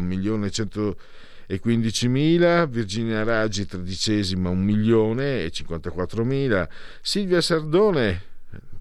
1.115.000 1.49 2.69
Virginia 2.69 3.23
Raggi 3.23 3.67
tredicesima 3.67 4.51
1.054.000 4.51 6.69
Silvia 7.01 7.41
Sardone 7.41 8.23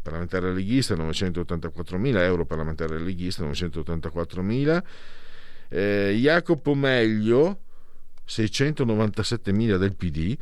parlamentare 0.02 0.52
leghista 0.54 0.96
984.000 0.96 2.22
euro 2.22 2.46
parlamentare 2.46 3.00
leghista 3.00 3.46
984.000 3.46 4.84
eh, 5.70 6.18
Jacopo 6.20 6.76
Meglio 6.76 7.62
697.000 8.28 9.78
del 9.78 9.96
PD 9.96 10.38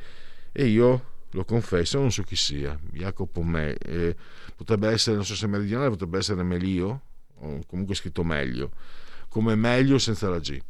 e 0.51 0.65
io 0.65 1.11
lo 1.31 1.45
confesso 1.45 1.99
non 1.99 2.11
so 2.11 2.23
chi 2.23 2.35
sia. 2.35 2.77
Jacopo 2.91 3.41
Meglio 3.41 3.77
eh, 3.85 4.15
potrebbe 4.55 4.89
essere 4.89 5.15
non 5.15 5.25
so 5.25 5.35
se 5.35 5.47
meridionale 5.47 5.89
potrebbe 5.89 6.19
essere 6.19 6.43
Melio 6.43 7.01
o 7.35 7.59
comunque 7.65 7.95
scritto 7.95 8.23
Meglio. 8.23 8.71
Come 9.29 9.55
meglio 9.55 9.97
senza 9.97 10.29
la 10.29 10.39
G 10.39 10.61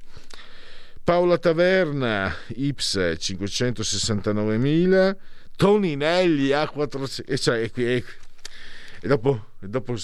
Paola 1.03 1.38
Taverna 1.38 2.34
Ips 2.55 2.95
569.000 2.95 5.15
Toninelli 5.55 6.51
a 6.53 6.67
400 6.67 7.38
cioè, 7.38 7.69
e, 7.73 8.03
e 9.01 9.07
dopo, 9.07 9.51
e 9.61 9.67
dopo 9.67 9.95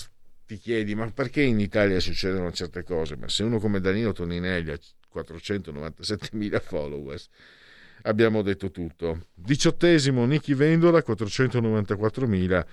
ti 0.46 0.58
chiedi 0.58 0.94
ma 0.96 1.10
perché 1.12 1.42
in 1.42 1.60
Italia 1.60 2.00
succedono 2.02 2.52
certe 2.52 2.84
cose? 2.84 3.16
Ma 3.16 3.30
se 3.30 3.44
uno 3.44 3.60
come 3.60 3.80
Danilo 3.80 4.12
Toninelli 4.12 4.72
ha 4.72 4.80
497.000 5.14 6.62
followers, 6.62 7.30
abbiamo 8.04 8.42
detto 8.42 8.70
tutto. 8.70 9.28
Diciottesimo 9.34 10.26
Nichi 10.26 10.54
Vendola 10.54 11.00
494.000, 11.00 12.66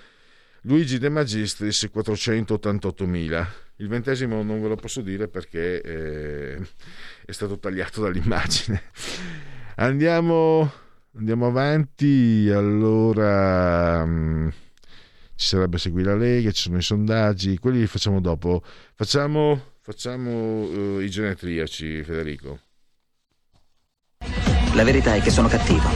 Luigi 0.67 0.99
De 0.99 1.09
Magistris 1.09 1.89
488.000. 1.95 3.47
Il 3.77 3.89
ventesimo 3.89 4.43
non 4.43 4.61
ve 4.61 4.69
lo 4.69 4.75
posso 4.75 5.01
dire 5.01 5.29
perché 5.29 5.81
eh, 5.81 6.61
è 7.25 7.33
stato 7.33 7.59
tagliato 7.59 8.03
dall'immagine. 8.03 8.83
Andiamo, 9.77 10.73
andiamo 11.17 11.47
avanti. 11.47 12.51
Allora. 12.51 14.05
Mh, 14.05 14.53
ci 15.37 15.47
sarebbe 15.49 15.79
Segui 15.79 16.03
la 16.03 16.17
Lega, 16.17 16.51
ci 16.51 16.63
sono 16.63 16.79
i 16.79 16.83
sondaggi, 16.83 17.59
quelli 17.59 17.81
li 17.81 17.87
facciamo 17.87 18.21
dopo. 18.21 18.63
Facciamo, 18.95 19.75
facciamo 19.83 20.63
uh, 20.63 21.01
i 21.01 21.11
genetriaci, 21.11 22.03
Federico. 22.03 22.59
La 24.75 24.83
verità 24.83 25.15
è 25.15 25.21
che 25.21 25.31
sono 25.31 25.47
cattivo, 25.47 25.89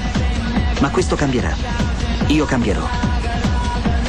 ma 0.80 0.90
questo 0.90 1.16
cambierà. 1.16 1.54
Io 2.28 2.44
cambierò. 2.44 3.19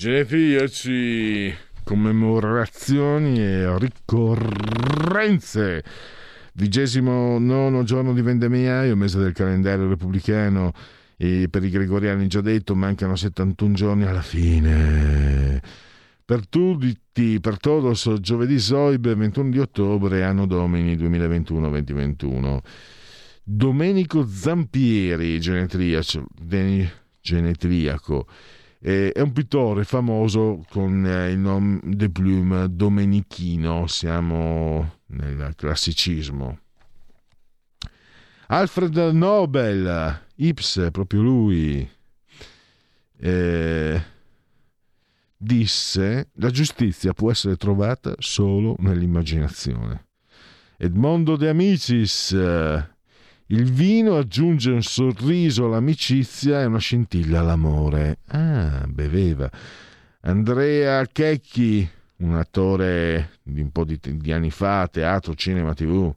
Genetriaci, 0.00 1.54
commemorazioni 1.84 3.38
e 3.38 3.78
ricorrenze. 3.78 5.04
Vigesimo 6.54 7.38
nono 7.38 7.82
giorno 7.82 8.14
di 8.14 8.22
vendemmiaio, 8.22 8.96
mese 8.96 9.18
del 9.18 9.34
calendario 9.34 9.90
repubblicano 9.90 10.72
e 11.18 11.48
per 11.50 11.64
i 11.64 11.68
gregoriani 11.68 12.28
già 12.28 12.40
detto 12.40 12.74
mancano 12.74 13.14
71 13.14 13.74
giorni 13.74 14.04
alla 14.06 14.22
fine. 14.22 15.60
Per 16.24 16.48
tutti, 16.48 17.38
per 17.38 17.58
todos, 17.58 18.10
giovedì 18.20 18.58
Soib 18.58 19.14
21 19.14 19.50
di 19.50 19.58
ottobre, 19.58 20.24
anno 20.24 20.46
domini 20.46 20.96
2021-2021. 20.96 22.58
Domenico 23.42 24.26
Zampieri, 24.26 25.38
genetriaco, 25.38 26.26
genetriaco 27.20 28.26
eh, 28.82 29.12
è 29.12 29.20
un 29.20 29.32
pittore 29.32 29.84
famoso 29.84 30.64
con 30.70 31.06
eh, 31.06 31.30
il 31.30 31.38
nome 31.38 31.80
de 31.82 32.10
plume 32.10 32.74
Domenichino, 32.74 33.86
siamo 33.86 34.98
nel 35.06 35.52
classicismo. 35.54 36.58
Alfred 38.46 38.96
Nobel, 39.12 40.22
Ips, 40.36 40.88
proprio 40.90 41.22
lui, 41.22 41.88
eh, 43.18 44.02
disse 45.36 46.30
la 46.34 46.50
giustizia 46.50 47.12
può 47.12 47.30
essere 47.30 47.56
trovata 47.56 48.14
solo 48.18 48.74
nell'immaginazione. 48.78 50.06
Edmondo 50.78 51.36
De 51.36 51.48
Amicis, 51.48 52.32
il 53.52 53.64
vino 53.64 54.16
aggiunge 54.16 54.70
un 54.70 54.82
sorriso 54.82 55.64
all'amicizia 55.66 56.60
e 56.60 56.66
una 56.66 56.78
scintilla 56.78 57.40
all'amore. 57.40 58.18
Ah, 58.28 58.84
beveva. 58.86 59.50
Andrea 60.20 61.04
Checchi, 61.06 61.88
un 62.18 62.36
attore 62.36 63.38
di 63.42 63.60
un 63.60 63.72
po' 63.72 63.84
di, 63.84 63.98
di 64.00 64.32
anni 64.32 64.50
fa, 64.50 64.86
teatro, 64.86 65.34
cinema, 65.34 65.74
tv. 65.74 66.14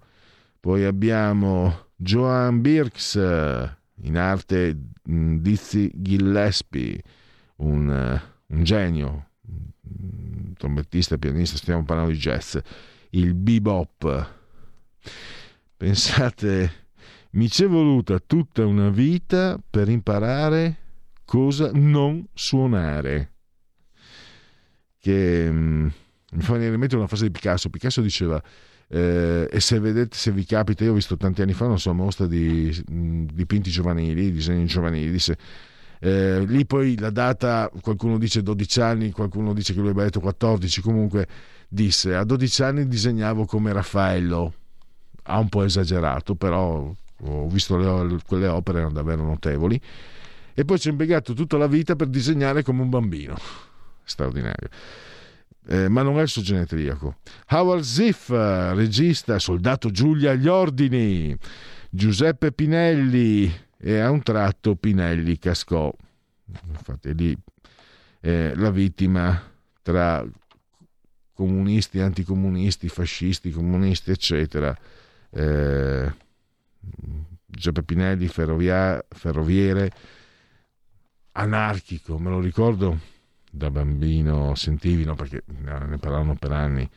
Poi 0.60 0.84
abbiamo 0.84 1.88
Joan 1.96 2.62
Birks, 2.62 3.16
in 3.16 4.16
arte 4.16 4.78
Dizzy 5.02 5.90
Gillespie, 5.92 7.02
un, 7.58 8.22
un 8.46 8.64
genio, 8.64 9.30
un 9.48 10.54
trombettista, 10.56 11.18
pianista, 11.18 11.58
stiamo 11.58 11.84
parlando 11.84 12.12
di 12.12 12.20
jazz. 12.20 12.58
Il 13.10 13.34
bebop. 13.34 14.34
Pensate 15.76 16.83
mi 17.34 17.50
ci 17.50 17.64
è 17.64 17.68
voluta 17.68 18.20
tutta 18.20 18.66
una 18.66 18.90
vita 18.90 19.60
per 19.70 19.90
imparare 19.90 20.78
cosa 21.26 21.72
non 21.74 22.26
suonare. 22.34 23.32
Che 25.00 25.48
um, 25.50 25.92
mi 26.32 26.42
fa 26.42 26.54
venire 26.54 26.74
in 26.74 26.80
mente 26.80 26.96
una 26.96 27.08
frase 27.08 27.26
di 27.26 27.32
Picasso. 27.32 27.70
Picasso 27.70 28.02
diceva: 28.02 28.42
eh, 28.88 29.48
E 29.52 29.60
se 29.60 29.80
vedete, 29.80 30.16
se 30.16 30.32
vi 30.32 30.46
capita, 30.46 30.84
io 30.84 30.92
ho 30.92 30.96
visto 30.96 31.18
tanti 31.18 31.42
anni 31.42 31.54
fa 31.54 31.66
una 31.66 31.78
sua 31.78 31.94
mostra 31.94 32.28
di 32.28 32.72
mh, 32.88 33.26
dipinti 33.34 33.70
giovanili, 33.70 34.32
disegni 34.32 34.66
giovanili. 34.66 35.12
Disse. 35.12 35.38
Eh, 36.00 36.44
lì 36.46 36.66
poi 36.66 36.98
la 37.00 37.12
data, 37.12 37.72
qualcuno 37.82 38.18
dice 38.18 38.44
12 38.44 38.82
anni, 38.82 39.12
qualcuno 39.12 39.54
dice 39.54 39.74
che 39.74 39.80
lui 39.80 39.90
aveva 39.90 40.04
detto 40.04 40.20
14, 40.20 40.82
comunque 40.82 41.28
disse 41.70 42.14
a 42.14 42.26
12 42.26 42.64
anni 42.64 42.88
disegnavo 42.90 43.46
come 43.46 43.72
Raffaello, 43.72 44.54
ha 45.24 45.40
un 45.40 45.48
po' 45.48 45.64
esagerato, 45.64 46.36
però 46.36 46.94
ho 47.26 47.48
visto 47.48 47.78
le, 47.78 48.20
quelle 48.26 48.48
opere, 48.48 48.80
erano 48.80 48.94
davvero 48.94 49.24
notevoli, 49.24 49.80
e 50.54 50.66
poi 50.66 50.80
ci 50.80 50.88
ha 50.88 50.92
impiegato 50.92 51.34
tutta 51.34 51.58
la 51.58 51.68
vita 51.68 51.96
per 51.96 52.08
disegnare 52.08 52.64
come 52.64 52.82
un 52.82 52.90
bambino. 52.90 53.36
Straordinario. 54.04 54.70
Eh, 55.66 55.88
ma 55.88 56.02
non 56.02 56.20
è 56.20 56.22
il 56.22 56.28
suo 56.28 56.42
genetriaco. 56.42 57.18
Howard 57.50 57.84
Ziff, 57.84 58.30
regista, 58.30 59.40
soldato 59.40 59.90
Giulia 59.92 60.32
agli 60.32 60.48
ordini, 60.48 61.36
Giuseppe 61.90 62.52
Pinelli, 62.52 63.52
e 63.78 64.00
a 64.00 64.10
un 64.10 64.22
tratto 64.22 64.76
Pinelli 64.76 65.38
cascò. 65.38 65.94
Infatti 66.68 67.14
lì 67.16 67.38
eh, 68.22 68.54
la 68.56 68.70
vittima 68.70 69.42
tra 69.82 70.26
comunisti, 71.34 72.00
anticomunisti, 72.00 72.88
fascisti, 72.88 73.52
comunisti, 73.52 74.12
eccetera. 74.12 74.76
Eh, 75.30 76.14
Giuseppe 77.46 77.84
Pinelli, 77.84 78.28
ferrovia, 78.28 79.04
ferroviere, 79.10 79.92
anarchico, 81.34 82.18
me 82.18 82.30
lo 82.30 82.40
ricordo 82.40 83.00
da 83.50 83.70
bambino, 83.70 84.56
sentivi, 84.56 85.04
no, 85.04 85.16
perché 85.16 85.44
ne 85.46 85.98
parlavano 86.00 86.36
per 86.36 86.52
anni, 86.52 86.90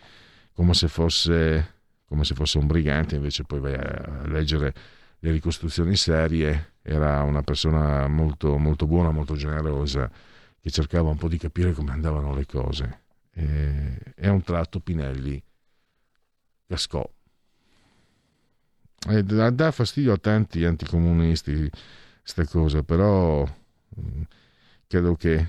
come 0.53 0.73
se 0.73 0.89
fosse, 0.89 1.75
come 2.07 2.25
se 2.25 2.35
fosse 2.35 2.59
un 2.59 2.67
brigante, 2.67 3.17
invece 3.17 3.45
poi 3.45 3.61
vai 3.61 3.75
a 3.75 4.27
leggere 4.27 4.75
le 5.19 5.31
ricostruzioni 5.31 5.97
serie, 5.97 6.73
era 6.83 7.23
una 7.23 7.43
persona 7.43 8.09
molto, 8.09 8.57
molto 8.57 8.87
buona, 8.87 9.11
molto 9.11 9.35
generosa, 9.35 10.11
che 10.61 10.71
cercava 10.71 11.11
un 11.11 11.17
po' 11.17 11.29
di 11.29 11.39
capire 11.39 11.73
come 11.73 11.93
andavano 11.93 12.35
le 12.35 12.47
cose. 12.47 13.01
E, 13.33 13.99
e 14.15 14.27
a 14.27 14.33
un 14.33 14.43
tratto 14.43 14.81
Pinelli 14.81 15.43
cascò 16.67 17.09
e 19.09 19.23
dà 19.23 19.71
fastidio 19.71 20.13
a 20.13 20.19
tanti 20.19 20.65
anticomunisti 20.65 21.71
queste 22.21 22.47
cose, 22.47 22.83
però 22.83 23.45
mm, 23.45 24.23
credo 24.87 25.15
che 25.15 25.49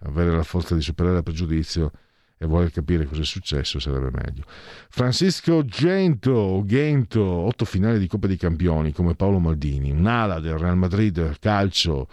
avere 0.00 0.32
la 0.32 0.42
forza 0.42 0.74
di 0.74 0.82
superare 0.82 1.18
il 1.18 1.22
pregiudizio 1.22 1.92
e 2.38 2.46
voler 2.46 2.70
capire 2.70 3.06
cosa 3.06 3.22
è 3.22 3.24
successo 3.24 3.78
sarebbe 3.78 4.10
meglio. 4.10 4.44
Francisco 4.46 5.64
Gento, 5.64 6.62
Gento, 6.66 7.22
otto 7.22 7.64
finali 7.64 7.98
di 7.98 8.08
Coppa 8.08 8.26
dei 8.26 8.36
Campioni 8.36 8.92
come 8.92 9.14
Paolo 9.14 9.38
Maldini, 9.38 9.90
un'ala 9.90 10.40
del 10.40 10.58
Real 10.58 10.76
Madrid 10.76 11.38
calcio, 11.38 12.08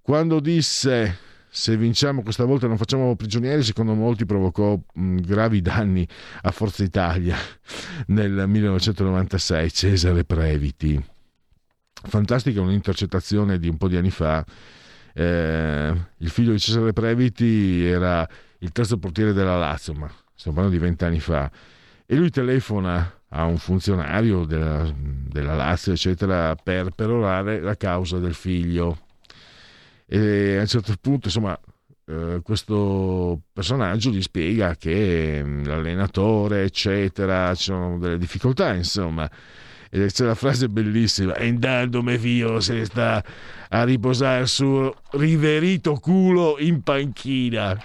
quando 0.00 0.40
disse 0.40 1.18
se 1.56 1.74
vinciamo 1.74 2.22
questa 2.22 2.44
volta 2.44 2.66
non 2.66 2.76
facciamo 2.76 3.16
prigionieri, 3.16 3.62
secondo 3.62 3.94
molti 3.94 4.26
provocò 4.26 4.78
mh, 4.92 5.20
gravi 5.20 5.62
danni 5.62 6.06
a 6.42 6.50
Forza 6.50 6.84
Italia 6.84 7.34
nel 8.08 8.46
1996, 8.46 9.72
Cesare 9.72 10.24
Previti. 10.24 11.02
Fantastica 11.94 12.60
un'intercettazione 12.60 13.58
di 13.58 13.68
un 13.68 13.78
po' 13.78 13.88
di 13.88 13.96
anni 13.96 14.10
fa. 14.10 14.44
Eh, 15.14 15.94
il 16.18 16.28
figlio 16.28 16.52
di 16.52 16.58
Cesare 16.58 16.92
Previti 16.92 17.86
era 17.86 18.28
il 18.58 18.70
terzo 18.70 18.98
portiere 18.98 19.32
della 19.32 19.56
Lazio, 19.56 19.94
ma 19.94 20.12
stiamo 20.34 20.58
parlando 20.58 20.78
di 20.78 20.84
vent'anni 20.84 21.20
fa, 21.20 21.50
e 22.04 22.16
lui 22.16 22.28
telefona 22.28 23.22
a 23.30 23.44
un 23.46 23.56
funzionario 23.56 24.44
della, 24.44 24.92
della 24.94 25.54
Lazio, 25.54 25.92
eccetera, 25.92 26.54
per 26.54 26.90
perorare 26.90 27.60
la 27.60 27.78
causa 27.78 28.18
del 28.18 28.34
figlio 28.34 29.04
e 30.06 30.56
a 30.56 30.60
un 30.60 30.66
certo 30.66 30.94
punto 31.00 31.26
insomma 31.26 31.58
eh, 32.08 32.40
questo 32.42 33.40
personaggio 33.52 34.10
gli 34.10 34.22
spiega 34.22 34.76
che 34.76 35.42
mm, 35.42 35.64
l'allenatore 35.64 36.62
eccetera 36.62 37.52
ci 37.56 37.64
sono 37.64 37.98
delle 37.98 38.18
difficoltà 38.18 38.72
insomma. 38.74 39.28
E 39.88 40.06
c'è 40.06 40.24
la 40.24 40.34
frase 40.34 40.68
bellissima 40.68 41.34
e 41.34 41.46
intanto 41.46 42.02
mio 42.02 42.18
figlio 42.18 42.60
se 42.60 42.84
sta 42.84 43.24
a 43.68 43.84
riposare 43.84 44.46
suo 44.46 44.94
riverito 45.12 45.94
culo 45.94 46.56
in 46.58 46.82
panchina. 46.82 47.76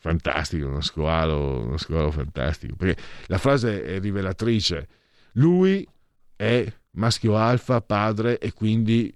Fantastico 0.00 0.68
uno 0.68 0.80
squalo, 0.80 1.60
uno 1.66 1.76
squalo 1.76 2.10
fantastico 2.10 2.74
perché 2.76 3.00
la 3.26 3.38
frase 3.38 3.84
è 3.84 4.00
rivelatrice. 4.00 4.88
Lui 5.32 5.86
è 6.34 6.66
maschio 6.92 7.36
alfa 7.36 7.80
padre 7.80 8.38
e 8.38 8.52
quindi 8.52 9.12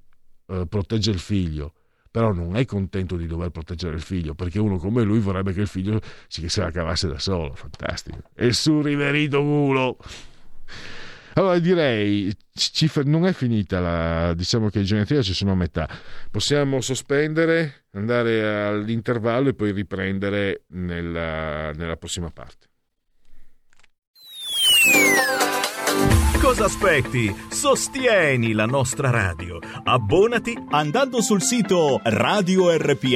eh, 0.46 0.66
protegge 0.68 1.10
il 1.10 1.18
figlio 1.18 1.72
però 2.12 2.32
non 2.32 2.56
è 2.56 2.66
contento 2.66 3.16
di 3.16 3.26
dover 3.26 3.48
proteggere 3.48 3.94
il 3.94 4.02
figlio, 4.02 4.34
perché 4.34 4.60
uno 4.60 4.76
come 4.76 5.02
lui 5.02 5.18
vorrebbe 5.18 5.54
che 5.54 5.62
il 5.62 5.66
figlio 5.66 5.98
si, 6.28 6.46
se 6.46 6.60
la 6.60 6.70
cavasse 6.70 7.08
da 7.08 7.18
solo, 7.18 7.54
fantastico. 7.54 8.18
E 8.34 8.52
suo 8.52 8.82
riverito 8.82 9.40
culo! 9.40 9.96
Allora 11.34 11.58
direi, 11.58 12.30
non 13.04 13.24
è 13.24 13.32
finita 13.32 13.80
la, 13.80 14.34
diciamo 14.34 14.68
che 14.68 14.80
i 14.80 14.84
genetriaci 14.84 15.30
ci 15.30 15.34
sono 15.34 15.52
a 15.52 15.54
metà. 15.54 15.88
Possiamo 16.30 16.82
sospendere, 16.82 17.86
andare 17.92 18.66
all'intervallo 18.66 19.48
e 19.48 19.54
poi 19.54 19.72
riprendere 19.72 20.64
nella, 20.68 21.72
nella 21.72 21.96
prossima 21.96 22.28
parte. 22.28 22.66
Cosa 26.42 26.64
aspetti? 26.64 27.32
Sostieni 27.48 28.52
la 28.52 28.66
nostra 28.66 29.10
radio. 29.10 29.60
Abbonati 29.84 30.58
andando 30.70 31.22
sul 31.22 31.40
sito 31.40 32.00
radiorpl.it. 32.02 33.10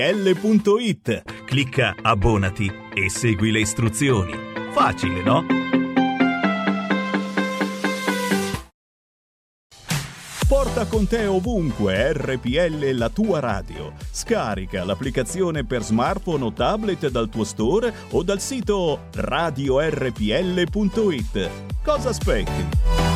Clicca 1.44 1.97
Abbonati 2.01 2.73
e 2.94 3.11
segui 3.11 3.51
le 3.51 3.59
istruzioni. 3.59 4.32
Facile, 4.70 5.23
no? 5.24 5.44
Porta 10.47 10.86
con 10.86 11.09
te 11.09 11.27
ovunque 11.27 12.12
RPL 12.12 12.93
la 12.93 13.09
tua 13.09 13.40
radio. 13.40 13.93
Scarica 14.09 14.85
l'applicazione 14.85 15.65
per 15.65 15.82
smartphone 15.82 16.44
o 16.44 16.53
tablet 16.53 17.09
dal 17.09 17.28
tuo 17.28 17.43
store 17.43 17.93
o 18.11 18.23
dal 18.23 18.40
sito 18.40 19.09
radiorpl.it. 19.15 20.70
Cosa 21.82 22.11
aspetti? 22.11 23.15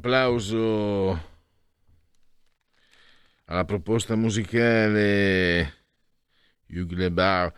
Applauso 0.00 1.28
alla 3.44 3.64
proposta 3.66 4.16
musicale 4.16 5.74
Bar 7.10 7.52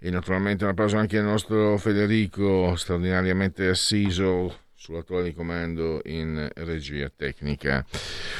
e 0.00 0.10
naturalmente 0.10 0.64
un 0.64 0.70
applauso 0.70 0.96
anche 0.96 1.18
al 1.18 1.24
nostro 1.24 1.78
Federico, 1.78 2.74
straordinariamente 2.74 3.68
assiso 3.68 4.62
sulla 4.74 5.02
torre 5.02 5.24
di 5.24 5.34
comando 5.34 6.00
in 6.06 6.50
regia 6.56 7.10
tecnica. 7.14 7.86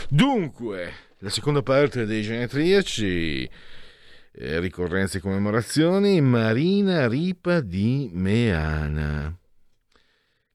Dunque, 0.08 0.92
la 1.18 1.30
seconda 1.30 1.62
parte 1.62 2.06
dei 2.06 2.22
genetriaci, 2.22 3.48
eh, 4.32 4.58
ricorrenze 4.58 5.18
e 5.18 5.20
commemorazioni, 5.20 6.20
Marina 6.20 7.06
Ripa 7.06 7.60
di 7.60 8.10
Meana, 8.12 9.34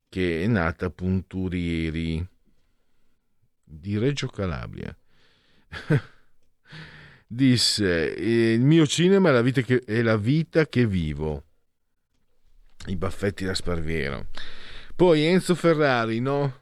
che 0.09 0.43
è 0.43 0.47
nata 0.47 0.87
a 0.87 0.89
Punturieri 0.89 2.37
di 3.69 3.97
Reggio 3.97 4.27
Calabria. 4.27 4.95
Disse: 7.27 8.15
"Eh, 8.15 8.53
Il 8.53 8.61
mio 8.61 8.87
cinema 8.87 9.29
è 9.29 9.31
la 9.31 9.43
vita 9.43 9.61
che, 9.61 9.83
è 9.85 10.01
la 10.01 10.17
vita 10.17 10.65
che 10.67 10.87
vivo. 10.87 11.43
I 12.87 12.95
baffetti 12.95 13.45
da 13.45 13.53
Sparviero. 13.53 14.27
Poi 14.95 15.23
Enzo 15.23 15.53
Ferrari, 15.53 16.19
no? 16.19 16.61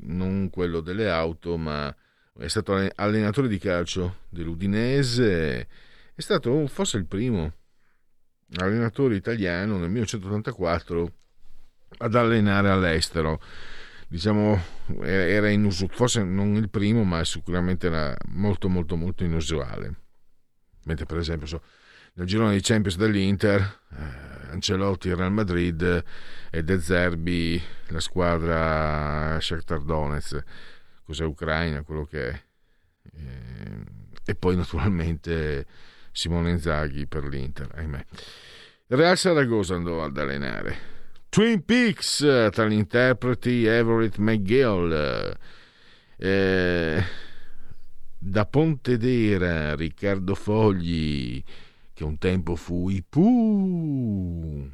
Non 0.00 0.48
quello 0.48 0.80
delle 0.80 1.10
auto, 1.10 1.56
ma 1.56 1.94
è 2.38 2.48
stato 2.48 2.74
allenatore 2.94 3.48
di 3.48 3.58
calcio 3.58 4.20
dell'Udinese, 4.28 5.68
è 6.14 6.20
stato 6.20 6.66
forse 6.68 6.96
il 6.96 7.06
primo 7.06 7.52
allenatore 8.56 9.16
italiano 9.16 9.76
nel 9.76 9.90
1984 9.90 11.12
ad 11.98 12.14
allenare 12.14 12.70
all'estero. 12.70 13.40
Diciamo, 14.10 14.58
era 15.02 15.50
inusuale, 15.50 15.92
forse 15.94 16.22
non 16.22 16.54
il 16.54 16.70
primo, 16.70 17.04
ma 17.04 17.22
sicuramente 17.24 17.88
era 17.88 18.16
molto, 18.28 18.70
molto, 18.70 18.96
molto 18.96 19.22
inusuale. 19.22 19.94
Mentre, 20.84 21.04
per 21.04 21.18
esempio, 21.18 21.46
so, 21.46 21.62
nel 22.14 22.26
girone 22.26 22.54
di 22.54 22.62
Champions 22.62 22.96
dell'Inter, 22.96 23.60
eh, 23.60 24.50
Ancelotti 24.50 25.12
Real 25.12 25.30
Madrid 25.30 26.04
e 26.50 26.64
De 26.64 26.80
Zerbi 26.80 27.62
la 27.88 28.00
squadra 28.00 29.38
Shakhtar 29.38 29.82
Donetsk, 29.82 30.42
cos'è 31.04 31.24
Ucraina, 31.24 31.82
quello 31.82 32.06
che 32.06 32.28
è. 32.30 32.42
Eh, 33.12 33.84
e 34.24 34.34
poi 34.34 34.56
naturalmente 34.56 35.66
Simone 36.12 36.50
Inzaghi 36.50 37.06
per 37.06 37.24
l'Inter, 37.24 37.68
ahimè. 37.74 38.04
Real 38.86 39.18
Saragossa 39.18 39.74
andò 39.74 40.02
ad 40.02 40.16
allenare 40.16 40.96
Twin 41.28 41.64
Peaks 41.64 42.18
tra 42.50 42.66
gli 42.66 42.72
interpreti 42.72 43.64
Everett 43.64 44.16
McGill 44.16 45.36
eh, 46.16 47.04
da 48.18 48.46
Pontedera 48.46 49.74
Riccardo 49.74 50.34
Fogli 50.34 51.42
che 51.92 52.04
un 52.04 52.18
tempo 52.18 52.56
fu 52.56 52.88
i 52.88 53.02
Pooh. 53.08 54.70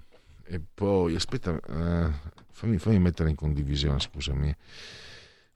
E 0.47 0.61
poi 0.75 1.15
aspetta 1.15 1.53
uh, 1.53 2.13
fammi, 2.51 2.79
fammi, 2.79 2.99
mettere 2.99 3.31
in 3.31 3.35
condivisione 3.35 3.99
scusami 3.99 4.55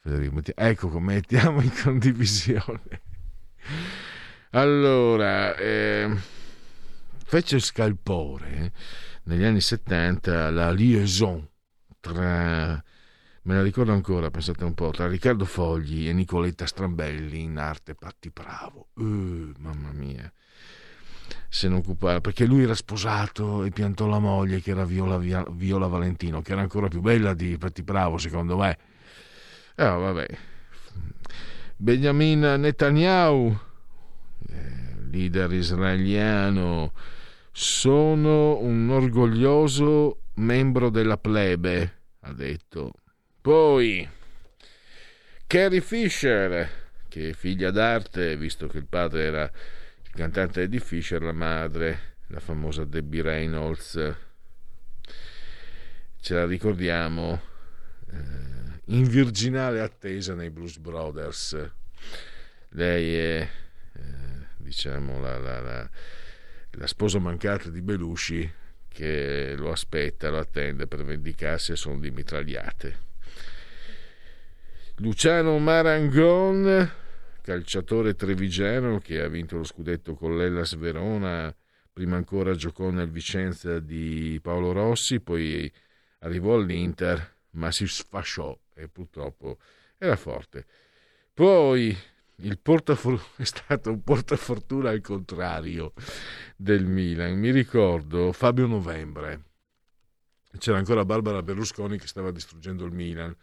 Federico 0.00 0.34
metti, 0.34 0.52
ecco 0.54 0.98
mettiamo 0.98 1.60
in 1.60 1.72
condivisione. 1.82 3.02
Allora 4.50 5.54
eh, 5.56 6.08
fece 7.24 7.58
scalpore 7.58 8.48
eh, 8.48 8.72
negli 9.28 9.44
anni 9.44 9.60
70 9.60 10.50
la 10.50 10.70
liaison 10.70 11.46
tra 12.00 12.82
me 13.42 13.54
la 13.54 13.62
ricordo 13.62 13.92
ancora, 13.92 14.30
pensate 14.30 14.64
un 14.64 14.74
po', 14.74 14.90
tra 14.90 15.06
Riccardo 15.06 15.44
Fogli 15.44 16.08
e 16.08 16.12
Nicoletta 16.12 16.66
Strambelli 16.66 17.42
in 17.42 17.56
arte 17.56 17.94
Patti 17.94 18.30
Bravo. 18.30 18.88
Uh, 18.94 19.52
mamma 19.58 19.90
mia. 19.92 20.30
Se 21.48 21.68
non 21.68 21.78
occupava, 21.78 22.20
perché 22.20 22.44
lui 22.44 22.62
era 22.62 22.74
sposato 22.74 23.64
e 23.64 23.70
piantò 23.70 24.06
la 24.06 24.18
moglie 24.18 24.60
che 24.60 24.70
era 24.70 24.84
Viola, 24.84 25.18
Viola 25.50 25.86
Valentino, 25.86 26.42
che 26.42 26.52
era 26.52 26.60
ancora 26.60 26.88
più 26.88 27.00
bella 27.00 27.32
di 27.32 27.56
Patti 27.56 27.82
Bravo, 27.82 28.18
secondo 28.18 28.56
me. 28.58 28.78
Eh, 29.74 29.84
vabbè. 29.84 30.26
Benjamin 31.76 32.40
Netanyahu, 32.40 33.58
eh, 34.48 34.94
leader 35.10 35.52
israeliano, 35.52 36.92
sono 37.60 38.56
un 38.60 38.88
orgoglioso 38.88 40.26
membro 40.34 40.90
della 40.90 41.18
plebe, 41.18 42.02
ha 42.20 42.32
detto. 42.32 42.92
Poi 43.40 44.08
Carrie 45.44 45.80
Fisher, 45.80 46.70
che 47.08 47.30
è 47.30 47.32
figlia 47.32 47.72
d'arte, 47.72 48.36
visto 48.36 48.68
che 48.68 48.78
il 48.78 48.86
padre 48.86 49.24
era 49.24 49.42
il 49.42 50.10
cantante 50.14 50.62
Eddie 50.62 50.78
Fisher, 50.78 51.20
la 51.20 51.32
madre, 51.32 52.14
la 52.28 52.38
famosa 52.38 52.84
Debbie 52.84 53.22
Reynolds. 53.22 54.14
Ce 56.20 56.34
la 56.34 56.46
ricordiamo 56.46 57.42
eh, 58.08 58.82
in 58.84 59.02
virginale 59.02 59.80
attesa 59.80 60.32
nei 60.34 60.50
Blues 60.50 60.78
Brothers. 60.78 61.70
Lei 62.68 63.16
è, 63.16 63.48
eh, 63.94 64.46
diciamo, 64.58 65.18
la, 65.18 65.38
la, 65.38 65.60
la 65.60 65.90
la 66.72 66.86
sposa 66.86 67.18
mancata 67.18 67.70
di 67.70 67.82
Belushi 67.82 68.52
che 68.88 69.54
lo 69.56 69.70
aspetta, 69.70 70.30
lo 70.30 70.38
attende 70.38 70.86
per 70.86 71.04
vendicarsi 71.04 71.72
e 71.72 71.76
sono 71.76 71.98
di 71.98 72.10
mitragliate. 72.10 73.06
Luciano 74.96 75.58
Marangon, 75.58 76.90
calciatore 77.40 78.14
trevigiano 78.14 78.98
che 78.98 79.20
ha 79.20 79.28
vinto 79.28 79.56
lo 79.56 79.64
scudetto 79.64 80.14
con 80.14 80.36
l'Ellas 80.36 80.74
Verona, 80.76 81.54
prima 81.92 82.16
ancora 82.16 82.54
giocò 82.54 82.90
nel 82.90 83.08
Vicenza 83.08 83.78
di 83.78 84.40
Paolo 84.42 84.72
Rossi, 84.72 85.20
poi 85.20 85.72
arrivò 86.20 86.56
all'Inter, 86.56 87.36
ma 87.50 87.70
si 87.70 87.86
sfasciò 87.86 88.58
e 88.74 88.88
purtroppo 88.88 89.58
era 89.98 90.16
forte. 90.16 90.66
Poi 91.32 91.96
è 93.36 93.44
stato 93.44 93.90
un 93.90 94.02
portafortuna 94.04 94.90
al 94.90 95.00
contrario 95.00 95.92
del 96.56 96.84
Milan. 96.84 97.36
Mi 97.36 97.50
ricordo 97.50 98.32
Fabio 98.32 98.66
Novembre. 98.66 99.42
C'era 100.56 100.78
ancora 100.78 101.04
Barbara 101.04 101.42
Berlusconi 101.42 101.98
che 101.98 102.06
stava 102.06 102.30
distruggendo 102.30 102.84
il 102.84 102.92
Milan 102.92 103.34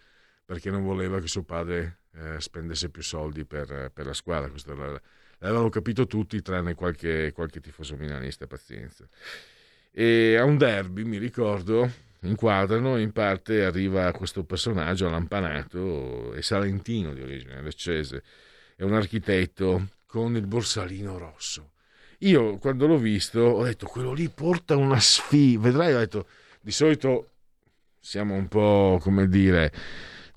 perché 0.45 0.69
non 0.71 0.83
voleva 0.83 1.19
che 1.19 1.27
suo 1.27 1.43
padre 1.43 2.03
eh, 2.13 2.39
spendesse 2.39 2.89
più 2.89 3.03
soldi 3.03 3.43
per, 3.43 3.91
per 3.93 4.05
la 4.05 4.13
squadra. 4.13 4.49
Questo 4.49 4.73
l'avevano 4.73 5.67
capito 5.67 6.07
tutti, 6.07 6.41
tranne 6.41 6.73
qualche, 6.73 7.33
qualche 7.33 7.59
tifoso 7.59 7.97
milanista, 7.97 8.47
pazienza. 8.47 9.05
E 9.91 10.37
a 10.37 10.45
un 10.45 10.57
derby, 10.57 11.03
mi 11.03 11.17
ricordo, 11.17 11.91
inquadrano 12.21 12.95
e 12.95 13.01
in 13.01 13.11
parte 13.11 13.65
arriva 13.65 14.11
questo 14.13 14.45
personaggio 14.45 15.09
lampanato, 15.09 16.31
è 16.31 16.39
salentino 16.39 17.13
di 17.13 17.21
origine, 17.21 17.61
leccese 17.61 18.23
è 18.75 18.83
un 18.83 18.93
architetto 18.93 19.89
con 20.05 20.35
il 20.35 20.47
borsalino 20.47 21.17
rosso. 21.17 21.71
Io 22.19 22.57
quando 22.57 22.87
l'ho 22.87 22.97
visto 22.97 23.39
ho 23.39 23.63
detto 23.63 23.87
quello 23.87 24.13
lì 24.13 24.29
porta 24.29 24.75
una 24.75 24.99
sfida, 24.99 25.61
vedrai, 25.61 25.93
ho 25.93 25.99
detto 25.99 26.27
di 26.61 26.71
solito 26.71 27.29
siamo 27.99 28.35
un 28.35 28.47
po' 28.47 28.99
come 29.01 29.27
dire, 29.27 29.71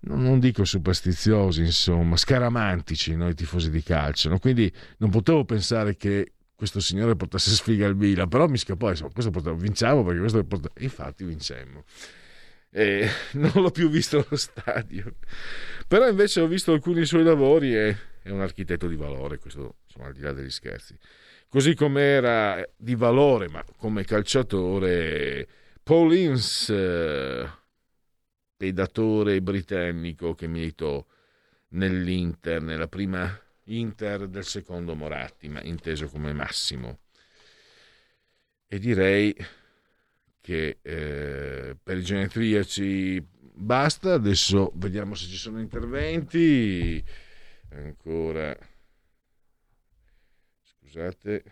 non 0.01 0.39
dico 0.39 0.65
superstiziosi, 0.65 1.61
insomma, 1.61 2.17
scaramantici 2.17 3.15
noi 3.15 3.35
tifosi 3.35 3.71
di 3.71 3.83
calcio, 3.83 4.29
no? 4.29 4.39
quindi 4.39 4.73
non 4.99 5.11
potevo 5.11 5.45
pensare 5.45 5.97
che 5.97 6.33
questo 6.55 6.81
signore 6.81 7.15
portasse 7.15 7.51
sfiga 7.51 7.87
al 7.87 7.95
Milan, 7.95 8.29
però 8.29 8.49
mi 8.49 8.59
scappò, 8.59 8.91
insomma, 8.91 9.11
questo 9.13 9.31
portava, 9.31 9.57
vinciamo 9.57 10.03
perché 10.03 10.19
questo 10.19 10.45
portava, 10.45 10.75
infatti 10.79 11.25
vincemmo. 11.25 11.85
E 12.71 13.09
non 13.35 13.53
l'ho 13.55 13.71
più 13.71 13.89
visto 13.89 14.17
allo 14.17 14.37
stadio, 14.37 15.15
però 15.89 16.07
invece 16.09 16.41
ho 16.41 16.47
visto 16.47 16.73
alcuni 16.73 17.05
suoi 17.07 17.25
lavori 17.25 17.75
e 17.75 17.97
è 18.23 18.31
un 18.31 18.43
architetto 18.43 18.87
di 18.87 18.97
valore, 18.97 19.39
questo 19.39 19.77
insomma, 19.87 20.07
al 20.07 20.13
di 20.13 20.21
là 20.21 20.33
degli 20.33 20.51
scherzi. 20.51 20.97
Così 21.49 21.75
come 21.75 22.03
era 22.03 22.63
di 22.77 22.95
valore, 22.95 23.49
ma 23.49 23.65
come 23.79 24.05
calciatore, 24.05 25.49
Paul 25.83 26.15
Ince, 26.15 26.75
eh, 26.75 27.49
pedatore 28.55 29.41
britannico 29.41 30.35
che 30.35 30.47
militò 30.47 31.03
nell'Inter, 31.69 32.61
nella 32.61 32.89
prima 32.89 33.41
Inter 33.65 34.29
del 34.29 34.45
secondo 34.45 34.95
Moratti, 34.95 35.49
ma 35.49 35.63
inteso 35.63 36.09
come 36.09 36.35
massimo. 36.35 36.99
E 38.67 38.79
direi 38.79 39.35
che 40.43 40.79
eh, 40.83 41.77
per 41.83 41.97
i 41.97 42.03
genetriaci 42.03 43.27
basta, 43.59 44.15
adesso 44.15 44.73
vediamo 44.77 45.15
se 45.15 45.27
ci 45.27 45.37
sono 45.37 45.61
interventi. 45.61 47.03
Ancora. 47.71 48.57
Scusate. 50.63 51.43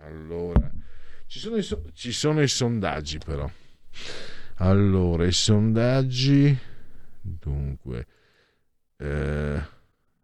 Allora 0.00 0.70
ci 1.28 1.40
sono, 1.40 1.56
i, 1.56 1.66
ci 1.92 2.10
sono 2.10 2.40
i 2.40 2.48
sondaggi 2.48 3.18
però. 3.18 3.48
Allora 4.56 5.26
i 5.26 5.32
sondaggi. 5.32 6.56
Dunque 7.20 8.06
eh, 8.96 9.62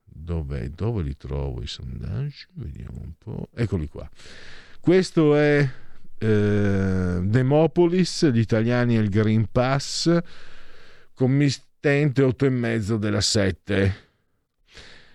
dov'è? 0.03 0.69
Dove 0.71 1.03
li 1.03 1.15
trovo 1.17 1.61
i 1.61 1.67
sondaggi? 1.67 2.47
Vediamo 2.55 3.01
un 3.03 3.13
po' 3.19 3.49
eccoli 3.55 3.87
qua. 3.87 4.09
Questo 4.81 5.37
è 5.37 5.71
eh, 6.17 7.21
Demopolis 7.23 8.31
gli 8.31 8.39
italiani 8.39 8.97
e 8.97 9.01
il 9.01 9.11
Green 9.11 9.47
Pass 9.53 10.19
committente 11.15 12.23
8,5 12.23 12.97
della 12.97 13.21
7 13.21 14.05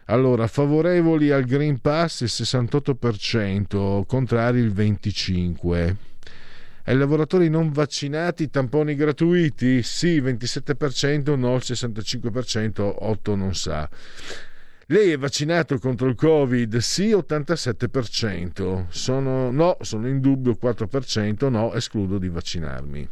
allora, 0.09 0.47
favorevoli 0.47 1.29
al 1.29 1.43
Green 1.43 1.79
Pass 1.79 2.21
il 2.21 2.29
68%, 2.31 4.05
contrari 4.07 4.59
il 4.59 4.73
25%. 4.73 5.95
Ai 6.85 6.97
lavoratori 6.97 7.47
non 7.49 7.71
vaccinati 7.71 8.49
tamponi 8.49 8.95
gratuiti? 8.95 9.83
Sì, 9.83 10.19
27%, 10.19 11.37
no 11.37 11.53
il 11.53 11.61
65%, 11.63 12.95
8 13.01 13.35
non 13.35 13.53
sa. 13.53 13.87
Lei 14.87 15.11
è 15.11 15.17
vaccinato 15.19 15.77
contro 15.77 16.07
il 16.07 16.15
Covid? 16.15 16.77
Sì, 16.77 17.09
87%. 17.09 18.85
Sono, 18.89 19.51
no, 19.51 19.77
sono 19.81 20.07
in 20.07 20.19
dubbio 20.19 20.57
4%, 20.59 21.49
no, 21.51 21.75
escludo 21.75 22.17
di 22.17 22.29
vaccinarmi. 22.29 23.07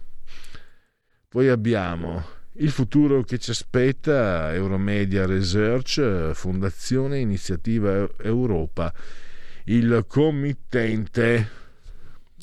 Poi 1.28 1.48
abbiamo 1.48 2.37
il 2.60 2.72
futuro 2.72 3.22
che 3.24 3.38
ci 3.38 3.52
aspetta, 3.52 4.54
Euromedia 4.54 5.26
Research, 5.26 6.32
Fondazione 6.32 7.20
Iniziativa 7.20 8.10
Europa, 8.22 8.94
il 9.66 10.06
committente. 10.08 11.50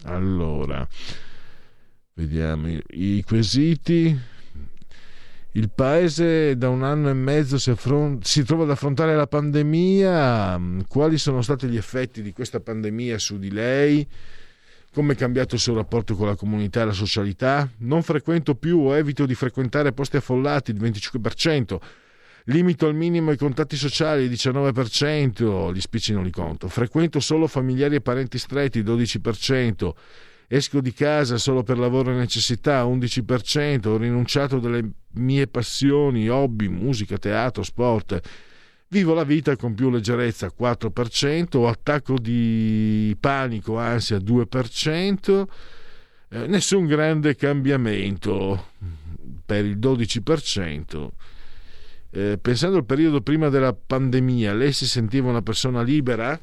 Allora, 0.05 0.87
vediamo 2.15 2.69
i, 2.89 3.23
quesiti. 3.27 4.17
Il 5.57 5.71
paese 5.71 6.57
da 6.57 6.69
un 6.69 6.83
anno 6.83 7.09
e 7.11 7.15
mezzo 7.15 7.59
si, 7.59 7.71
affron- 7.71 8.23
si, 8.23 8.43
trova 8.43 8.65
ad 8.65 8.71
affrontare 8.71 9.15
la 9.15 9.27
pandemia. 9.27 10.61
Quali 10.89 11.17
sono 11.17 11.43
stati 11.43 11.69
gli 11.69 11.77
effetti 11.77 12.23
di 12.23 12.33
questa 12.33 12.61
pandemia 12.61 13.19
su 13.19 13.39
di 13.39 13.51
lei? 13.51 14.07
Come 14.95 15.15
è 15.15 15.17
cambiato 15.17 15.57
il 15.57 15.61
suo 15.61 15.75
rapporto 15.75 16.15
con 16.15 16.29
la 16.29 16.37
comunità 16.37 16.83
e 16.83 16.85
la 16.85 16.93
socialità? 16.93 17.69
Non 17.79 18.05
frequento 18.05 18.55
più 18.55 18.79
o 18.79 18.95
evito 18.95 19.27
di 19.27 19.35
frequentare 19.35 19.93
posti 19.93 20.19
affollati 20.19 20.71
il 20.71 20.81
25%. 20.81 21.79
Limito 22.45 22.87
al 22.87 22.95
minimo 22.95 23.33
i 23.33 23.37
contatti 23.37 23.75
sociali 23.75 24.23
il 24.23 24.31
19%, 24.31 25.75
gli 25.75 25.81
spicci 25.81 26.13
non 26.13 26.23
li 26.23 26.31
conto. 26.31 26.69
Frequento 26.69 27.19
solo 27.19 27.49
familiari 27.49 27.97
e 27.97 28.03
parenti 28.03 28.39
stretti 28.39 28.79
il 28.79 28.85
12%. 28.85 29.91
Esco 30.47 30.81
di 30.81 30.93
casa 30.93 31.39
solo 31.39 31.65
per 31.65 31.77
lavoro 31.77 32.13
e 32.13 32.15
necessità, 32.15 32.85
11%, 32.85 33.89
ho 33.89 33.97
rinunciato 33.97 34.59
alle 34.59 34.89
mie 35.15 35.49
passioni, 35.49 36.29
hobby, 36.29 36.69
musica, 36.69 37.19
teatro, 37.19 37.65
sport. 37.65 38.21
Vivo 38.95 39.13
la 39.13 39.25
vita 39.25 39.57
con 39.57 39.75
più 39.75 39.91
leggerezza, 39.91 40.53
4%, 40.57 41.57
ho 41.57 41.67
attacco 41.67 42.17
di 42.17 43.17
panico, 43.19 43.77
ansia, 43.77 44.19
2%, 44.19 45.49
eh, 46.29 46.47
nessun 46.47 46.87
grande 46.87 47.35
cambiamento 47.35 48.69
per 49.45 49.65
il 49.65 49.79
12%. 49.79 51.11
Eh, 52.09 52.39
pensando 52.41 52.77
al 52.77 52.85
periodo 52.85 53.21
prima 53.21 53.49
della 53.49 53.73
pandemia, 53.75 54.55
lei 54.55 54.71
si 54.71 54.87
sentiva 54.87 55.29
una 55.29 55.43
persona 55.43 55.83
libera? 55.83 56.39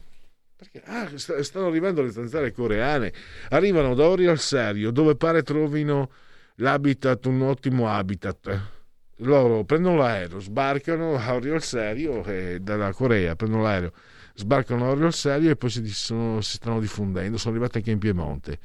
Perché 0.54 0.84
ah, 0.88 1.08
stanno 1.16 1.68
arrivando 1.68 2.02
le 2.02 2.12
zanzare 2.12 2.52
coreane, 2.52 3.14
arrivano 3.52 3.96
da 3.96 4.10
Ori 4.10 4.26
al 4.28 4.40
Serio, 4.40 4.92
dove 4.92 5.16
pare 5.16 5.42
trovino 5.42 6.12
l'habitat, 6.56 7.28
un 7.28 7.44
ottimo 7.44 7.90
habitat. 7.90 8.81
Loro 9.24 9.64
prendono 9.64 9.98
l'aereo, 9.98 10.40
sbarcano 10.40 11.16
a 11.16 11.34
Ori 11.34 11.52
al 11.52 11.62
Serio, 11.62 12.24
eh, 12.24 12.60
dalla 12.60 12.92
Corea 12.92 13.36
prendono 13.36 13.64
l'aereo, 13.64 13.92
sbarcano 14.34 14.86
a 14.86 14.90
Ori 14.90 15.04
al 15.04 15.14
Serio 15.14 15.52
e 15.52 15.56
poi 15.56 15.70
si, 15.70 15.86
sono, 15.90 16.42
si 16.42 16.56
stanno 16.56 16.80
diffondendo, 16.80 17.38
sono 17.38 17.54
arrivati 17.54 17.78
anche 17.78 17.92
in 17.92 18.00
Piemonte. 18.00 18.58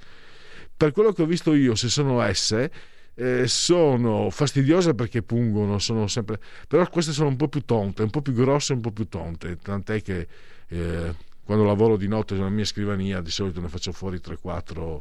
Per 0.76 0.92
quello 0.92 1.12
che 1.12 1.22
ho 1.22 1.26
visto 1.26 1.54
io, 1.54 1.74
se 1.74 1.88
sono 1.88 2.22
esse, 2.22 2.70
eh, 3.14 3.46
sono 3.46 4.30
fastidiose 4.30 4.94
perché 4.94 5.22
pungono, 5.22 5.78
sono 5.78 6.06
sempre... 6.06 6.38
però 6.68 6.88
queste 6.88 7.12
sono 7.12 7.28
un 7.28 7.36
po' 7.36 7.48
più 7.48 7.62
tonte, 7.64 8.02
un 8.02 8.10
po' 8.10 8.22
più 8.22 8.32
grosse, 8.32 8.72
un 8.72 8.80
po' 8.80 8.92
più 8.92 9.08
tonte, 9.08 9.58
tant'è 9.58 10.02
che... 10.02 10.26
Eh, 10.68 11.14
quando 11.46 11.64
lavoro 11.64 11.96
di 11.96 12.08
notte 12.08 12.34
sulla 12.34 12.48
mia 12.48 12.64
scrivania 12.64 13.20
di 13.20 13.30
solito 13.30 13.60
ne 13.60 13.68
faccio 13.68 13.92
fuori 13.92 14.18
3-4 14.18 15.00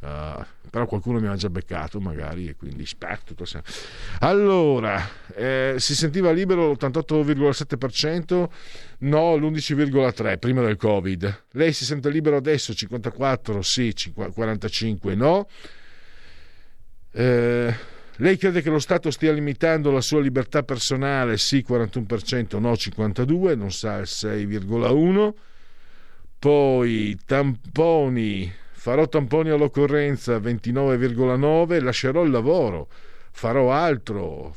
uh, 0.00 0.44
però 0.70 0.86
qualcuno 0.86 1.18
mi 1.20 1.26
ha 1.26 1.36
già 1.36 1.48
beccato 1.48 2.00
magari 2.00 2.48
e 2.48 2.56
quindi 2.56 2.84
spetto 2.86 3.34
allora 4.20 5.08
eh, 5.34 5.74
si 5.78 5.94
sentiva 5.94 6.30
libero 6.30 6.72
l'88,7% 6.72 8.48
no 8.98 9.36
l'11,3% 9.36 10.38
prima 10.38 10.62
del 10.62 10.76
covid 10.76 11.44
lei 11.52 11.72
si 11.72 11.84
sente 11.84 12.10
libero 12.10 12.36
adesso 12.36 12.74
54 12.74 13.62
sì 13.62 13.94
45 14.12 15.14
no 15.14 15.48
eh, 17.12 17.74
lei 18.20 18.36
crede 18.36 18.62
che 18.62 18.70
lo 18.70 18.80
Stato 18.80 19.12
stia 19.12 19.32
limitando 19.32 19.92
la 19.92 20.00
sua 20.00 20.20
libertà 20.20 20.64
personale? 20.64 21.38
Sì, 21.38 21.64
41%, 21.66 22.58
no, 22.58 22.72
52%, 22.72 23.56
non 23.56 23.70
sa 23.70 23.98
il 23.98 24.08
6,1%. 24.08 25.32
Poi 26.36 27.18
tamponi, 27.24 28.52
farò 28.78 29.08
tamponi 29.08 29.50
all'occorrenza 29.50 30.38
29,9, 30.38 31.82
lascerò 31.82 32.22
il 32.22 32.30
lavoro, 32.30 32.88
farò 33.32 33.72
altro, 33.72 34.54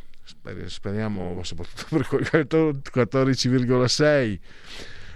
speriamo 0.67 1.41
soprattutto 1.43 1.97
per 1.97 2.07
quel 2.07 2.27
14,6. 2.29 4.39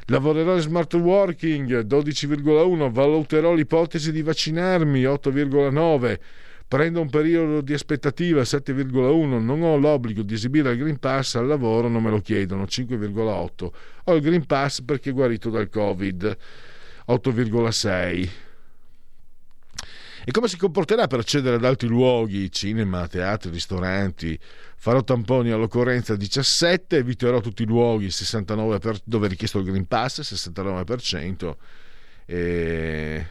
Lavorerò 0.07 0.56
in 0.56 0.61
smart 0.61 0.94
working 0.95 1.86
12,1, 1.86 2.91
valuterò 2.91 3.53
l'ipotesi 3.53 4.11
di 4.11 4.22
vaccinarmi 4.22 5.03
8,9 5.03 6.19
Prendo 6.68 6.99
un 6.99 7.11
periodo 7.11 7.61
di 7.61 7.73
aspettativa 7.73 8.41
7,1, 8.41 9.40
non 9.40 9.61
ho 9.61 9.77
l'obbligo 9.77 10.23
di 10.23 10.34
esibire 10.34 10.72
il 10.72 10.80
Green 10.80 10.98
Pass 10.98 11.36
al 11.36 11.45
lavoro, 11.45 11.90
non 11.90 12.02
me 12.02 12.10
lo 12.10 12.22
chiedono 12.22 12.64
5,8. 12.64 13.69
Ho 14.06 14.15
il 14.15 14.22
Green 14.22 14.48
Pass 14.48 14.82
perché 14.82 15.11
guarito 15.11 15.52
dal 15.52 15.69
Covid 15.69 16.38
8,6. 17.07 18.44
E 20.27 20.31
come 20.31 20.47
si 20.47 20.57
comporterà 20.57 21.06
per 21.06 21.19
accedere 21.19 21.57
ad 21.57 21.64
altri 21.64 21.88
luoghi, 21.88 22.52
cinema, 22.52 23.07
teatri, 23.07 23.52
ristoranti? 23.52 24.38
Farò 24.76 25.03
tamponi 25.03 25.52
all'occorrenza 25.52 26.15
17, 26.15 26.97
eviterò 26.97 27.41
tutti 27.41 27.61
i 27.61 27.68
luoghi 27.68 28.10
69 28.10 28.80
per, 28.80 28.97
dove 29.03 29.27
è 29.27 29.30
richiesto 29.30 29.60
il 29.60 29.65
Green 29.65 29.85
Pass, 29.85 30.22
69%. 30.22 31.56
E, 32.26 33.27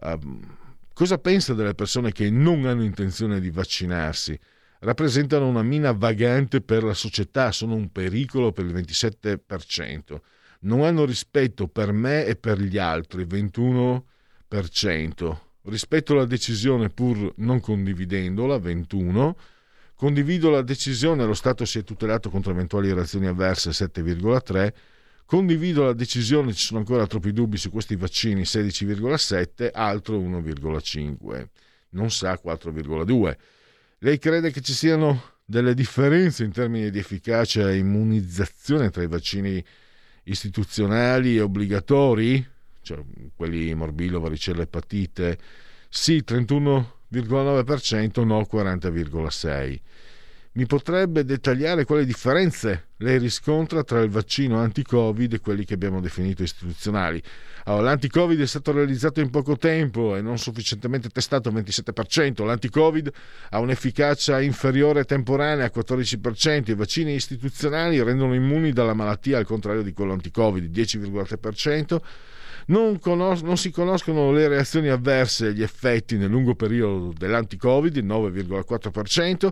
um, 0.00 0.56
Cosa 0.94 1.18
pensa 1.18 1.52
delle 1.54 1.74
persone 1.74 2.12
che 2.12 2.30
non 2.30 2.66
hanno 2.66 2.84
intenzione 2.84 3.40
di 3.40 3.50
vaccinarsi? 3.50 4.38
Rappresentano 4.78 5.48
una 5.48 5.64
mina 5.64 5.90
vagante 5.90 6.60
per 6.60 6.84
la 6.84 6.94
società, 6.94 7.50
sono 7.50 7.74
un 7.74 7.90
pericolo 7.90 8.52
per 8.52 8.64
il 8.64 8.74
27%. 8.74 10.20
Non 10.60 10.84
hanno 10.84 11.04
rispetto 11.04 11.66
per 11.66 11.90
me 11.90 12.24
e 12.26 12.36
per 12.36 12.60
gli 12.60 12.78
altri, 12.78 13.24
21%. 13.24 15.36
Rispetto 15.66 16.14
la 16.14 16.26
decisione 16.26 16.90
pur 16.90 17.32
non 17.36 17.60
condividendola, 17.60 18.56
21%. 18.56 19.34
Condivido 19.94 20.50
la 20.50 20.62
decisione, 20.62 21.24
lo 21.24 21.34
Stato 21.34 21.64
si 21.64 21.78
è 21.78 21.84
tutelato 21.84 22.28
contro 22.28 22.50
eventuali 22.50 22.92
reazioni 22.92 23.26
avverse, 23.26 23.70
7,3%. 23.70 24.72
Condivido 25.26 25.84
la 25.84 25.94
decisione, 25.94 26.52
ci 26.52 26.66
sono 26.66 26.80
ancora 26.80 27.06
troppi 27.06 27.32
dubbi 27.32 27.56
su 27.56 27.70
questi 27.70 27.96
vaccini, 27.96 28.42
16,7, 28.42 29.70
altro 29.72 30.18
1,5, 30.18 31.46
non 31.90 32.10
sa 32.10 32.38
4,2. 32.42 33.36
Lei 34.00 34.18
crede 34.18 34.50
che 34.50 34.60
ci 34.60 34.74
siano 34.74 35.32
delle 35.46 35.72
differenze 35.72 36.44
in 36.44 36.52
termini 36.52 36.90
di 36.90 36.98
efficacia 36.98 37.70
e 37.70 37.78
immunizzazione 37.78 38.90
tra 38.90 39.02
i 39.02 39.06
vaccini 39.06 39.64
istituzionali 40.24 41.36
e 41.36 41.40
obbligatori, 41.40 42.46
cioè 42.84 43.02
quelli 43.34 43.74
morbillo, 43.74 44.20
varicella, 44.20 44.62
epatite? 44.62 45.36
Sì, 45.88 46.22
31,9%, 46.24 48.24
no 48.24 48.46
40,6%. 48.48 49.80
Mi 50.56 50.66
potrebbe 50.66 51.24
dettagliare 51.24 51.84
quali 51.84 52.06
differenze 52.06 52.90
lei 52.98 53.18
riscontra 53.18 53.82
tra 53.82 54.00
il 54.02 54.08
vaccino 54.08 54.60
anti-Covid 54.60 55.32
e 55.32 55.40
quelli 55.40 55.64
che 55.64 55.74
abbiamo 55.74 56.00
definito 56.00 56.44
istituzionali? 56.44 57.20
Allora, 57.64 57.82
l'anti-Covid 57.82 58.40
è 58.40 58.46
stato 58.46 58.70
realizzato 58.70 59.20
in 59.20 59.30
poco 59.30 59.56
tempo 59.56 60.14
e 60.14 60.22
non 60.22 60.38
sufficientemente 60.38 61.08
testato 61.08 61.48
al 61.48 61.56
27%. 61.56 62.44
L'anti-Covid 62.44 63.10
ha 63.50 63.58
un'efficacia 63.58 64.40
inferiore 64.40 65.04
temporanea 65.04 65.64
al 65.64 65.72
14%. 65.74 66.70
I 66.70 66.74
vaccini 66.74 67.14
istituzionali 67.14 68.00
rendono 68.00 68.34
immuni 68.34 68.72
dalla 68.72 68.94
malattia 68.94 69.38
al 69.38 69.46
contrario 69.46 69.82
di 69.82 69.92
quello 69.92 70.12
anti-Covid, 70.12 70.70
10,3%. 70.70 72.00
Non, 72.66 72.98
conos- 72.98 73.42
non, 73.42 73.56
si 73.56 73.70
conoscono 73.70 74.32
le 74.32 74.48
reazioni 74.48 74.88
avverse 74.88 75.48
e 75.48 75.52
gli 75.52 75.62
effetti 75.62 76.16
nel 76.16 76.30
lungo 76.30 76.54
periodo 76.54 77.12
dell'anti-Covid, 77.16 77.96
il 77.96 78.06
9,4%. 78.06 79.48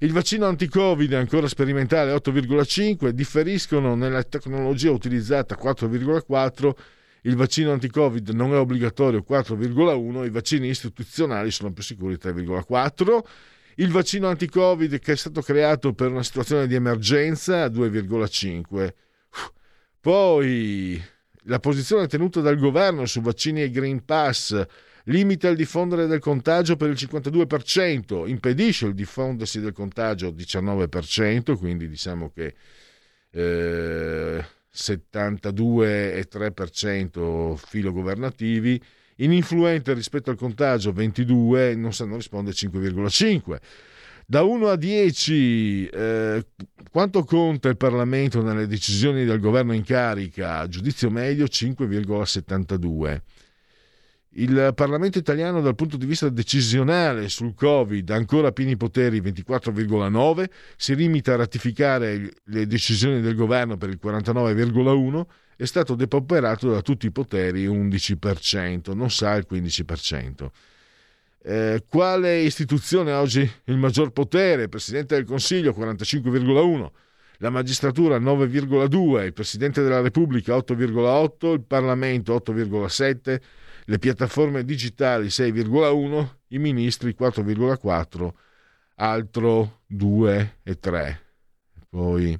Il 0.00 0.12
vaccino 0.12 0.46
anti-Covid 0.46 1.12
ancora 1.14 1.48
sperimentale 1.48 2.12
8,5, 2.12 3.08
differiscono 3.10 3.94
nella 3.94 4.22
tecnologia 4.22 4.90
utilizzata 4.90 5.56
4,4, 5.56 6.72
il 7.22 7.34
vaccino 7.34 7.72
anti-Covid 7.72 8.28
non 8.30 8.54
è 8.54 8.58
obbligatorio 8.58 9.24
4,1, 9.28 10.24
i 10.24 10.30
vaccini 10.30 10.68
istituzionali 10.68 11.50
sono 11.50 11.72
più 11.72 11.82
sicuri 11.82 12.18
3,4. 12.22 13.18
Il 13.76 13.90
vaccino 13.90 14.28
anti-Covid 14.28 14.98
che 15.00 15.12
è 15.12 15.16
stato 15.16 15.42
creato 15.42 15.92
per 15.92 16.10
una 16.10 16.22
situazione 16.22 16.66
di 16.66 16.76
emergenza 16.76 17.66
2,5. 17.66 18.92
Poi 20.00 21.02
la 21.46 21.58
posizione 21.58 22.06
tenuta 22.06 22.40
dal 22.40 22.56
governo 22.58 23.04
su 23.06 23.20
vaccini 23.20 23.62
e 23.62 23.70
Green 23.70 24.04
Pass 24.04 24.64
limita 25.04 25.48
il 25.48 25.56
diffondere 25.56 26.06
del 26.06 26.20
contagio 26.20 26.76
per 26.76 26.90
il 26.90 26.96
52%, 26.98 28.28
impedisce 28.28 28.86
il 28.86 28.94
diffondersi 28.94 29.60
del 29.60 29.72
contagio 29.72 30.30
19%, 30.30 31.56
quindi 31.56 31.88
diciamo 31.88 32.30
che 32.34 32.54
eh, 33.30 34.44
72,3% 34.74 37.56
filo 37.56 37.92
governativi, 37.92 38.82
ininfluente 39.16 39.92
rispetto 39.94 40.30
al 40.30 40.36
contagio 40.36 40.92
22, 40.92 41.74
non 41.76 41.92
sanno 41.92 42.16
rispondere 42.16 42.56
5,5%. 42.56 43.60
Da 44.28 44.42
1 44.42 44.66
a 44.66 44.74
10, 44.74 45.86
eh, 45.86 46.46
quanto 46.90 47.22
conta 47.22 47.68
il 47.68 47.76
Parlamento 47.76 48.42
nelle 48.42 48.66
decisioni 48.66 49.24
del 49.24 49.38
governo 49.38 49.72
in 49.72 49.84
carica? 49.84 50.66
Giudizio 50.66 51.10
medio 51.10 51.44
5,72. 51.44 53.22
Il 54.30 54.72
Parlamento 54.74 55.18
italiano 55.18 55.60
dal 55.60 55.76
punto 55.76 55.96
di 55.96 56.06
vista 56.06 56.28
decisionale 56.28 57.28
sul 57.28 57.54
Covid 57.54 58.10
ancora 58.10 58.50
pieni 58.50 58.76
poteri 58.76 59.20
24,9, 59.20 60.46
si 60.76 60.96
limita 60.96 61.34
a 61.34 61.36
ratificare 61.36 62.32
le 62.46 62.66
decisioni 62.66 63.20
del 63.20 63.36
governo 63.36 63.76
per 63.76 63.90
il 63.90 64.00
49,1, 64.02 65.24
è 65.56 65.64
stato 65.66 65.94
depauperato 65.94 66.68
da 66.72 66.82
tutti 66.82 67.06
i 67.06 67.12
poteri 67.12 67.68
11%, 67.68 68.92
non 68.92 69.08
sa 69.08 69.36
il 69.36 69.46
15%. 69.48 70.50
Eh, 71.48 71.84
quale 71.88 72.40
istituzione 72.40 73.12
ha 73.12 73.20
oggi 73.20 73.48
il 73.66 73.76
maggior 73.76 74.10
potere? 74.10 74.68
Presidente 74.68 75.14
del 75.14 75.24
Consiglio 75.24 75.70
45,1, 75.70 76.90
la 77.38 77.50
magistratura 77.50 78.18
9,2, 78.18 79.24
il 79.26 79.32
Presidente 79.32 79.80
della 79.80 80.00
Repubblica 80.00 80.56
8,8, 80.56 81.52
il 81.52 81.62
Parlamento 81.62 82.34
8,7, 82.34 83.40
le 83.84 83.98
piattaforme 84.00 84.64
digitali 84.64 85.28
6,1, 85.28 86.28
i 86.48 86.58
ministri 86.58 87.14
4,4, 87.16 88.28
altro 88.96 89.82
2 89.86 90.58
e 90.64 90.78
3. 90.80 91.20
Poi 91.88 92.36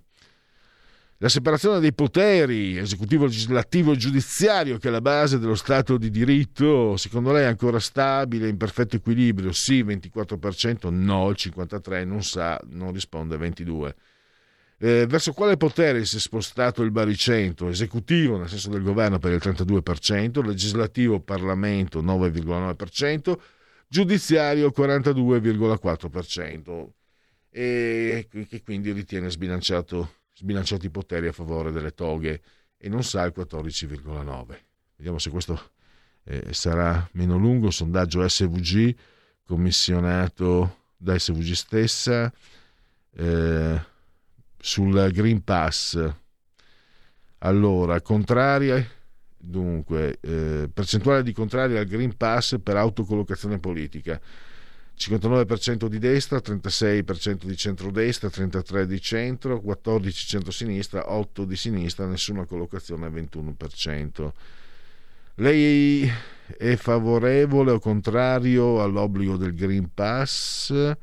la 1.18 1.30
separazione 1.30 1.80
dei 1.80 1.94
poteri, 1.94 2.76
esecutivo, 2.76 3.24
legislativo 3.24 3.93
e 3.93 3.97
giudiziario, 3.97 4.76
che 4.76 4.88
è 4.88 4.90
la 4.90 5.01
base 5.01 5.38
dello 5.38 5.55
Stato 5.55 5.97
di 5.97 6.10
diritto, 6.10 6.98
secondo 6.98 7.32
lei 7.32 7.44
è 7.44 7.47
ancora 7.47 7.78
stabile, 7.78 8.48
in 8.48 8.59
perfetto 8.59 8.97
equilibrio? 8.97 9.51
Sì, 9.52 9.82
24%, 9.82 10.90
no, 10.90 11.30
il 11.30 11.36
53% 11.38 12.06
non 12.06 12.22
sa, 12.22 12.60
non 12.68 12.93
risponde 12.93 13.36
22%. 13.36 13.94
Eh, 14.78 15.06
verso 15.06 15.32
quale 15.32 15.56
potere 15.56 16.05
si 16.05 16.16
è 16.16 16.18
spostato 16.18 16.82
il 16.82 16.90
baricentro? 16.90 17.68
Esecutivo, 17.68 18.36
nel 18.36 18.51
senso 18.51 18.68
del 18.68 18.82
governo, 18.82 19.18
per 19.18 19.32
il 19.32 19.40
32%, 19.43 20.44
legislativo, 20.44 21.20
Parlamento 21.20 22.02
9,9%, 22.02 23.38
giudiziario 23.88 24.70
42,4%, 24.76 26.88
e 27.48 28.28
che 28.28 28.62
quindi 28.62 28.93
ritiene 28.93 29.30
sbilanciato, 29.30 30.10
sbilanciati 30.36 30.86
i 30.86 30.90
poteri 30.90 31.28
a 31.28 31.32
favore 31.32 31.72
delle 31.72 31.94
toghe 31.94 32.42
e 32.76 32.88
non 32.88 33.02
sa 33.02 33.24
il 33.24 33.32
14,9%. 33.34 34.58
Vediamo 34.96 35.18
se 35.18 35.30
questo 35.30 35.70
eh, 36.24 36.52
sarà 36.52 37.08
meno 37.12 37.36
lungo. 37.36 37.70
Sondaggio 37.70 38.26
SVG 38.26 38.94
commissionato 39.44 40.84
da 40.96 41.18
SVG 41.18 41.52
stessa. 41.52 42.32
Eh, 43.14 43.94
sul 44.66 45.10
Green 45.12 45.44
Pass. 45.44 46.12
Allora, 47.38 48.00
contraria, 48.00 48.84
dunque, 49.36 50.18
eh, 50.20 50.68
percentuale 50.72 51.22
di 51.22 51.32
contrari 51.32 51.76
al 51.76 51.84
Green 51.84 52.16
Pass 52.16 52.58
per 52.60 52.76
autocollocazione 52.76 53.60
politica. 53.60 54.20
59% 54.97 55.86
di 55.86 55.98
destra, 55.98 56.39
36% 56.39 57.44
di 57.44 57.56
centrodestra, 57.56 58.28
33% 58.28 58.82
di 58.82 59.01
centro, 59.01 59.62
14% 59.64 60.10
centrosinistra, 60.10 61.06
8% 61.09 61.44
di 61.44 61.56
sinistra, 61.56 62.06
nessuna 62.06 62.44
collocazione 62.47 63.09
21%. 63.09 64.32
Lei 65.36 66.10
è 66.56 66.77
favorevole 66.77 67.73
o 67.73 67.78
contrario 67.78 68.82
all'obbligo 68.82 69.36
del 69.36 69.55
Green 69.55 69.90
Pass? 69.93 70.94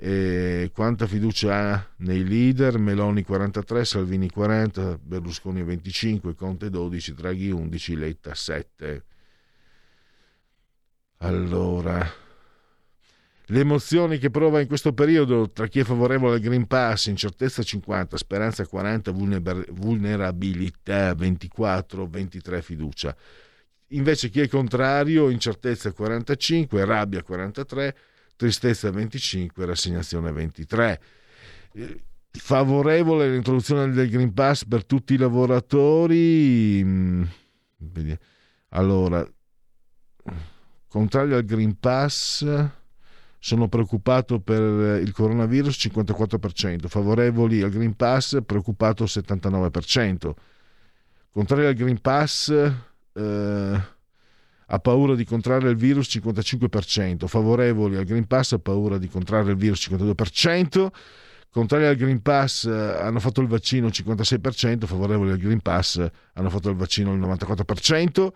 E 0.00 0.70
quanta 0.72 1.08
fiducia 1.08 1.72
ha 1.72 1.88
nei 1.96 2.24
leader? 2.24 2.78
Meloni 2.78 3.24
43, 3.24 3.84
Salvini 3.84 4.30
40, 4.30 5.00
Berlusconi 5.02 5.64
25, 5.64 6.36
Conte 6.36 6.70
12, 6.70 7.14
Draghi 7.14 7.50
11, 7.50 7.96
Letta 7.96 8.32
7. 8.32 9.04
Allora, 11.16 12.08
le 13.50 13.60
emozioni 13.60 14.18
che 14.18 14.30
prova 14.30 14.60
in 14.60 14.66
questo 14.66 14.92
periodo 14.92 15.50
tra 15.50 15.68
chi 15.68 15.80
è 15.80 15.84
favorevole 15.84 16.34
al 16.34 16.40
Green 16.40 16.66
Pass, 16.66 17.06
incertezza 17.06 17.62
50, 17.62 18.18
speranza 18.18 18.66
40, 18.66 19.10
vulnerabilità 19.10 21.14
24, 21.14 22.06
23 22.06 22.62
fiducia. 22.62 23.16
Invece 23.92 24.28
chi 24.28 24.40
è 24.40 24.48
contrario, 24.48 25.30
incertezza 25.30 25.92
45, 25.92 26.84
rabbia 26.84 27.22
43, 27.22 27.96
tristezza 28.36 28.90
25, 28.90 29.64
rassegnazione 29.64 30.30
23. 30.30 31.00
Eh, 31.72 32.02
favorevole 32.30 33.24
all'introduzione 33.24 33.90
del 33.90 34.10
Green 34.10 34.34
Pass 34.34 34.66
per 34.66 34.84
tutti 34.84 35.14
i 35.14 35.16
lavoratori? 35.16 36.82
Mm, 36.84 37.22
allora, 38.70 39.26
contrario 40.86 41.36
al 41.36 41.44
Green 41.46 41.78
Pass, 41.78 42.44
sono 43.38 43.68
preoccupato 43.68 44.40
per 44.40 45.00
il 45.00 45.12
coronavirus 45.12 45.76
54%, 45.86 46.86
favorevoli 46.86 47.62
al 47.62 47.70
Green 47.70 47.94
Pass 47.94 48.38
preoccupato 48.44 49.04
79%, 49.04 50.30
contrario 51.30 51.68
al 51.68 51.74
Green 51.74 52.00
Pass... 52.00 52.50
Eh, 53.12 53.96
ha 54.70 54.78
paura 54.80 55.14
di 55.14 55.24
contrarre 55.24 55.70
il 55.70 55.76
virus 55.76 56.08
55%, 56.14 57.26
favorevoli 57.26 57.96
al 57.96 58.04
Green 58.04 58.26
Pass 58.26 58.52
ha 58.52 58.58
paura 58.58 58.98
di 58.98 59.08
contrarre 59.08 59.52
il 59.52 59.56
virus 59.56 59.88
52%, 59.88 60.88
contrari 61.50 61.86
al 61.86 61.96
Green 61.96 62.20
Pass 62.20 62.66
eh, 62.66 62.70
hanno 62.70 63.18
fatto 63.18 63.40
il 63.40 63.46
vaccino 63.46 63.86
il 63.86 63.94
56%, 63.96 64.84
favorevoli 64.84 65.30
al 65.30 65.38
Green 65.38 65.60
Pass 65.60 66.06
hanno 66.34 66.50
fatto 66.50 66.68
il 66.68 66.76
vaccino 66.76 67.14
il 67.14 67.20
94%. 67.20 68.28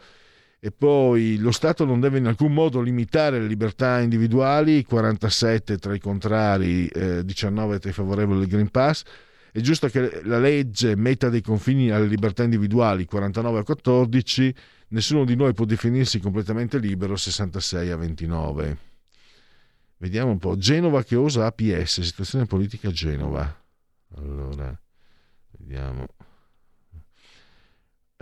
E 0.64 0.70
poi 0.70 1.38
lo 1.38 1.50
Stato 1.50 1.84
non 1.84 1.98
deve 1.98 2.18
in 2.18 2.26
alcun 2.26 2.54
modo 2.54 2.80
limitare 2.80 3.40
le 3.40 3.48
libertà 3.48 4.00
individuali, 4.00 4.84
47 4.84 5.76
tra 5.78 5.92
i 5.92 5.98
contrari, 5.98 6.86
eh, 6.86 7.24
19 7.24 7.80
tra 7.80 7.90
i 7.90 7.92
favorevoli 7.92 8.42
al 8.42 8.46
Green 8.46 8.70
Pass. 8.70 9.02
È 9.50 9.60
giusto 9.60 9.88
che 9.88 10.22
la 10.22 10.38
legge 10.38 10.94
metta 10.94 11.28
dei 11.28 11.42
confini 11.42 11.90
alle 11.90 12.06
libertà 12.06 12.44
individuali, 12.44 13.04
49 13.04 13.58
a 13.58 13.64
14, 13.64 14.54
Nessuno 14.92 15.24
di 15.24 15.36
noi 15.36 15.54
può 15.54 15.64
definirsi 15.64 16.20
completamente 16.20 16.78
libero 16.78 17.16
66 17.16 17.90
a 17.90 17.96
29. 17.96 18.78
Vediamo 19.96 20.32
un 20.32 20.38
po'. 20.38 20.56
Genova 20.58 21.02
che 21.02 21.16
osa 21.16 21.46
APS, 21.46 22.02
situazione 22.02 22.44
politica 22.44 22.90
Genova. 22.90 23.58
Allora, 24.16 24.78
vediamo. 25.56 26.06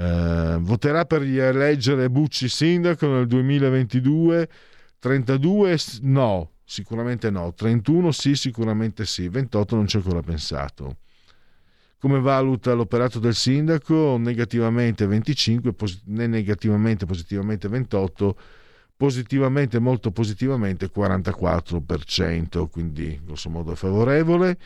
Uh, 0.01 0.59
voterà 0.61 1.05
per 1.05 1.21
eleggere 1.21 2.09
Bucci 2.09 2.49
sindaco 2.49 3.07
nel 3.07 3.27
2022. 3.27 4.49
32 4.99 5.77
no, 6.03 6.53
sicuramente 6.65 7.29
no. 7.29 7.53
31 7.53 8.11
sì, 8.11 8.35
sicuramente 8.35 9.05
sì. 9.05 9.29
28 9.29 9.77
non 9.77 9.87
ci 9.87 9.97
ho 9.97 10.01
ancora 10.03 10.23
pensato. 10.23 10.97
Come 11.99 12.19
valuta 12.19 12.73
l'operato 12.73 13.19
del 13.19 13.35
sindaco? 13.35 14.17
Negativamente 14.19 15.07
25, 15.07 15.75
pos- 15.75 16.01
né 16.07 16.27
negativamente, 16.27 17.05
positivamente 17.05 17.69
28, 17.69 18.37
positivamente, 18.97 19.79
molto 19.81 20.11
positivamente 20.11 20.91
44%, 20.91 22.69
quindi 22.71 23.21
grosso 23.23 23.51
modo 23.51 23.75
favorevole. 23.75 24.57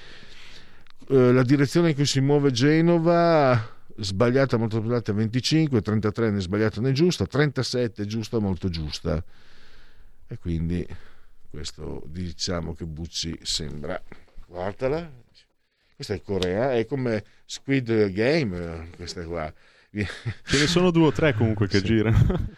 Eh, 1.09 1.33
la 1.33 1.43
direzione 1.43 1.89
in 1.89 1.97
cui 1.97 2.07
si 2.07 2.21
muove 2.21 2.53
Genova, 2.53 3.61
sbagliata, 3.97 4.57
molto 4.57 4.81
sbagliata 4.81 5.13
25, 5.13 5.81
33 5.81 6.31
né 6.31 6.41
sbagliata 6.41 6.81
né 6.81 6.93
giusta, 6.93 7.27
37 7.27 8.07
giusta, 8.07 8.39
molto 8.39 8.69
giusta. 8.69 9.23
E 10.27 10.39
quindi 10.39 10.87
questo 11.51 12.03
diciamo 12.07 12.75
che 12.75 12.85
Bucci 12.85 13.39
sembra. 13.43 14.01
Guardala, 14.47 15.11
questa 15.95 16.15
è 16.15 16.23
Corea, 16.23 16.75
è 16.75 16.87
come 16.87 17.25
Squid 17.45 18.11
Game, 18.11 18.89
questa 18.97 19.25
qua. 19.25 19.53
Ce 19.91 20.59
ne 20.59 20.67
sono 20.67 20.91
due 20.91 21.07
o 21.07 21.13
tre 21.13 21.35
comunque 21.35 21.69
che 21.69 21.79
sì. 21.79 21.85
girano. 21.85 22.49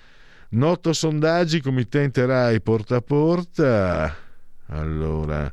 Noto 0.51 0.93
sondaggi, 0.93 1.61
committente 1.61 2.25
Rai 2.25 2.61
porta 2.63 2.97
a 2.97 3.01
porta. 3.03 4.17
Allora, 4.67 5.53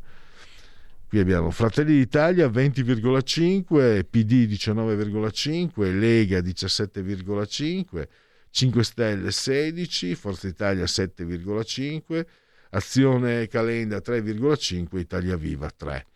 qui 1.13 1.21
abbiamo 1.21 1.51
Fratelli 1.51 1.93
d'Italia 1.93 2.47
20,5, 2.47 4.03
PD 4.09 4.47
19,5, 4.49 5.95
Lega 5.95 6.39
17,5, 6.39 8.07
5 8.49 8.83
Stelle 8.83 9.29
16, 9.29 10.15
Forza 10.15 10.47
Italia 10.47 10.85
7,5, 10.85 12.25
Azione 12.71 13.47
Calenda 13.47 13.97
3,5, 13.97 14.97
Italia 14.97 15.37
Viva 15.37 15.69
3. 15.69 16.07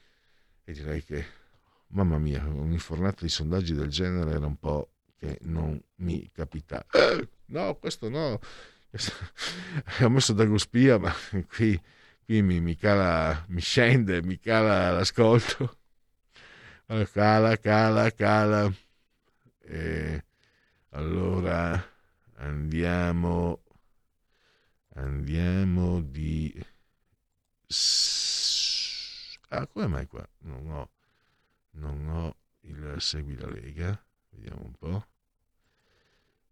E 0.64 0.74
direi 0.74 1.04
che 1.04 1.26
mamma 1.90 2.18
mia, 2.18 2.44
un'infornata 2.48 3.22
di 3.22 3.30
sondaggi 3.30 3.76
del 3.76 3.90
genere 3.90 4.32
era 4.32 4.48
un 4.48 4.58
po' 4.58 4.90
che 5.16 5.38
non 5.42 5.80
mi 5.98 6.28
capita. 6.34 6.84
no, 7.50 7.76
questo 7.76 8.10
no. 8.10 8.40
Ho 10.02 10.10
messo 10.10 10.34
Dagospia, 10.34 10.98
ma 10.98 11.14
qui 11.56 11.80
qui 12.28 12.42
mi, 12.42 12.60
mi 12.60 12.76
cala, 12.76 13.46
mi 13.48 13.62
scende, 13.62 14.22
mi 14.22 14.38
cala 14.38 14.92
l'ascolto. 14.92 15.78
Cala, 17.14 17.58
cala, 17.58 18.12
cala. 18.12 18.70
E 19.62 20.26
allora 20.90 21.82
andiamo, 22.36 23.64
andiamo 24.96 26.02
di... 26.02 26.54
Ah, 29.50 29.66
come 29.68 29.88
mai 29.88 30.06
qua? 30.08 30.28
Non 30.40 30.70
ho, 30.70 30.90
non 31.72 32.10
ho 32.10 32.36
il 32.64 32.96
Segui 33.00 33.38
la 33.38 33.50
Lega. 33.50 34.06
Vediamo 34.32 34.64
un 34.66 34.74
po'. 34.74 35.08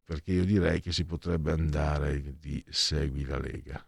Perché 0.05 0.31
io 0.31 0.45
direi 0.45 0.79
che 0.79 0.93
si 0.93 1.03
potrebbe 1.03 1.51
andare 1.51 2.39
di 2.39 2.63
Segui 2.69 3.25
la 3.25 3.39
Lega. 3.39 3.85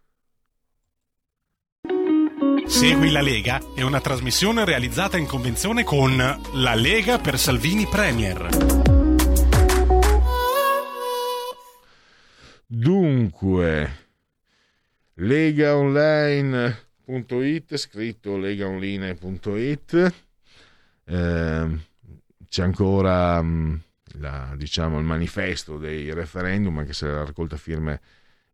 Segui 2.68 3.12
la 3.12 3.22
Lega 3.22 3.62
è 3.74 3.82
una 3.82 4.02
trasmissione 4.02 4.66
realizzata 4.66 5.18
in 5.18 5.26
convenzione 5.26 5.84
con 5.84 6.18
La 6.18 6.76
Lega 6.76 7.18
per 7.18 7.40
Salvini 7.40 7.88
Premier. 7.88 8.50
Dunque, 12.66 14.08
legaonline.it, 15.14 17.78
scritto 17.78 18.38
legaonline.it, 18.38 20.14
eh, 21.06 21.78
c'è 22.50 22.64
ancora 22.64 23.42
mh, 23.42 23.82
la, 24.20 24.54
diciamo, 24.58 25.00
il 25.00 25.06
manifesto 25.06 25.78
dei 25.78 26.14
referendum, 26.14 26.80
anche 26.80 26.92
se 26.94 27.08
la 27.08 27.24
raccolta 27.24 27.56
firme 27.56 28.02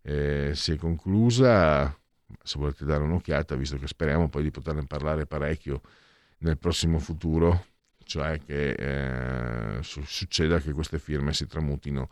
eh, 0.03 0.51
si 0.53 0.73
è 0.73 0.75
conclusa 0.75 1.97
se 2.41 2.57
volete 2.57 2.85
dare 2.85 3.03
un'occhiata, 3.03 3.55
visto 3.55 3.77
che 3.77 3.87
speriamo 3.87 4.29
poi 4.29 4.43
di 4.43 4.51
poterne 4.51 4.85
parlare 4.85 5.25
parecchio 5.25 5.81
nel 6.39 6.57
prossimo 6.57 6.99
futuro, 6.99 7.65
cioè 8.03 8.39
che 8.45 9.77
eh, 9.77 9.83
succeda 9.83 10.59
che 10.59 10.73
queste 10.73 10.99
firme 10.99 11.33
si 11.33 11.47
tramutino 11.47 12.09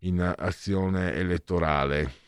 in 0.00 0.20
azione 0.20 1.14
elettorale. 1.14 2.20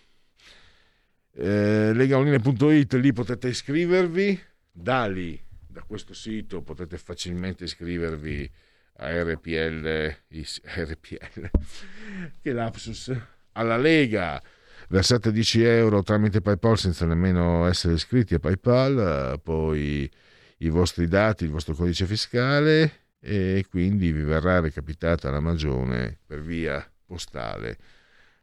Eh, 1.32 1.92
legaonline.it, 1.92 2.94
lì 2.94 3.12
potete 3.12 3.48
iscrivervi, 3.48 4.40
da 4.70 5.06
lì, 5.06 5.40
da 5.66 5.82
questo 5.82 6.14
sito 6.14 6.62
potete 6.62 6.96
facilmente 6.98 7.64
iscrivervi 7.64 8.50
a 8.98 9.22
RPL, 9.22 10.16
RPL 10.28 11.50
che 12.40 12.52
lapsus, 12.52 13.12
alla 13.52 13.76
Lega, 13.76 14.40
versate 14.88 15.32
10 15.32 15.62
euro 15.62 16.02
tramite 16.02 16.40
PayPal 16.40 16.78
senza 16.78 17.06
nemmeno 17.06 17.66
essere 17.66 17.94
iscritti 17.94 18.34
a 18.34 18.38
PayPal, 18.38 19.40
poi 19.42 20.10
i 20.58 20.68
vostri 20.68 21.08
dati, 21.08 21.44
il 21.44 21.50
vostro 21.50 21.74
codice 21.74 22.06
fiscale 22.06 23.02
e 23.20 23.64
quindi 23.68 24.12
vi 24.12 24.22
verrà 24.22 24.60
recapitata 24.60 25.30
la 25.30 25.40
magione 25.40 26.18
per 26.26 26.40
via 26.42 26.86
postale 27.04 27.78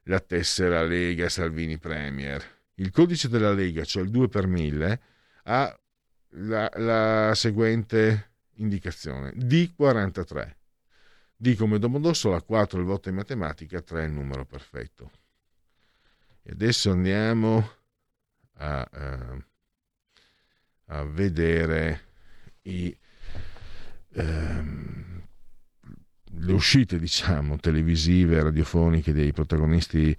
la 0.04 0.20
tessera 0.20 0.84
Lega 0.84 1.30
Salvini 1.30 1.78
Premier. 1.78 2.44
Il 2.76 2.92
codice 2.92 3.30
della 3.30 3.54
Lega, 3.54 3.84
cioè 3.84 4.04
il 4.04 4.10
2 4.10 4.28
per 4.28 4.48
1000, 4.48 5.02
ha 5.44 5.80
la, 6.30 6.72
la 6.76 7.32
seguente 7.36 8.32
indicazione 8.56 9.32
D43. 9.36 10.56
D 11.36 11.56
come 11.56 11.80
Domodossola, 11.80 12.42
4 12.42 12.80
il 12.80 12.86
voto 12.86 13.10
in 13.10 13.16
matematica, 13.16 13.82
3 13.82 14.06
il 14.06 14.12
numero 14.12 14.46
perfetto. 14.46 15.12
E 16.44 16.52
adesso 16.52 16.92
andiamo 16.92 17.70
a, 18.58 18.90
uh, 18.92 19.44
a 20.86 21.04
vedere 21.04 22.02
i, 22.64 22.96
um, 24.14 25.22
le 26.40 26.54
uscite, 26.54 26.98
diciamo, 26.98 27.58
televisive 27.58 28.42
radiofoniche 28.42 29.14
dei 29.14 29.32
protagonisti 29.32 30.18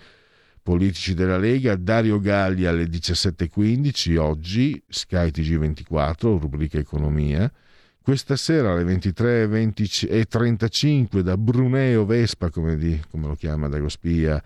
politici 0.62 1.15
della 1.15 1.39
Lega. 1.39 1.74
Dario 1.77 2.20
Galli 2.20 2.66
alle 2.66 2.85
17.15 2.85 4.19
oggi, 4.19 4.81
Sky 4.89 5.28
TG24, 5.28 6.39
rubrica 6.39 6.78
Economia. 6.78 7.51
Questa 8.01 8.36
sera 8.36 8.73
alle 8.73 8.85
23.35 8.85 11.20
da 11.20 11.36
Bruneo 11.36 12.05
Vespa, 12.05 12.51
come, 12.51 12.77
di, 12.77 13.01
come 13.09 13.28
lo 13.28 13.35
chiama 13.35 13.69
Dago 13.69 13.89
Spia, 13.89 14.43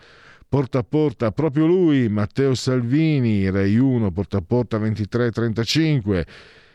porta 0.49 0.79
a 0.79 0.83
porta 0.83 1.33
proprio 1.33 1.67
lui, 1.67 2.09
Matteo 2.09 2.55
Salvini, 2.55 3.51
Rai 3.51 3.77
1, 3.77 4.11
porta 4.11 4.39
a 4.39 4.43
porta 4.43 4.79
23.35 4.79 6.27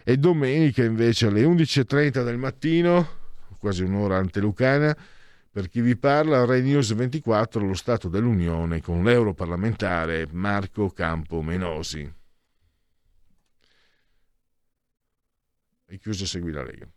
e 0.03 0.17
domenica 0.17 0.83
invece 0.83 1.27
alle 1.27 1.43
11.30 1.43 2.23
del 2.23 2.37
mattino, 2.37 3.07
quasi 3.57 3.83
un'ora 3.83 4.17
antelucana, 4.17 4.95
per 5.51 5.67
chi 5.67 5.81
vi 5.81 5.97
parla, 5.97 6.45
Rai 6.45 6.61
News 6.61 6.93
24, 6.93 7.65
lo 7.65 7.73
Stato 7.73 8.07
dell'Unione 8.07 8.81
con 8.81 9.03
l'europarlamentare 9.03 10.27
Marco 10.31 10.89
Campo 10.89 11.41
Menosi. 11.41 12.09
E 15.87 15.99
chiuso 15.99 16.25
Segui 16.25 16.51
la 16.51 16.63
Lega. 16.63 16.87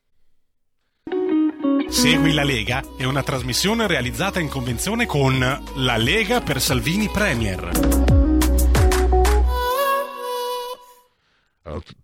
Segui 1.94 2.32
la 2.32 2.42
Lega 2.42 2.82
è 2.96 3.04
una 3.04 3.22
trasmissione 3.22 3.86
realizzata 3.86 4.40
in 4.40 4.48
convenzione 4.48 5.06
con 5.06 5.38
La 5.38 5.96
Lega 5.96 6.40
per 6.40 6.60
Salvini 6.60 7.08
Premier. 7.08 7.70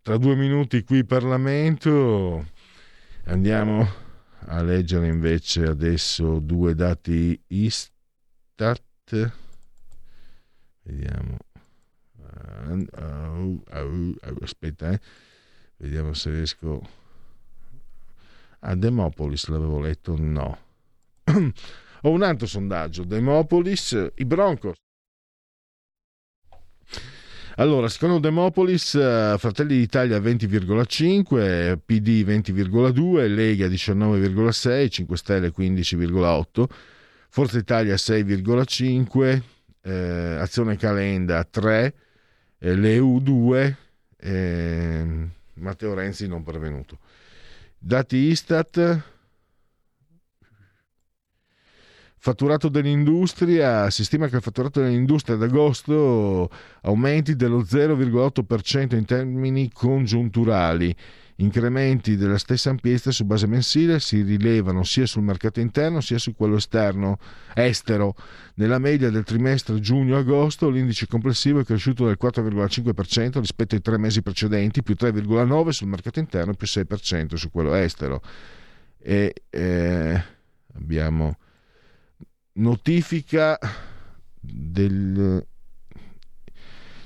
Tra 0.00 0.16
due 0.16 0.36
minuti 0.36 0.84
qui 0.84 1.04
Parlamento 1.04 2.46
andiamo 3.24 3.86
a 4.46 4.62
leggere 4.62 5.08
invece 5.08 5.64
adesso 5.64 6.38
due 6.38 6.76
dati 6.76 7.38
Istat. 7.48 8.84
Vediamo. 10.82 11.36
aspetta, 14.40 14.92
eh. 14.92 15.00
vediamo 15.78 16.14
se 16.14 16.30
riesco 16.30 16.99
a 18.60 18.74
Demopolis 18.74 19.46
l'avevo 19.48 19.80
letto, 19.80 20.16
no. 20.18 20.58
Ho 22.02 22.10
un 22.10 22.22
altro 22.22 22.46
sondaggio, 22.46 23.04
Demopolis, 23.04 24.10
i 24.16 24.24
Broncos. 24.24 24.76
Allora, 27.56 27.88
secondo 27.88 28.18
Demopolis, 28.18 28.94
uh, 28.94 29.36
Fratelli 29.36 29.76
d'Italia 29.76 30.18
20,5, 30.18 31.78
PD 31.84 32.24
20,2, 32.24 33.28
Lega 33.28 33.66
19,6, 33.66 34.88
5 34.88 35.16
Stelle 35.16 35.52
15,8, 35.54 36.64
Forza 37.28 37.58
Italia 37.58 37.94
6,5, 37.94 39.42
eh, 39.82 40.36
Azione 40.40 40.76
Calenda 40.76 41.44
3, 41.44 41.94
eh, 42.58 42.74
l'EU 42.74 43.20
2, 43.20 43.76
eh, 44.16 45.28
Matteo 45.54 45.94
Renzi 45.94 46.26
non 46.26 46.42
pervenuto. 46.42 46.98
Dati 47.82 48.16
Istat, 48.18 49.02
fatturato 52.18 52.68
dell'industria, 52.68 53.88
si 53.88 54.04
stima 54.04 54.28
che 54.28 54.36
il 54.36 54.42
fatturato 54.42 54.82
dell'industria 54.82 55.36
ad 55.36 55.44
agosto 55.44 56.50
aumenti 56.82 57.36
dello 57.36 57.62
0,8% 57.62 58.94
in 58.96 59.06
termini 59.06 59.72
congiunturali. 59.72 60.94
Incrementi 61.40 62.16
della 62.16 62.36
stessa 62.36 62.68
ampiezza 62.68 63.10
su 63.10 63.24
base 63.24 63.46
mensile 63.46 63.98
si 63.98 64.20
rilevano 64.20 64.84
sia 64.84 65.06
sul 65.06 65.22
mercato 65.22 65.58
interno 65.60 66.02
sia 66.02 66.18
su 66.18 66.34
quello 66.34 66.56
esterno, 66.56 67.18
estero. 67.54 68.14
Nella 68.56 68.78
media 68.78 69.08
del 69.08 69.24
trimestre 69.24 69.80
giugno-agosto 69.80 70.68
l'indice 70.68 71.06
complessivo 71.06 71.60
è 71.60 71.64
cresciuto 71.64 72.04
del 72.04 72.18
4,5% 72.20 73.38
rispetto 73.38 73.74
ai 73.74 73.80
tre 73.80 73.96
mesi 73.96 74.20
precedenti, 74.20 74.82
più 74.82 74.94
3,9% 74.98 75.68
sul 75.70 75.88
mercato 75.88 76.18
interno 76.18 76.52
e 76.52 76.56
più 76.56 76.66
6% 76.66 77.34
su 77.36 77.50
quello 77.50 77.72
estero. 77.72 78.20
E 78.98 79.32
eh, 79.48 80.22
abbiamo 80.74 81.38
notifica 82.52 83.58
del 84.38 85.46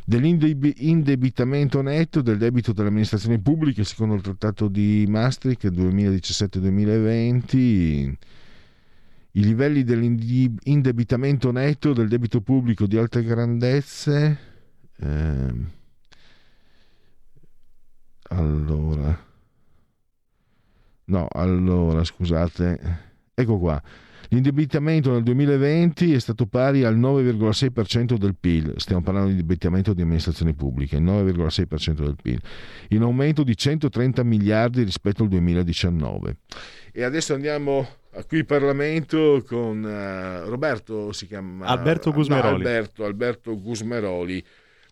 dell'indebitamento 0.04 1.80
netto 1.80 2.20
del 2.20 2.36
debito 2.36 2.74
delle 2.74 2.88
amministrazioni 2.88 3.40
pubbliche 3.40 3.84
secondo 3.84 4.14
il 4.14 4.20
trattato 4.20 4.68
di 4.68 5.06
Maastricht 5.08 5.70
2017-2020 5.70 8.12
i 9.36 9.42
livelli 9.42 9.82
dell'indebitamento 9.82 11.50
netto 11.50 11.92
del 11.94 12.08
debito 12.08 12.42
pubblico 12.42 12.86
di 12.86 12.98
alte 12.98 13.24
grandezze 13.24 14.38
eh, 14.96 15.54
allora 18.28 19.26
no 21.06 21.28
allora 21.30 22.04
scusate 22.04 22.98
ecco 23.32 23.58
qua 23.58 23.82
L'indebitamento 24.34 25.12
nel 25.12 25.22
2020 25.22 26.12
è 26.12 26.18
stato 26.18 26.46
pari 26.46 26.82
al 26.82 26.98
9,6% 26.98 28.16
del 28.16 28.34
PIL, 28.34 28.74
stiamo 28.78 29.00
parlando 29.00 29.28
di 29.28 29.34
indebitamento 29.34 29.94
di 29.94 30.02
amministrazioni 30.02 30.54
pubbliche, 30.54 30.96
il 30.96 31.04
9,6% 31.04 32.02
del 32.02 32.16
PIL, 32.20 32.40
in 32.88 33.02
aumento 33.02 33.44
di 33.44 33.56
130 33.56 34.24
miliardi 34.24 34.82
rispetto 34.82 35.22
al 35.22 35.28
2019. 35.28 36.36
E 36.90 37.04
adesso 37.04 37.32
andiamo 37.32 37.86
a 38.14 38.24
qui 38.24 38.44
Parlamento 38.44 39.44
con 39.46 39.84
uh, 39.84 40.48
Roberto, 40.48 41.12
si 41.12 41.28
chiama 41.28 41.66
Alberto 41.66 42.10
Gusmeroli. 42.10 42.48
No, 42.50 42.56
Alberto, 42.56 43.04
Alberto 43.04 43.60
Gusmeroli. 43.60 44.44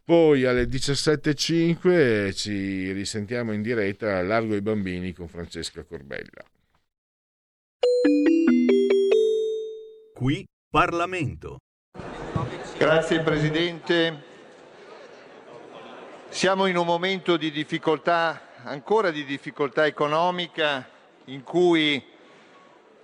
Poi 0.05 0.44
alle 0.44 0.66
17.05 0.66 2.32
ci 2.32 2.93
risentiamo 2.93 3.52
in 3.52 3.62
diretta 3.62 4.19
a 4.19 4.23
Largo 4.23 4.55
ai 4.55 4.62
Bambini 4.62 5.12
con 5.12 5.27
Francesca 5.27 5.82
Corbella. 5.82 6.44
Qui 10.14 10.47
Parlamento. 10.70 11.56
Grazie 12.76 13.20
Presidente. 13.20 14.22
Siamo 16.28 16.66
in 16.66 16.76
un 16.76 16.84
momento 16.84 17.39
di 17.39 17.51
difficoltà, 17.51 18.48
ancora 18.62 19.10
di 19.10 19.24
difficoltà 19.24 19.86
economica, 19.86 20.86
in 21.26 21.43
cui 21.43 22.05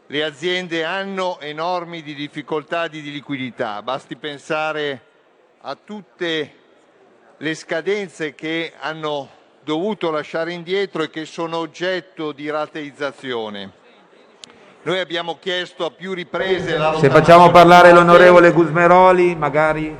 le 0.06 0.24
aziende 0.24 0.84
hanno 0.84 1.40
enormi 1.40 2.02
di 2.02 2.14
difficoltà 2.14 2.88
di 2.88 3.00
liquidità. 3.02 3.82
Basti 3.82 4.16
pensare 4.16 5.02
a 5.62 5.74
tutte 5.76 6.54
le 7.38 7.54
scadenze 7.54 8.34
che 8.34 8.74
hanno 8.78 9.30
dovuto 9.64 10.10
lasciare 10.10 10.52
indietro 10.52 11.02
e 11.02 11.10
che 11.10 11.24
sono 11.24 11.56
oggetto 11.56 12.32
di 12.32 12.50
rateizzazione. 12.50 13.77
Noi 14.88 15.00
abbiamo 15.00 15.36
chiesto 15.38 15.84
a 15.84 15.90
più 15.90 16.14
riprese 16.14 16.78
la 16.78 16.96
Se 16.98 17.10
facciamo 17.10 17.50
parlare 17.50 17.92
l'onorevole 17.92 18.52
Gusmeroli, 18.52 19.34
magari. 19.34 19.94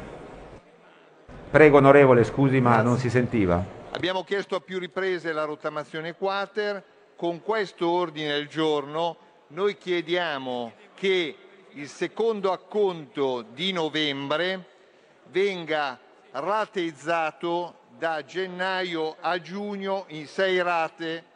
Prego, 1.51 1.77
onorevole, 1.77 2.25
scusi, 2.25 2.59
ma 2.59 2.81
non 2.81 2.97
si 2.97 3.11
sentiva. 3.11 3.63
Abbiamo 3.91 4.25
chiesto 4.25 4.57
a 4.57 4.61
più 4.61 4.79
riprese 4.79 5.35
la 5.35 5.45
rottamazione 5.45 6.15
quater. 6.15 6.83
Con 7.17 7.43
questo 7.43 7.87
ordine 7.87 8.33
del 8.33 8.49
giorno 8.49 9.19
noi 9.49 9.77
chiediamo 9.77 10.73
che 10.95 11.37
il 11.69 11.89
secondo 11.89 12.51
acconto 12.51 13.45
di 13.53 13.73
novembre 13.73 14.65
venga 15.25 15.99
rateizzato 16.31 17.75
da 17.99 18.25
gennaio 18.25 19.17
a 19.21 19.39
giugno 19.39 20.07
in 20.09 20.27
sei 20.27 20.63
rate 20.63 21.28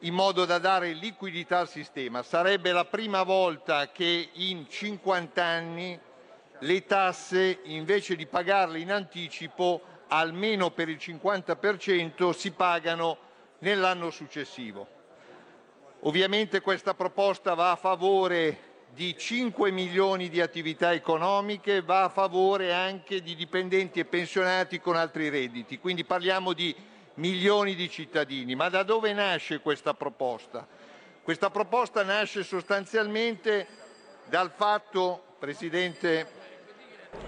in 0.00 0.14
modo 0.14 0.44
da 0.44 0.58
dare 0.58 0.92
liquidità 0.92 1.58
al 1.58 1.68
sistema. 1.68 2.22
Sarebbe 2.22 2.72
la 2.72 2.84
prima 2.84 3.22
volta 3.22 3.90
che 3.90 4.30
in 4.32 4.66
50 4.68 5.42
anni 5.42 5.98
le 6.60 6.86
tasse, 6.86 7.60
invece 7.64 8.16
di 8.16 8.26
pagarle 8.26 8.78
in 8.78 8.92
anticipo, 8.92 9.82
almeno 10.08 10.70
per 10.70 10.88
il 10.88 10.98
50%, 11.00 12.30
si 12.30 12.50
pagano 12.52 13.18
nell'anno 13.60 14.10
successivo. 14.10 14.98
Ovviamente 16.00 16.60
questa 16.60 16.94
proposta 16.94 17.54
va 17.54 17.72
a 17.72 17.76
favore 17.76 18.68
di 18.92 19.16
5 19.16 19.70
milioni 19.70 20.28
di 20.28 20.40
attività 20.40 20.92
economiche, 20.92 21.82
va 21.82 22.04
a 22.04 22.08
favore 22.08 22.72
anche 22.72 23.22
di 23.22 23.36
dipendenti 23.36 24.00
e 24.00 24.04
pensionati 24.04 24.80
con 24.80 24.96
altri 24.96 25.28
redditi, 25.28 25.78
quindi 25.78 26.04
parliamo 26.04 26.52
di 26.54 26.74
milioni 27.20 27.74
di 27.74 27.88
cittadini. 27.88 28.54
Ma 28.54 28.68
da 28.68 28.82
dove 28.82 29.12
nasce 29.12 29.60
questa 29.60 29.94
proposta? 29.94 30.66
Questa 31.22 31.50
proposta 31.50 32.02
nasce 32.02 32.42
sostanzialmente 32.42 33.66
dal 34.24 34.50
fatto, 34.54 35.24
Presidente, 35.38 36.26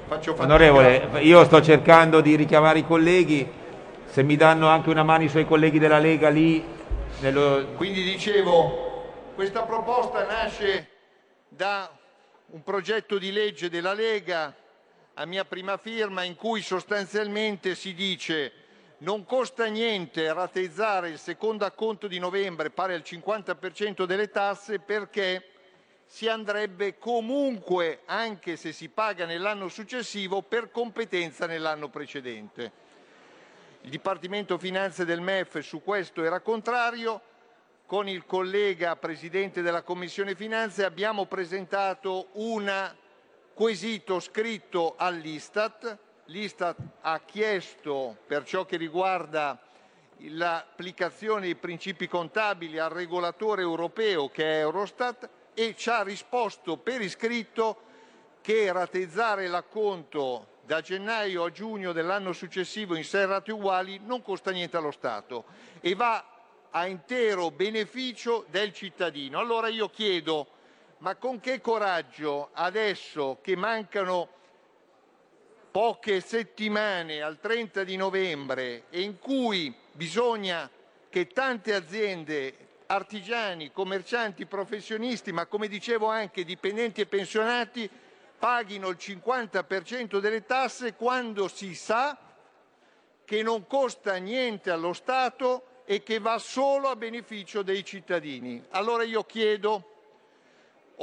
faccio 0.07 0.35
fatica. 0.35 0.45
Onorevole, 0.45 1.21
io 1.21 1.45
sto 1.45 1.63
cercando 1.63 2.21
di 2.21 2.35
richiamare 2.35 2.81
i 2.81 2.87
colleghi, 2.87 3.49
se 4.07 4.23
mi 4.23 4.37
danno 4.37 4.69
anche 4.69 4.91
una 4.91 5.03
mano 5.03 5.25
i 5.25 5.29
suoi 5.29 5.47
colleghi 5.47 5.79
della 5.79 5.99
Lega 5.99 6.31
lì. 6.31 6.65
Nello... 7.21 7.73
Quindi 7.77 8.03
dicevo, 8.03 9.13
questa 9.35 9.63
proposta 9.63 10.25
nasce 10.25 10.89
da 11.49 11.91
un 12.47 12.63
progetto 12.63 13.19
di 13.19 13.31
legge 13.31 13.69
della 13.69 13.93
Lega 13.93 14.55
a 15.15 15.27
mia 15.27 15.45
prima 15.45 15.77
firma 15.77 16.23
in 16.23 16.35
cui 16.35 16.63
sostanzialmente 16.63 17.75
si 17.75 17.95
dice 17.95 18.53
non 19.03 19.25
costa 19.25 19.67
niente 19.67 20.33
rateizzare 20.33 21.09
il 21.09 21.19
secondo 21.19 21.65
acconto 21.65 22.07
di 22.07 22.19
novembre 22.19 22.71
pari 22.71 22.95
al 22.95 23.03
50% 23.05 24.05
delle 24.05 24.31
tasse 24.31 24.79
perché 24.79 25.47
si 26.05 26.29
andrebbe 26.29 26.99
comunque, 26.99 28.03
anche 28.05 28.57
se 28.57 28.73
si 28.73 28.89
paga 28.91 29.25
nell'anno 29.25 29.69
successivo, 29.69 30.43
per 30.43 30.71
competenza 30.71 31.47
nell'anno 31.47 31.89
precedente. 31.89 32.71
Il 33.81 33.91
Dipartimento 33.91 34.59
Finanze 34.59 35.05
del 35.05 35.21
MEF 35.21 35.59
su 35.61 35.83
questo 35.83 36.23
era 36.23 36.41
contrario. 36.41 37.21
Con 37.87 38.09
il 38.09 38.25
collega 38.25 38.95
Presidente 38.97 39.63
della 39.63 39.83
Commissione 39.83 40.35
Finanze 40.35 40.85
abbiamo 40.85 41.27
presentato 41.27 42.29
un 42.35 42.95
quesito 43.53 44.21
scritto 44.21 44.95
all'Istat. 44.97 45.99
L'Istat 46.27 46.77
ha 47.01 47.21
chiesto, 47.21 48.17
per 48.27 48.45
ciò 48.45 48.65
che 48.65 48.77
riguarda 48.77 49.59
l'applicazione 50.19 51.43
dei 51.43 51.57
principi 51.57 52.07
contabili 52.07 52.79
al 52.79 52.91
regolatore 52.91 53.63
europeo 53.63 54.29
che 54.29 54.45
è 54.45 54.59
Eurostat 54.61 55.29
e 55.53 55.75
ci 55.77 55.91
ha 55.91 56.03
risposto 56.03 56.77
per 56.77 57.01
iscritto 57.01 57.91
che 58.41 58.71
rateizzare 58.73 59.49
l'acconto 59.49 60.47
da 60.65 60.81
gennaio 60.81 61.45
a 61.45 61.51
giugno 61.51 61.93
dell'anno 61.93 62.33
successivo 62.33 62.95
in 62.95 63.05
sei 63.05 63.27
rate 63.27 63.51
uguali 63.51 64.01
non 64.05 64.23
costa 64.23 64.53
niente 64.53 64.77
allo 64.77 64.93
Stato 64.93 65.45
e 65.81 65.95
va 65.97 66.25
a 66.71 66.87
intero 66.87 67.51
beneficio 67.51 68.47
del 68.49 68.73
cittadino. 68.73 69.41
Allora 69.41 69.67
io 69.69 69.91
chiedo, 69.91 70.47
ma 70.99 71.17
con 71.17 71.41
che 71.41 71.61
coraggio 71.61 72.51
adesso 72.53 73.39
che 73.43 73.57
mancano 73.57 74.41
poche 75.73 76.21
settimane 76.21 77.23
al 77.23 77.41
30 77.41 77.83
di 77.83 77.97
novembre 77.97 78.85
e 78.91 79.01
in 79.01 79.19
cui 79.19 79.75
bisogna 79.93 80.71
che 81.09 81.29
tante 81.29 81.75
aziende, 81.75 82.55
artigiani, 82.87 83.73
commercianti, 83.73 84.45
professionisti, 84.45 85.33
ma 85.33 85.47
come 85.47 85.69
dicevo 85.69 86.09
anche 86.09 86.45
dipendenti 86.45 87.01
e 87.01 87.07
pensionati, 87.07 87.89
paghino 88.39 88.89
il 88.89 88.99
50% 89.01 90.19
delle 90.19 90.45
tasse 90.45 90.95
quando 90.95 91.49
si 91.49 91.75
sa 91.75 92.19
che 93.25 93.43
non 93.43 93.67
costa 93.67 94.17
niente 94.17 94.71
allo 94.71 94.93
Stato 94.93 95.83
e 95.87 96.03
che 96.03 96.19
va 96.19 96.39
solo 96.39 96.89
a 96.89 96.97
beneficio 96.97 97.63
dei 97.63 97.83
cittadini. 97.83 98.63
Allora 98.71 99.05
io 99.05 99.25
chiedo, 99.25 99.92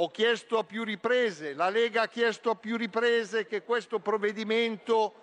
ho 0.02 0.08
chiesto 0.08 0.56
a 0.56 0.64
più 0.64 0.82
riprese, 0.82 1.52
la 1.52 1.68
Lega 1.68 2.02
ha 2.02 2.08
chiesto 2.08 2.48
a 2.48 2.54
più 2.54 2.78
riprese 2.78 3.46
che 3.46 3.62
questo 3.62 3.98
provvedimento 3.98 5.14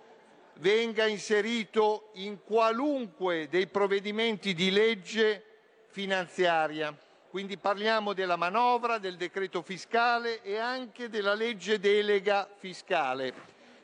venga 0.59 1.07
inserito 1.07 2.11
in 2.13 2.43
qualunque 2.43 3.47
dei 3.49 3.65
provvedimenti 3.65 4.53
di 4.53 4.69
legge 4.69 5.43
finanziaria. 5.87 6.95
Quindi 7.27 7.57
parliamo 7.57 8.13
della 8.13 8.35
manovra, 8.35 8.99
del 8.99 9.17
decreto 9.17 9.63
fiscale 9.63 10.43
e 10.43 10.57
anche 10.57 11.09
della 11.09 11.33
legge 11.33 11.79
delega 11.79 12.47
fiscale. 12.55 13.33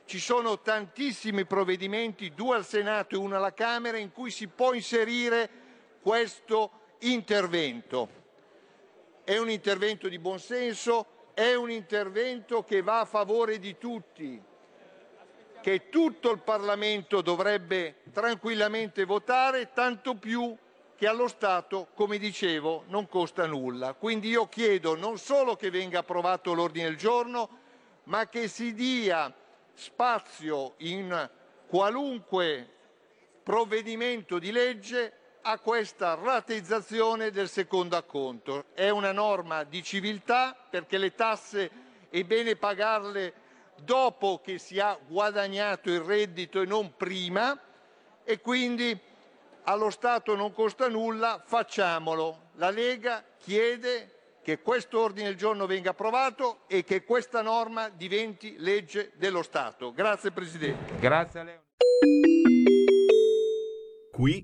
Ci 0.06 0.20
sono 0.20 0.60
tantissimi 0.60 1.46
provvedimenti, 1.46 2.36
due 2.36 2.58
al 2.58 2.66
Senato 2.66 3.16
e 3.16 3.18
uno 3.18 3.36
alla 3.36 3.54
Camera, 3.54 3.98
in 3.98 4.12
cui 4.12 4.30
si 4.30 4.46
può 4.48 4.74
inserire 4.74 5.50
questo 6.02 6.70
intervento. 7.00 8.22
È 9.26 9.38
un 9.38 9.50
intervento 9.50 10.10
di 10.10 10.20
buonsenso, 10.20 11.32
è 11.34 11.54
un 11.54 11.72
intervento 11.72 12.62
che 12.66 12.82
va 12.82 13.00
a 13.00 13.06
favore 13.06 13.58
di 13.58 13.78
tutti, 13.78 14.42
che 15.62 15.88
tutto 15.88 16.30
il 16.32 16.40
Parlamento 16.40 17.22
dovrebbe 17.22 18.02
tranquillamente 18.12 19.06
votare, 19.06 19.72
tanto 19.72 20.16
più 20.16 20.54
che 20.98 21.08
allo 21.08 21.30
Stato, 21.30 21.88
come 21.94 22.18
dicevo, 22.18 22.84
non 22.88 23.08
costa 23.08 23.46
nulla. 23.46 23.94
Quindi 23.94 24.28
io 24.28 24.50
chiedo 24.50 24.98
non 24.98 25.18
solo 25.18 25.56
che 25.56 25.70
venga 25.70 26.00
approvato 26.00 26.52
l'ordine 26.54 26.90
del 26.90 26.98
giorno, 26.98 27.50
ma 28.04 28.28
che 28.28 28.50
si 28.50 28.74
dia 28.74 29.34
spazio 29.74 30.74
in 30.80 31.30
qualunque 31.68 32.70
provvedimento 33.42 34.38
di 34.38 34.52
legge 34.52 35.14
a 35.46 35.60
questa 35.60 36.16
rateizzazione 36.16 37.30
del 37.30 37.50
secondo 37.50 37.98
acconto. 37.98 38.66
È 38.74 38.90
una 38.90 39.12
norma 39.12 39.64
di 39.64 39.84
civiltà 39.84 40.56
perché 40.70 40.98
le 40.98 41.14
tasse 41.14 41.70
è 42.10 42.24
bene 42.24 42.56
pagarle 42.56 43.34
dopo 43.82 44.40
che 44.42 44.58
si 44.58 44.80
ha 44.80 44.98
guadagnato 45.06 45.90
il 45.90 46.00
reddito 46.00 46.62
e 46.62 46.66
non 46.66 46.96
prima 46.96 47.60
e 48.24 48.40
quindi 48.40 48.98
allo 49.64 49.90
Stato 49.90 50.36
non 50.36 50.54
costa 50.54 50.88
nulla, 50.88 51.42
facciamolo. 51.46 52.52
La 52.54 52.70
Lega 52.70 53.24
chiede 53.38 54.38
che 54.42 54.62
questo 54.62 55.00
ordine 55.02 55.28
del 55.28 55.38
giorno 55.38 55.66
venga 55.66 55.92
approvato 55.92 56.62
e 56.68 56.84
che 56.84 57.04
questa 57.04 57.42
norma 57.42 57.90
diventi 57.90 58.56
legge 58.60 59.12
dello 59.16 59.42
Stato. 59.42 59.92
Grazie 59.92 60.32
Presidente. 60.32 60.96
Grazie 61.00 61.40
a 61.40 61.44
lei. 61.44 61.60
Qui 64.12 64.44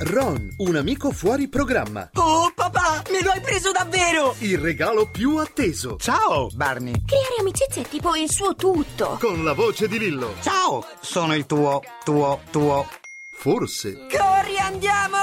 Ron, 0.00 0.54
un 0.58 0.76
amico 0.76 1.10
fuori 1.10 1.48
programma. 1.48 2.08
Oh, 2.14 2.52
papà, 2.54 3.02
me 3.10 3.20
lo 3.20 3.30
hai 3.30 3.40
preso 3.40 3.72
davvero! 3.72 4.32
Il 4.38 4.58
regalo 4.58 5.10
più 5.10 5.38
atteso. 5.38 5.96
Ciao, 5.96 6.48
Barney. 6.54 7.02
Creare 7.04 7.34
amicizia 7.40 7.82
è 7.82 7.84
tipo 7.84 8.14
il 8.14 8.30
suo 8.30 8.54
tutto. 8.54 9.18
Con 9.20 9.42
la 9.42 9.54
voce 9.54 9.88
di 9.88 9.98
Lillo. 9.98 10.34
Ciao, 10.40 10.84
sono 11.00 11.34
il 11.34 11.46
tuo, 11.46 11.82
tuo, 12.04 12.42
tuo. 12.52 12.88
Forse. 13.32 14.06
Corri, 14.08 14.56
andiamo! 14.58 15.16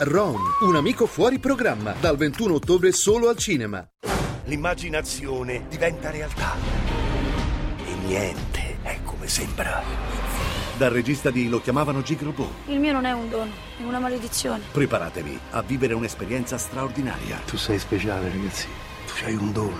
Ron, 0.00 0.38
un 0.60 0.76
amico 0.76 1.06
fuori 1.06 1.38
programma. 1.38 1.94
Dal 1.98 2.18
21 2.18 2.54
ottobre 2.54 2.92
solo 2.92 3.30
al 3.30 3.38
cinema. 3.38 3.86
L'immaginazione 4.44 5.64
diventa 5.70 6.10
realtà. 6.10 6.56
E 7.86 7.94
niente 8.04 8.76
è 8.82 8.98
come 9.02 9.26
sembra. 9.26 10.09
Dal 10.80 10.92
regista 10.92 11.30
di 11.30 11.50
Lo 11.50 11.60
chiamavano 11.60 12.00
Gigrobo. 12.00 12.50
Il 12.68 12.80
mio 12.80 12.92
non 12.92 13.04
è 13.04 13.12
un 13.12 13.28
dono, 13.28 13.50
è 13.78 13.82
una 13.82 13.98
maledizione. 13.98 14.62
Preparatevi 14.72 15.38
a 15.50 15.60
vivere 15.60 15.92
un'esperienza 15.92 16.56
straordinaria. 16.56 17.38
Tu 17.44 17.58
sei 17.58 17.78
speciale, 17.78 18.30
ragazzi. 18.30 18.66
Tu 19.04 19.26
hai 19.26 19.34
un 19.34 19.52
dono. 19.52 19.76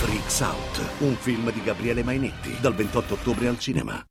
Freaks 0.00 0.40
Out, 0.40 0.80
un 0.98 1.14
film 1.14 1.50
di 1.50 1.62
Gabriele 1.62 2.02
Mainetti, 2.02 2.54
dal 2.60 2.74
28 2.74 3.14
ottobre 3.14 3.48
al 3.48 3.58
cinema. 3.58 4.04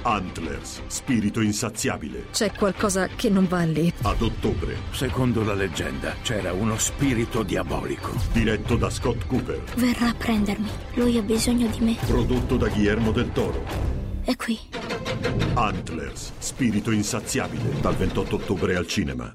Antlers, 0.00 0.80
spirito 0.86 1.42
insaziabile. 1.42 2.28
C'è 2.32 2.50
qualcosa 2.52 3.08
che 3.08 3.28
non 3.28 3.46
va 3.46 3.64
lì. 3.64 3.92
Ad 4.04 4.22
ottobre. 4.22 4.76
Secondo 4.92 5.44
la 5.44 5.52
leggenda 5.52 6.14
c'era 6.22 6.54
uno 6.54 6.78
spirito 6.78 7.42
diabolico. 7.42 8.12
Diretto 8.32 8.76
da 8.76 8.88
Scott 8.88 9.26
Cooper. 9.26 9.62
Verrà 9.76 10.08
a 10.08 10.14
prendermi. 10.14 10.70
Lui 10.94 11.18
ha 11.18 11.22
bisogno 11.22 11.66
di 11.66 11.84
me. 11.84 11.96
Prodotto 12.06 12.56
da 12.56 12.68
Guillermo 12.68 13.12
del 13.12 13.30
Toro. 13.32 14.07
È 14.28 14.36
qui. 14.36 14.58
Antlers, 15.54 16.32
spirito 16.36 16.90
insaziabile. 16.90 17.80
Dal 17.80 17.96
28 17.96 18.34
ottobre 18.34 18.76
al 18.76 18.86
cinema. 18.86 19.32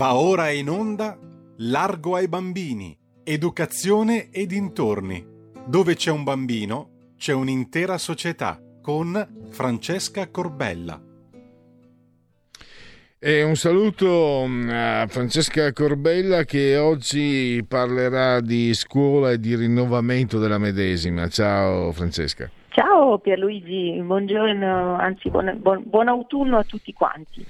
Va 0.00 0.14
ora 0.14 0.48
in 0.48 0.70
onda 0.70 1.14
Largo 1.58 2.14
ai 2.14 2.26
bambini, 2.26 2.96
educazione 3.22 4.30
e 4.30 4.46
dintorni. 4.46 5.22
Dove 5.66 5.94
c'è 5.94 6.10
un 6.10 6.24
bambino, 6.24 7.10
c'è 7.18 7.34
un'intera 7.34 7.98
società 7.98 8.58
con 8.80 9.44
Francesca 9.50 10.30
Corbella. 10.30 10.98
E 13.18 13.42
un 13.42 13.56
saluto 13.56 14.42
mm, 14.46 14.70
a 14.70 15.06
Francesca 15.06 15.70
Corbella 15.74 16.44
che 16.44 16.78
oggi 16.78 17.62
parlerà 17.68 18.40
di 18.40 18.72
scuola 18.72 19.32
e 19.32 19.38
di 19.38 19.54
rinnovamento 19.54 20.38
della 20.38 20.56
medesima. 20.56 21.28
Ciao 21.28 21.92
Francesca. 21.92 22.50
Ciao 22.70 23.18
Pierluigi, 23.18 24.00
buongiorno, 24.02 24.96
anzi 24.96 25.28
buon, 25.28 25.58
buon, 25.60 25.82
buon 25.84 26.08
autunno 26.08 26.56
a 26.56 26.64
tutti 26.64 26.94
quanti. 26.94 27.44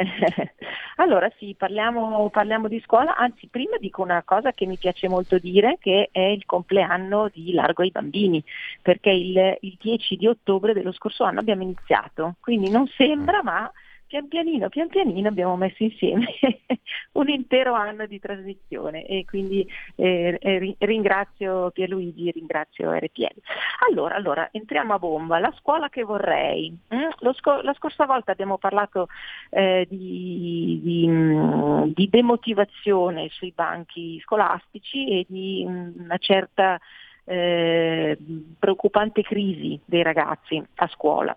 allora 0.96 1.30
sì, 1.36 1.54
parliamo, 1.56 2.28
parliamo, 2.30 2.68
di 2.68 2.80
scuola, 2.84 3.16
anzi 3.16 3.48
prima 3.48 3.76
dico 3.78 4.02
una 4.02 4.22
cosa 4.24 4.52
che 4.52 4.66
mi 4.66 4.78
piace 4.78 5.08
molto 5.08 5.38
dire, 5.38 5.76
che 5.80 6.08
è 6.10 6.20
il 6.20 6.44
compleanno 6.46 7.28
di 7.32 7.52
Largo 7.52 7.82
ai 7.82 7.90
Bambini, 7.90 8.42
perché 8.82 9.10
il, 9.10 9.58
il 9.60 9.76
10 9.80 10.16
di 10.16 10.26
ottobre 10.26 10.72
dello 10.72 10.92
scorso 10.92 11.24
anno 11.24 11.40
abbiamo 11.40 11.62
iniziato, 11.62 12.36
quindi 12.40 12.70
non 12.70 12.86
sembra 12.88 13.42
ma 13.42 13.70
pian 14.10 14.26
pianino, 14.26 14.68
pian 14.68 14.88
pianino 14.88 15.28
abbiamo 15.28 15.56
messo 15.56 15.84
insieme 15.84 16.26
un 17.12 17.28
intero 17.28 17.74
anno 17.74 18.06
di 18.06 18.18
trasmissione 18.18 19.06
e 19.06 19.24
quindi 19.24 19.64
eh, 19.94 20.36
eh 20.40 20.76
ringrazio 20.80 21.70
Pierluigi, 21.70 22.32
ringrazio 22.32 22.92
RPL. 22.92 23.36
Allora, 23.88 24.16
allora, 24.16 24.48
entriamo 24.50 24.94
a 24.94 24.98
bomba. 24.98 25.38
La 25.38 25.54
scuola 25.56 25.88
che 25.88 26.02
vorrei. 26.02 26.76
Mm? 26.92 27.30
Sco- 27.34 27.60
la 27.62 27.72
scorsa 27.74 28.04
volta 28.04 28.32
abbiamo 28.32 28.58
parlato 28.58 29.06
eh, 29.48 29.86
di, 29.88 30.80
di, 30.82 31.06
mm, 31.08 31.82
di, 31.94 32.08
demotivazione 32.08 33.28
sui 33.28 33.52
banchi 33.54 34.18
scolastici 34.24 35.20
e 35.20 35.26
di 35.28 35.64
mm, 35.68 36.02
una 36.02 36.18
certa 36.18 36.80
eh, 37.24 38.18
preoccupante 38.58 39.22
crisi 39.22 39.80
dei 39.84 40.02
ragazzi 40.02 40.60
a 40.74 40.88
scuola 40.88 41.36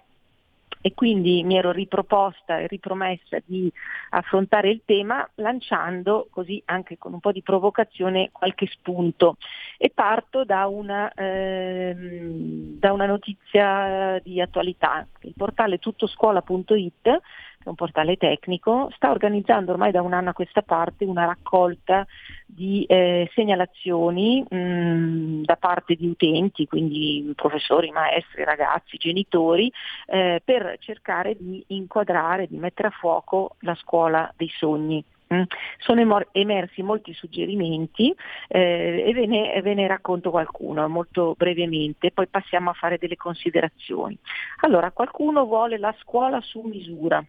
e 0.85 0.93
quindi 0.93 1.43
mi 1.43 1.55
ero 1.55 1.71
riproposta 1.71 2.59
e 2.59 2.67
ripromessa 2.67 3.37
di 3.45 3.71
affrontare 4.09 4.69
il 4.69 4.81
tema 4.83 5.25
lanciando 5.35 6.27
così 6.29 6.61
anche 6.65 6.97
con 6.97 7.13
un 7.13 7.21
po' 7.21 7.31
di 7.31 7.41
provocazione 7.41 8.31
qualche 8.33 8.67
spunto 8.67 9.37
e 9.77 9.89
parto 9.95 10.43
da 10.43 10.67
una, 10.67 11.09
ehm, 11.13 12.79
da 12.79 12.91
una 12.91 13.05
notizia 13.05 14.19
di 14.21 14.41
attualità. 14.41 15.07
Il 15.21 15.33
portale 15.37 15.77
tuttoscuola.it 15.77 17.21
è 17.63 17.69
un 17.69 17.75
portale 17.75 18.17
tecnico, 18.17 18.89
sta 18.95 19.11
organizzando 19.11 19.71
ormai 19.71 19.91
da 19.91 20.01
un 20.01 20.13
anno 20.13 20.29
a 20.29 20.33
questa 20.33 20.61
parte 20.61 21.05
una 21.05 21.25
raccolta 21.25 22.05
di 22.45 22.83
eh, 22.85 23.29
segnalazioni 23.33 24.43
mh, 24.47 25.43
da 25.43 25.55
parte 25.55 25.95
di 25.95 26.07
utenti, 26.07 26.67
quindi 26.67 27.31
professori, 27.35 27.89
maestri, 27.91 28.43
ragazzi, 28.43 28.97
genitori, 28.97 29.71
eh, 30.07 30.41
per 30.43 30.77
cercare 30.79 31.35
di 31.37 31.63
inquadrare, 31.67 32.47
di 32.47 32.57
mettere 32.57 32.89
a 32.89 32.91
fuoco 32.91 33.55
la 33.59 33.75
scuola 33.75 34.31
dei 34.35 34.51
sogni. 34.55 35.03
Sono 35.79 36.21
emersi 36.31 36.83
molti 36.83 37.11
suggerimenti 37.13 38.13
eh, 38.47 39.03
e 39.07 39.13
ve 39.13 39.25
ne, 39.25 39.61
ve 39.63 39.73
ne, 39.73 39.87
racconto 39.87 40.29
qualcuno 40.29 40.87
molto 40.87 41.33
brevemente, 41.35 42.11
poi 42.11 42.27
passiamo 42.27 42.69
a 42.69 42.73
fare 42.73 42.99
delle 42.99 43.15
considerazioni. 43.15 44.15
Allora, 44.61 44.91
qualcuno 44.91 45.45
vuole 45.45 45.79
la 45.79 45.95
scuola 45.99 46.39
su 46.41 46.61
misura 46.61 47.25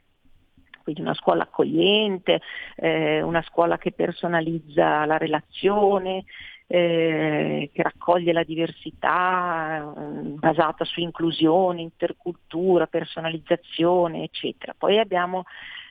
quindi 0.84 1.00
una 1.00 1.14
scuola 1.14 1.42
accogliente, 1.42 2.40
eh, 2.76 3.20
una 3.22 3.42
scuola 3.42 3.78
che 3.78 3.90
personalizza 3.90 5.04
la 5.06 5.16
relazione, 5.16 6.24
eh, 6.66 7.70
che 7.72 7.82
raccoglie 7.82 8.32
la 8.32 8.44
diversità 8.44 9.78
eh, 9.78 10.20
basata 10.38 10.84
su 10.84 11.00
inclusione, 11.00 11.82
intercultura, 11.82 12.86
personalizzazione, 12.86 14.22
eccetera. 14.22 14.74
Poi 14.76 14.98
abbiamo 14.98 15.44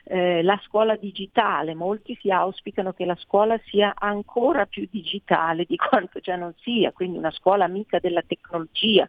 eh, 0.04 0.42
la 0.42 0.60
scuola 0.64 0.96
digitale, 0.96 1.74
molti 1.74 2.16
si 2.20 2.30
auspicano 2.30 2.92
che 2.92 3.04
la 3.04 3.16
scuola 3.16 3.58
sia 3.64 3.94
ancora 3.96 4.66
più 4.66 4.86
digitale 4.90 5.64
di 5.64 5.76
quanto 5.76 6.20
già 6.20 6.36
non 6.36 6.54
sia, 6.60 6.92
quindi 6.92 7.16
una 7.16 7.30
scuola 7.30 7.64
amica 7.64 7.98
della 7.98 8.22
tecnologia, 8.22 9.06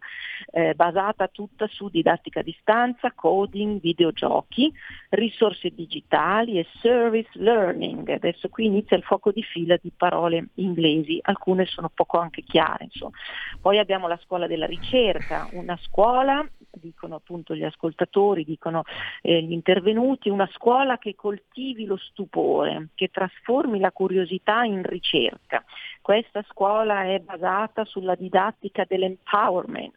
eh, 0.50 0.74
basata 0.74 1.28
tutta 1.28 1.66
su 1.68 1.88
didattica 1.88 2.40
a 2.40 2.42
distanza, 2.42 3.12
coding, 3.12 3.80
videogiochi, 3.80 4.72
risorse 5.10 5.70
digitali 5.74 6.58
e 6.58 6.66
service 6.80 7.30
learning. 7.34 8.08
Adesso 8.08 8.48
qui 8.48 8.64
inizia 8.66 8.96
il 8.96 9.02
fuoco 9.02 9.32
di 9.32 9.42
fila 9.42 9.76
di 9.80 9.92
parole 9.94 10.48
inglesi, 10.54 11.18
alcune 11.22 11.66
sono 11.66 11.90
poco 11.92 12.18
anche 12.18 12.42
chiare. 12.42 12.84
Insomma. 12.84 13.16
Poi 13.60 13.78
abbiamo 13.78 14.08
la 14.08 14.18
scuola 14.22 14.46
della 14.46 14.66
ricerca, 14.66 15.48
una 15.52 15.76
scuola 15.82 16.46
dicono 16.80 17.16
appunto 17.16 17.54
gli 17.54 17.64
ascoltatori, 17.64 18.44
dicono 18.44 18.82
eh, 19.22 19.42
gli 19.42 19.52
intervenuti, 19.52 20.28
una 20.28 20.48
scuola 20.52 20.98
che 20.98 21.14
coltivi 21.14 21.84
lo 21.84 21.96
stupore, 21.96 22.88
che 22.94 23.08
trasformi 23.08 23.78
la 23.78 23.92
curiosità 23.92 24.62
in 24.62 24.82
ricerca. 24.82 25.64
Questa 26.00 26.44
scuola 26.48 27.04
è 27.04 27.18
basata 27.20 27.84
sulla 27.84 28.14
didattica 28.14 28.84
dell'empowerment, 28.86 29.94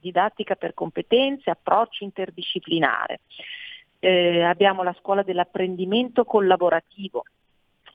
didattica 0.00 0.54
per 0.54 0.74
competenze, 0.74 1.50
approccio 1.50 2.04
interdisciplinare. 2.04 3.20
Eh, 3.98 4.42
abbiamo 4.42 4.82
la 4.82 4.94
scuola 4.98 5.22
dell'apprendimento 5.22 6.24
collaborativo, 6.24 7.24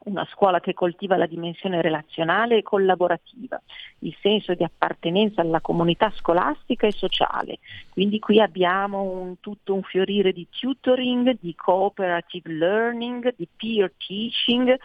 una 0.08 0.26
scuola 0.32 0.60
che 0.60 0.74
coltiva 0.74 1.18
la 1.18 1.26
dimensione 1.26 1.82
relazionale 1.82 2.58
e 2.58 2.64
collaborativa, 2.64 3.62
il 4.00 4.16
senso 4.22 4.54
di 4.54 4.64
appartenenza 4.64 5.42
alla 5.42 5.62
comunità 5.62 6.12
scolastica 6.16 6.88
e 6.88 6.92
sociale. 6.92 7.60
Quindi 7.90 8.20
qui 8.20 8.42
abbiamo 8.42 9.02
un, 9.02 9.40
tutto 9.40 9.74
un 9.74 9.84
fiorire 9.84 10.32
di 10.32 10.48
tutoring, 10.50 11.38
di 11.40 11.54
cooperative 11.56 12.52
learning, 12.52 13.34
di 13.36 13.48
peer 13.56 13.92
teaching 13.98 14.78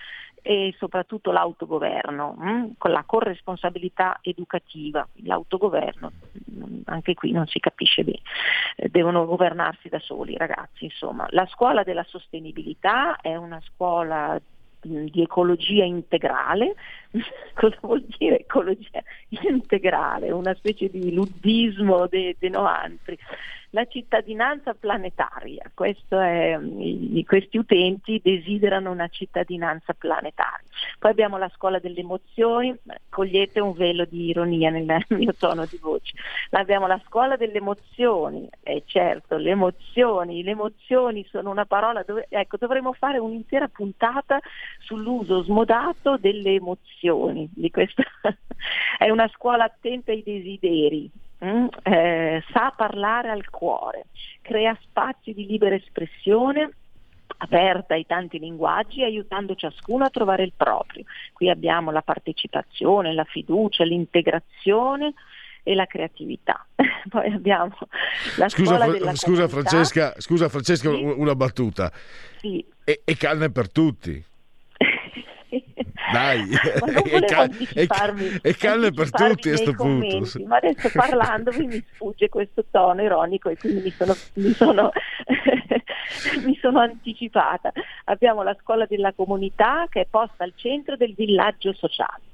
e 0.45 0.75
soprattutto 0.77 1.31
l'autogoverno, 1.31 2.35
hm? 2.37 2.67
con 2.77 2.91
la 2.91 3.05
corresponsabilità 3.05 4.19
educativa, 4.23 5.07
l'autogoverno, 5.23 6.11
anche 6.87 7.15
qui 7.15 7.31
non 7.31 7.47
si 7.47 7.61
capisce 7.61 8.03
bene, 8.03 8.23
eh, 8.75 8.89
devono 8.89 9.25
governarsi 9.25 9.89
da 9.89 10.01
soli 10.01 10.33
i 10.33 10.37
ragazzi. 10.37 10.85
Insomma. 10.85 11.27
La 11.31 11.47
scuola 11.47 11.85
della 11.85 12.03
sostenibilità 12.03 13.19
è 13.21 13.37
una 13.37 13.61
scuola 13.61 14.41
di 14.83 15.23
ecologia 15.23 15.85
integrale. 15.85 16.75
Cosa 17.55 17.77
vuol 17.81 18.05
dire 18.19 18.41
ecologia 18.41 19.03
integrale? 19.29 20.31
Una 20.31 20.55
specie 20.55 20.89
di 20.89 21.13
luddismo 21.13 22.07
dei 22.07 22.35
de 22.39 22.49
noantri 22.49 23.19
la 23.73 23.87
cittadinanza 23.87 24.75
planetaria. 24.75 25.71
È, 25.75 26.59
i, 26.79 27.25
questi 27.27 27.59
utenti 27.59 28.21
desiderano 28.23 28.91
una 28.91 29.09
cittadinanza 29.09 29.95
planetaria. 29.95 30.67
Poi 30.99 31.11
abbiamo 31.11 31.39
la 31.39 31.51
scuola 31.55 31.79
delle 31.79 32.01
emozioni, 32.01 32.75
cogliete 33.09 33.61
un 33.61 33.73
velo 33.73 34.05
di 34.05 34.29
ironia 34.29 34.71
nel 34.71 35.05
mio 35.09 35.35
tono 35.39 35.65
di 35.65 35.79
voce. 35.81 36.13
Abbiamo 36.51 36.87
la 36.87 37.01
scuola 37.07 37.37
delle 37.37 37.59
emozioni, 37.59 38.49
e 38.63 38.83
certo, 38.87 39.37
le 39.37 39.51
emozioni, 39.51 40.43
le 40.43 40.51
emozioni 40.51 41.27
sono 41.31 41.51
una 41.51 41.65
parola 41.65 42.03
dove, 42.03 42.27
ecco, 42.29 42.59
dovremmo 42.59 42.93
fare 42.93 43.19
un'intera 43.19 43.69
puntata 43.69 44.39
sull'uso 44.81 45.43
smodato 45.43 46.19
delle 46.19 46.55
emozioni. 46.55 47.01
Di 47.53 47.71
questa, 47.71 48.03
è 48.99 49.11
una 49.11 49.29
scuola 49.29 49.65
attenta 49.65 50.13
ai 50.13 50.23
desideri, 50.23 51.11
Mm, 51.45 51.67
eh, 51.83 52.41
sa 52.53 52.73
parlare 52.77 53.29
al 53.29 53.51
cuore, 53.51 54.07
crea 54.43 54.79
spazi 54.81 55.35
di 55.35 55.45
libera 55.45 55.75
espressione 55.75 56.71
aperta 57.39 57.95
ai 57.95 58.07
tanti 58.07 58.39
linguaggi, 58.39 59.03
aiutando 59.03 59.57
ciascuno 59.57 60.05
a 60.05 60.11
trovare 60.11 60.45
il 60.45 60.53
proprio. 60.57 61.03
Qui 61.33 61.51
abbiamo 61.51 61.91
la 61.91 62.03
partecipazione, 62.03 63.13
la 63.13 63.25
fiducia, 63.25 63.83
l'integrazione 63.83 65.15
e 65.65 65.75
la 65.75 65.87
creatività. 65.87 66.65
Poi 67.11 67.33
abbiamo 67.33 67.77
la 68.37 68.49
scusa, 68.49 68.77
scuola 68.77 68.93
della 68.93 69.15
scusa 69.17 69.49
Francesca, 69.49 70.15
scusa 70.19 70.49
Francesca 70.49 70.91
sì. 70.91 71.03
una 71.03 71.35
battuta. 71.35 71.91
Sì. 72.37 72.65
E, 72.85 73.03
e 73.05 73.17
carne 73.17 73.51
per 73.51 73.69
tutti. 73.69 74.25
Dai, 76.11 76.49
e, 77.05 77.25
cal- 77.25 77.51
e, 77.75 78.41
e 78.43 78.57
calme 78.57 78.93
per 78.93 79.11
tutti 79.11 79.49
a 79.49 79.53
questo 79.53 79.75
punto. 79.75 80.45
Ma 80.47 80.57
adesso 80.57 80.91
parlandovi 80.93 81.67
mi 81.67 81.85
sfugge 81.93 82.29
questo 82.29 82.65
tono 82.71 83.03
ironico 83.03 83.49
e 83.49 83.57
quindi 83.57 83.83
mi 83.83 83.91
sono, 83.91 84.15
mi 84.35 84.53
sono, 84.53 84.91
mi 86.45 86.59
sono 86.61 86.81
anticipata. 86.81 87.73
Abbiamo 88.05 88.43
la 88.43 88.57
scuola 88.61 88.87
della 88.87 89.13
comunità 89.13 89.87
che 89.89 90.01
è 90.01 90.07
posta 90.09 90.45
al 90.45 90.53
centro 90.57 90.97
del 90.97 91.15
villaggio 91.15 91.73
sociale. 91.73 92.31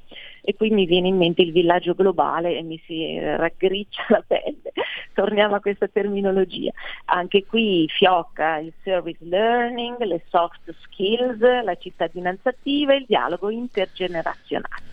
E 0.48 0.54
qui 0.54 0.70
mi 0.70 0.86
viene 0.86 1.08
in 1.08 1.18
mente 1.18 1.42
il 1.42 1.52
villaggio 1.52 1.92
globale 1.92 2.56
e 2.56 2.62
mi 2.62 2.80
si 2.86 3.20
raggriccia 3.20 4.06
la 4.08 4.24
pelle. 4.26 4.72
Torniamo 5.12 5.56
a 5.56 5.60
questa 5.60 5.88
terminologia. 5.88 6.72
Anche 7.04 7.44
qui 7.44 7.86
fiocca 7.90 8.56
il 8.56 8.72
service 8.82 9.22
learning, 9.26 10.02
le 10.04 10.22
soft 10.30 10.74
skills, 10.84 11.38
la 11.38 11.74
cittadinanza 11.74 12.48
attiva 12.48 12.94
e 12.94 12.96
il 12.96 13.04
dialogo 13.06 13.50
intergenerazionale. 13.50 14.86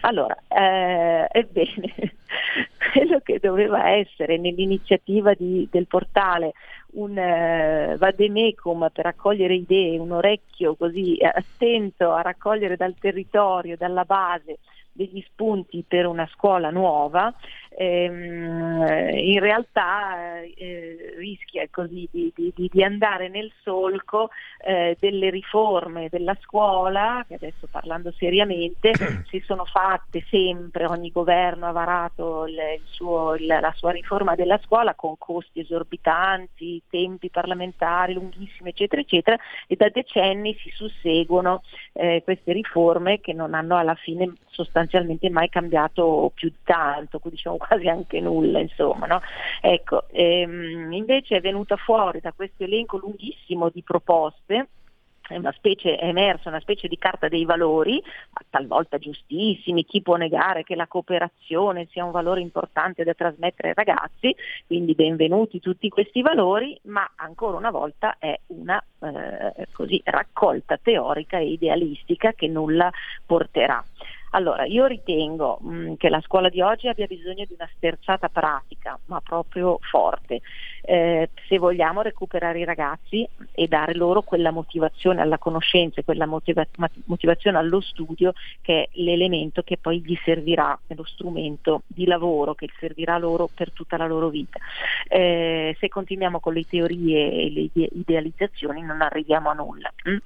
Allora, 0.00 0.34
eh, 0.48 1.28
ebbene, 1.30 1.92
quello 2.94 3.20
che 3.22 3.38
doveva 3.38 3.90
essere 3.90 4.38
nell'iniziativa 4.38 5.34
di, 5.34 5.68
del 5.70 5.88
portale 5.88 6.54
un 6.92 7.18
eh, 7.18 7.96
vademecum 7.98 8.88
per 8.90 9.04
raccogliere 9.04 9.56
idee, 9.56 9.98
un 9.98 10.12
orecchio 10.12 10.74
così 10.74 11.18
attento 11.20 12.12
a 12.12 12.22
raccogliere 12.22 12.76
dal 12.76 12.94
territorio, 12.98 13.76
dalla 13.76 14.04
base 14.06 14.58
degli 14.92 15.22
spunti 15.28 15.84
per 15.86 16.06
una 16.06 16.28
scuola 16.32 16.70
nuova, 16.70 17.34
ehm, 17.76 19.10
in 19.14 19.40
realtà 19.40 20.40
eh, 20.40 21.14
rischia 21.18 21.66
così 21.70 22.08
di, 22.10 22.32
di, 22.34 22.52
di, 22.54 22.84
andare 22.84 23.28
nel 23.28 23.50
solco 23.62 24.30
eh, 24.64 24.96
delle 24.98 25.30
riforme 25.30 26.08
della 26.10 26.36
scuola, 26.40 27.24
che 27.26 27.34
adesso 27.34 27.68
parlando 27.70 28.12
seriamente 28.12 28.92
si 29.28 29.40
sono 29.40 29.64
fatte 29.64 30.24
sempre, 30.28 30.86
ogni 30.86 31.10
governo 31.10 31.66
ha 31.66 31.72
varato 31.72 32.46
il, 32.46 32.54
il 32.54 32.84
suo, 32.84 33.34
il, 33.34 33.46
la 33.46 33.72
sua 33.76 33.90
riforma 33.92 34.34
della 34.34 34.58
scuola 34.62 34.94
con 34.94 35.16
costi 35.18 35.60
esorbitanti, 35.60 36.82
tempi 36.88 37.30
parlamentari 37.30 38.14
lunghissimi, 38.14 38.70
eccetera, 38.70 39.00
eccetera, 39.00 39.36
e 39.66 39.76
da 39.76 39.88
decenni 39.88 40.56
si 40.62 40.70
susseguono 40.70 41.62
eh, 41.92 42.22
queste 42.24 42.52
riforme 42.52 43.20
che 43.20 43.32
non 43.32 43.54
hanno 43.54 43.76
alla 43.76 43.94
fine 43.94 44.32
sostanzialmente 44.52 45.30
mai 45.30 45.48
cambiato 45.48 46.30
più 46.34 46.48
di 46.48 46.58
tanto, 46.64 47.20
diciamo 47.24 47.56
quasi 47.66 47.88
anche 47.88 48.20
nulla, 48.20 48.58
insomma. 48.58 49.06
No? 49.06 49.20
Ecco, 49.60 50.04
ehm, 50.10 50.92
invece 50.92 51.36
è 51.36 51.40
venuta 51.40 51.76
fuori 51.76 52.20
da 52.20 52.32
questo 52.32 52.64
elenco 52.64 52.98
lunghissimo 52.98 53.68
di 53.68 53.82
proposte 53.82 54.68
una 55.36 55.52
specie, 55.52 55.96
è 55.96 56.06
emersa 56.06 56.48
una 56.48 56.60
specie 56.60 56.88
di 56.88 56.98
carta 56.98 57.28
dei 57.28 57.44
valori, 57.44 58.02
talvolta 58.50 58.98
giustissimi, 58.98 59.84
chi 59.84 60.02
può 60.02 60.16
negare 60.16 60.62
che 60.62 60.74
la 60.74 60.86
cooperazione 60.86 61.86
sia 61.90 62.04
un 62.04 62.10
valore 62.10 62.40
importante 62.40 63.04
da 63.04 63.14
trasmettere 63.14 63.68
ai 63.68 63.74
ragazzi, 63.74 64.34
quindi 64.66 64.94
benvenuti 64.94 65.60
tutti 65.60 65.88
questi 65.88 66.22
valori, 66.22 66.78
ma 66.84 67.08
ancora 67.16 67.56
una 67.56 67.70
volta 67.70 68.16
è 68.18 68.38
una 68.48 68.82
eh, 69.00 69.68
così, 69.72 70.00
raccolta 70.04 70.76
teorica 70.76 71.38
e 71.38 71.52
idealistica 71.52 72.32
che 72.32 72.48
nulla 72.48 72.90
porterà. 73.24 73.82
Allora, 74.34 74.64
io 74.64 74.86
ritengo 74.86 75.58
mh, 75.60 75.74
mm, 75.74 75.92
che 75.96 76.08
la 76.08 76.20
scuola 76.20 76.48
di 76.48 76.60
oggi 76.62 76.88
abbia 76.88 77.06
bisogno 77.06 77.44
di 77.44 77.54
una 77.54 77.68
sterzata 77.76 78.28
pratica, 78.28 78.98
ma 79.06 79.20
proprio 79.20 79.78
forte, 79.80 80.40
eh, 80.82 81.30
se 81.46 81.58
vogliamo 81.58 82.00
recuperare 82.00 82.60
i 82.60 82.64
ragazzi 82.64 83.28
e 83.52 83.68
dare 83.68 83.94
loro 83.94 84.22
quella 84.22 84.50
motivazione 84.50 85.20
alla 85.20 85.38
conoscenza 85.38 86.00
e 86.00 86.04
quella 86.04 86.26
motiva- 86.26 86.66
motivazione 87.04 87.58
allo 87.58 87.80
studio 87.80 88.32
che 88.62 88.84
è 88.84 88.88
l'elemento 88.94 89.62
che 89.62 89.76
poi 89.76 90.00
gli 90.00 90.16
servirà, 90.24 90.78
lo 90.86 91.04
strumento 91.04 91.82
di 91.86 92.06
lavoro 92.06 92.54
che 92.54 92.68
servirà 92.78 93.18
loro 93.18 93.50
per 93.52 93.72
tutta 93.72 93.96
la 93.98 94.06
loro 94.06 94.28
vita. 94.28 94.58
Eh, 95.08 95.76
se 95.78 95.88
continuiamo 95.88 96.40
con 96.40 96.54
le 96.54 96.64
teorie 96.64 97.32
e 97.32 97.50
le 97.50 97.88
idealizzazioni 97.92 98.82
non 98.82 99.02
arriviamo 99.02 99.50
a 99.50 99.54
nulla. 99.54 99.92
Mm? 100.08 100.16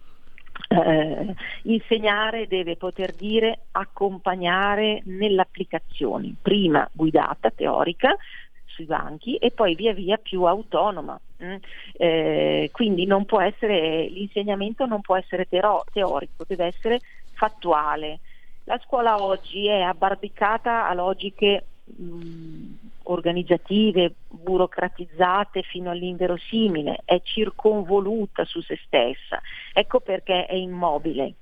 Eh, 0.69 1.35
insegnare 1.63 2.47
deve 2.47 2.77
poter 2.77 3.13
dire 3.13 3.67
accompagnare 3.73 5.03
nell'applicazione, 5.05 6.35
prima 6.41 6.89
guidata, 6.93 7.51
teorica, 7.51 8.17
sui 8.65 8.85
banchi 8.85 9.37
e 9.37 9.51
poi 9.53 9.75
via 9.75 9.93
via 9.93 10.17
più 10.19 10.43
autonoma. 10.43 11.19
Mm? 11.43 11.57
Eh, 11.95 12.69
quindi 12.73 13.07
essere, 13.41 14.07
l'insegnamento 14.09 14.87
non 14.87 15.01
può 15.01 15.17
essere 15.17 15.47
tero- 15.47 15.85
teorico, 15.93 16.45
deve 16.47 16.67
essere 16.67 17.01
fattuale. 17.33 18.21
La 18.65 18.79
scuola 18.85 19.23
oggi 19.23 19.67
è 19.67 19.81
abbarbicata 19.81 20.89
a 20.89 20.95
logiche 20.95 21.67
mh, 21.85 22.86
organizzative, 23.07 24.15
burocratizzate 24.29 25.63
fino 25.63 25.91
all'inverosimile, 25.91 27.03
è 27.05 27.21
circonvoluta 27.23 28.45
su 28.45 28.61
se 28.61 28.79
stessa. 28.85 29.41
Ecco 29.73 30.01
perché 30.01 30.47
è 30.47 30.55
immobile. 30.55 31.35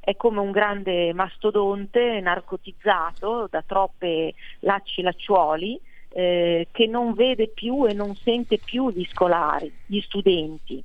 È 0.00 0.14
come 0.16 0.40
un 0.40 0.50
grande 0.50 1.12
mastodonte 1.12 2.20
narcotizzato 2.20 3.48
da 3.50 3.62
troppe 3.66 4.34
lacci 4.60 5.02
lacciuoli 5.02 5.80
eh, 6.10 6.68
che 6.70 6.86
non 6.86 7.12
vede 7.14 7.48
più 7.48 7.86
e 7.86 7.92
non 7.92 8.14
sente 8.14 8.58
più 8.58 8.90
gli 8.90 9.04
scolari, 9.10 9.72
gli 9.84 10.00
studenti 10.00 10.82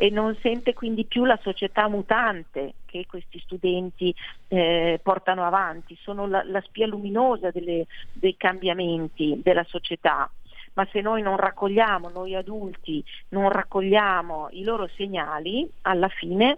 e 0.00 0.08
non 0.08 0.34
sente 0.40 0.72
quindi 0.72 1.04
più 1.04 1.26
la 1.26 1.38
società 1.42 1.86
mutante 1.86 2.76
che 2.86 3.04
questi 3.06 3.38
studenti 3.38 4.14
eh, 4.48 4.98
portano 5.02 5.44
avanti, 5.44 5.94
sono 6.00 6.26
la, 6.26 6.42
la 6.42 6.62
spia 6.62 6.86
luminosa 6.86 7.50
delle, 7.50 7.84
dei 8.10 8.34
cambiamenti 8.38 9.38
della 9.42 9.62
società 9.64 10.30
ma 10.80 10.88
se 10.90 11.02
noi 11.02 11.20
non 11.20 11.36
raccogliamo, 11.36 12.08
noi 12.08 12.34
adulti, 12.34 13.04
non 13.30 13.50
raccogliamo 13.50 14.48
i 14.52 14.62
loro 14.62 14.88
segnali, 14.96 15.68
alla 15.82 16.08
fine 16.08 16.56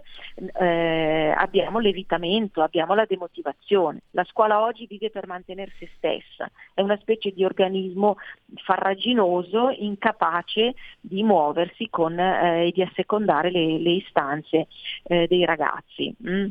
eh, 0.59 1.33
abbiamo 1.35 1.79
l'evitamento, 1.79 2.61
abbiamo 2.61 2.93
la 2.93 3.03
demotivazione. 3.05 4.03
La 4.11 4.23
scuola 4.23 4.61
oggi 4.61 4.87
vive 4.87 5.09
per 5.09 5.27
mantenere 5.27 5.73
se 5.77 5.89
stessa, 5.97 6.49
è 6.73 6.79
una 6.79 6.97
specie 7.01 7.31
di 7.31 7.43
organismo 7.43 8.15
farraginoso, 8.63 9.71
incapace 9.77 10.73
di 11.01 11.21
muoversi 11.21 11.89
con, 11.89 12.17
eh, 12.17 12.67
e 12.67 12.71
di 12.71 12.81
assecondare 12.81 13.51
le, 13.51 13.77
le 13.77 13.91
istanze 13.91 14.67
eh, 15.03 15.27
dei 15.27 15.43
ragazzi. 15.43 16.15
Mm. 16.25 16.47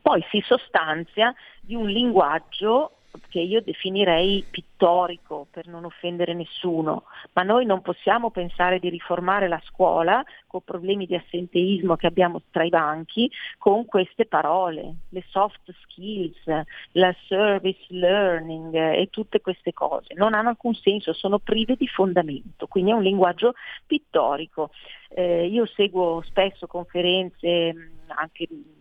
Poi 0.00 0.24
si 0.30 0.40
sostanzia 0.46 1.34
di 1.60 1.74
un 1.74 1.88
linguaggio 1.88 2.92
che 3.28 3.40
io 3.40 3.60
definirei 3.62 4.44
pittorico 4.50 5.46
per 5.50 5.66
non 5.66 5.84
offendere 5.84 6.34
nessuno, 6.34 7.04
ma 7.32 7.42
noi 7.42 7.66
non 7.66 7.82
possiamo 7.82 8.30
pensare 8.30 8.78
di 8.78 8.88
riformare 8.88 9.48
la 9.48 9.60
scuola 9.64 10.22
con 10.46 10.62
problemi 10.62 11.06
di 11.06 11.14
assenteismo 11.14 11.96
che 11.96 12.06
abbiamo 12.06 12.42
tra 12.50 12.64
i 12.64 12.68
banchi 12.68 13.30
con 13.58 13.84
queste 13.86 14.26
parole, 14.26 14.94
le 15.10 15.24
soft 15.28 15.72
skills, 15.82 16.64
la 16.92 17.14
service 17.26 17.84
learning 17.88 18.74
e 18.74 19.08
tutte 19.10 19.40
queste 19.40 19.72
cose. 19.72 20.14
Non 20.14 20.34
hanno 20.34 20.50
alcun 20.50 20.74
senso, 20.74 21.12
sono 21.12 21.38
prive 21.38 21.76
di 21.76 21.86
fondamento, 21.86 22.66
quindi 22.66 22.90
è 22.90 22.94
un 22.94 23.02
linguaggio 23.02 23.54
pittorico. 23.86 24.70
Eh, 25.08 25.46
io 25.46 25.66
seguo 25.66 26.22
spesso 26.24 26.66
conferenze 26.68 27.74
anche 28.06 28.46
Mm, 28.52 28.79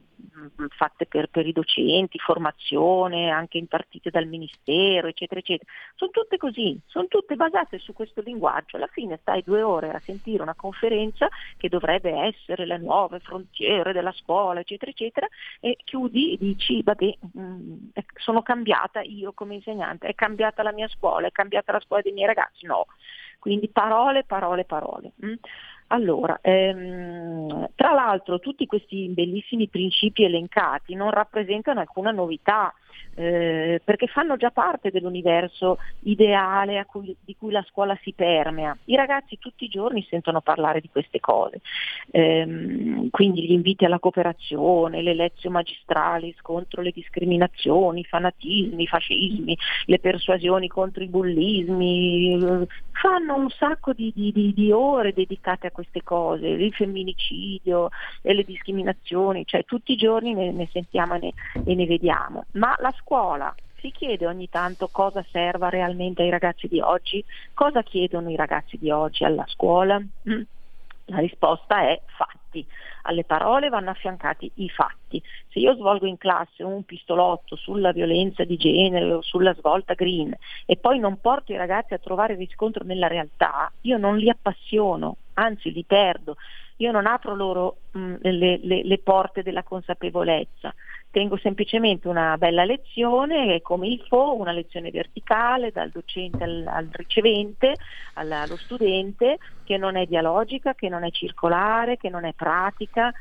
fatte 0.69 1.05
per, 1.05 1.29
per, 1.29 1.45
i 1.47 1.51
docenti, 1.51 2.17
formazione 2.19 3.29
anche 3.29 3.57
impartite 3.57 4.09
dal 4.09 4.27
Ministero, 4.27 5.07
eccetera, 5.07 5.39
eccetera. 5.39 5.69
Sono 5.95 6.11
tutte 6.11 6.37
così, 6.37 6.79
sono 6.85 7.07
tutte 7.07 7.35
basate 7.35 7.79
su 7.79 7.93
questo 7.93 8.21
linguaggio. 8.21 8.77
Alla 8.77 8.87
fine 8.87 9.17
stai 9.21 9.43
due 9.43 9.61
ore 9.61 9.91
a 9.91 9.99
sentire 9.99 10.41
una 10.41 10.55
conferenza 10.55 11.27
che 11.57 11.69
dovrebbe 11.69 12.11
essere 12.11 12.65
le 12.65 12.77
nuove 12.77 13.19
frontiere 13.19 13.93
della 13.93 14.11
scuola, 14.13 14.59
eccetera, 14.59 14.91
eccetera, 14.91 15.27
e 15.59 15.77
chiudi 15.83 16.33
e 16.33 16.37
dici, 16.37 16.81
vabbè, 16.81 17.17
mh, 17.33 17.41
mm, 17.41 17.73
sono 18.15 18.41
cambiata 18.41 19.01
io 19.01 19.33
come 19.33 19.55
insegnante, 19.55 20.07
è 20.07 20.15
cambiata 20.15 20.63
la 20.63 20.71
mia 20.71 20.87
scuola, 20.87 21.27
è 21.27 21.31
cambiata 21.31 21.71
la 21.71 21.79
scuola 21.79 22.01
dei 22.01 22.13
miei 22.13 22.27
ragazzi. 22.27 22.65
No. 22.65 22.85
Quindi 23.39 23.69
parole, 23.69 24.25
parole, 24.25 24.65
parole. 24.65 25.13
Mh? 25.15 25.33
Allora, 25.91 26.37
ehm, 26.41 27.69
tra 27.75 27.93
l'altro 27.93 28.39
tutti 28.39 28.67
questi 28.67 29.09
bellissimi 29.09 29.69
principi 29.69 30.23
elencati 30.23 30.93
non 30.93 31.09
rappresentano 31.09 31.79
alcuna 31.79 32.11
novità, 32.11 32.71
eh, 33.19 33.81
perché 33.83 34.07
fanno 34.07 34.37
già 34.37 34.49
parte 34.49 34.91
dell'universo 34.91 35.77
ideale 36.03 36.85
cui, 36.85 37.13
di 37.19 37.35
cui 37.37 37.51
la 37.51 37.65
scuola 37.67 37.97
si 38.01 38.13
permea. 38.13 38.77
I 38.85 38.95
ragazzi 38.95 39.37
tutti 39.37 39.65
i 39.65 39.67
giorni 39.67 40.05
sentono 40.09 40.39
parlare 40.39 40.79
di 40.79 40.87
queste 40.89 41.19
cose, 41.19 41.59
ehm, 42.11 43.09
quindi 43.09 43.45
gli 43.45 43.51
inviti 43.51 43.83
alla 43.83 43.99
cooperazione, 43.99 45.01
le 45.01 45.13
lezioni 45.13 45.55
magistrali 45.55 46.33
contro 46.41 46.81
le 46.81 46.91
discriminazioni, 46.91 47.99
i 47.99 48.05
fanatismi, 48.05 48.83
i 48.83 48.87
fascismi, 48.87 49.57
le 49.85 49.99
persuasioni 49.99 50.69
contro 50.69 51.03
i 51.03 51.07
bullismi, 51.07 52.67
fanno 52.93 53.35
un 53.35 53.49
sacco 53.49 53.91
di, 53.91 54.13
di, 54.15 54.31
di, 54.31 54.53
di 54.53 54.71
ore 54.71 55.11
dedicate 55.11 55.67
a 55.67 55.71
queste 55.71 56.03
cose, 56.03 56.47
il 56.47 56.73
femminicidio 56.73 57.89
e 58.21 58.33
le 58.33 58.43
discriminazioni, 58.43 59.45
cioè 59.45 59.65
tutti 59.65 59.91
i 59.91 59.97
giorni 59.97 60.33
ne, 60.33 60.51
ne 60.51 60.69
sentiamo 60.71 61.15
e 61.15 61.19
ne, 61.19 61.33
e 61.65 61.75
ne 61.75 61.85
vediamo. 61.85 62.45
Ma 62.53 62.75
la 62.79 62.93
scuola 62.97 63.07
si 63.79 63.91
chiede 63.91 64.27
ogni 64.27 64.49
tanto 64.49 64.89
cosa 64.91 65.25
serva 65.31 65.69
realmente 65.69 66.21
ai 66.21 66.29
ragazzi 66.29 66.67
di 66.67 66.79
oggi, 66.79 67.23
cosa 67.53 67.81
chiedono 67.81 68.29
i 68.29 68.35
ragazzi 68.35 68.77
di 68.77 68.91
oggi 68.91 69.23
alla 69.23 69.45
scuola? 69.47 69.97
Mm. 69.97 70.41
La 71.05 71.17
risposta 71.17 71.81
è 71.81 71.99
fatti, 72.05 72.63
alle 73.03 73.23
parole 73.23 73.69
vanno 73.69 73.89
affiancati 73.89 74.51
i 74.55 74.69
fatti. 74.69 75.19
Se 75.47 75.57
io 75.57 75.73
svolgo 75.73 76.05
in 76.05 76.17
classe 76.17 76.61
un 76.61 76.83
pistolotto 76.83 77.55
sulla 77.55 77.91
violenza 77.91 78.43
di 78.43 78.57
genere 78.57 79.11
o 79.13 79.21
sulla 79.21 79.55
svolta 79.55 79.95
green 79.95 80.35
e 80.67 80.77
poi 80.77 80.99
non 80.99 81.19
porto 81.19 81.51
i 81.51 81.57
ragazzi 81.57 81.95
a 81.95 81.97
trovare 81.97 82.35
riscontro 82.35 82.83
nella 82.83 83.07
realtà, 83.07 83.71
io 83.81 83.97
non 83.97 84.17
li 84.17 84.29
appassiono, 84.29 85.15
anzi 85.33 85.71
li 85.71 85.83
perdo, 85.83 86.35
io 86.81 86.91
non 86.91 87.05
apro 87.07 87.35
loro 87.35 87.79
mh, 87.91 88.15
le, 88.21 88.59
le, 88.61 88.83
le 88.83 88.97
porte 88.99 89.43
della 89.43 89.63
consapevolezza. 89.63 90.73
Tengo 91.11 91.37
semplicemente 91.37 92.07
una 92.07 92.37
bella 92.37 92.63
lezione 92.63 93.61
come 93.61 93.87
il 93.87 93.99
FO, 94.07 94.35
una 94.35 94.51
lezione 94.51 94.91
verticale 94.91 95.71
dal 95.71 95.89
docente 95.89 96.43
al, 96.43 96.65
al 96.67 96.87
ricevente, 96.91 97.75
al, 98.13 98.31
allo 98.31 98.57
studente, 98.57 99.37
che 99.63 99.77
non 99.77 99.95
è 99.95 100.05
dialogica, 100.05 100.75
che 100.75 100.87
non 100.87 101.03
è 101.03 101.09
circolare, 101.09 101.97
che 101.97 102.09
non 102.09 102.25
è 102.25 102.33
pratica, 102.33 103.11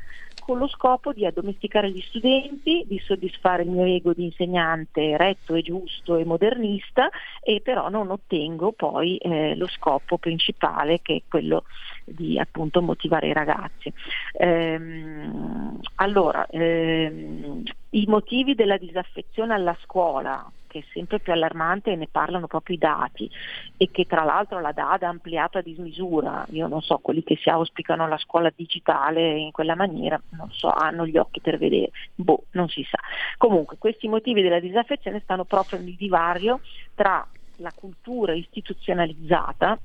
con 0.49 0.57
lo 0.57 0.67
scopo 0.67 1.13
di 1.13 1.27
addomesticare 1.27 1.91
gli 1.91 2.01
studenti, 2.01 2.83
di 2.87 2.99
soddisfare 3.05 3.61
il 3.61 3.69
mio 3.69 3.85
ego 3.85 4.13
di 4.13 4.23
insegnante 4.23 5.15
retto 5.15 5.53
e 5.53 5.61
giusto 5.61 6.17
e 6.17 6.25
modernista 6.25 7.07
e 7.39 7.61
però 7.61 7.87
non 7.89 8.09
ottengo 8.09 8.71
poi 8.71 9.17
eh, 9.17 9.55
lo 9.55 9.67
scopo 9.67 10.17
principale 10.17 11.01
che 11.03 11.17
è 11.17 11.21
quello 11.27 11.65
di 12.03 12.39
appunto 12.39 12.81
motivare 12.81 13.27
i 13.27 13.33
ragazzi. 13.33 13.93
Ehm, 14.31 15.79
allora, 15.97 16.47
ehm, 16.47 17.61
i 17.91 18.05
motivi 18.07 18.55
della 18.55 18.77
disaffezione 18.77 19.53
alla 19.53 19.77
scuola, 19.83 20.51
che 20.69 20.79
è 20.79 20.83
sempre 20.93 21.19
più 21.19 21.33
allarmante 21.33 21.91
e 21.91 21.95
ne 21.95 22.07
parlano 22.09 22.47
proprio 22.47 22.75
i 22.75 22.79
dati. 22.79 23.29
E 23.75 23.89
che 23.91 24.05
tra 24.05 24.23
l'altro 24.23 24.61
la 24.61 24.71
DAD 24.71 25.03
ha 25.03 25.07
ampliato 25.09 25.57
a 25.57 25.61
dismisura, 25.61 26.45
io 26.51 26.67
non 26.67 26.81
so, 26.81 26.99
quelli 26.99 27.23
che 27.23 27.35
si 27.35 27.49
auspicano 27.49 28.07
la 28.07 28.17
scuola 28.17 28.51
digitale 28.55 29.37
in 29.37 29.51
quella 29.51 29.75
maniera, 29.75 30.21
non 30.29 30.51
so, 30.51 30.69
hanno 30.69 31.05
gli 31.05 31.17
occhi 31.17 31.41
per 31.41 31.57
vedere, 31.57 31.91
boh, 32.13 32.43
non 32.51 32.69
si 32.69 32.85
sa. 32.89 32.99
Comunque 33.37 33.77
questi 33.77 34.07
motivi 34.07 34.41
della 34.41 34.59
disaffezione 34.59 35.19
stanno 35.21 35.43
proprio 35.43 35.79
nel 35.79 35.95
divario 35.95 36.61
tra 36.93 37.27
la 37.57 37.71
cultura 37.75 38.33
istituzionalizzata 38.33 39.77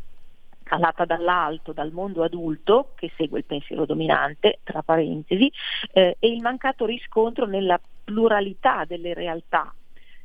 calata 0.65 1.05
dall'alto, 1.05 1.73
dal 1.73 1.93
mondo 1.93 2.25
adulto, 2.25 2.93
che 2.97 3.13
segue 3.17 3.39
il 3.39 3.45
pensiero 3.45 3.85
dominante, 3.85 4.61
tra 4.65 4.83
parentesi, 4.83 5.53
eh, 5.93 6.17
e 6.19 6.29
il 6.29 6.41
mancato 6.41 6.87
riscontro 6.87 7.47
nella 7.47 7.79
pluralità 8.03 8.85
delle 8.87 9.15
realtà 9.15 9.73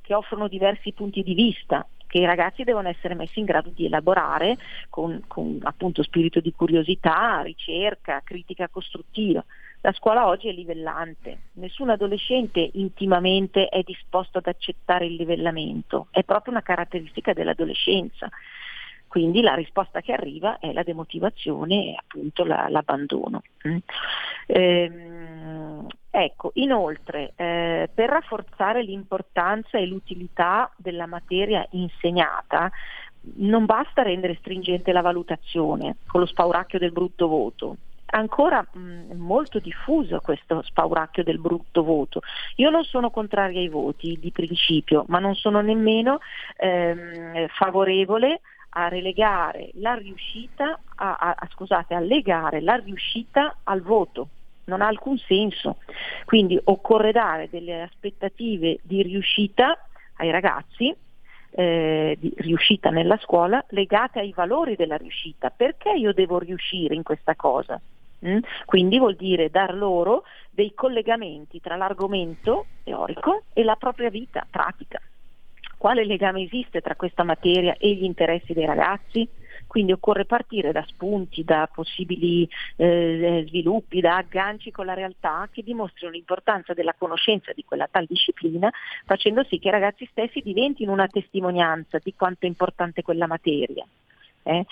che 0.09 0.15
offrono 0.15 0.47
diversi 0.47 0.91
punti 0.91 1.21
di 1.21 1.35
vista 1.35 1.85
che 2.07 2.17
i 2.17 2.25
ragazzi 2.25 2.63
devono 2.63 2.87
essere 2.87 3.13
messi 3.13 3.37
in 3.37 3.45
grado 3.45 3.69
di 3.69 3.85
elaborare 3.85 4.57
con, 4.89 5.21
con 5.27 5.59
appunto 5.61 6.01
spirito 6.01 6.39
di 6.39 6.51
curiosità, 6.51 7.41
ricerca, 7.43 8.21
critica 8.23 8.67
costruttiva. 8.69 9.45
La 9.81 9.91
scuola 9.91 10.25
oggi 10.25 10.47
è 10.47 10.51
livellante, 10.51 11.41
nessun 11.53 11.91
adolescente 11.91 12.67
intimamente 12.73 13.67
è 13.67 13.83
disposto 13.83 14.39
ad 14.39 14.47
accettare 14.47 15.05
il 15.05 15.13
livellamento, 15.13 16.07
è 16.09 16.23
proprio 16.23 16.53
una 16.53 16.63
caratteristica 16.63 17.33
dell'adolescenza. 17.33 18.27
Quindi 19.07 19.41
la 19.41 19.53
risposta 19.53 20.01
che 20.01 20.13
arriva 20.13 20.57
è 20.57 20.73
la 20.73 20.81
demotivazione 20.81 21.91
e 21.91 21.95
appunto 21.95 22.43
la, 22.43 22.67
l'abbandono. 22.69 23.43
Mm. 23.67 23.77
Ehm, 24.47 25.87
ecco, 26.23 26.51
inoltre, 26.55 27.33
eh, 27.35 27.89
per 27.93 28.09
rafforzare 28.09 28.81
l'importanza 28.83 29.77
e 29.77 29.85
l'utilità 29.85 30.71
della 30.77 31.05
materia 31.05 31.65
insegnata, 31.71 32.71
non 33.35 33.65
basta 33.65 34.01
rendere 34.01 34.35
stringente 34.35 34.91
la 34.91 35.01
valutazione 35.01 35.97
con 36.07 36.21
lo 36.21 36.25
spauracchio 36.25 36.79
del 36.79 36.91
brutto 36.91 37.27
voto, 37.27 37.77
ancora 38.11 38.65
mh, 38.71 39.15
molto 39.17 39.59
diffuso 39.59 40.19
questo 40.19 40.61
spauracchio 40.63 41.23
del 41.23 41.39
brutto 41.39 41.83
voto. 41.83 42.21
Io 42.55 42.69
non 42.69 42.83
sono 42.83 43.09
contraria 43.11 43.59
ai 43.59 43.69
voti 43.69 44.17
di 44.19 44.31
principio, 44.31 45.05
ma 45.07 45.19
non 45.19 45.35
sono 45.35 45.61
nemmeno 45.61 46.19
ehm, 46.57 47.47
favorevole 47.49 48.41
a 48.71 48.87
relegare 48.87 49.71
la 49.75 49.95
riuscita, 49.95 50.79
a, 50.95 51.15
a, 51.15 51.35
a, 51.37 51.47
scusate, 51.51 51.95
a 51.95 51.99
legare 51.99 52.61
la 52.61 52.75
riuscita 52.75 53.57
al 53.63 53.81
voto. 53.81 54.29
Non 54.69 54.81
ha 54.81 54.87
alcun 54.87 55.17
senso. 55.17 55.77
Quindi 56.25 56.59
occorre 56.63 57.11
dare 57.11 57.49
delle 57.49 57.81
aspettative 57.81 58.79
di 58.83 59.01
riuscita 59.01 59.77
ai 60.17 60.31
ragazzi, 60.31 60.95
eh, 61.51 62.15
di 62.17 62.33
riuscita 62.37 62.89
nella 62.89 63.17
scuola, 63.17 63.63
legate 63.69 64.19
ai 64.19 64.31
valori 64.33 64.75
della 64.75 64.95
riuscita. 64.95 65.49
Perché 65.49 65.89
io 65.91 66.13
devo 66.13 66.39
riuscire 66.39 66.95
in 66.95 67.03
questa 67.03 67.35
cosa? 67.35 67.81
Mm? 68.25 68.39
Quindi 68.65 68.99
vuol 68.99 69.15
dire 69.15 69.49
dar 69.49 69.73
loro 69.73 70.23
dei 70.51 70.73
collegamenti 70.73 71.59
tra 71.59 71.75
l'argomento 71.75 72.67
teorico 72.83 73.43
e 73.53 73.63
la 73.63 73.75
propria 73.75 74.09
vita 74.09 74.45
pratica 74.49 75.01
quale 75.79 76.05
legame 76.05 76.43
esiste 76.43 76.81
tra 76.81 76.95
questa 76.95 77.23
materia 77.23 77.73
e 77.77 77.93
gli 77.93 78.03
interessi 78.03 78.51
dei 78.51 78.65
ragazzi? 78.65 79.27
Quindi 79.69 79.91
occorre 79.91 80.25
partire 80.25 80.71
da 80.71 80.83
spunti, 80.87 81.43
da 81.43 81.69
possibili 81.71 82.49
eh, 82.75 83.45
sviluppi, 83.47 84.01
da 84.01 84.17
agganci 84.17 84.71
con 84.71 84.87
la 84.87 84.95
realtà 84.95 85.47
che 85.51 85.61
dimostrino 85.61 86.11
l'importanza 86.11 86.73
della 86.73 86.95
conoscenza 86.97 87.53
di 87.53 87.63
quella 87.63 87.87
tal 87.89 88.05
disciplina, 88.05 88.71
facendo 89.05 89.43
sì 89.43 89.59
che 89.59 89.67
i 89.67 89.71
ragazzi 89.71 90.07
stessi 90.09 90.41
diventino 90.41 90.91
una 90.91 91.05
testimonianza 91.05 91.99
di 92.01 92.15
quanto 92.15 92.45
è 92.45 92.47
importante 92.47 93.03
quella 93.03 93.27
materia. 93.27 93.85
Eh? 94.41 94.65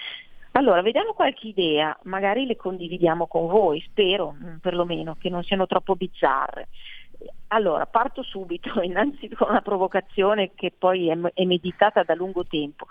Allora, 0.53 0.81
vediamo 0.81 1.13
qualche 1.13 1.49
idea, 1.49 1.95
magari 2.05 2.47
le 2.47 2.55
condividiamo 2.55 3.27
con 3.27 3.45
voi, 3.45 3.79
spero 3.81 4.33
mm, 4.33 4.55
perlomeno 4.55 5.15
che 5.19 5.29
non 5.29 5.43
siano 5.43 5.67
troppo 5.67 5.95
bizzarre. 5.95 6.69
Allora, 7.49 7.85
parto 7.85 8.23
subito, 8.23 8.81
innanzitutto 8.81 9.45
con 9.45 9.51
una 9.51 9.61
provocazione 9.61 10.53
che 10.55 10.73
poi 10.75 11.09
è 11.09 11.45
meditata 11.45 12.01
da 12.01 12.15
lungo 12.15 12.47
tempo. 12.47 12.87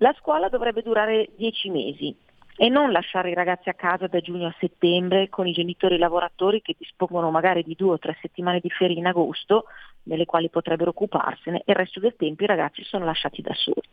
La 0.00 0.14
scuola 0.16 0.48
dovrebbe 0.48 0.82
durare 0.82 1.30
dieci 1.36 1.70
mesi 1.70 2.14
e 2.56 2.68
non 2.68 2.92
lasciare 2.92 3.30
i 3.30 3.34
ragazzi 3.34 3.68
a 3.68 3.74
casa 3.74 4.06
da 4.06 4.20
giugno 4.20 4.46
a 4.46 4.54
settembre 4.60 5.28
con 5.28 5.48
i 5.48 5.52
genitori 5.52 5.98
lavoratori 5.98 6.62
che 6.62 6.76
dispongono 6.78 7.32
magari 7.32 7.64
di 7.64 7.74
due 7.74 7.94
o 7.94 7.98
tre 7.98 8.16
settimane 8.20 8.60
di 8.60 8.70
ferie 8.70 8.96
in 8.96 9.06
agosto, 9.06 9.64
nelle 10.04 10.24
quali 10.24 10.50
potrebbero 10.50 10.90
occuparsene, 10.90 11.58
e 11.58 11.72
il 11.72 11.74
resto 11.74 11.98
del 11.98 12.14
tempo 12.16 12.44
i 12.44 12.46
ragazzi 12.46 12.84
sono 12.84 13.04
lasciati 13.04 13.42
da 13.42 13.52
soli. 13.54 13.88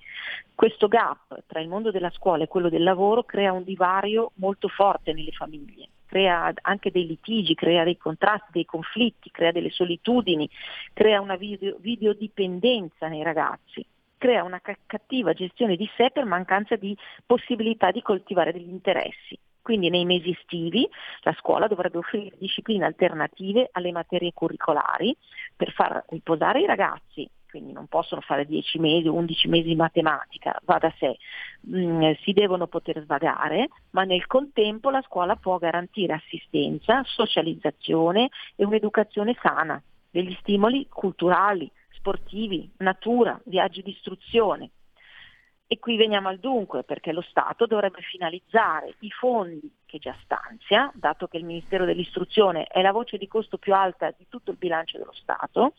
Questo 0.53 0.88
gap 0.88 1.41
tra 1.48 1.60
il 1.60 1.68
mondo 1.68 1.90
della 1.90 2.11
scuola 2.11 2.44
e 2.44 2.48
quello 2.48 2.69
del 2.69 2.84
lavoro 2.84 3.23
crea 3.23 3.52
un 3.52 3.64
divario 3.64 4.32
molto 4.36 4.68
forte 4.68 5.11
nelle 5.11 5.32
famiglie 5.32 5.90
crea 6.07 6.53
anche 6.61 6.91
dei 6.91 7.07
litigi, 7.07 7.56
crea 7.56 7.84
dei 7.84 7.98
contrasti, 7.98 8.52
dei 8.52 8.64
conflitti, 8.64 9.32
crea 9.32 9.52
delle 9.52 9.72
solitudini, 9.72 10.48
crea 10.94 11.19
una 11.19 11.36
video, 11.36 11.76
videodipendenza 11.80 13.07
nei 13.10 13.22
ragazzi, 13.22 13.86
crea 14.26 14.44
una 14.44 14.60
cattiva 14.88 15.34
gestione 15.34 15.76
di 15.76 15.88
sé 15.96 16.10
per 16.12 16.26
mancanza 16.26 16.76
di 16.76 16.98
possibilità 17.28 17.92
di 17.92 18.02
coltivare 18.02 18.52
degli 18.52 18.70
interessi. 18.70 19.38
Quindi 19.62 19.92
nei 19.92 20.04
mesi 20.04 20.32
estivi 20.32 20.90
la 21.22 21.36
scuola 21.38 21.68
dovrebbe 21.68 22.00
offrire 22.00 22.36
discipline 22.40 22.86
alternative 22.86 23.70
alle 23.72 23.92
materie 23.92 24.34
curricolari 24.34 25.16
per 25.56 25.72
far 25.74 26.04
riposare 26.10 26.62
i 26.62 26.66
ragazzi 26.66 27.30
quindi 27.56 27.72
non 27.72 27.88
possono 27.88 28.20
fare 28.20 28.46
10 28.46 28.80
mesi 28.80 29.08
o 29.08 29.14
11 29.14 29.48
mesi 29.48 29.68
di 29.70 29.76
matematica, 29.76 30.60
va 30.66 30.78
da 30.78 30.94
sé, 31.00 31.16
mm, 31.70 32.12
si 32.22 32.34
devono 32.34 32.68
poter 32.68 33.02
svagare, 33.04 33.70
ma 33.92 34.04
nel 34.04 34.26
contempo 34.26 34.90
la 34.90 35.02
scuola 35.04 35.38
può 35.38 35.58
garantire 35.58 36.12
assistenza, 36.12 37.02
socializzazione 37.06 38.28
e 38.58 38.66
un'educazione 38.66 39.38
sana, 39.42 39.82
degli 40.10 40.36
stimoli 40.42 40.88
culturali, 40.90 41.72
sportivi, 42.06 42.69
natura, 42.77 43.41
viaggi 43.45 43.82
di 43.82 43.90
istruzione. 43.90 44.69
E 45.76 45.80
qui 45.80 45.98
veniamo 45.98 46.30
al 46.30 46.40
dunque, 46.40 46.84
perché 46.84 47.12
lo 47.12 47.20
Stato 47.20 47.66
dovrebbe 47.66 48.00
finalizzare 48.00 48.96
i 49.00 49.10
fondi 49.10 49.70
che 49.86 49.98
già 49.98 50.16
stanzia, 50.24 50.90
dato 50.94 51.28
che 51.28 51.36
il 51.36 51.44
Ministero 51.44 51.84
dell'Istruzione 51.84 52.64
è 52.64 52.82
la 52.82 52.94
voce 52.94 53.18
di 53.18 53.28
costo 53.28 53.58
più 53.58 53.74
alta 53.74 54.14
di 54.18 54.26
tutto 54.30 54.52
il 54.52 54.58
bilancio 54.58 54.98
dello 54.98 55.12
Stato, 55.12 55.74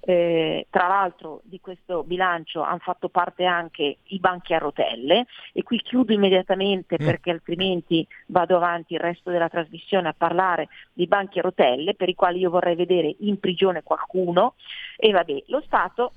eh, 0.00 0.66
tra 0.68 0.86
l'altro 0.86 1.40
di 1.44 1.60
questo 1.60 2.04
bilancio 2.04 2.60
hanno 2.60 2.80
fatto 2.80 3.08
parte 3.08 3.46
anche 3.46 3.96
i 4.02 4.18
banchi 4.18 4.52
a 4.52 4.58
rotelle. 4.58 5.24
E 5.54 5.62
qui 5.62 5.80
chiudo 5.80 6.12
immediatamente 6.12 6.98
mm. 7.00 7.06
perché 7.06 7.30
altrimenti 7.30 8.06
vado 8.26 8.54
avanti 8.54 8.92
il 8.92 9.00
resto 9.00 9.30
della 9.30 9.48
trasmissione 9.48 10.08
a 10.08 10.14
parlare 10.14 10.68
di 10.92 11.06
banchi 11.06 11.38
a 11.38 11.42
rotelle 11.42 11.94
per 11.94 12.10
i 12.10 12.14
quali 12.14 12.40
io 12.40 12.50
vorrei 12.50 12.74
vedere 12.74 13.16
in 13.20 13.40
prigione 13.40 13.82
qualcuno. 13.82 14.56
E 14.98 15.10
vabbè, 15.10 15.44
lo 15.46 15.62
Stato 15.62 16.12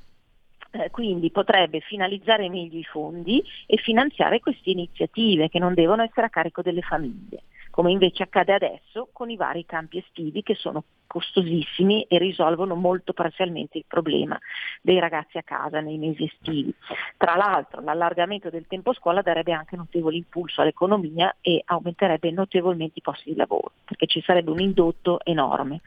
eh, 0.72 0.90
quindi 0.90 1.32
potrebbe 1.32 1.82
finalizzare 1.82 2.50
meglio 2.50 2.80
i 2.80 2.84
fondi 2.84 3.44
e 3.66 3.78
finanziare 3.78 4.40
queste 4.40 4.70
iniziative 4.70 5.50
che 5.50 5.60
non 5.60 5.74
devono 5.74 6.04
essere 6.04 6.28
a 6.28 6.30
carico 6.30 6.62
delle 6.62 6.82
famiglie, 6.82 7.44
come 7.70 7.92
invece 7.92 8.24
accade 8.24 8.54
adesso 8.54 9.10
con 9.12 9.30
i 9.30 9.36
vari 9.36 9.66
campi 9.66 9.98
estivi 9.98 10.44
che 10.44 10.56
sono 10.56 10.84
costosissimi 11.12 12.04
e 12.04 12.18
risolvono 12.18 12.74
molto 12.76 13.12
parzialmente 13.12 13.78
il 13.78 13.84
problema 13.86 14.40
dei 14.82 14.98
ragazzi 14.98 15.38
a 15.38 15.44
casa 15.44 15.82
nei 15.82 15.98
mesi 15.98 16.24
estivi. 16.24 16.74
Tra 17.18 17.36
l'altro 17.36 17.82
l'allargamento 17.82 18.50
del 18.50 18.66
tempo 18.66 18.94
scuola 18.94 19.22
darebbe 19.22 19.52
anche 19.52 19.76
notevole 19.76 20.16
impulso 20.16 20.62
all'economia 20.62 21.36
e 21.42 21.62
aumenterebbe 21.66 22.32
notevolmente 22.32 23.00
i 23.00 23.02
posti 23.02 23.32
di 23.32 23.36
lavoro, 23.36 23.74
perché 23.84 24.08
ci 24.08 24.22
sarebbe 24.22 24.52
un 24.52 24.62
indotto 24.62 25.20
enorme. 25.26 25.82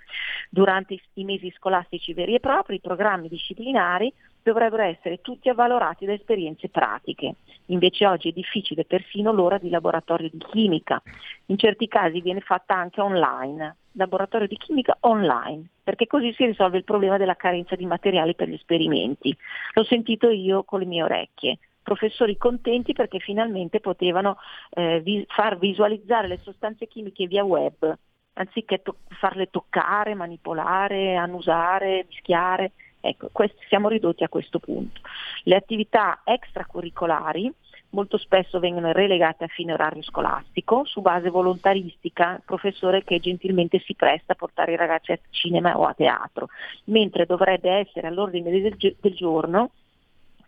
Durante 0.51 0.99
i 1.15 1.25
mesi 1.25 1.51
scolastici 1.57 2.13
veri 2.13 2.35
e 2.35 2.41
propri 2.41 2.75
i 2.75 2.81
programmi 2.81 3.29
disciplinari 3.29 4.13
dovrebbero 4.43 4.83
essere 4.83 5.23
tutti 5.23 5.49
avvalorati 5.49 6.05
da 6.05 6.13
esperienze 6.13 6.69
pratiche. 6.69 7.37
Invece 7.67 8.07
oggi 8.07 8.29
è 8.29 8.33
difficile 8.33 8.85
persino 8.85 9.33
l'ora 9.33 9.57
di 9.57 9.71
laboratorio 9.71 10.29
di 10.31 10.37
chimica. 10.37 11.03
In 11.47 11.57
certi 11.57 11.89
casi 11.89 12.21
viene 12.21 12.41
fatta 12.41 12.75
anche 12.75 13.01
online, 13.01 13.77
laboratorio 13.95 14.47
di 14.47 14.57
chimica 14.57 14.97
online, 15.01 15.67
perché 15.83 16.07
così 16.07 16.33
si 16.35 16.45
risolve 16.45 16.79
il 16.79 16.85
problema 16.85 17.17
della 17.17 17.37
carenza 17.37 17.75
di 17.75 17.87
materiali 17.87 18.35
per 18.35 18.49
gli 18.49 18.55
esperimenti. 18.55 19.37
L'ho 19.75 19.85
sentito 19.85 20.31
io 20.31 20.63
con 20.65 20.81
le 20.81 20.87
mie 20.87 21.03
orecchie 21.03 21.59
professori 21.85 22.37
contenti 22.37 22.95
perché 22.95 23.21
finalmente 23.21 23.79
potevano 23.79 24.39
eh, 24.71 25.01
vi- 25.01 25.25
far 25.29 25.59
visualizzare 25.59 26.27
le 26.27 26.41
sostanze 26.43 26.89
chimiche 26.89 27.27
via 27.27 27.45
web, 27.45 27.97
anziché 28.33 28.83
to- 28.83 28.97
farle 29.11 29.51
toccare, 29.51 30.15
manipolare, 30.15 31.15
annusare, 31.15 32.07
mischiare. 32.09 32.73
Ecco, 33.01 33.29
quest- 33.31 33.63
siamo 33.69 33.89
ridotti 33.89 34.25
a 34.25 34.29
questo 34.31 34.59
punto. 34.59 35.01
Le 35.45 35.57
attività 35.57 36.23
extracurricolari 36.25 37.53
molto 37.95 38.19
spesso 38.19 38.59
vengono 38.59 38.93
relegate 38.93 39.45
a 39.45 39.49
fine 39.49 39.73
orario 39.73 40.03
scolastico 40.03 40.85
su 40.85 41.01
base 41.01 41.31
volontaristica, 41.31 42.43
professore 42.45 43.05
che 43.05 43.21
gentilmente 43.21 43.79
si 43.79 43.95
presta 43.95 44.33
a 44.33 44.37
portare 44.37 44.73
i 44.73 44.77
ragazzi 44.77 45.13
a 45.13 45.19
cinema 45.31 45.79
o 45.79 45.85
a 45.85 45.95
teatro, 45.95 46.49
mentre 46.85 47.25
dovrebbe 47.25 47.71
essere 47.71 48.09
all'ordine 48.09 48.51
del, 48.51 48.77
del 48.77 49.15
giorno 49.15 49.71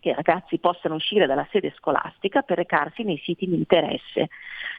che 0.07 0.11
i 0.11 0.13
ragazzi 0.13 0.57
possano 0.59 0.95
uscire 0.95 1.25
dalla 1.25 1.47
sede 1.51 1.73
scolastica 1.77 2.41
per 2.41 2.57
recarsi 2.57 3.03
nei 3.03 3.17
siti 3.17 3.45
di 3.45 3.55
interesse, 3.55 4.29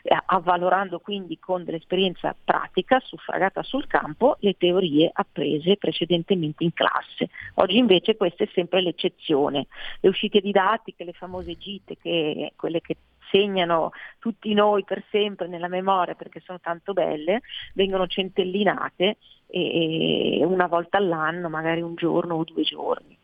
eh, 0.03 0.19
avvalorando 0.27 1.01
quindi 1.01 1.39
con 1.39 1.65
dell'esperienza 1.65 2.35
pratica 2.43 3.01
suffragata 3.01 3.63
sul 3.63 3.87
campo 3.87 4.37
le 4.41 4.57
teorie 4.57 5.11
apprese 5.13 5.77
precedentemente 5.77 6.65
in 6.65 6.73
classe. 6.73 7.29
Oggi 7.55 7.77
invece 7.77 8.17
questa 8.17 8.45
è 8.45 8.49
sempre 8.53 8.81
l'eccezione. 8.81 9.67
Le 10.01 10.09
uscite 10.09 10.41
didattiche, 10.41 11.05
le 11.05 11.13
famose 11.13 11.57
gite, 11.57 11.97
che, 11.99 12.53
quelle 12.57 12.81
che 12.81 12.97
segnano 13.31 13.91
tutti 14.19 14.55
noi 14.55 14.85
per 14.85 15.05
sempre 15.11 15.49
nella 15.49 15.69
memoria 15.69 16.15
perché 16.15 16.41
sono 16.41 16.59
tanto 16.61 16.95
belle, 16.95 17.43
vengono 17.75 18.07
centellinate 18.07 19.19
e, 19.47 20.43
una 20.45 20.67
volta 20.67 20.97
all'anno, 20.97 21.51
magari 21.51 21.83
un 21.83 21.95
giorno 21.95 22.37
o 22.37 22.45
due 22.45 22.63
giorni. 22.63 23.18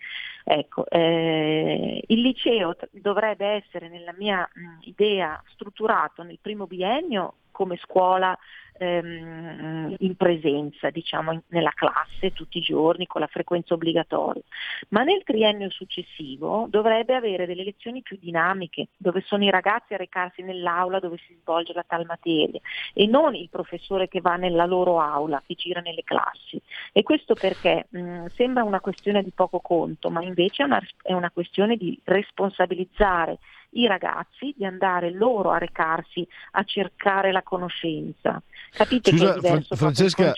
Ecco, 0.46 0.86
eh, 0.90 2.04
il 2.06 2.20
liceo 2.20 2.76
dovrebbe 2.90 3.46
essere 3.46 3.88
nella 3.88 4.12
mia 4.12 4.48
mh, 4.52 4.80
idea 4.82 5.42
strutturato 5.46 6.22
nel 6.22 6.38
primo 6.38 6.66
biennio 6.66 7.36
come 7.54 7.78
scuola 7.80 8.36
ehm, 8.78 9.94
in 9.98 10.16
presenza, 10.16 10.90
diciamo, 10.90 11.32
in, 11.32 11.40
nella 11.48 11.72
classe 11.74 12.32
tutti 12.32 12.58
i 12.58 12.62
giorni 12.62 13.06
con 13.06 13.20
la 13.20 13.26
frequenza 13.26 13.74
obbligatoria, 13.74 14.42
ma 14.88 15.02
nel 15.02 15.22
triennio 15.22 15.70
successivo 15.70 16.66
dovrebbe 16.68 17.14
avere 17.14 17.46
delle 17.46 17.64
lezioni 17.64 18.02
più 18.02 18.18
dinamiche, 18.20 18.88
dove 18.96 19.22
sono 19.26 19.44
i 19.44 19.50
ragazzi 19.50 19.94
a 19.94 19.98
recarsi 19.98 20.42
nell'aula 20.42 20.98
dove 20.98 21.18
si 21.26 21.36
svolge 21.40 21.72
la 21.72 21.84
tal 21.86 22.04
materia 22.06 22.60
e 22.92 23.06
non 23.06 23.34
il 23.34 23.48
professore 23.48 24.08
che 24.08 24.20
va 24.20 24.36
nella 24.36 24.66
loro 24.66 25.00
aula, 25.00 25.42
che 25.46 25.54
gira 25.54 25.80
nelle 25.80 26.02
classi. 26.02 26.60
E 26.92 27.02
questo 27.02 27.34
perché 27.34 27.86
mh, 27.90 28.26
sembra 28.34 28.64
una 28.64 28.80
questione 28.80 29.22
di 29.22 29.32
poco 29.32 29.60
conto, 29.60 30.10
ma 30.10 30.22
invece 30.22 30.62
è 30.62 30.66
una, 30.66 30.82
è 31.02 31.12
una 31.12 31.30
questione 31.30 31.76
di 31.76 31.98
responsabilizzare 32.04 33.38
i 33.74 33.86
ragazzi 33.86 34.54
di 34.56 34.64
andare 34.64 35.10
loro 35.12 35.50
a 35.50 35.58
recarsi 35.58 36.26
a 36.52 36.64
cercare 36.64 37.32
la 37.32 37.42
conoscenza. 37.42 38.42
Capite 38.70 39.10
Scusa, 39.10 39.34
che 39.38 39.48
è 39.48 39.76
Francesca? 39.76 40.34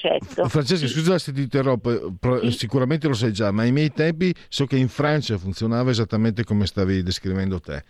Francesca 0.49 0.87
scusa 0.87 1.19
se 1.19 1.33
ti 1.33 1.43
interrompo, 1.43 2.15
pro- 2.19 2.51
sicuramente 2.51 3.09
lo 3.09 3.15
sai 3.15 3.33
già, 3.33 3.51
ma 3.51 3.63
ai 3.63 3.73
miei 3.73 3.93
tempi 3.93 4.35
so 4.49 4.67
che 4.67 4.77
in 4.77 4.89
Francia 4.89 5.39
funzionava 5.39 5.91
esattamente 5.91 6.45
come 6.45 6.67
stavi 6.67 7.03
descrivendo 7.03 7.61
te. 7.61 7.83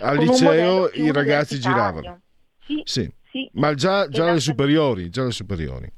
Al 0.00 0.16
Con 0.16 0.26
liceo 0.26 0.90
i 0.92 1.10
ragazzi 1.12 1.58
giravano. 1.58 2.20
Sì, 2.64 2.82
Sì, 2.84 3.12
sì. 3.30 3.50
ma 3.54 3.74
già, 3.74 4.08
già 4.08 4.30
alle 4.30 4.40
superiori, 4.40 5.10
già 5.10 5.22
alle 5.22 5.32
superiori. 5.32 5.90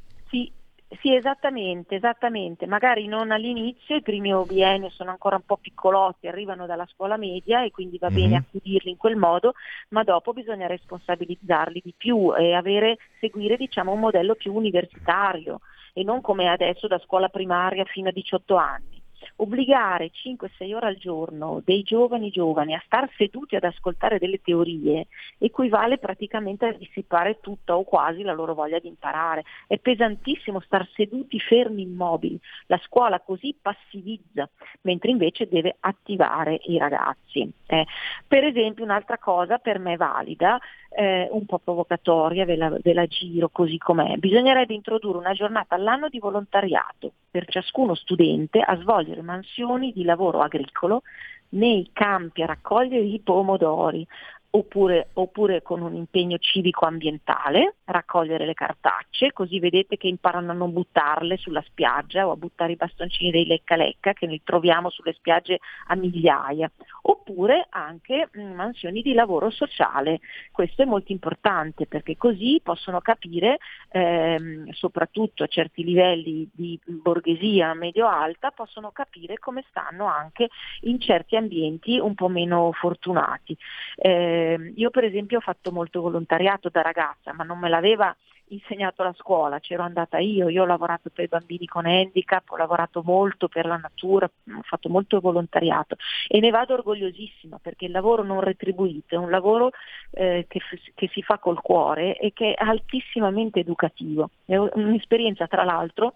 Sì, 1.00 1.14
esattamente, 1.14 1.94
esattamente. 1.96 2.66
Magari 2.66 3.06
non 3.06 3.30
all'inizio, 3.30 3.96
i 3.96 4.02
primi 4.02 4.30
biennio 4.44 4.90
sono 4.90 5.10
ancora 5.10 5.36
un 5.36 5.42
po' 5.42 5.56
piccolotti, 5.56 6.26
arrivano 6.28 6.66
dalla 6.66 6.86
scuola 6.86 7.16
media 7.16 7.64
e 7.64 7.70
quindi 7.70 7.96
va 7.98 8.10
bene 8.10 8.34
Mhm. 8.36 8.44
accudirli 8.46 8.90
in 8.90 8.96
quel 8.98 9.16
modo, 9.16 9.52
ma 9.90 10.02
dopo 10.04 10.32
bisogna 10.32 10.66
responsabilizzarli 10.66 11.80
di 11.82 11.94
più 11.96 12.34
e 12.36 12.52
avere, 12.54 12.98
seguire 13.18 13.56
diciamo, 13.56 13.92
un 13.92 14.00
modello 14.00 14.34
più 14.34 14.52
universitario 14.54 15.60
e 15.94 16.02
non 16.04 16.20
come 16.20 16.48
adesso 16.48 16.86
da 16.88 16.98
scuola 16.98 17.28
primaria 17.28 17.84
fino 17.84 18.08
a 18.08 18.12
18 18.12 18.56
anni. 18.56 19.01
Obbligare 19.36 20.10
5-6 20.10 20.74
ore 20.74 20.86
al 20.86 20.96
giorno 20.96 21.62
dei 21.64 21.82
giovani 21.82 22.30
giovani 22.30 22.74
a 22.74 22.82
star 22.84 23.08
seduti 23.16 23.56
ad 23.56 23.64
ascoltare 23.64 24.18
delle 24.18 24.40
teorie 24.40 25.06
equivale 25.38 25.98
praticamente 25.98 26.66
a 26.66 26.72
dissipare 26.72 27.40
tutta 27.40 27.76
o 27.76 27.84
quasi 27.84 28.22
la 28.22 28.32
loro 28.32 28.54
voglia 28.54 28.78
di 28.78 28.88
imparare. 28.88 29.44
È 29.66 29.78
pesantissimo 29.78 30.60
star 30.60 30.88
seduti 30.94 31.40
fermi 31.40 31.82
immobili. 31.82 32.38
La 32.66 32.80
scuola 32.84 33.20
così 33.20 33.56
passivizza, 33.60 34.48
mentre 34.82 35.10
invece 35.10 35.48
deve 35.48 35.76
attivare 35.80 36.60
i 36.64 36.78
ragazzi. 36.78 37.50
Eh, 37.66 37.86
per 38.26 38.44
esempio 38.44 38.84
un'altra 38.84 39.18
cosa 39.18 39.58
per 39.58 39.78
me 39.78 39.96
valida, 39.96 40.58
eh, 40.94 41.28
un 41.30 41.46
po' 41.46 41.58
provocatoria, 41.58 42.44
ve 42.44 42.56
la, 42.56 42.68
ve 42.80 42.92
la 42.92 43.06
giro 43.06 43.48
così 43.48 43.78
com'è, 43.78 44.16
bisognerebbe 44.16 44.74
introdurre 44.74 45.18
una 45.18 45.32
giornata 45.32 45.74
all'anno 45.74 46.08
di 46.08 46.18
volontariato 46.18 47.12
per 47.30 47.46
ciascuno 47.46 47.94
studente 47.94 48.60
a 48.60 48.76
svolgere 48.76 49.21
mansioni 49.22 49.92
di 49.92 50.04
lavoro 50.04 50.40
agricolo 50.40 51.02
nei 51.50 51.90
campi 51.92 52.42
a 52.42 52.46
raccogliere 52.46 53.04
i 53.04 53.20
pomodori, 53.20 54.06
oppure, 54.54 55.08
oppure 55.14 55.62
con 55.62 55.80
un 55.80 55.94
impegno 55.94 56.36
civico-ambientale, 56.36 57.76
raccogliere 57.84 58.44
le 58.44 58.52
cartacce, 58.52 59.32
così 59.32 59.58
vedete 59.58 59.96
che 59.96 60.08
imparano 60.08 60.50
a 60.50 60.54
non 60.54 60.72
buttarle 60.72 61.38
sulla 61.38 61.62
spiaggia 61.62 62.26
o 62.26 62.32
a 62.32 62.36
buttare 62.36 62.72
i 62.72 62.76
bastoncini 62.76 63.30
dei 63.30 63.46
lecca-lecca 63.46 64.12
che 64.12 64.26
li 64.26 64.42
troviamo 64.44 64.90
sulle 64.90 65.14
spiagge 65.14 65.58
a 65.86 65.94
migliaia, 65.94 66.70
oppure 67.02 67.66
anche 67.70 68.28
mh, 68.30 68.42
mansioni 68.42 69.00
di 69.00 69.14
lavoro 69.14 69.48
sociale. 69.48 70.20
Questo 70.50 70.82
è 70.82 70.84
molto 70.84 71.12
importante 71.12 71.86
perché 71.86 72.18
così 72.18 72.60
possono 72.62 73.00
capire, 73.00 73.58
ehm, 73.90 74.70
soprattutto 74.72 75.44
a 75.44 75.46
certi 75.46 75.82
livelli 75.82 76.46
di 76.52 76.78
borghesia 76.84 77.72
medio-alta, 77.72 78.50
possono 78.50 78.90
capire 78.90 79.38
come 79.38 79.64
stanno 79.70 80.04
anche 80.04 80.48
in 80.82 81.00
certi 81.00 81.36
ambienti 81.36 81.98
un 81.98 82.14
po' 82.14 82.28
meno 82.28 82.70
fortunati. 82.72 83.56
Eh, 83.96 84.40
io 84.74 84.90
per 84.90 85.04
esempio 85.04 85.38
ho 85.38 85.40
fatto 85.40 85.72
molto 85.72 86.00
volontariato 86.00 86.68
da 86.68 86.82
ragazza, 86.82 87.32
ma 87.32 87.44
non 87.44 87.58
me 87.58 87.68
l'aveva 87.68 88.14
insegnato 88.52 89.02
la 89.02 89.14
scuola, 89.16 89.60
c'ero 89.60 89.82
andata 89.82 90.18
io, 90.18 90.48
io 90.48 90.62
ho 90.62 90.66
lavorato 90.66 91.10
per 91.12 91.24
i 91.24 91.28
bambini 91.28 91.66
con 91.66 91.86
handicap, 91.86 92.48
ho 92.50 92.56
lavorato 92.56 93.02
molto 93.04 93.48
per 93.48 93.66
la 93.66 93.76
natura, 93.76 94.26
ho 94.26 94.62
fatto 94.62 94.88
molto 94.88 95.20
volontariato 95.20 95.96
e 96.28 96.38
ne 96.40 96.50
vado 96.50 96.74
orgogliosissima 96.74 97.58
perché 97.60 97.86
il 97.86 97.90
lavoro 97.90 98.22
non 98.22 98.40
retribuito 98.40 99.14
è 99.14 99.18
un 99.18 99.30
lavoro 99.30 99.70
eh, 100.10 100.46
che, 100.48 100.60
che 100.94 101.08
si 101.12 101.22
fa 101.22 101.38
col 101.38 101.60
cuore 101.60 102.16
e 102.18 102.32
che 102.32 102.54
è 102.54 102.64
altissimamente 102.64 103.60
educativo. 103.60 104.30
È 104.44 104.56
un'esperienza 104.56 105.46
tra 105.46 105.64
l'altro 105.64 106.14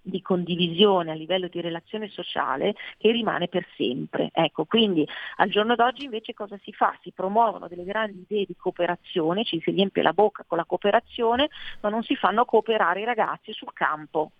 di 0.00 0.22
condivisione 0.22 1.10
a 1.10 1.14
livello 1.14 1.48
di 1.48 1.60
relazione 1.60 2.08
sociale 2.08 2.74
che 2.96 3.10
rimane 3.10 3.48
per 3.48 3.66
sempre. 3.76 4.30
Ecco, 4.32 4.64
quindi 4.64 5.06
al 5.36 5.50
giorno 5.50 5.74
d'oggi 5.74 6.04
invece 6.04 6.34
cosa 6.34 6.58
si 6.62 6.72
fa? 6.72 6.96
Si 7.02 7.12
promuovono 7.12 7.68
delle 7.68 7.84
grandi 7.84 8.24
idee 8.28 8.46
di 8.46 8.56
cooperazione, 8.56 9.44
ci 9.44 9.60
si 9.60 9.70
riempie 9.70 10.02
la 10.02 10.12
bocca 10.12 10.44
con 10.46 10.58
la 10.58 10.64
cooperazione, 10.64 11.48
ma 11.80 11.88
non 11.88 12.02
si 12.02 12.16
fanno 12.16 12.44
cooperare 12.44 13.00
i 13.00 13.04
ragazzi 13.04 13.52
sul 13.52 13.72
campo. 13.72 14.32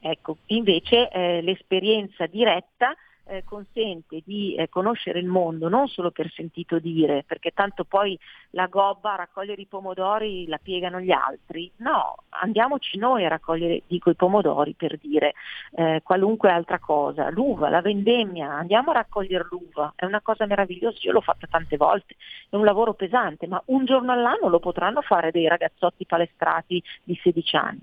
Ecco, 0.00 0.38
invece 0.46 1.08
eh, 1.10 1.42
l'esperienza 1.42 2.26
diretta 2.26 2.94
eh, 3.26 3.44
consente 3.44 4.22
di 4.24 4.54
eh, 4.54 4.68
conoscere 4.68 5.18
il 5.18 5.26
mondo 5.26 5.68
non 5.68 5.88
solo 5.88 6.10
per 6.10 6.30
sentito 6.30 6.78
dire, 6.78 7.24
perché 7.26 7.50
tanto 7.50 7.84
poi 7.84 8.18
la 8.50 8.66
gobba 8.66 9.12
a 9.12 9.16
raccogliere 9.16 9.62
i 9.62 9.66
pomodori 9.66 10.46
la 10.46 10.58
piegano 10.58 11.00
gli 11.00 11.10
altri, 11.10 11.70
no, 11.76 12.16
andiamoci 12.30 12.98
noi 12.98 13.24
a 13.24 13.28
raccogliere, 13.28 13.82
dico 13.86 14.10
i 14.10 14.14
pomodori 14.14 14.74
per 14.74 14.98
dire 14.98 15.34
eh, 15.72 16.00
qualunque 16.02 16.50
altra 16.50 16.78
cosa, 16.78 17.30
l'uva, 17.30 17.68
la 17.68 17.80
vendemmia, 17.80 18.52
andiamo 18.52 18.90
a 18.90 18.94
raccogliere 18.94 19.46
l'uva, 19.50 19.92
è 19.96 20.04
una 20.04 20.20
cosa 20.20 20.46
meravigliosa, 20.46 20.98
io 21.02 21.12
l'ho 21.12 21.20
fatta 21.20 21.46
tante 21.46 21.76
volte, 21.76 22.16
è 22.48 22.56
un 22.56 22.64
lavoro 22.64 22.94
pesante, 22.94 23.46
ma 23.46 23.62
un 23.66 23.84
giorno 23.84 24.12
all'anno 24.12 24.48
lo 24.48 24.58
potranno 24.58 25.00
fare 25.00 25.30
dei 25.30 25.48
ragazzotti 25.48 26.06
palestrati 26.06 26.82
di 27.02 27.18
16 27.22 27.56
anni 27.56 27.80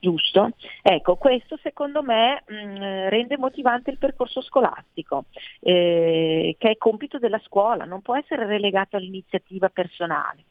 giusto? 0.00 0.50
Ecco, 0.82 1.16
questo 1.16 1.58
secondo 1.62 2.02
me 2.02 2.42
mh, 2.46 3.08
rende 3.08 3.36
motivante 3.36 3.90
il 3.90 3.98
percorso 3.98 4.40
scolastico, 4.40 4.77
eh, 5.60 6.56
che 6.58 6.70
è 6.70 6.76
compito 6.76 7.18
della 7.18 7.40
scuola, 7.44 7.84
non 7.84 8.02
può 8.02 8.16
essere 8.16 8.46
relegato 8.46 8.96
all'iniziativa 8.96 9.68
personale. 9.68 10.44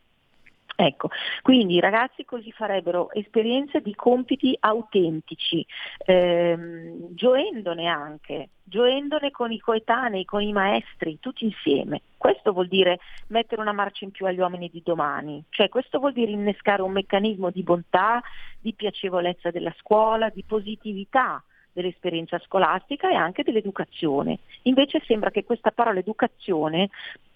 Ecco, 0.80 1.10
quindi 1.42 1.74
i 1.74 1.80
ragazzi 1.80 2.24
così 2.24 2.52
farebbero 2.52 3.12
esperienze 3.14 3.82
di 3.82 3.96
compiti 3.96 4.56
autentici, 4.60 5.66
ehm, 6.06 7.16
gioendone 7.16 7.88
anche, 7.88 8.50
gioendone 8.62 9.32
con 9.32 9.52
i 9.52 9.58
coetanei, 9.58 10.24
con 10.24 10.44
i 10.44 10.54
maestri, 10.54 11.18
tutti 11.20 11.46
insieme. 11.46 12.04
Questo 12.16 12.54
vuol 12.54 12.68
dire 12.68 13.00
mettere 13.30 13.60
una 13.60 13.72
marcia 13.72 14.06
in 14.06 14.12
più 14.12 14.28
agli 14.28 14.38
uomini 14.38 14.70
di 14.70 14.84
domani, 14.86 15.44
cioè 15.50 15.68
questo 15.68 15.98
vuol 15.98 16.14
dire 16.14 16.30
innescare 16.30 16.84
un 16.84 16.92
meccanismo 16.92 17.50
di 17.50 17.64
bontà, 17.64 18.22
di 18.60 18.74
piacevolezza 18.74 19.50
della 19.50 19.74
scuola, 19.80 20.30
di 20.30 20.44
positività 20.44 21.44
dell'esperienza 21.82 22.40
scolastica 22.40 23.12
e 23.12 23.16
anche 23.16 23.44
dell'educazione. 23.44 24.40
Invece 24.64 25.02
sembra 25.06 25.30
che 25.30 25.44
questa 25.44 25.72
parola 25.72 26.00
educazione 26.00 26.90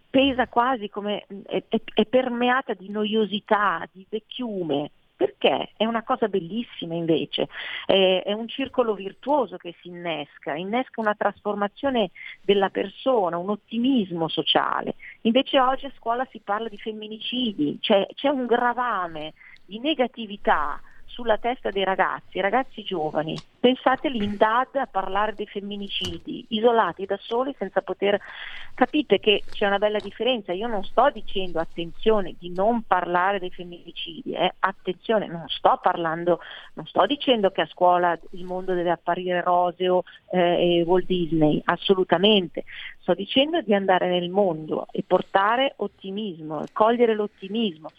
pesa 0.09 0.47
quasi 0.47 0.89
come 0.89 1.25
è, 1.45 1.63
è, 1.67 1.81
è 1.93 2.05
permeata 2.05 2.73
di 2.73 2.89
noiosità, 2.89 3.87
di 3.91 4.05
vecchiume, 4.09 4.89
perché 5.15 5.73
è 5.77 5.85
una 5.85 6.01
cosa 6.01 6.27
bellissima 6.27 6.95
invece, 6.95 7.47
è, 7.85 8.23
è, 8.25 8.33
un 8.33 8.47
circolo 8.47 8.95
virtuoso 8.95 9.57
che 9.57 9.75
si 9.79 9.89
innesca, 9.89 10.55
innesca 10.55 10.99
una 10.99 11.13
trasformazione 11.13 12.09
della 12.41 12.69
persona, 12.69 13.37
un 13.37 13.51
ottimismo 13.51 14.27
sociale. 14.27 14.95
Invece 15.21 15.59
oggi 15.59 15.85
a 15.85 15.93
scuola 15.95 16.27
si 16.31 16.41
parla 16.43 16.67
di 16.67 16.77
femminicidi, 16.77 17.77
cioè 17.79 18.07
c'è 18.15 18.29
un 18.29 18.47
gravame 18.47 19.33
di 19.63 19.79
negatività 19.79 20.81
sulla 21.22 21.38
testa 21.38 21.69
dei 21.69 21.83
ragazzi, 21.83 22.41
ragazzi 22.41 22.82
giovani. 22.82 23.38
Pensate 23.59 24.08
in 24.08 24.38
DAD 24.38 24.75
a 24.77 24.88
parlare 24.88 25.35
dei 25.35 25.45
femminicidi, 25.45 26.45
isolati 26.50 27.06
da 27.06 27.17
soli 27.22 27.53
senza 27.59 27.82
poter... 27.82 28.19
Capite 28.74 29.19
che 29.19 29.43
c'è 29.51 29.67
una 29.67 29.77
bella 29.77 30.00
differenza, 30.00 30.53
io 30.53 30.66
non 30.66 30.83
sto 30.83 31.11
dicendo 31.14 31.59
attenzione 31.59 32.35
di 32.40 32.51
non 32.51 32.82
parlare 32.83 33.38
dei 33.38 33.51
femminicidi, 33.51 34.32
eh? 34.32 34.53
attenzione, 34.58 35.27
non 35.27 35.45
sto 35.50 35.77
parlando, 35.80 36.40
non 36.74 36.88
sto 36.88 37.06
dicendo 37.06 37.51
che 37.51 37.61
a 37.61 37.67
scuola 37.67 38.17
il 38.32 38.45
mondo 38.45 38.74
deve 38.74 38.90
apparire 38.90 39.41
roseo 39.41 40.03
eh, 40.32 40.80
e 40.80 40.83
Walt 40.83 41.06
Disney, 41.06 41.61
assolutamente, 41.66 42.64
sto 43.01 43.14
dicendo 43.14 43.61
di 43.61 43.75
andare 43.75 44.09
nel 44.09 44.30
mondo 44.30 44.88
e 44.91 45.03
portare 45.06 45.74
ottimismo, 45.75 46.64
cogliere 46.74 47.14
l'ottimismo. 47.14 47.90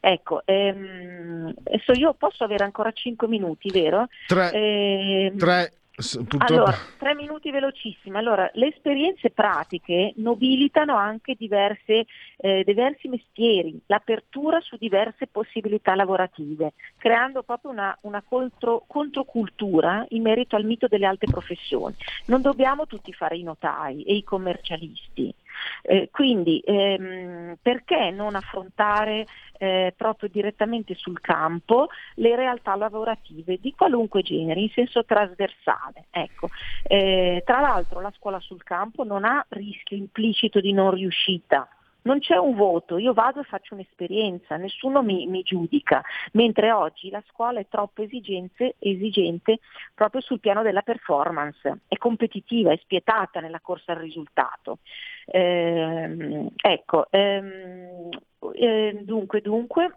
Ecco, 0.00 0.42
ehm, 0.46 1.52
adesso 1.64 1.92
io 1.92 2.14
posso 2.14 2.42
avere 2.42 2.64
ancora 2.64 2.90
5 2.90 3.28
minuti, 3.28 3.70
vero? 3.70 4.08
Tre. 4.26 4.50
Ehm, 4.52 5.36
tre. 5.36 5.72
Purtroppo... 6.00 6.52
Allora, 6.52 6.74
tre 6.98 7.14
minuti 7.14 7.50
velocissimi. 7.50 8.16
Allora, 8.16 8.50
le 8.54 8.68
esperienze 8.68 9.28
pratiche 9.28 10.14
nobilitano 10.16 10.96
anche 10.96 11.34
diverse, 11.38 12.06
eh, 12.38 12.62
diversi 12.64 13.08
mestieri, 13.08 13.78
l'apertura 13.86 14.60
su 14.60 14.76
diverse 14.76 15.26
possibilità 15.26 15.94
lavorative, 15.94 16.72
creando 16.96 17.42
proprio 17.42 17.70
una, 17.70 17.94
una 18.02 18.22
contro, 18.26 18.84
controcultura 18.86 20.06
in 20.10 20.22
merito 20.22 20.56
al 20.56 20.64
mito 20.64 20.86
delle 20.88 21.06
alte 21.06 21.26
professioni. 21.26 21.94
Non 22.26 22.40
dobbiamo 22.40 22.86
tutti 22.86 23.12
fare 23.12 23.36
i 23.36 23.42
notai 23.42 24.02
e 24.04 24.14
i 24.14 24.24
commercialisti. 24.24 25.34
Eh, 25.82 26.08
quindi 26.10 26.62
ehm, 26.64 27.56
perché 27.60 28.10
non 28.10 28.34
affrontare 28.34 29.26
eh, 29.58 29.94
proprio 29.96 30.28
direttamente 30.28 30.94
sul 30.94 31.20
campo 31.20 31.88
le 32.14 32.36
realtà 32.36 32.74
lavorative 32.76 33.58
di 33.60 33.74
qualunque 33.74 34.22
genere, 34.22 34.60
in 34.60 34.70
senso 34.70 35.04
trasversale? 35.04 36.06
Ecco. 36.10 36.50
Eh, 36.82 37.42
tra 37.44 37.60
l'altro 37.60 38.00
la 38.00 38.12
scuola 38.16 38.40
sul 38.40 38.62
campo 38.62 39.04
non 39.04 39.24
ha 39.24 39.44
rischio 39.50 39.96
implicito 39.96 40.60
di 40.60 40.72
non 40.72 40.92
riuscita 40.92 41.68
non 42.02 42.18
c'è 42.20 42.36
un 42.36 42.54
voto, 42.54 42.98
io 42.98 43.12
vado 43.12 43.40
e 43.40 43.44
faccio 43.44 43.74
un'esperienza, 43.74 44.56
nessuno 44.56 45.02
mi, 45.02 45.26
mi 45.26 45.42
giudica, 45.42 46.02
mentre 46.32 46.72
oggi 46.72 47.10
la 47.10 47.22
scuola 47.28 47.60
è 47.60 47.66
troppo 47.68 48.02
esigente 48.02 49.60
proprio 49.94 50.20
sul 50.20 50.40
piano 50.40 50.62
della 50.62 50.82
performance, 50.82 51.80
è 51.88 51.96
competitiva, 51.96 52.72
è 52.72 52.78
spietata 52.78 53.40
nella 53.40 53.60
corsa 53.60 53.92
al 53.92 53.98
risultato. 53.98 54.78
Eh, 55.26 56.46
ecco, 56.56 57.06
ehm, 57.10 58.08
eh, 58.54 59.00
dunque, 59.02 59.40
dunque 59.40 59.96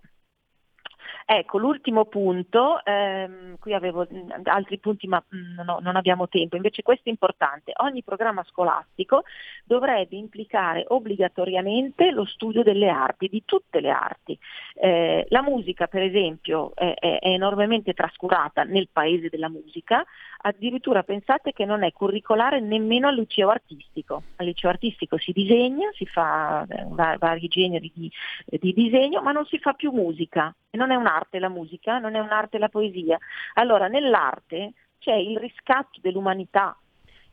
Ecco, 1.26 1.58
l'ultimo 1.58 2.06
punto, 2.06 2.84
ehm, 2.84 3.58
qui 3.60 3.74
avevo 3.74 4.06
altri 4.44 4.78
punti 4.80 5.08
ma 5.08 5.24
mm, 5.24 5.62
no, 5.66 5.80
non 5.82 5.96
abbiamo 5.96 6.28
tempo, 6.28 6.56
invece 6.56 6.82
questo 6.82 7.04
è 7.06 7.10
importante, 7.10 7.72
ogni 7.78 8.04
programma 8.04 8.44
scolastico 8.44 9.24
dovrebbe 9.64 10.16
implicare 10.16 10.86
obbligatoriamente 10.88 12.12
lo 12.12 12.26
studio 12.26 12.64
delle 12.64 12.90
arti, 12.90 13.30
di 13.30 13.44
tutte 13.46 13.80
le 13.80 13.90
arti. 13.90 14.38
Eh, 14.76 15.26
la 15.30 15.42
musica 15.42 15.88
per 15.88 16.02
esempio 16.02 16.72
è, 16.76 16.94
è, 16.94 17.20
è 17.20 17.30
enormemente 17.30 17.94
trascurata 17.94 18.64
nel 18.64 18.90
paese 18.92 19.30
della 19.30 19.50
musica, 19.50 20.06
addirittura 20.46 21.04
pensate 21.04 21.52
che 21.52 21.66
non 21.66 21.84
è 21.84 21.92
curricolare 21.92 22.60
nemmeno 22.60 23.08
al 23.08 23.16
liceo 23.16 23.50
artistico. 23.50 24.24
Al 24.38 24.46
liceo 24.46 24.70
artistico 24.70 25.18
si 25.18 25.32
disegna, 25.32 25.90
si 25.94 26.06
fa 26.06 26.66
eh, 26.68 26.86
vari 27.18 27.48
generi 27.48 27.92
di, 27.94 28.12
di, 28.46 28.74
disegno, 28.74 29.22
ma 29.22 29.32
non 29.32 29.46
si 29.46 29.60
fa 29.60 29.74
più 29.74 29.92
musica. 29.92 30.54
Non 30.72 30.92
è 30.92 30.96
un'arte 31.14 31.40
la 31.40 31.50
musica, 31.50 32.00
non 32.00 32.16
è 32.16 32.20
un'arte 32.20 32.58
la 32.58 32.70
poesia. 32.70 33.18
Allora 33.54 33.88
nell'arte 33.88 34.74
c'è 35.00 35.14
il 35.14 35.38
riscatto 35.38 36.00
dell'umanità. 36.02 36.76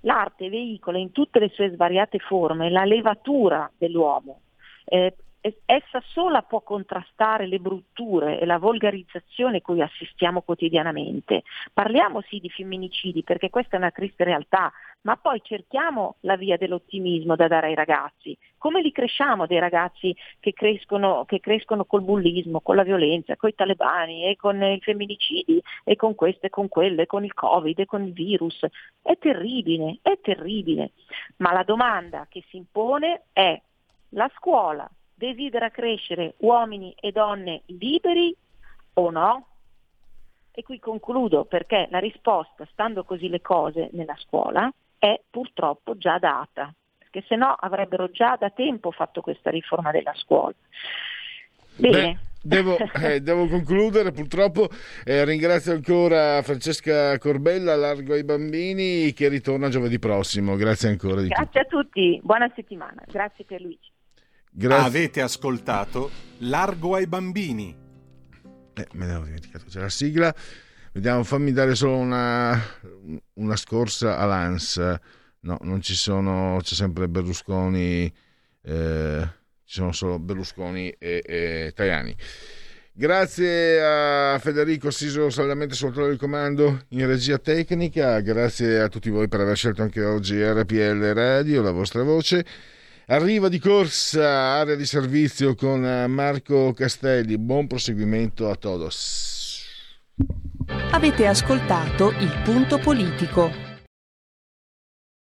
L'arte 0.00 0.48
veicola 0.48 0.98
in 0.98 1.12
tutte 1.12 1.38
le 1.38 1.48
sue 1.48 1.70
svariate 1.70 2.18
forme 2.18 2.70
la 2.70 2.84
levatura 2.84 3.70
dell'uomo. 3.76 4.40
Eh, 4.84 5.14
essa 5.40 6.02
sola 6.08 6.42
può 6.42 6.60
contrastare 6.60 7.46
le 7.46 7.58
brutture 7.58 8.38
e 8.38 8.44
la 8.44 8.58
volgarizzazione 8.58 9.62
cui 9.62 9.80
assistiamo 9.80 10.42
quotidianamente. 10.42 11.42
Parliamo 11.72 12.20
sì 12.22 12.38
di 12.40 12.50
femminicidi 12.50 13.22
perché 13.22 13.48
questa 13.48 13.76
è 13.76 13.78
una 13.78 13.90
triste 13.90 14.24
realtà, 14.24 14.70
ma 15.02 15.16
poi 15.16 15.40
cerchiamo 15.42 16.16
la 16.20 16.36
via 16.36 16.58
dell'ottimismo 16.58 17.36
da 17.36 17.48
dare 17.48 17.68
ai 17.68 17.74
ragazzi. 17.74 18.36
Come 18.58 18.82
li 18.82 18.92
cresciamo 18.92 19.46
dei 19.46 19.58
ragazzi 19.58 20.14
che 20.38 20.52
crescono, 20.52 21.24
che 21.24 21.40
crescono 21.40 21.86
col 21.86 22.02
bullismo, 22.02 22.60
con 22.60 22.76
la 22.76 22.82
violenza, 22.82 23.36
con 23.36 23.48
i 23.48 23.54
talebani 23.54 24.26
e 24.26 24.36
con 24.36 24.62
i 24.62 24.78
femminicidi 24.80 25.62
e 25.84 25.96
con 25.96 26.14
questo 26.14 26.46
e 26.46 26.50
con 26.50 26.68
quello 26.68 27.00
e 27.00 27.06
con 27.06 27.24
il 27.24 27.32
covid 27.32 27.78
e 27.78 27.86
con 27.86 28.02
il 28.02 28.12
virus? 28.12 28.66
È 29.00 29.16
terribile, 29.16 29.98
è 30.02 30.18
terribile. 30.20 30.90
Ma 31.36 31.52
la 31.52 31.62
domanda 31.62 32.26
che 32.28 32.44
si 32.48 32.58
impone 32.58 33.22
è 33.32 33.58
la 34.10 34.30
scuola 34.36 34.90
desidera 35.20 35.68
crescere 35.68 36.34
uomini 36.38 36.94
e 36.98 37.12
donne 37.12 37.62
liberi 37.66 38.34
o 38.94 39.10
no? 39.10 39.46
E 40.50 40.62
qui 40.62 40.78
concludo 40.78 41.44
perché 41.44 41.88
la 41.90 41.98
risposta, 41.98 42.66
stando 42.72 43.04
così 43.04 43.28
le 43.28 43.42
cose 43.42 43.90
nella 43.92 44.16
scuola, 44.16 44.72
è 44.98 45.20
purtroppo 45.28 45.96
già 45.96 46.18
data, 46.18 46.74
perché 46.96 47.22
se 47.28 47.36
no 47.36 47.52
avrebbero 47.52 48.10
già 48.10 48.36
da 48.36 48.48
tempo 48.50 48.90
fatto 48.90 49.20
questa 49.20 49.50
riforma 49.50 49.90
della 49.90 50.14
scuola. 50.14 50.54
Bene. 51.76 52.12
Beh. 52.12 52.28
Devo, 52.42 52.78
eh, 53.04 53.20
devo, 53.20 53.46
concludere 53.48 54.12
purtroppo, 54.12 54.70
eh, 55.04 55.26
ringrazio 55.26 55.72
ancora 55.72 56.40
Francesca 56.40 57.18
Corbella, 57.18 57.76
Largo 57.76 58.14
ai 58.14 58.24
Bambini 58.24 59.12
che 59.12 59.28
ritorna 59.28 59.68
giovedì 59.68 59.98
prossimo, 59.98 60.56
grazie 60.56 60.88
ancora. 60.88 61.20
grazie 61.20 61.44
tutto. 61.44 61.58
a 61.60 61.64
tutti, 61.82 62.18
buona 62.22 62.50
settimana, 62.54 63.02
grazie 63.06 63.44
per 63.44 63.60
Luigi. 63.60 63.90
Grazie. 64.50 64.86
Avete 64.86 65.20
ascoltato 65.22 66.10
Largo 66.38 66.94
ai 66.94 67.06
bambini. 67.06 67.76
Eh, 68.74 68.86
me 68.92 69.06
l'avevo 69.06 69.24
dimenticato, 69.24 69.64
c'è 69.68 69.80
la 69.80 69.88
sigla. 69.88 70.34
Vediamo, 70.92 71.22
fammi 71.22 71.52
dare 71.52 71.74
solo 71.74 71.96
una, 71.96 72.60
una 73.34 73.56
scorsa 73.56 74.18
all'ANS. 74.18 74.76
No, 75.42 75.58
non 75.62 75.80
ci 75.80 75.94
sono, 75.94 76.58
c'è 76.60 76.74
sempre 76.74 77.08
Berlusconi, 77.08 78.12
eh, 78.62 79.28
ci 79.64 79.74
sono 79.74 79.92
solo 79.92 80.18
Berlusconi 80.18 80.90
e, 80.98 81.22
e 81.24 81.72
Tajani. 81.74 82.14
Grazie 82.92 83.82
a 83.82 84.38
Federico 84.40 84.90
Siso 84.90 85.30
saldamente 85.30 85.74
sul 85.74 85.86
controllo 85.86 86.10
di 86.10 86.18
comando 86.18 86.84
in 86.88 87.06
regia 87.06 87.38
tecnica, 87.38 88.20
grazie 88.20 88.80
a 88.80 88.88
tutti 88.88 89.08
voi 89.08 89.28
per 89.28 89.40
aver 89.40 89.56
scelto 89.56 89.80
anche 89.80 90.04
oggi 90.04 90.42
RPL 90.42 91.12
Radio, 91.14 91.62
la 91.62 91.70
vostra 91.70 92.02
voce. 92.02 92.44
Arriva 93.10 93.48
di 93.48 93.58
corsa, 93.58 94.22
area 94.60 94.76
di 94.76 94.86
servizio 94.86 95.56
con 95.56 95.80
Marco 95.80 96.72
Castelli, 96.72 97.38
buon 97.38 97.66
proseguimento 97.66 98.48
a 98.48 98.54
todos. 98.54 99.64
Avete 100.92 101.26
ascoltato 101.26 102.10
il 102.10 102.40
punto 102.44 102.78
politico. 102.78 103.69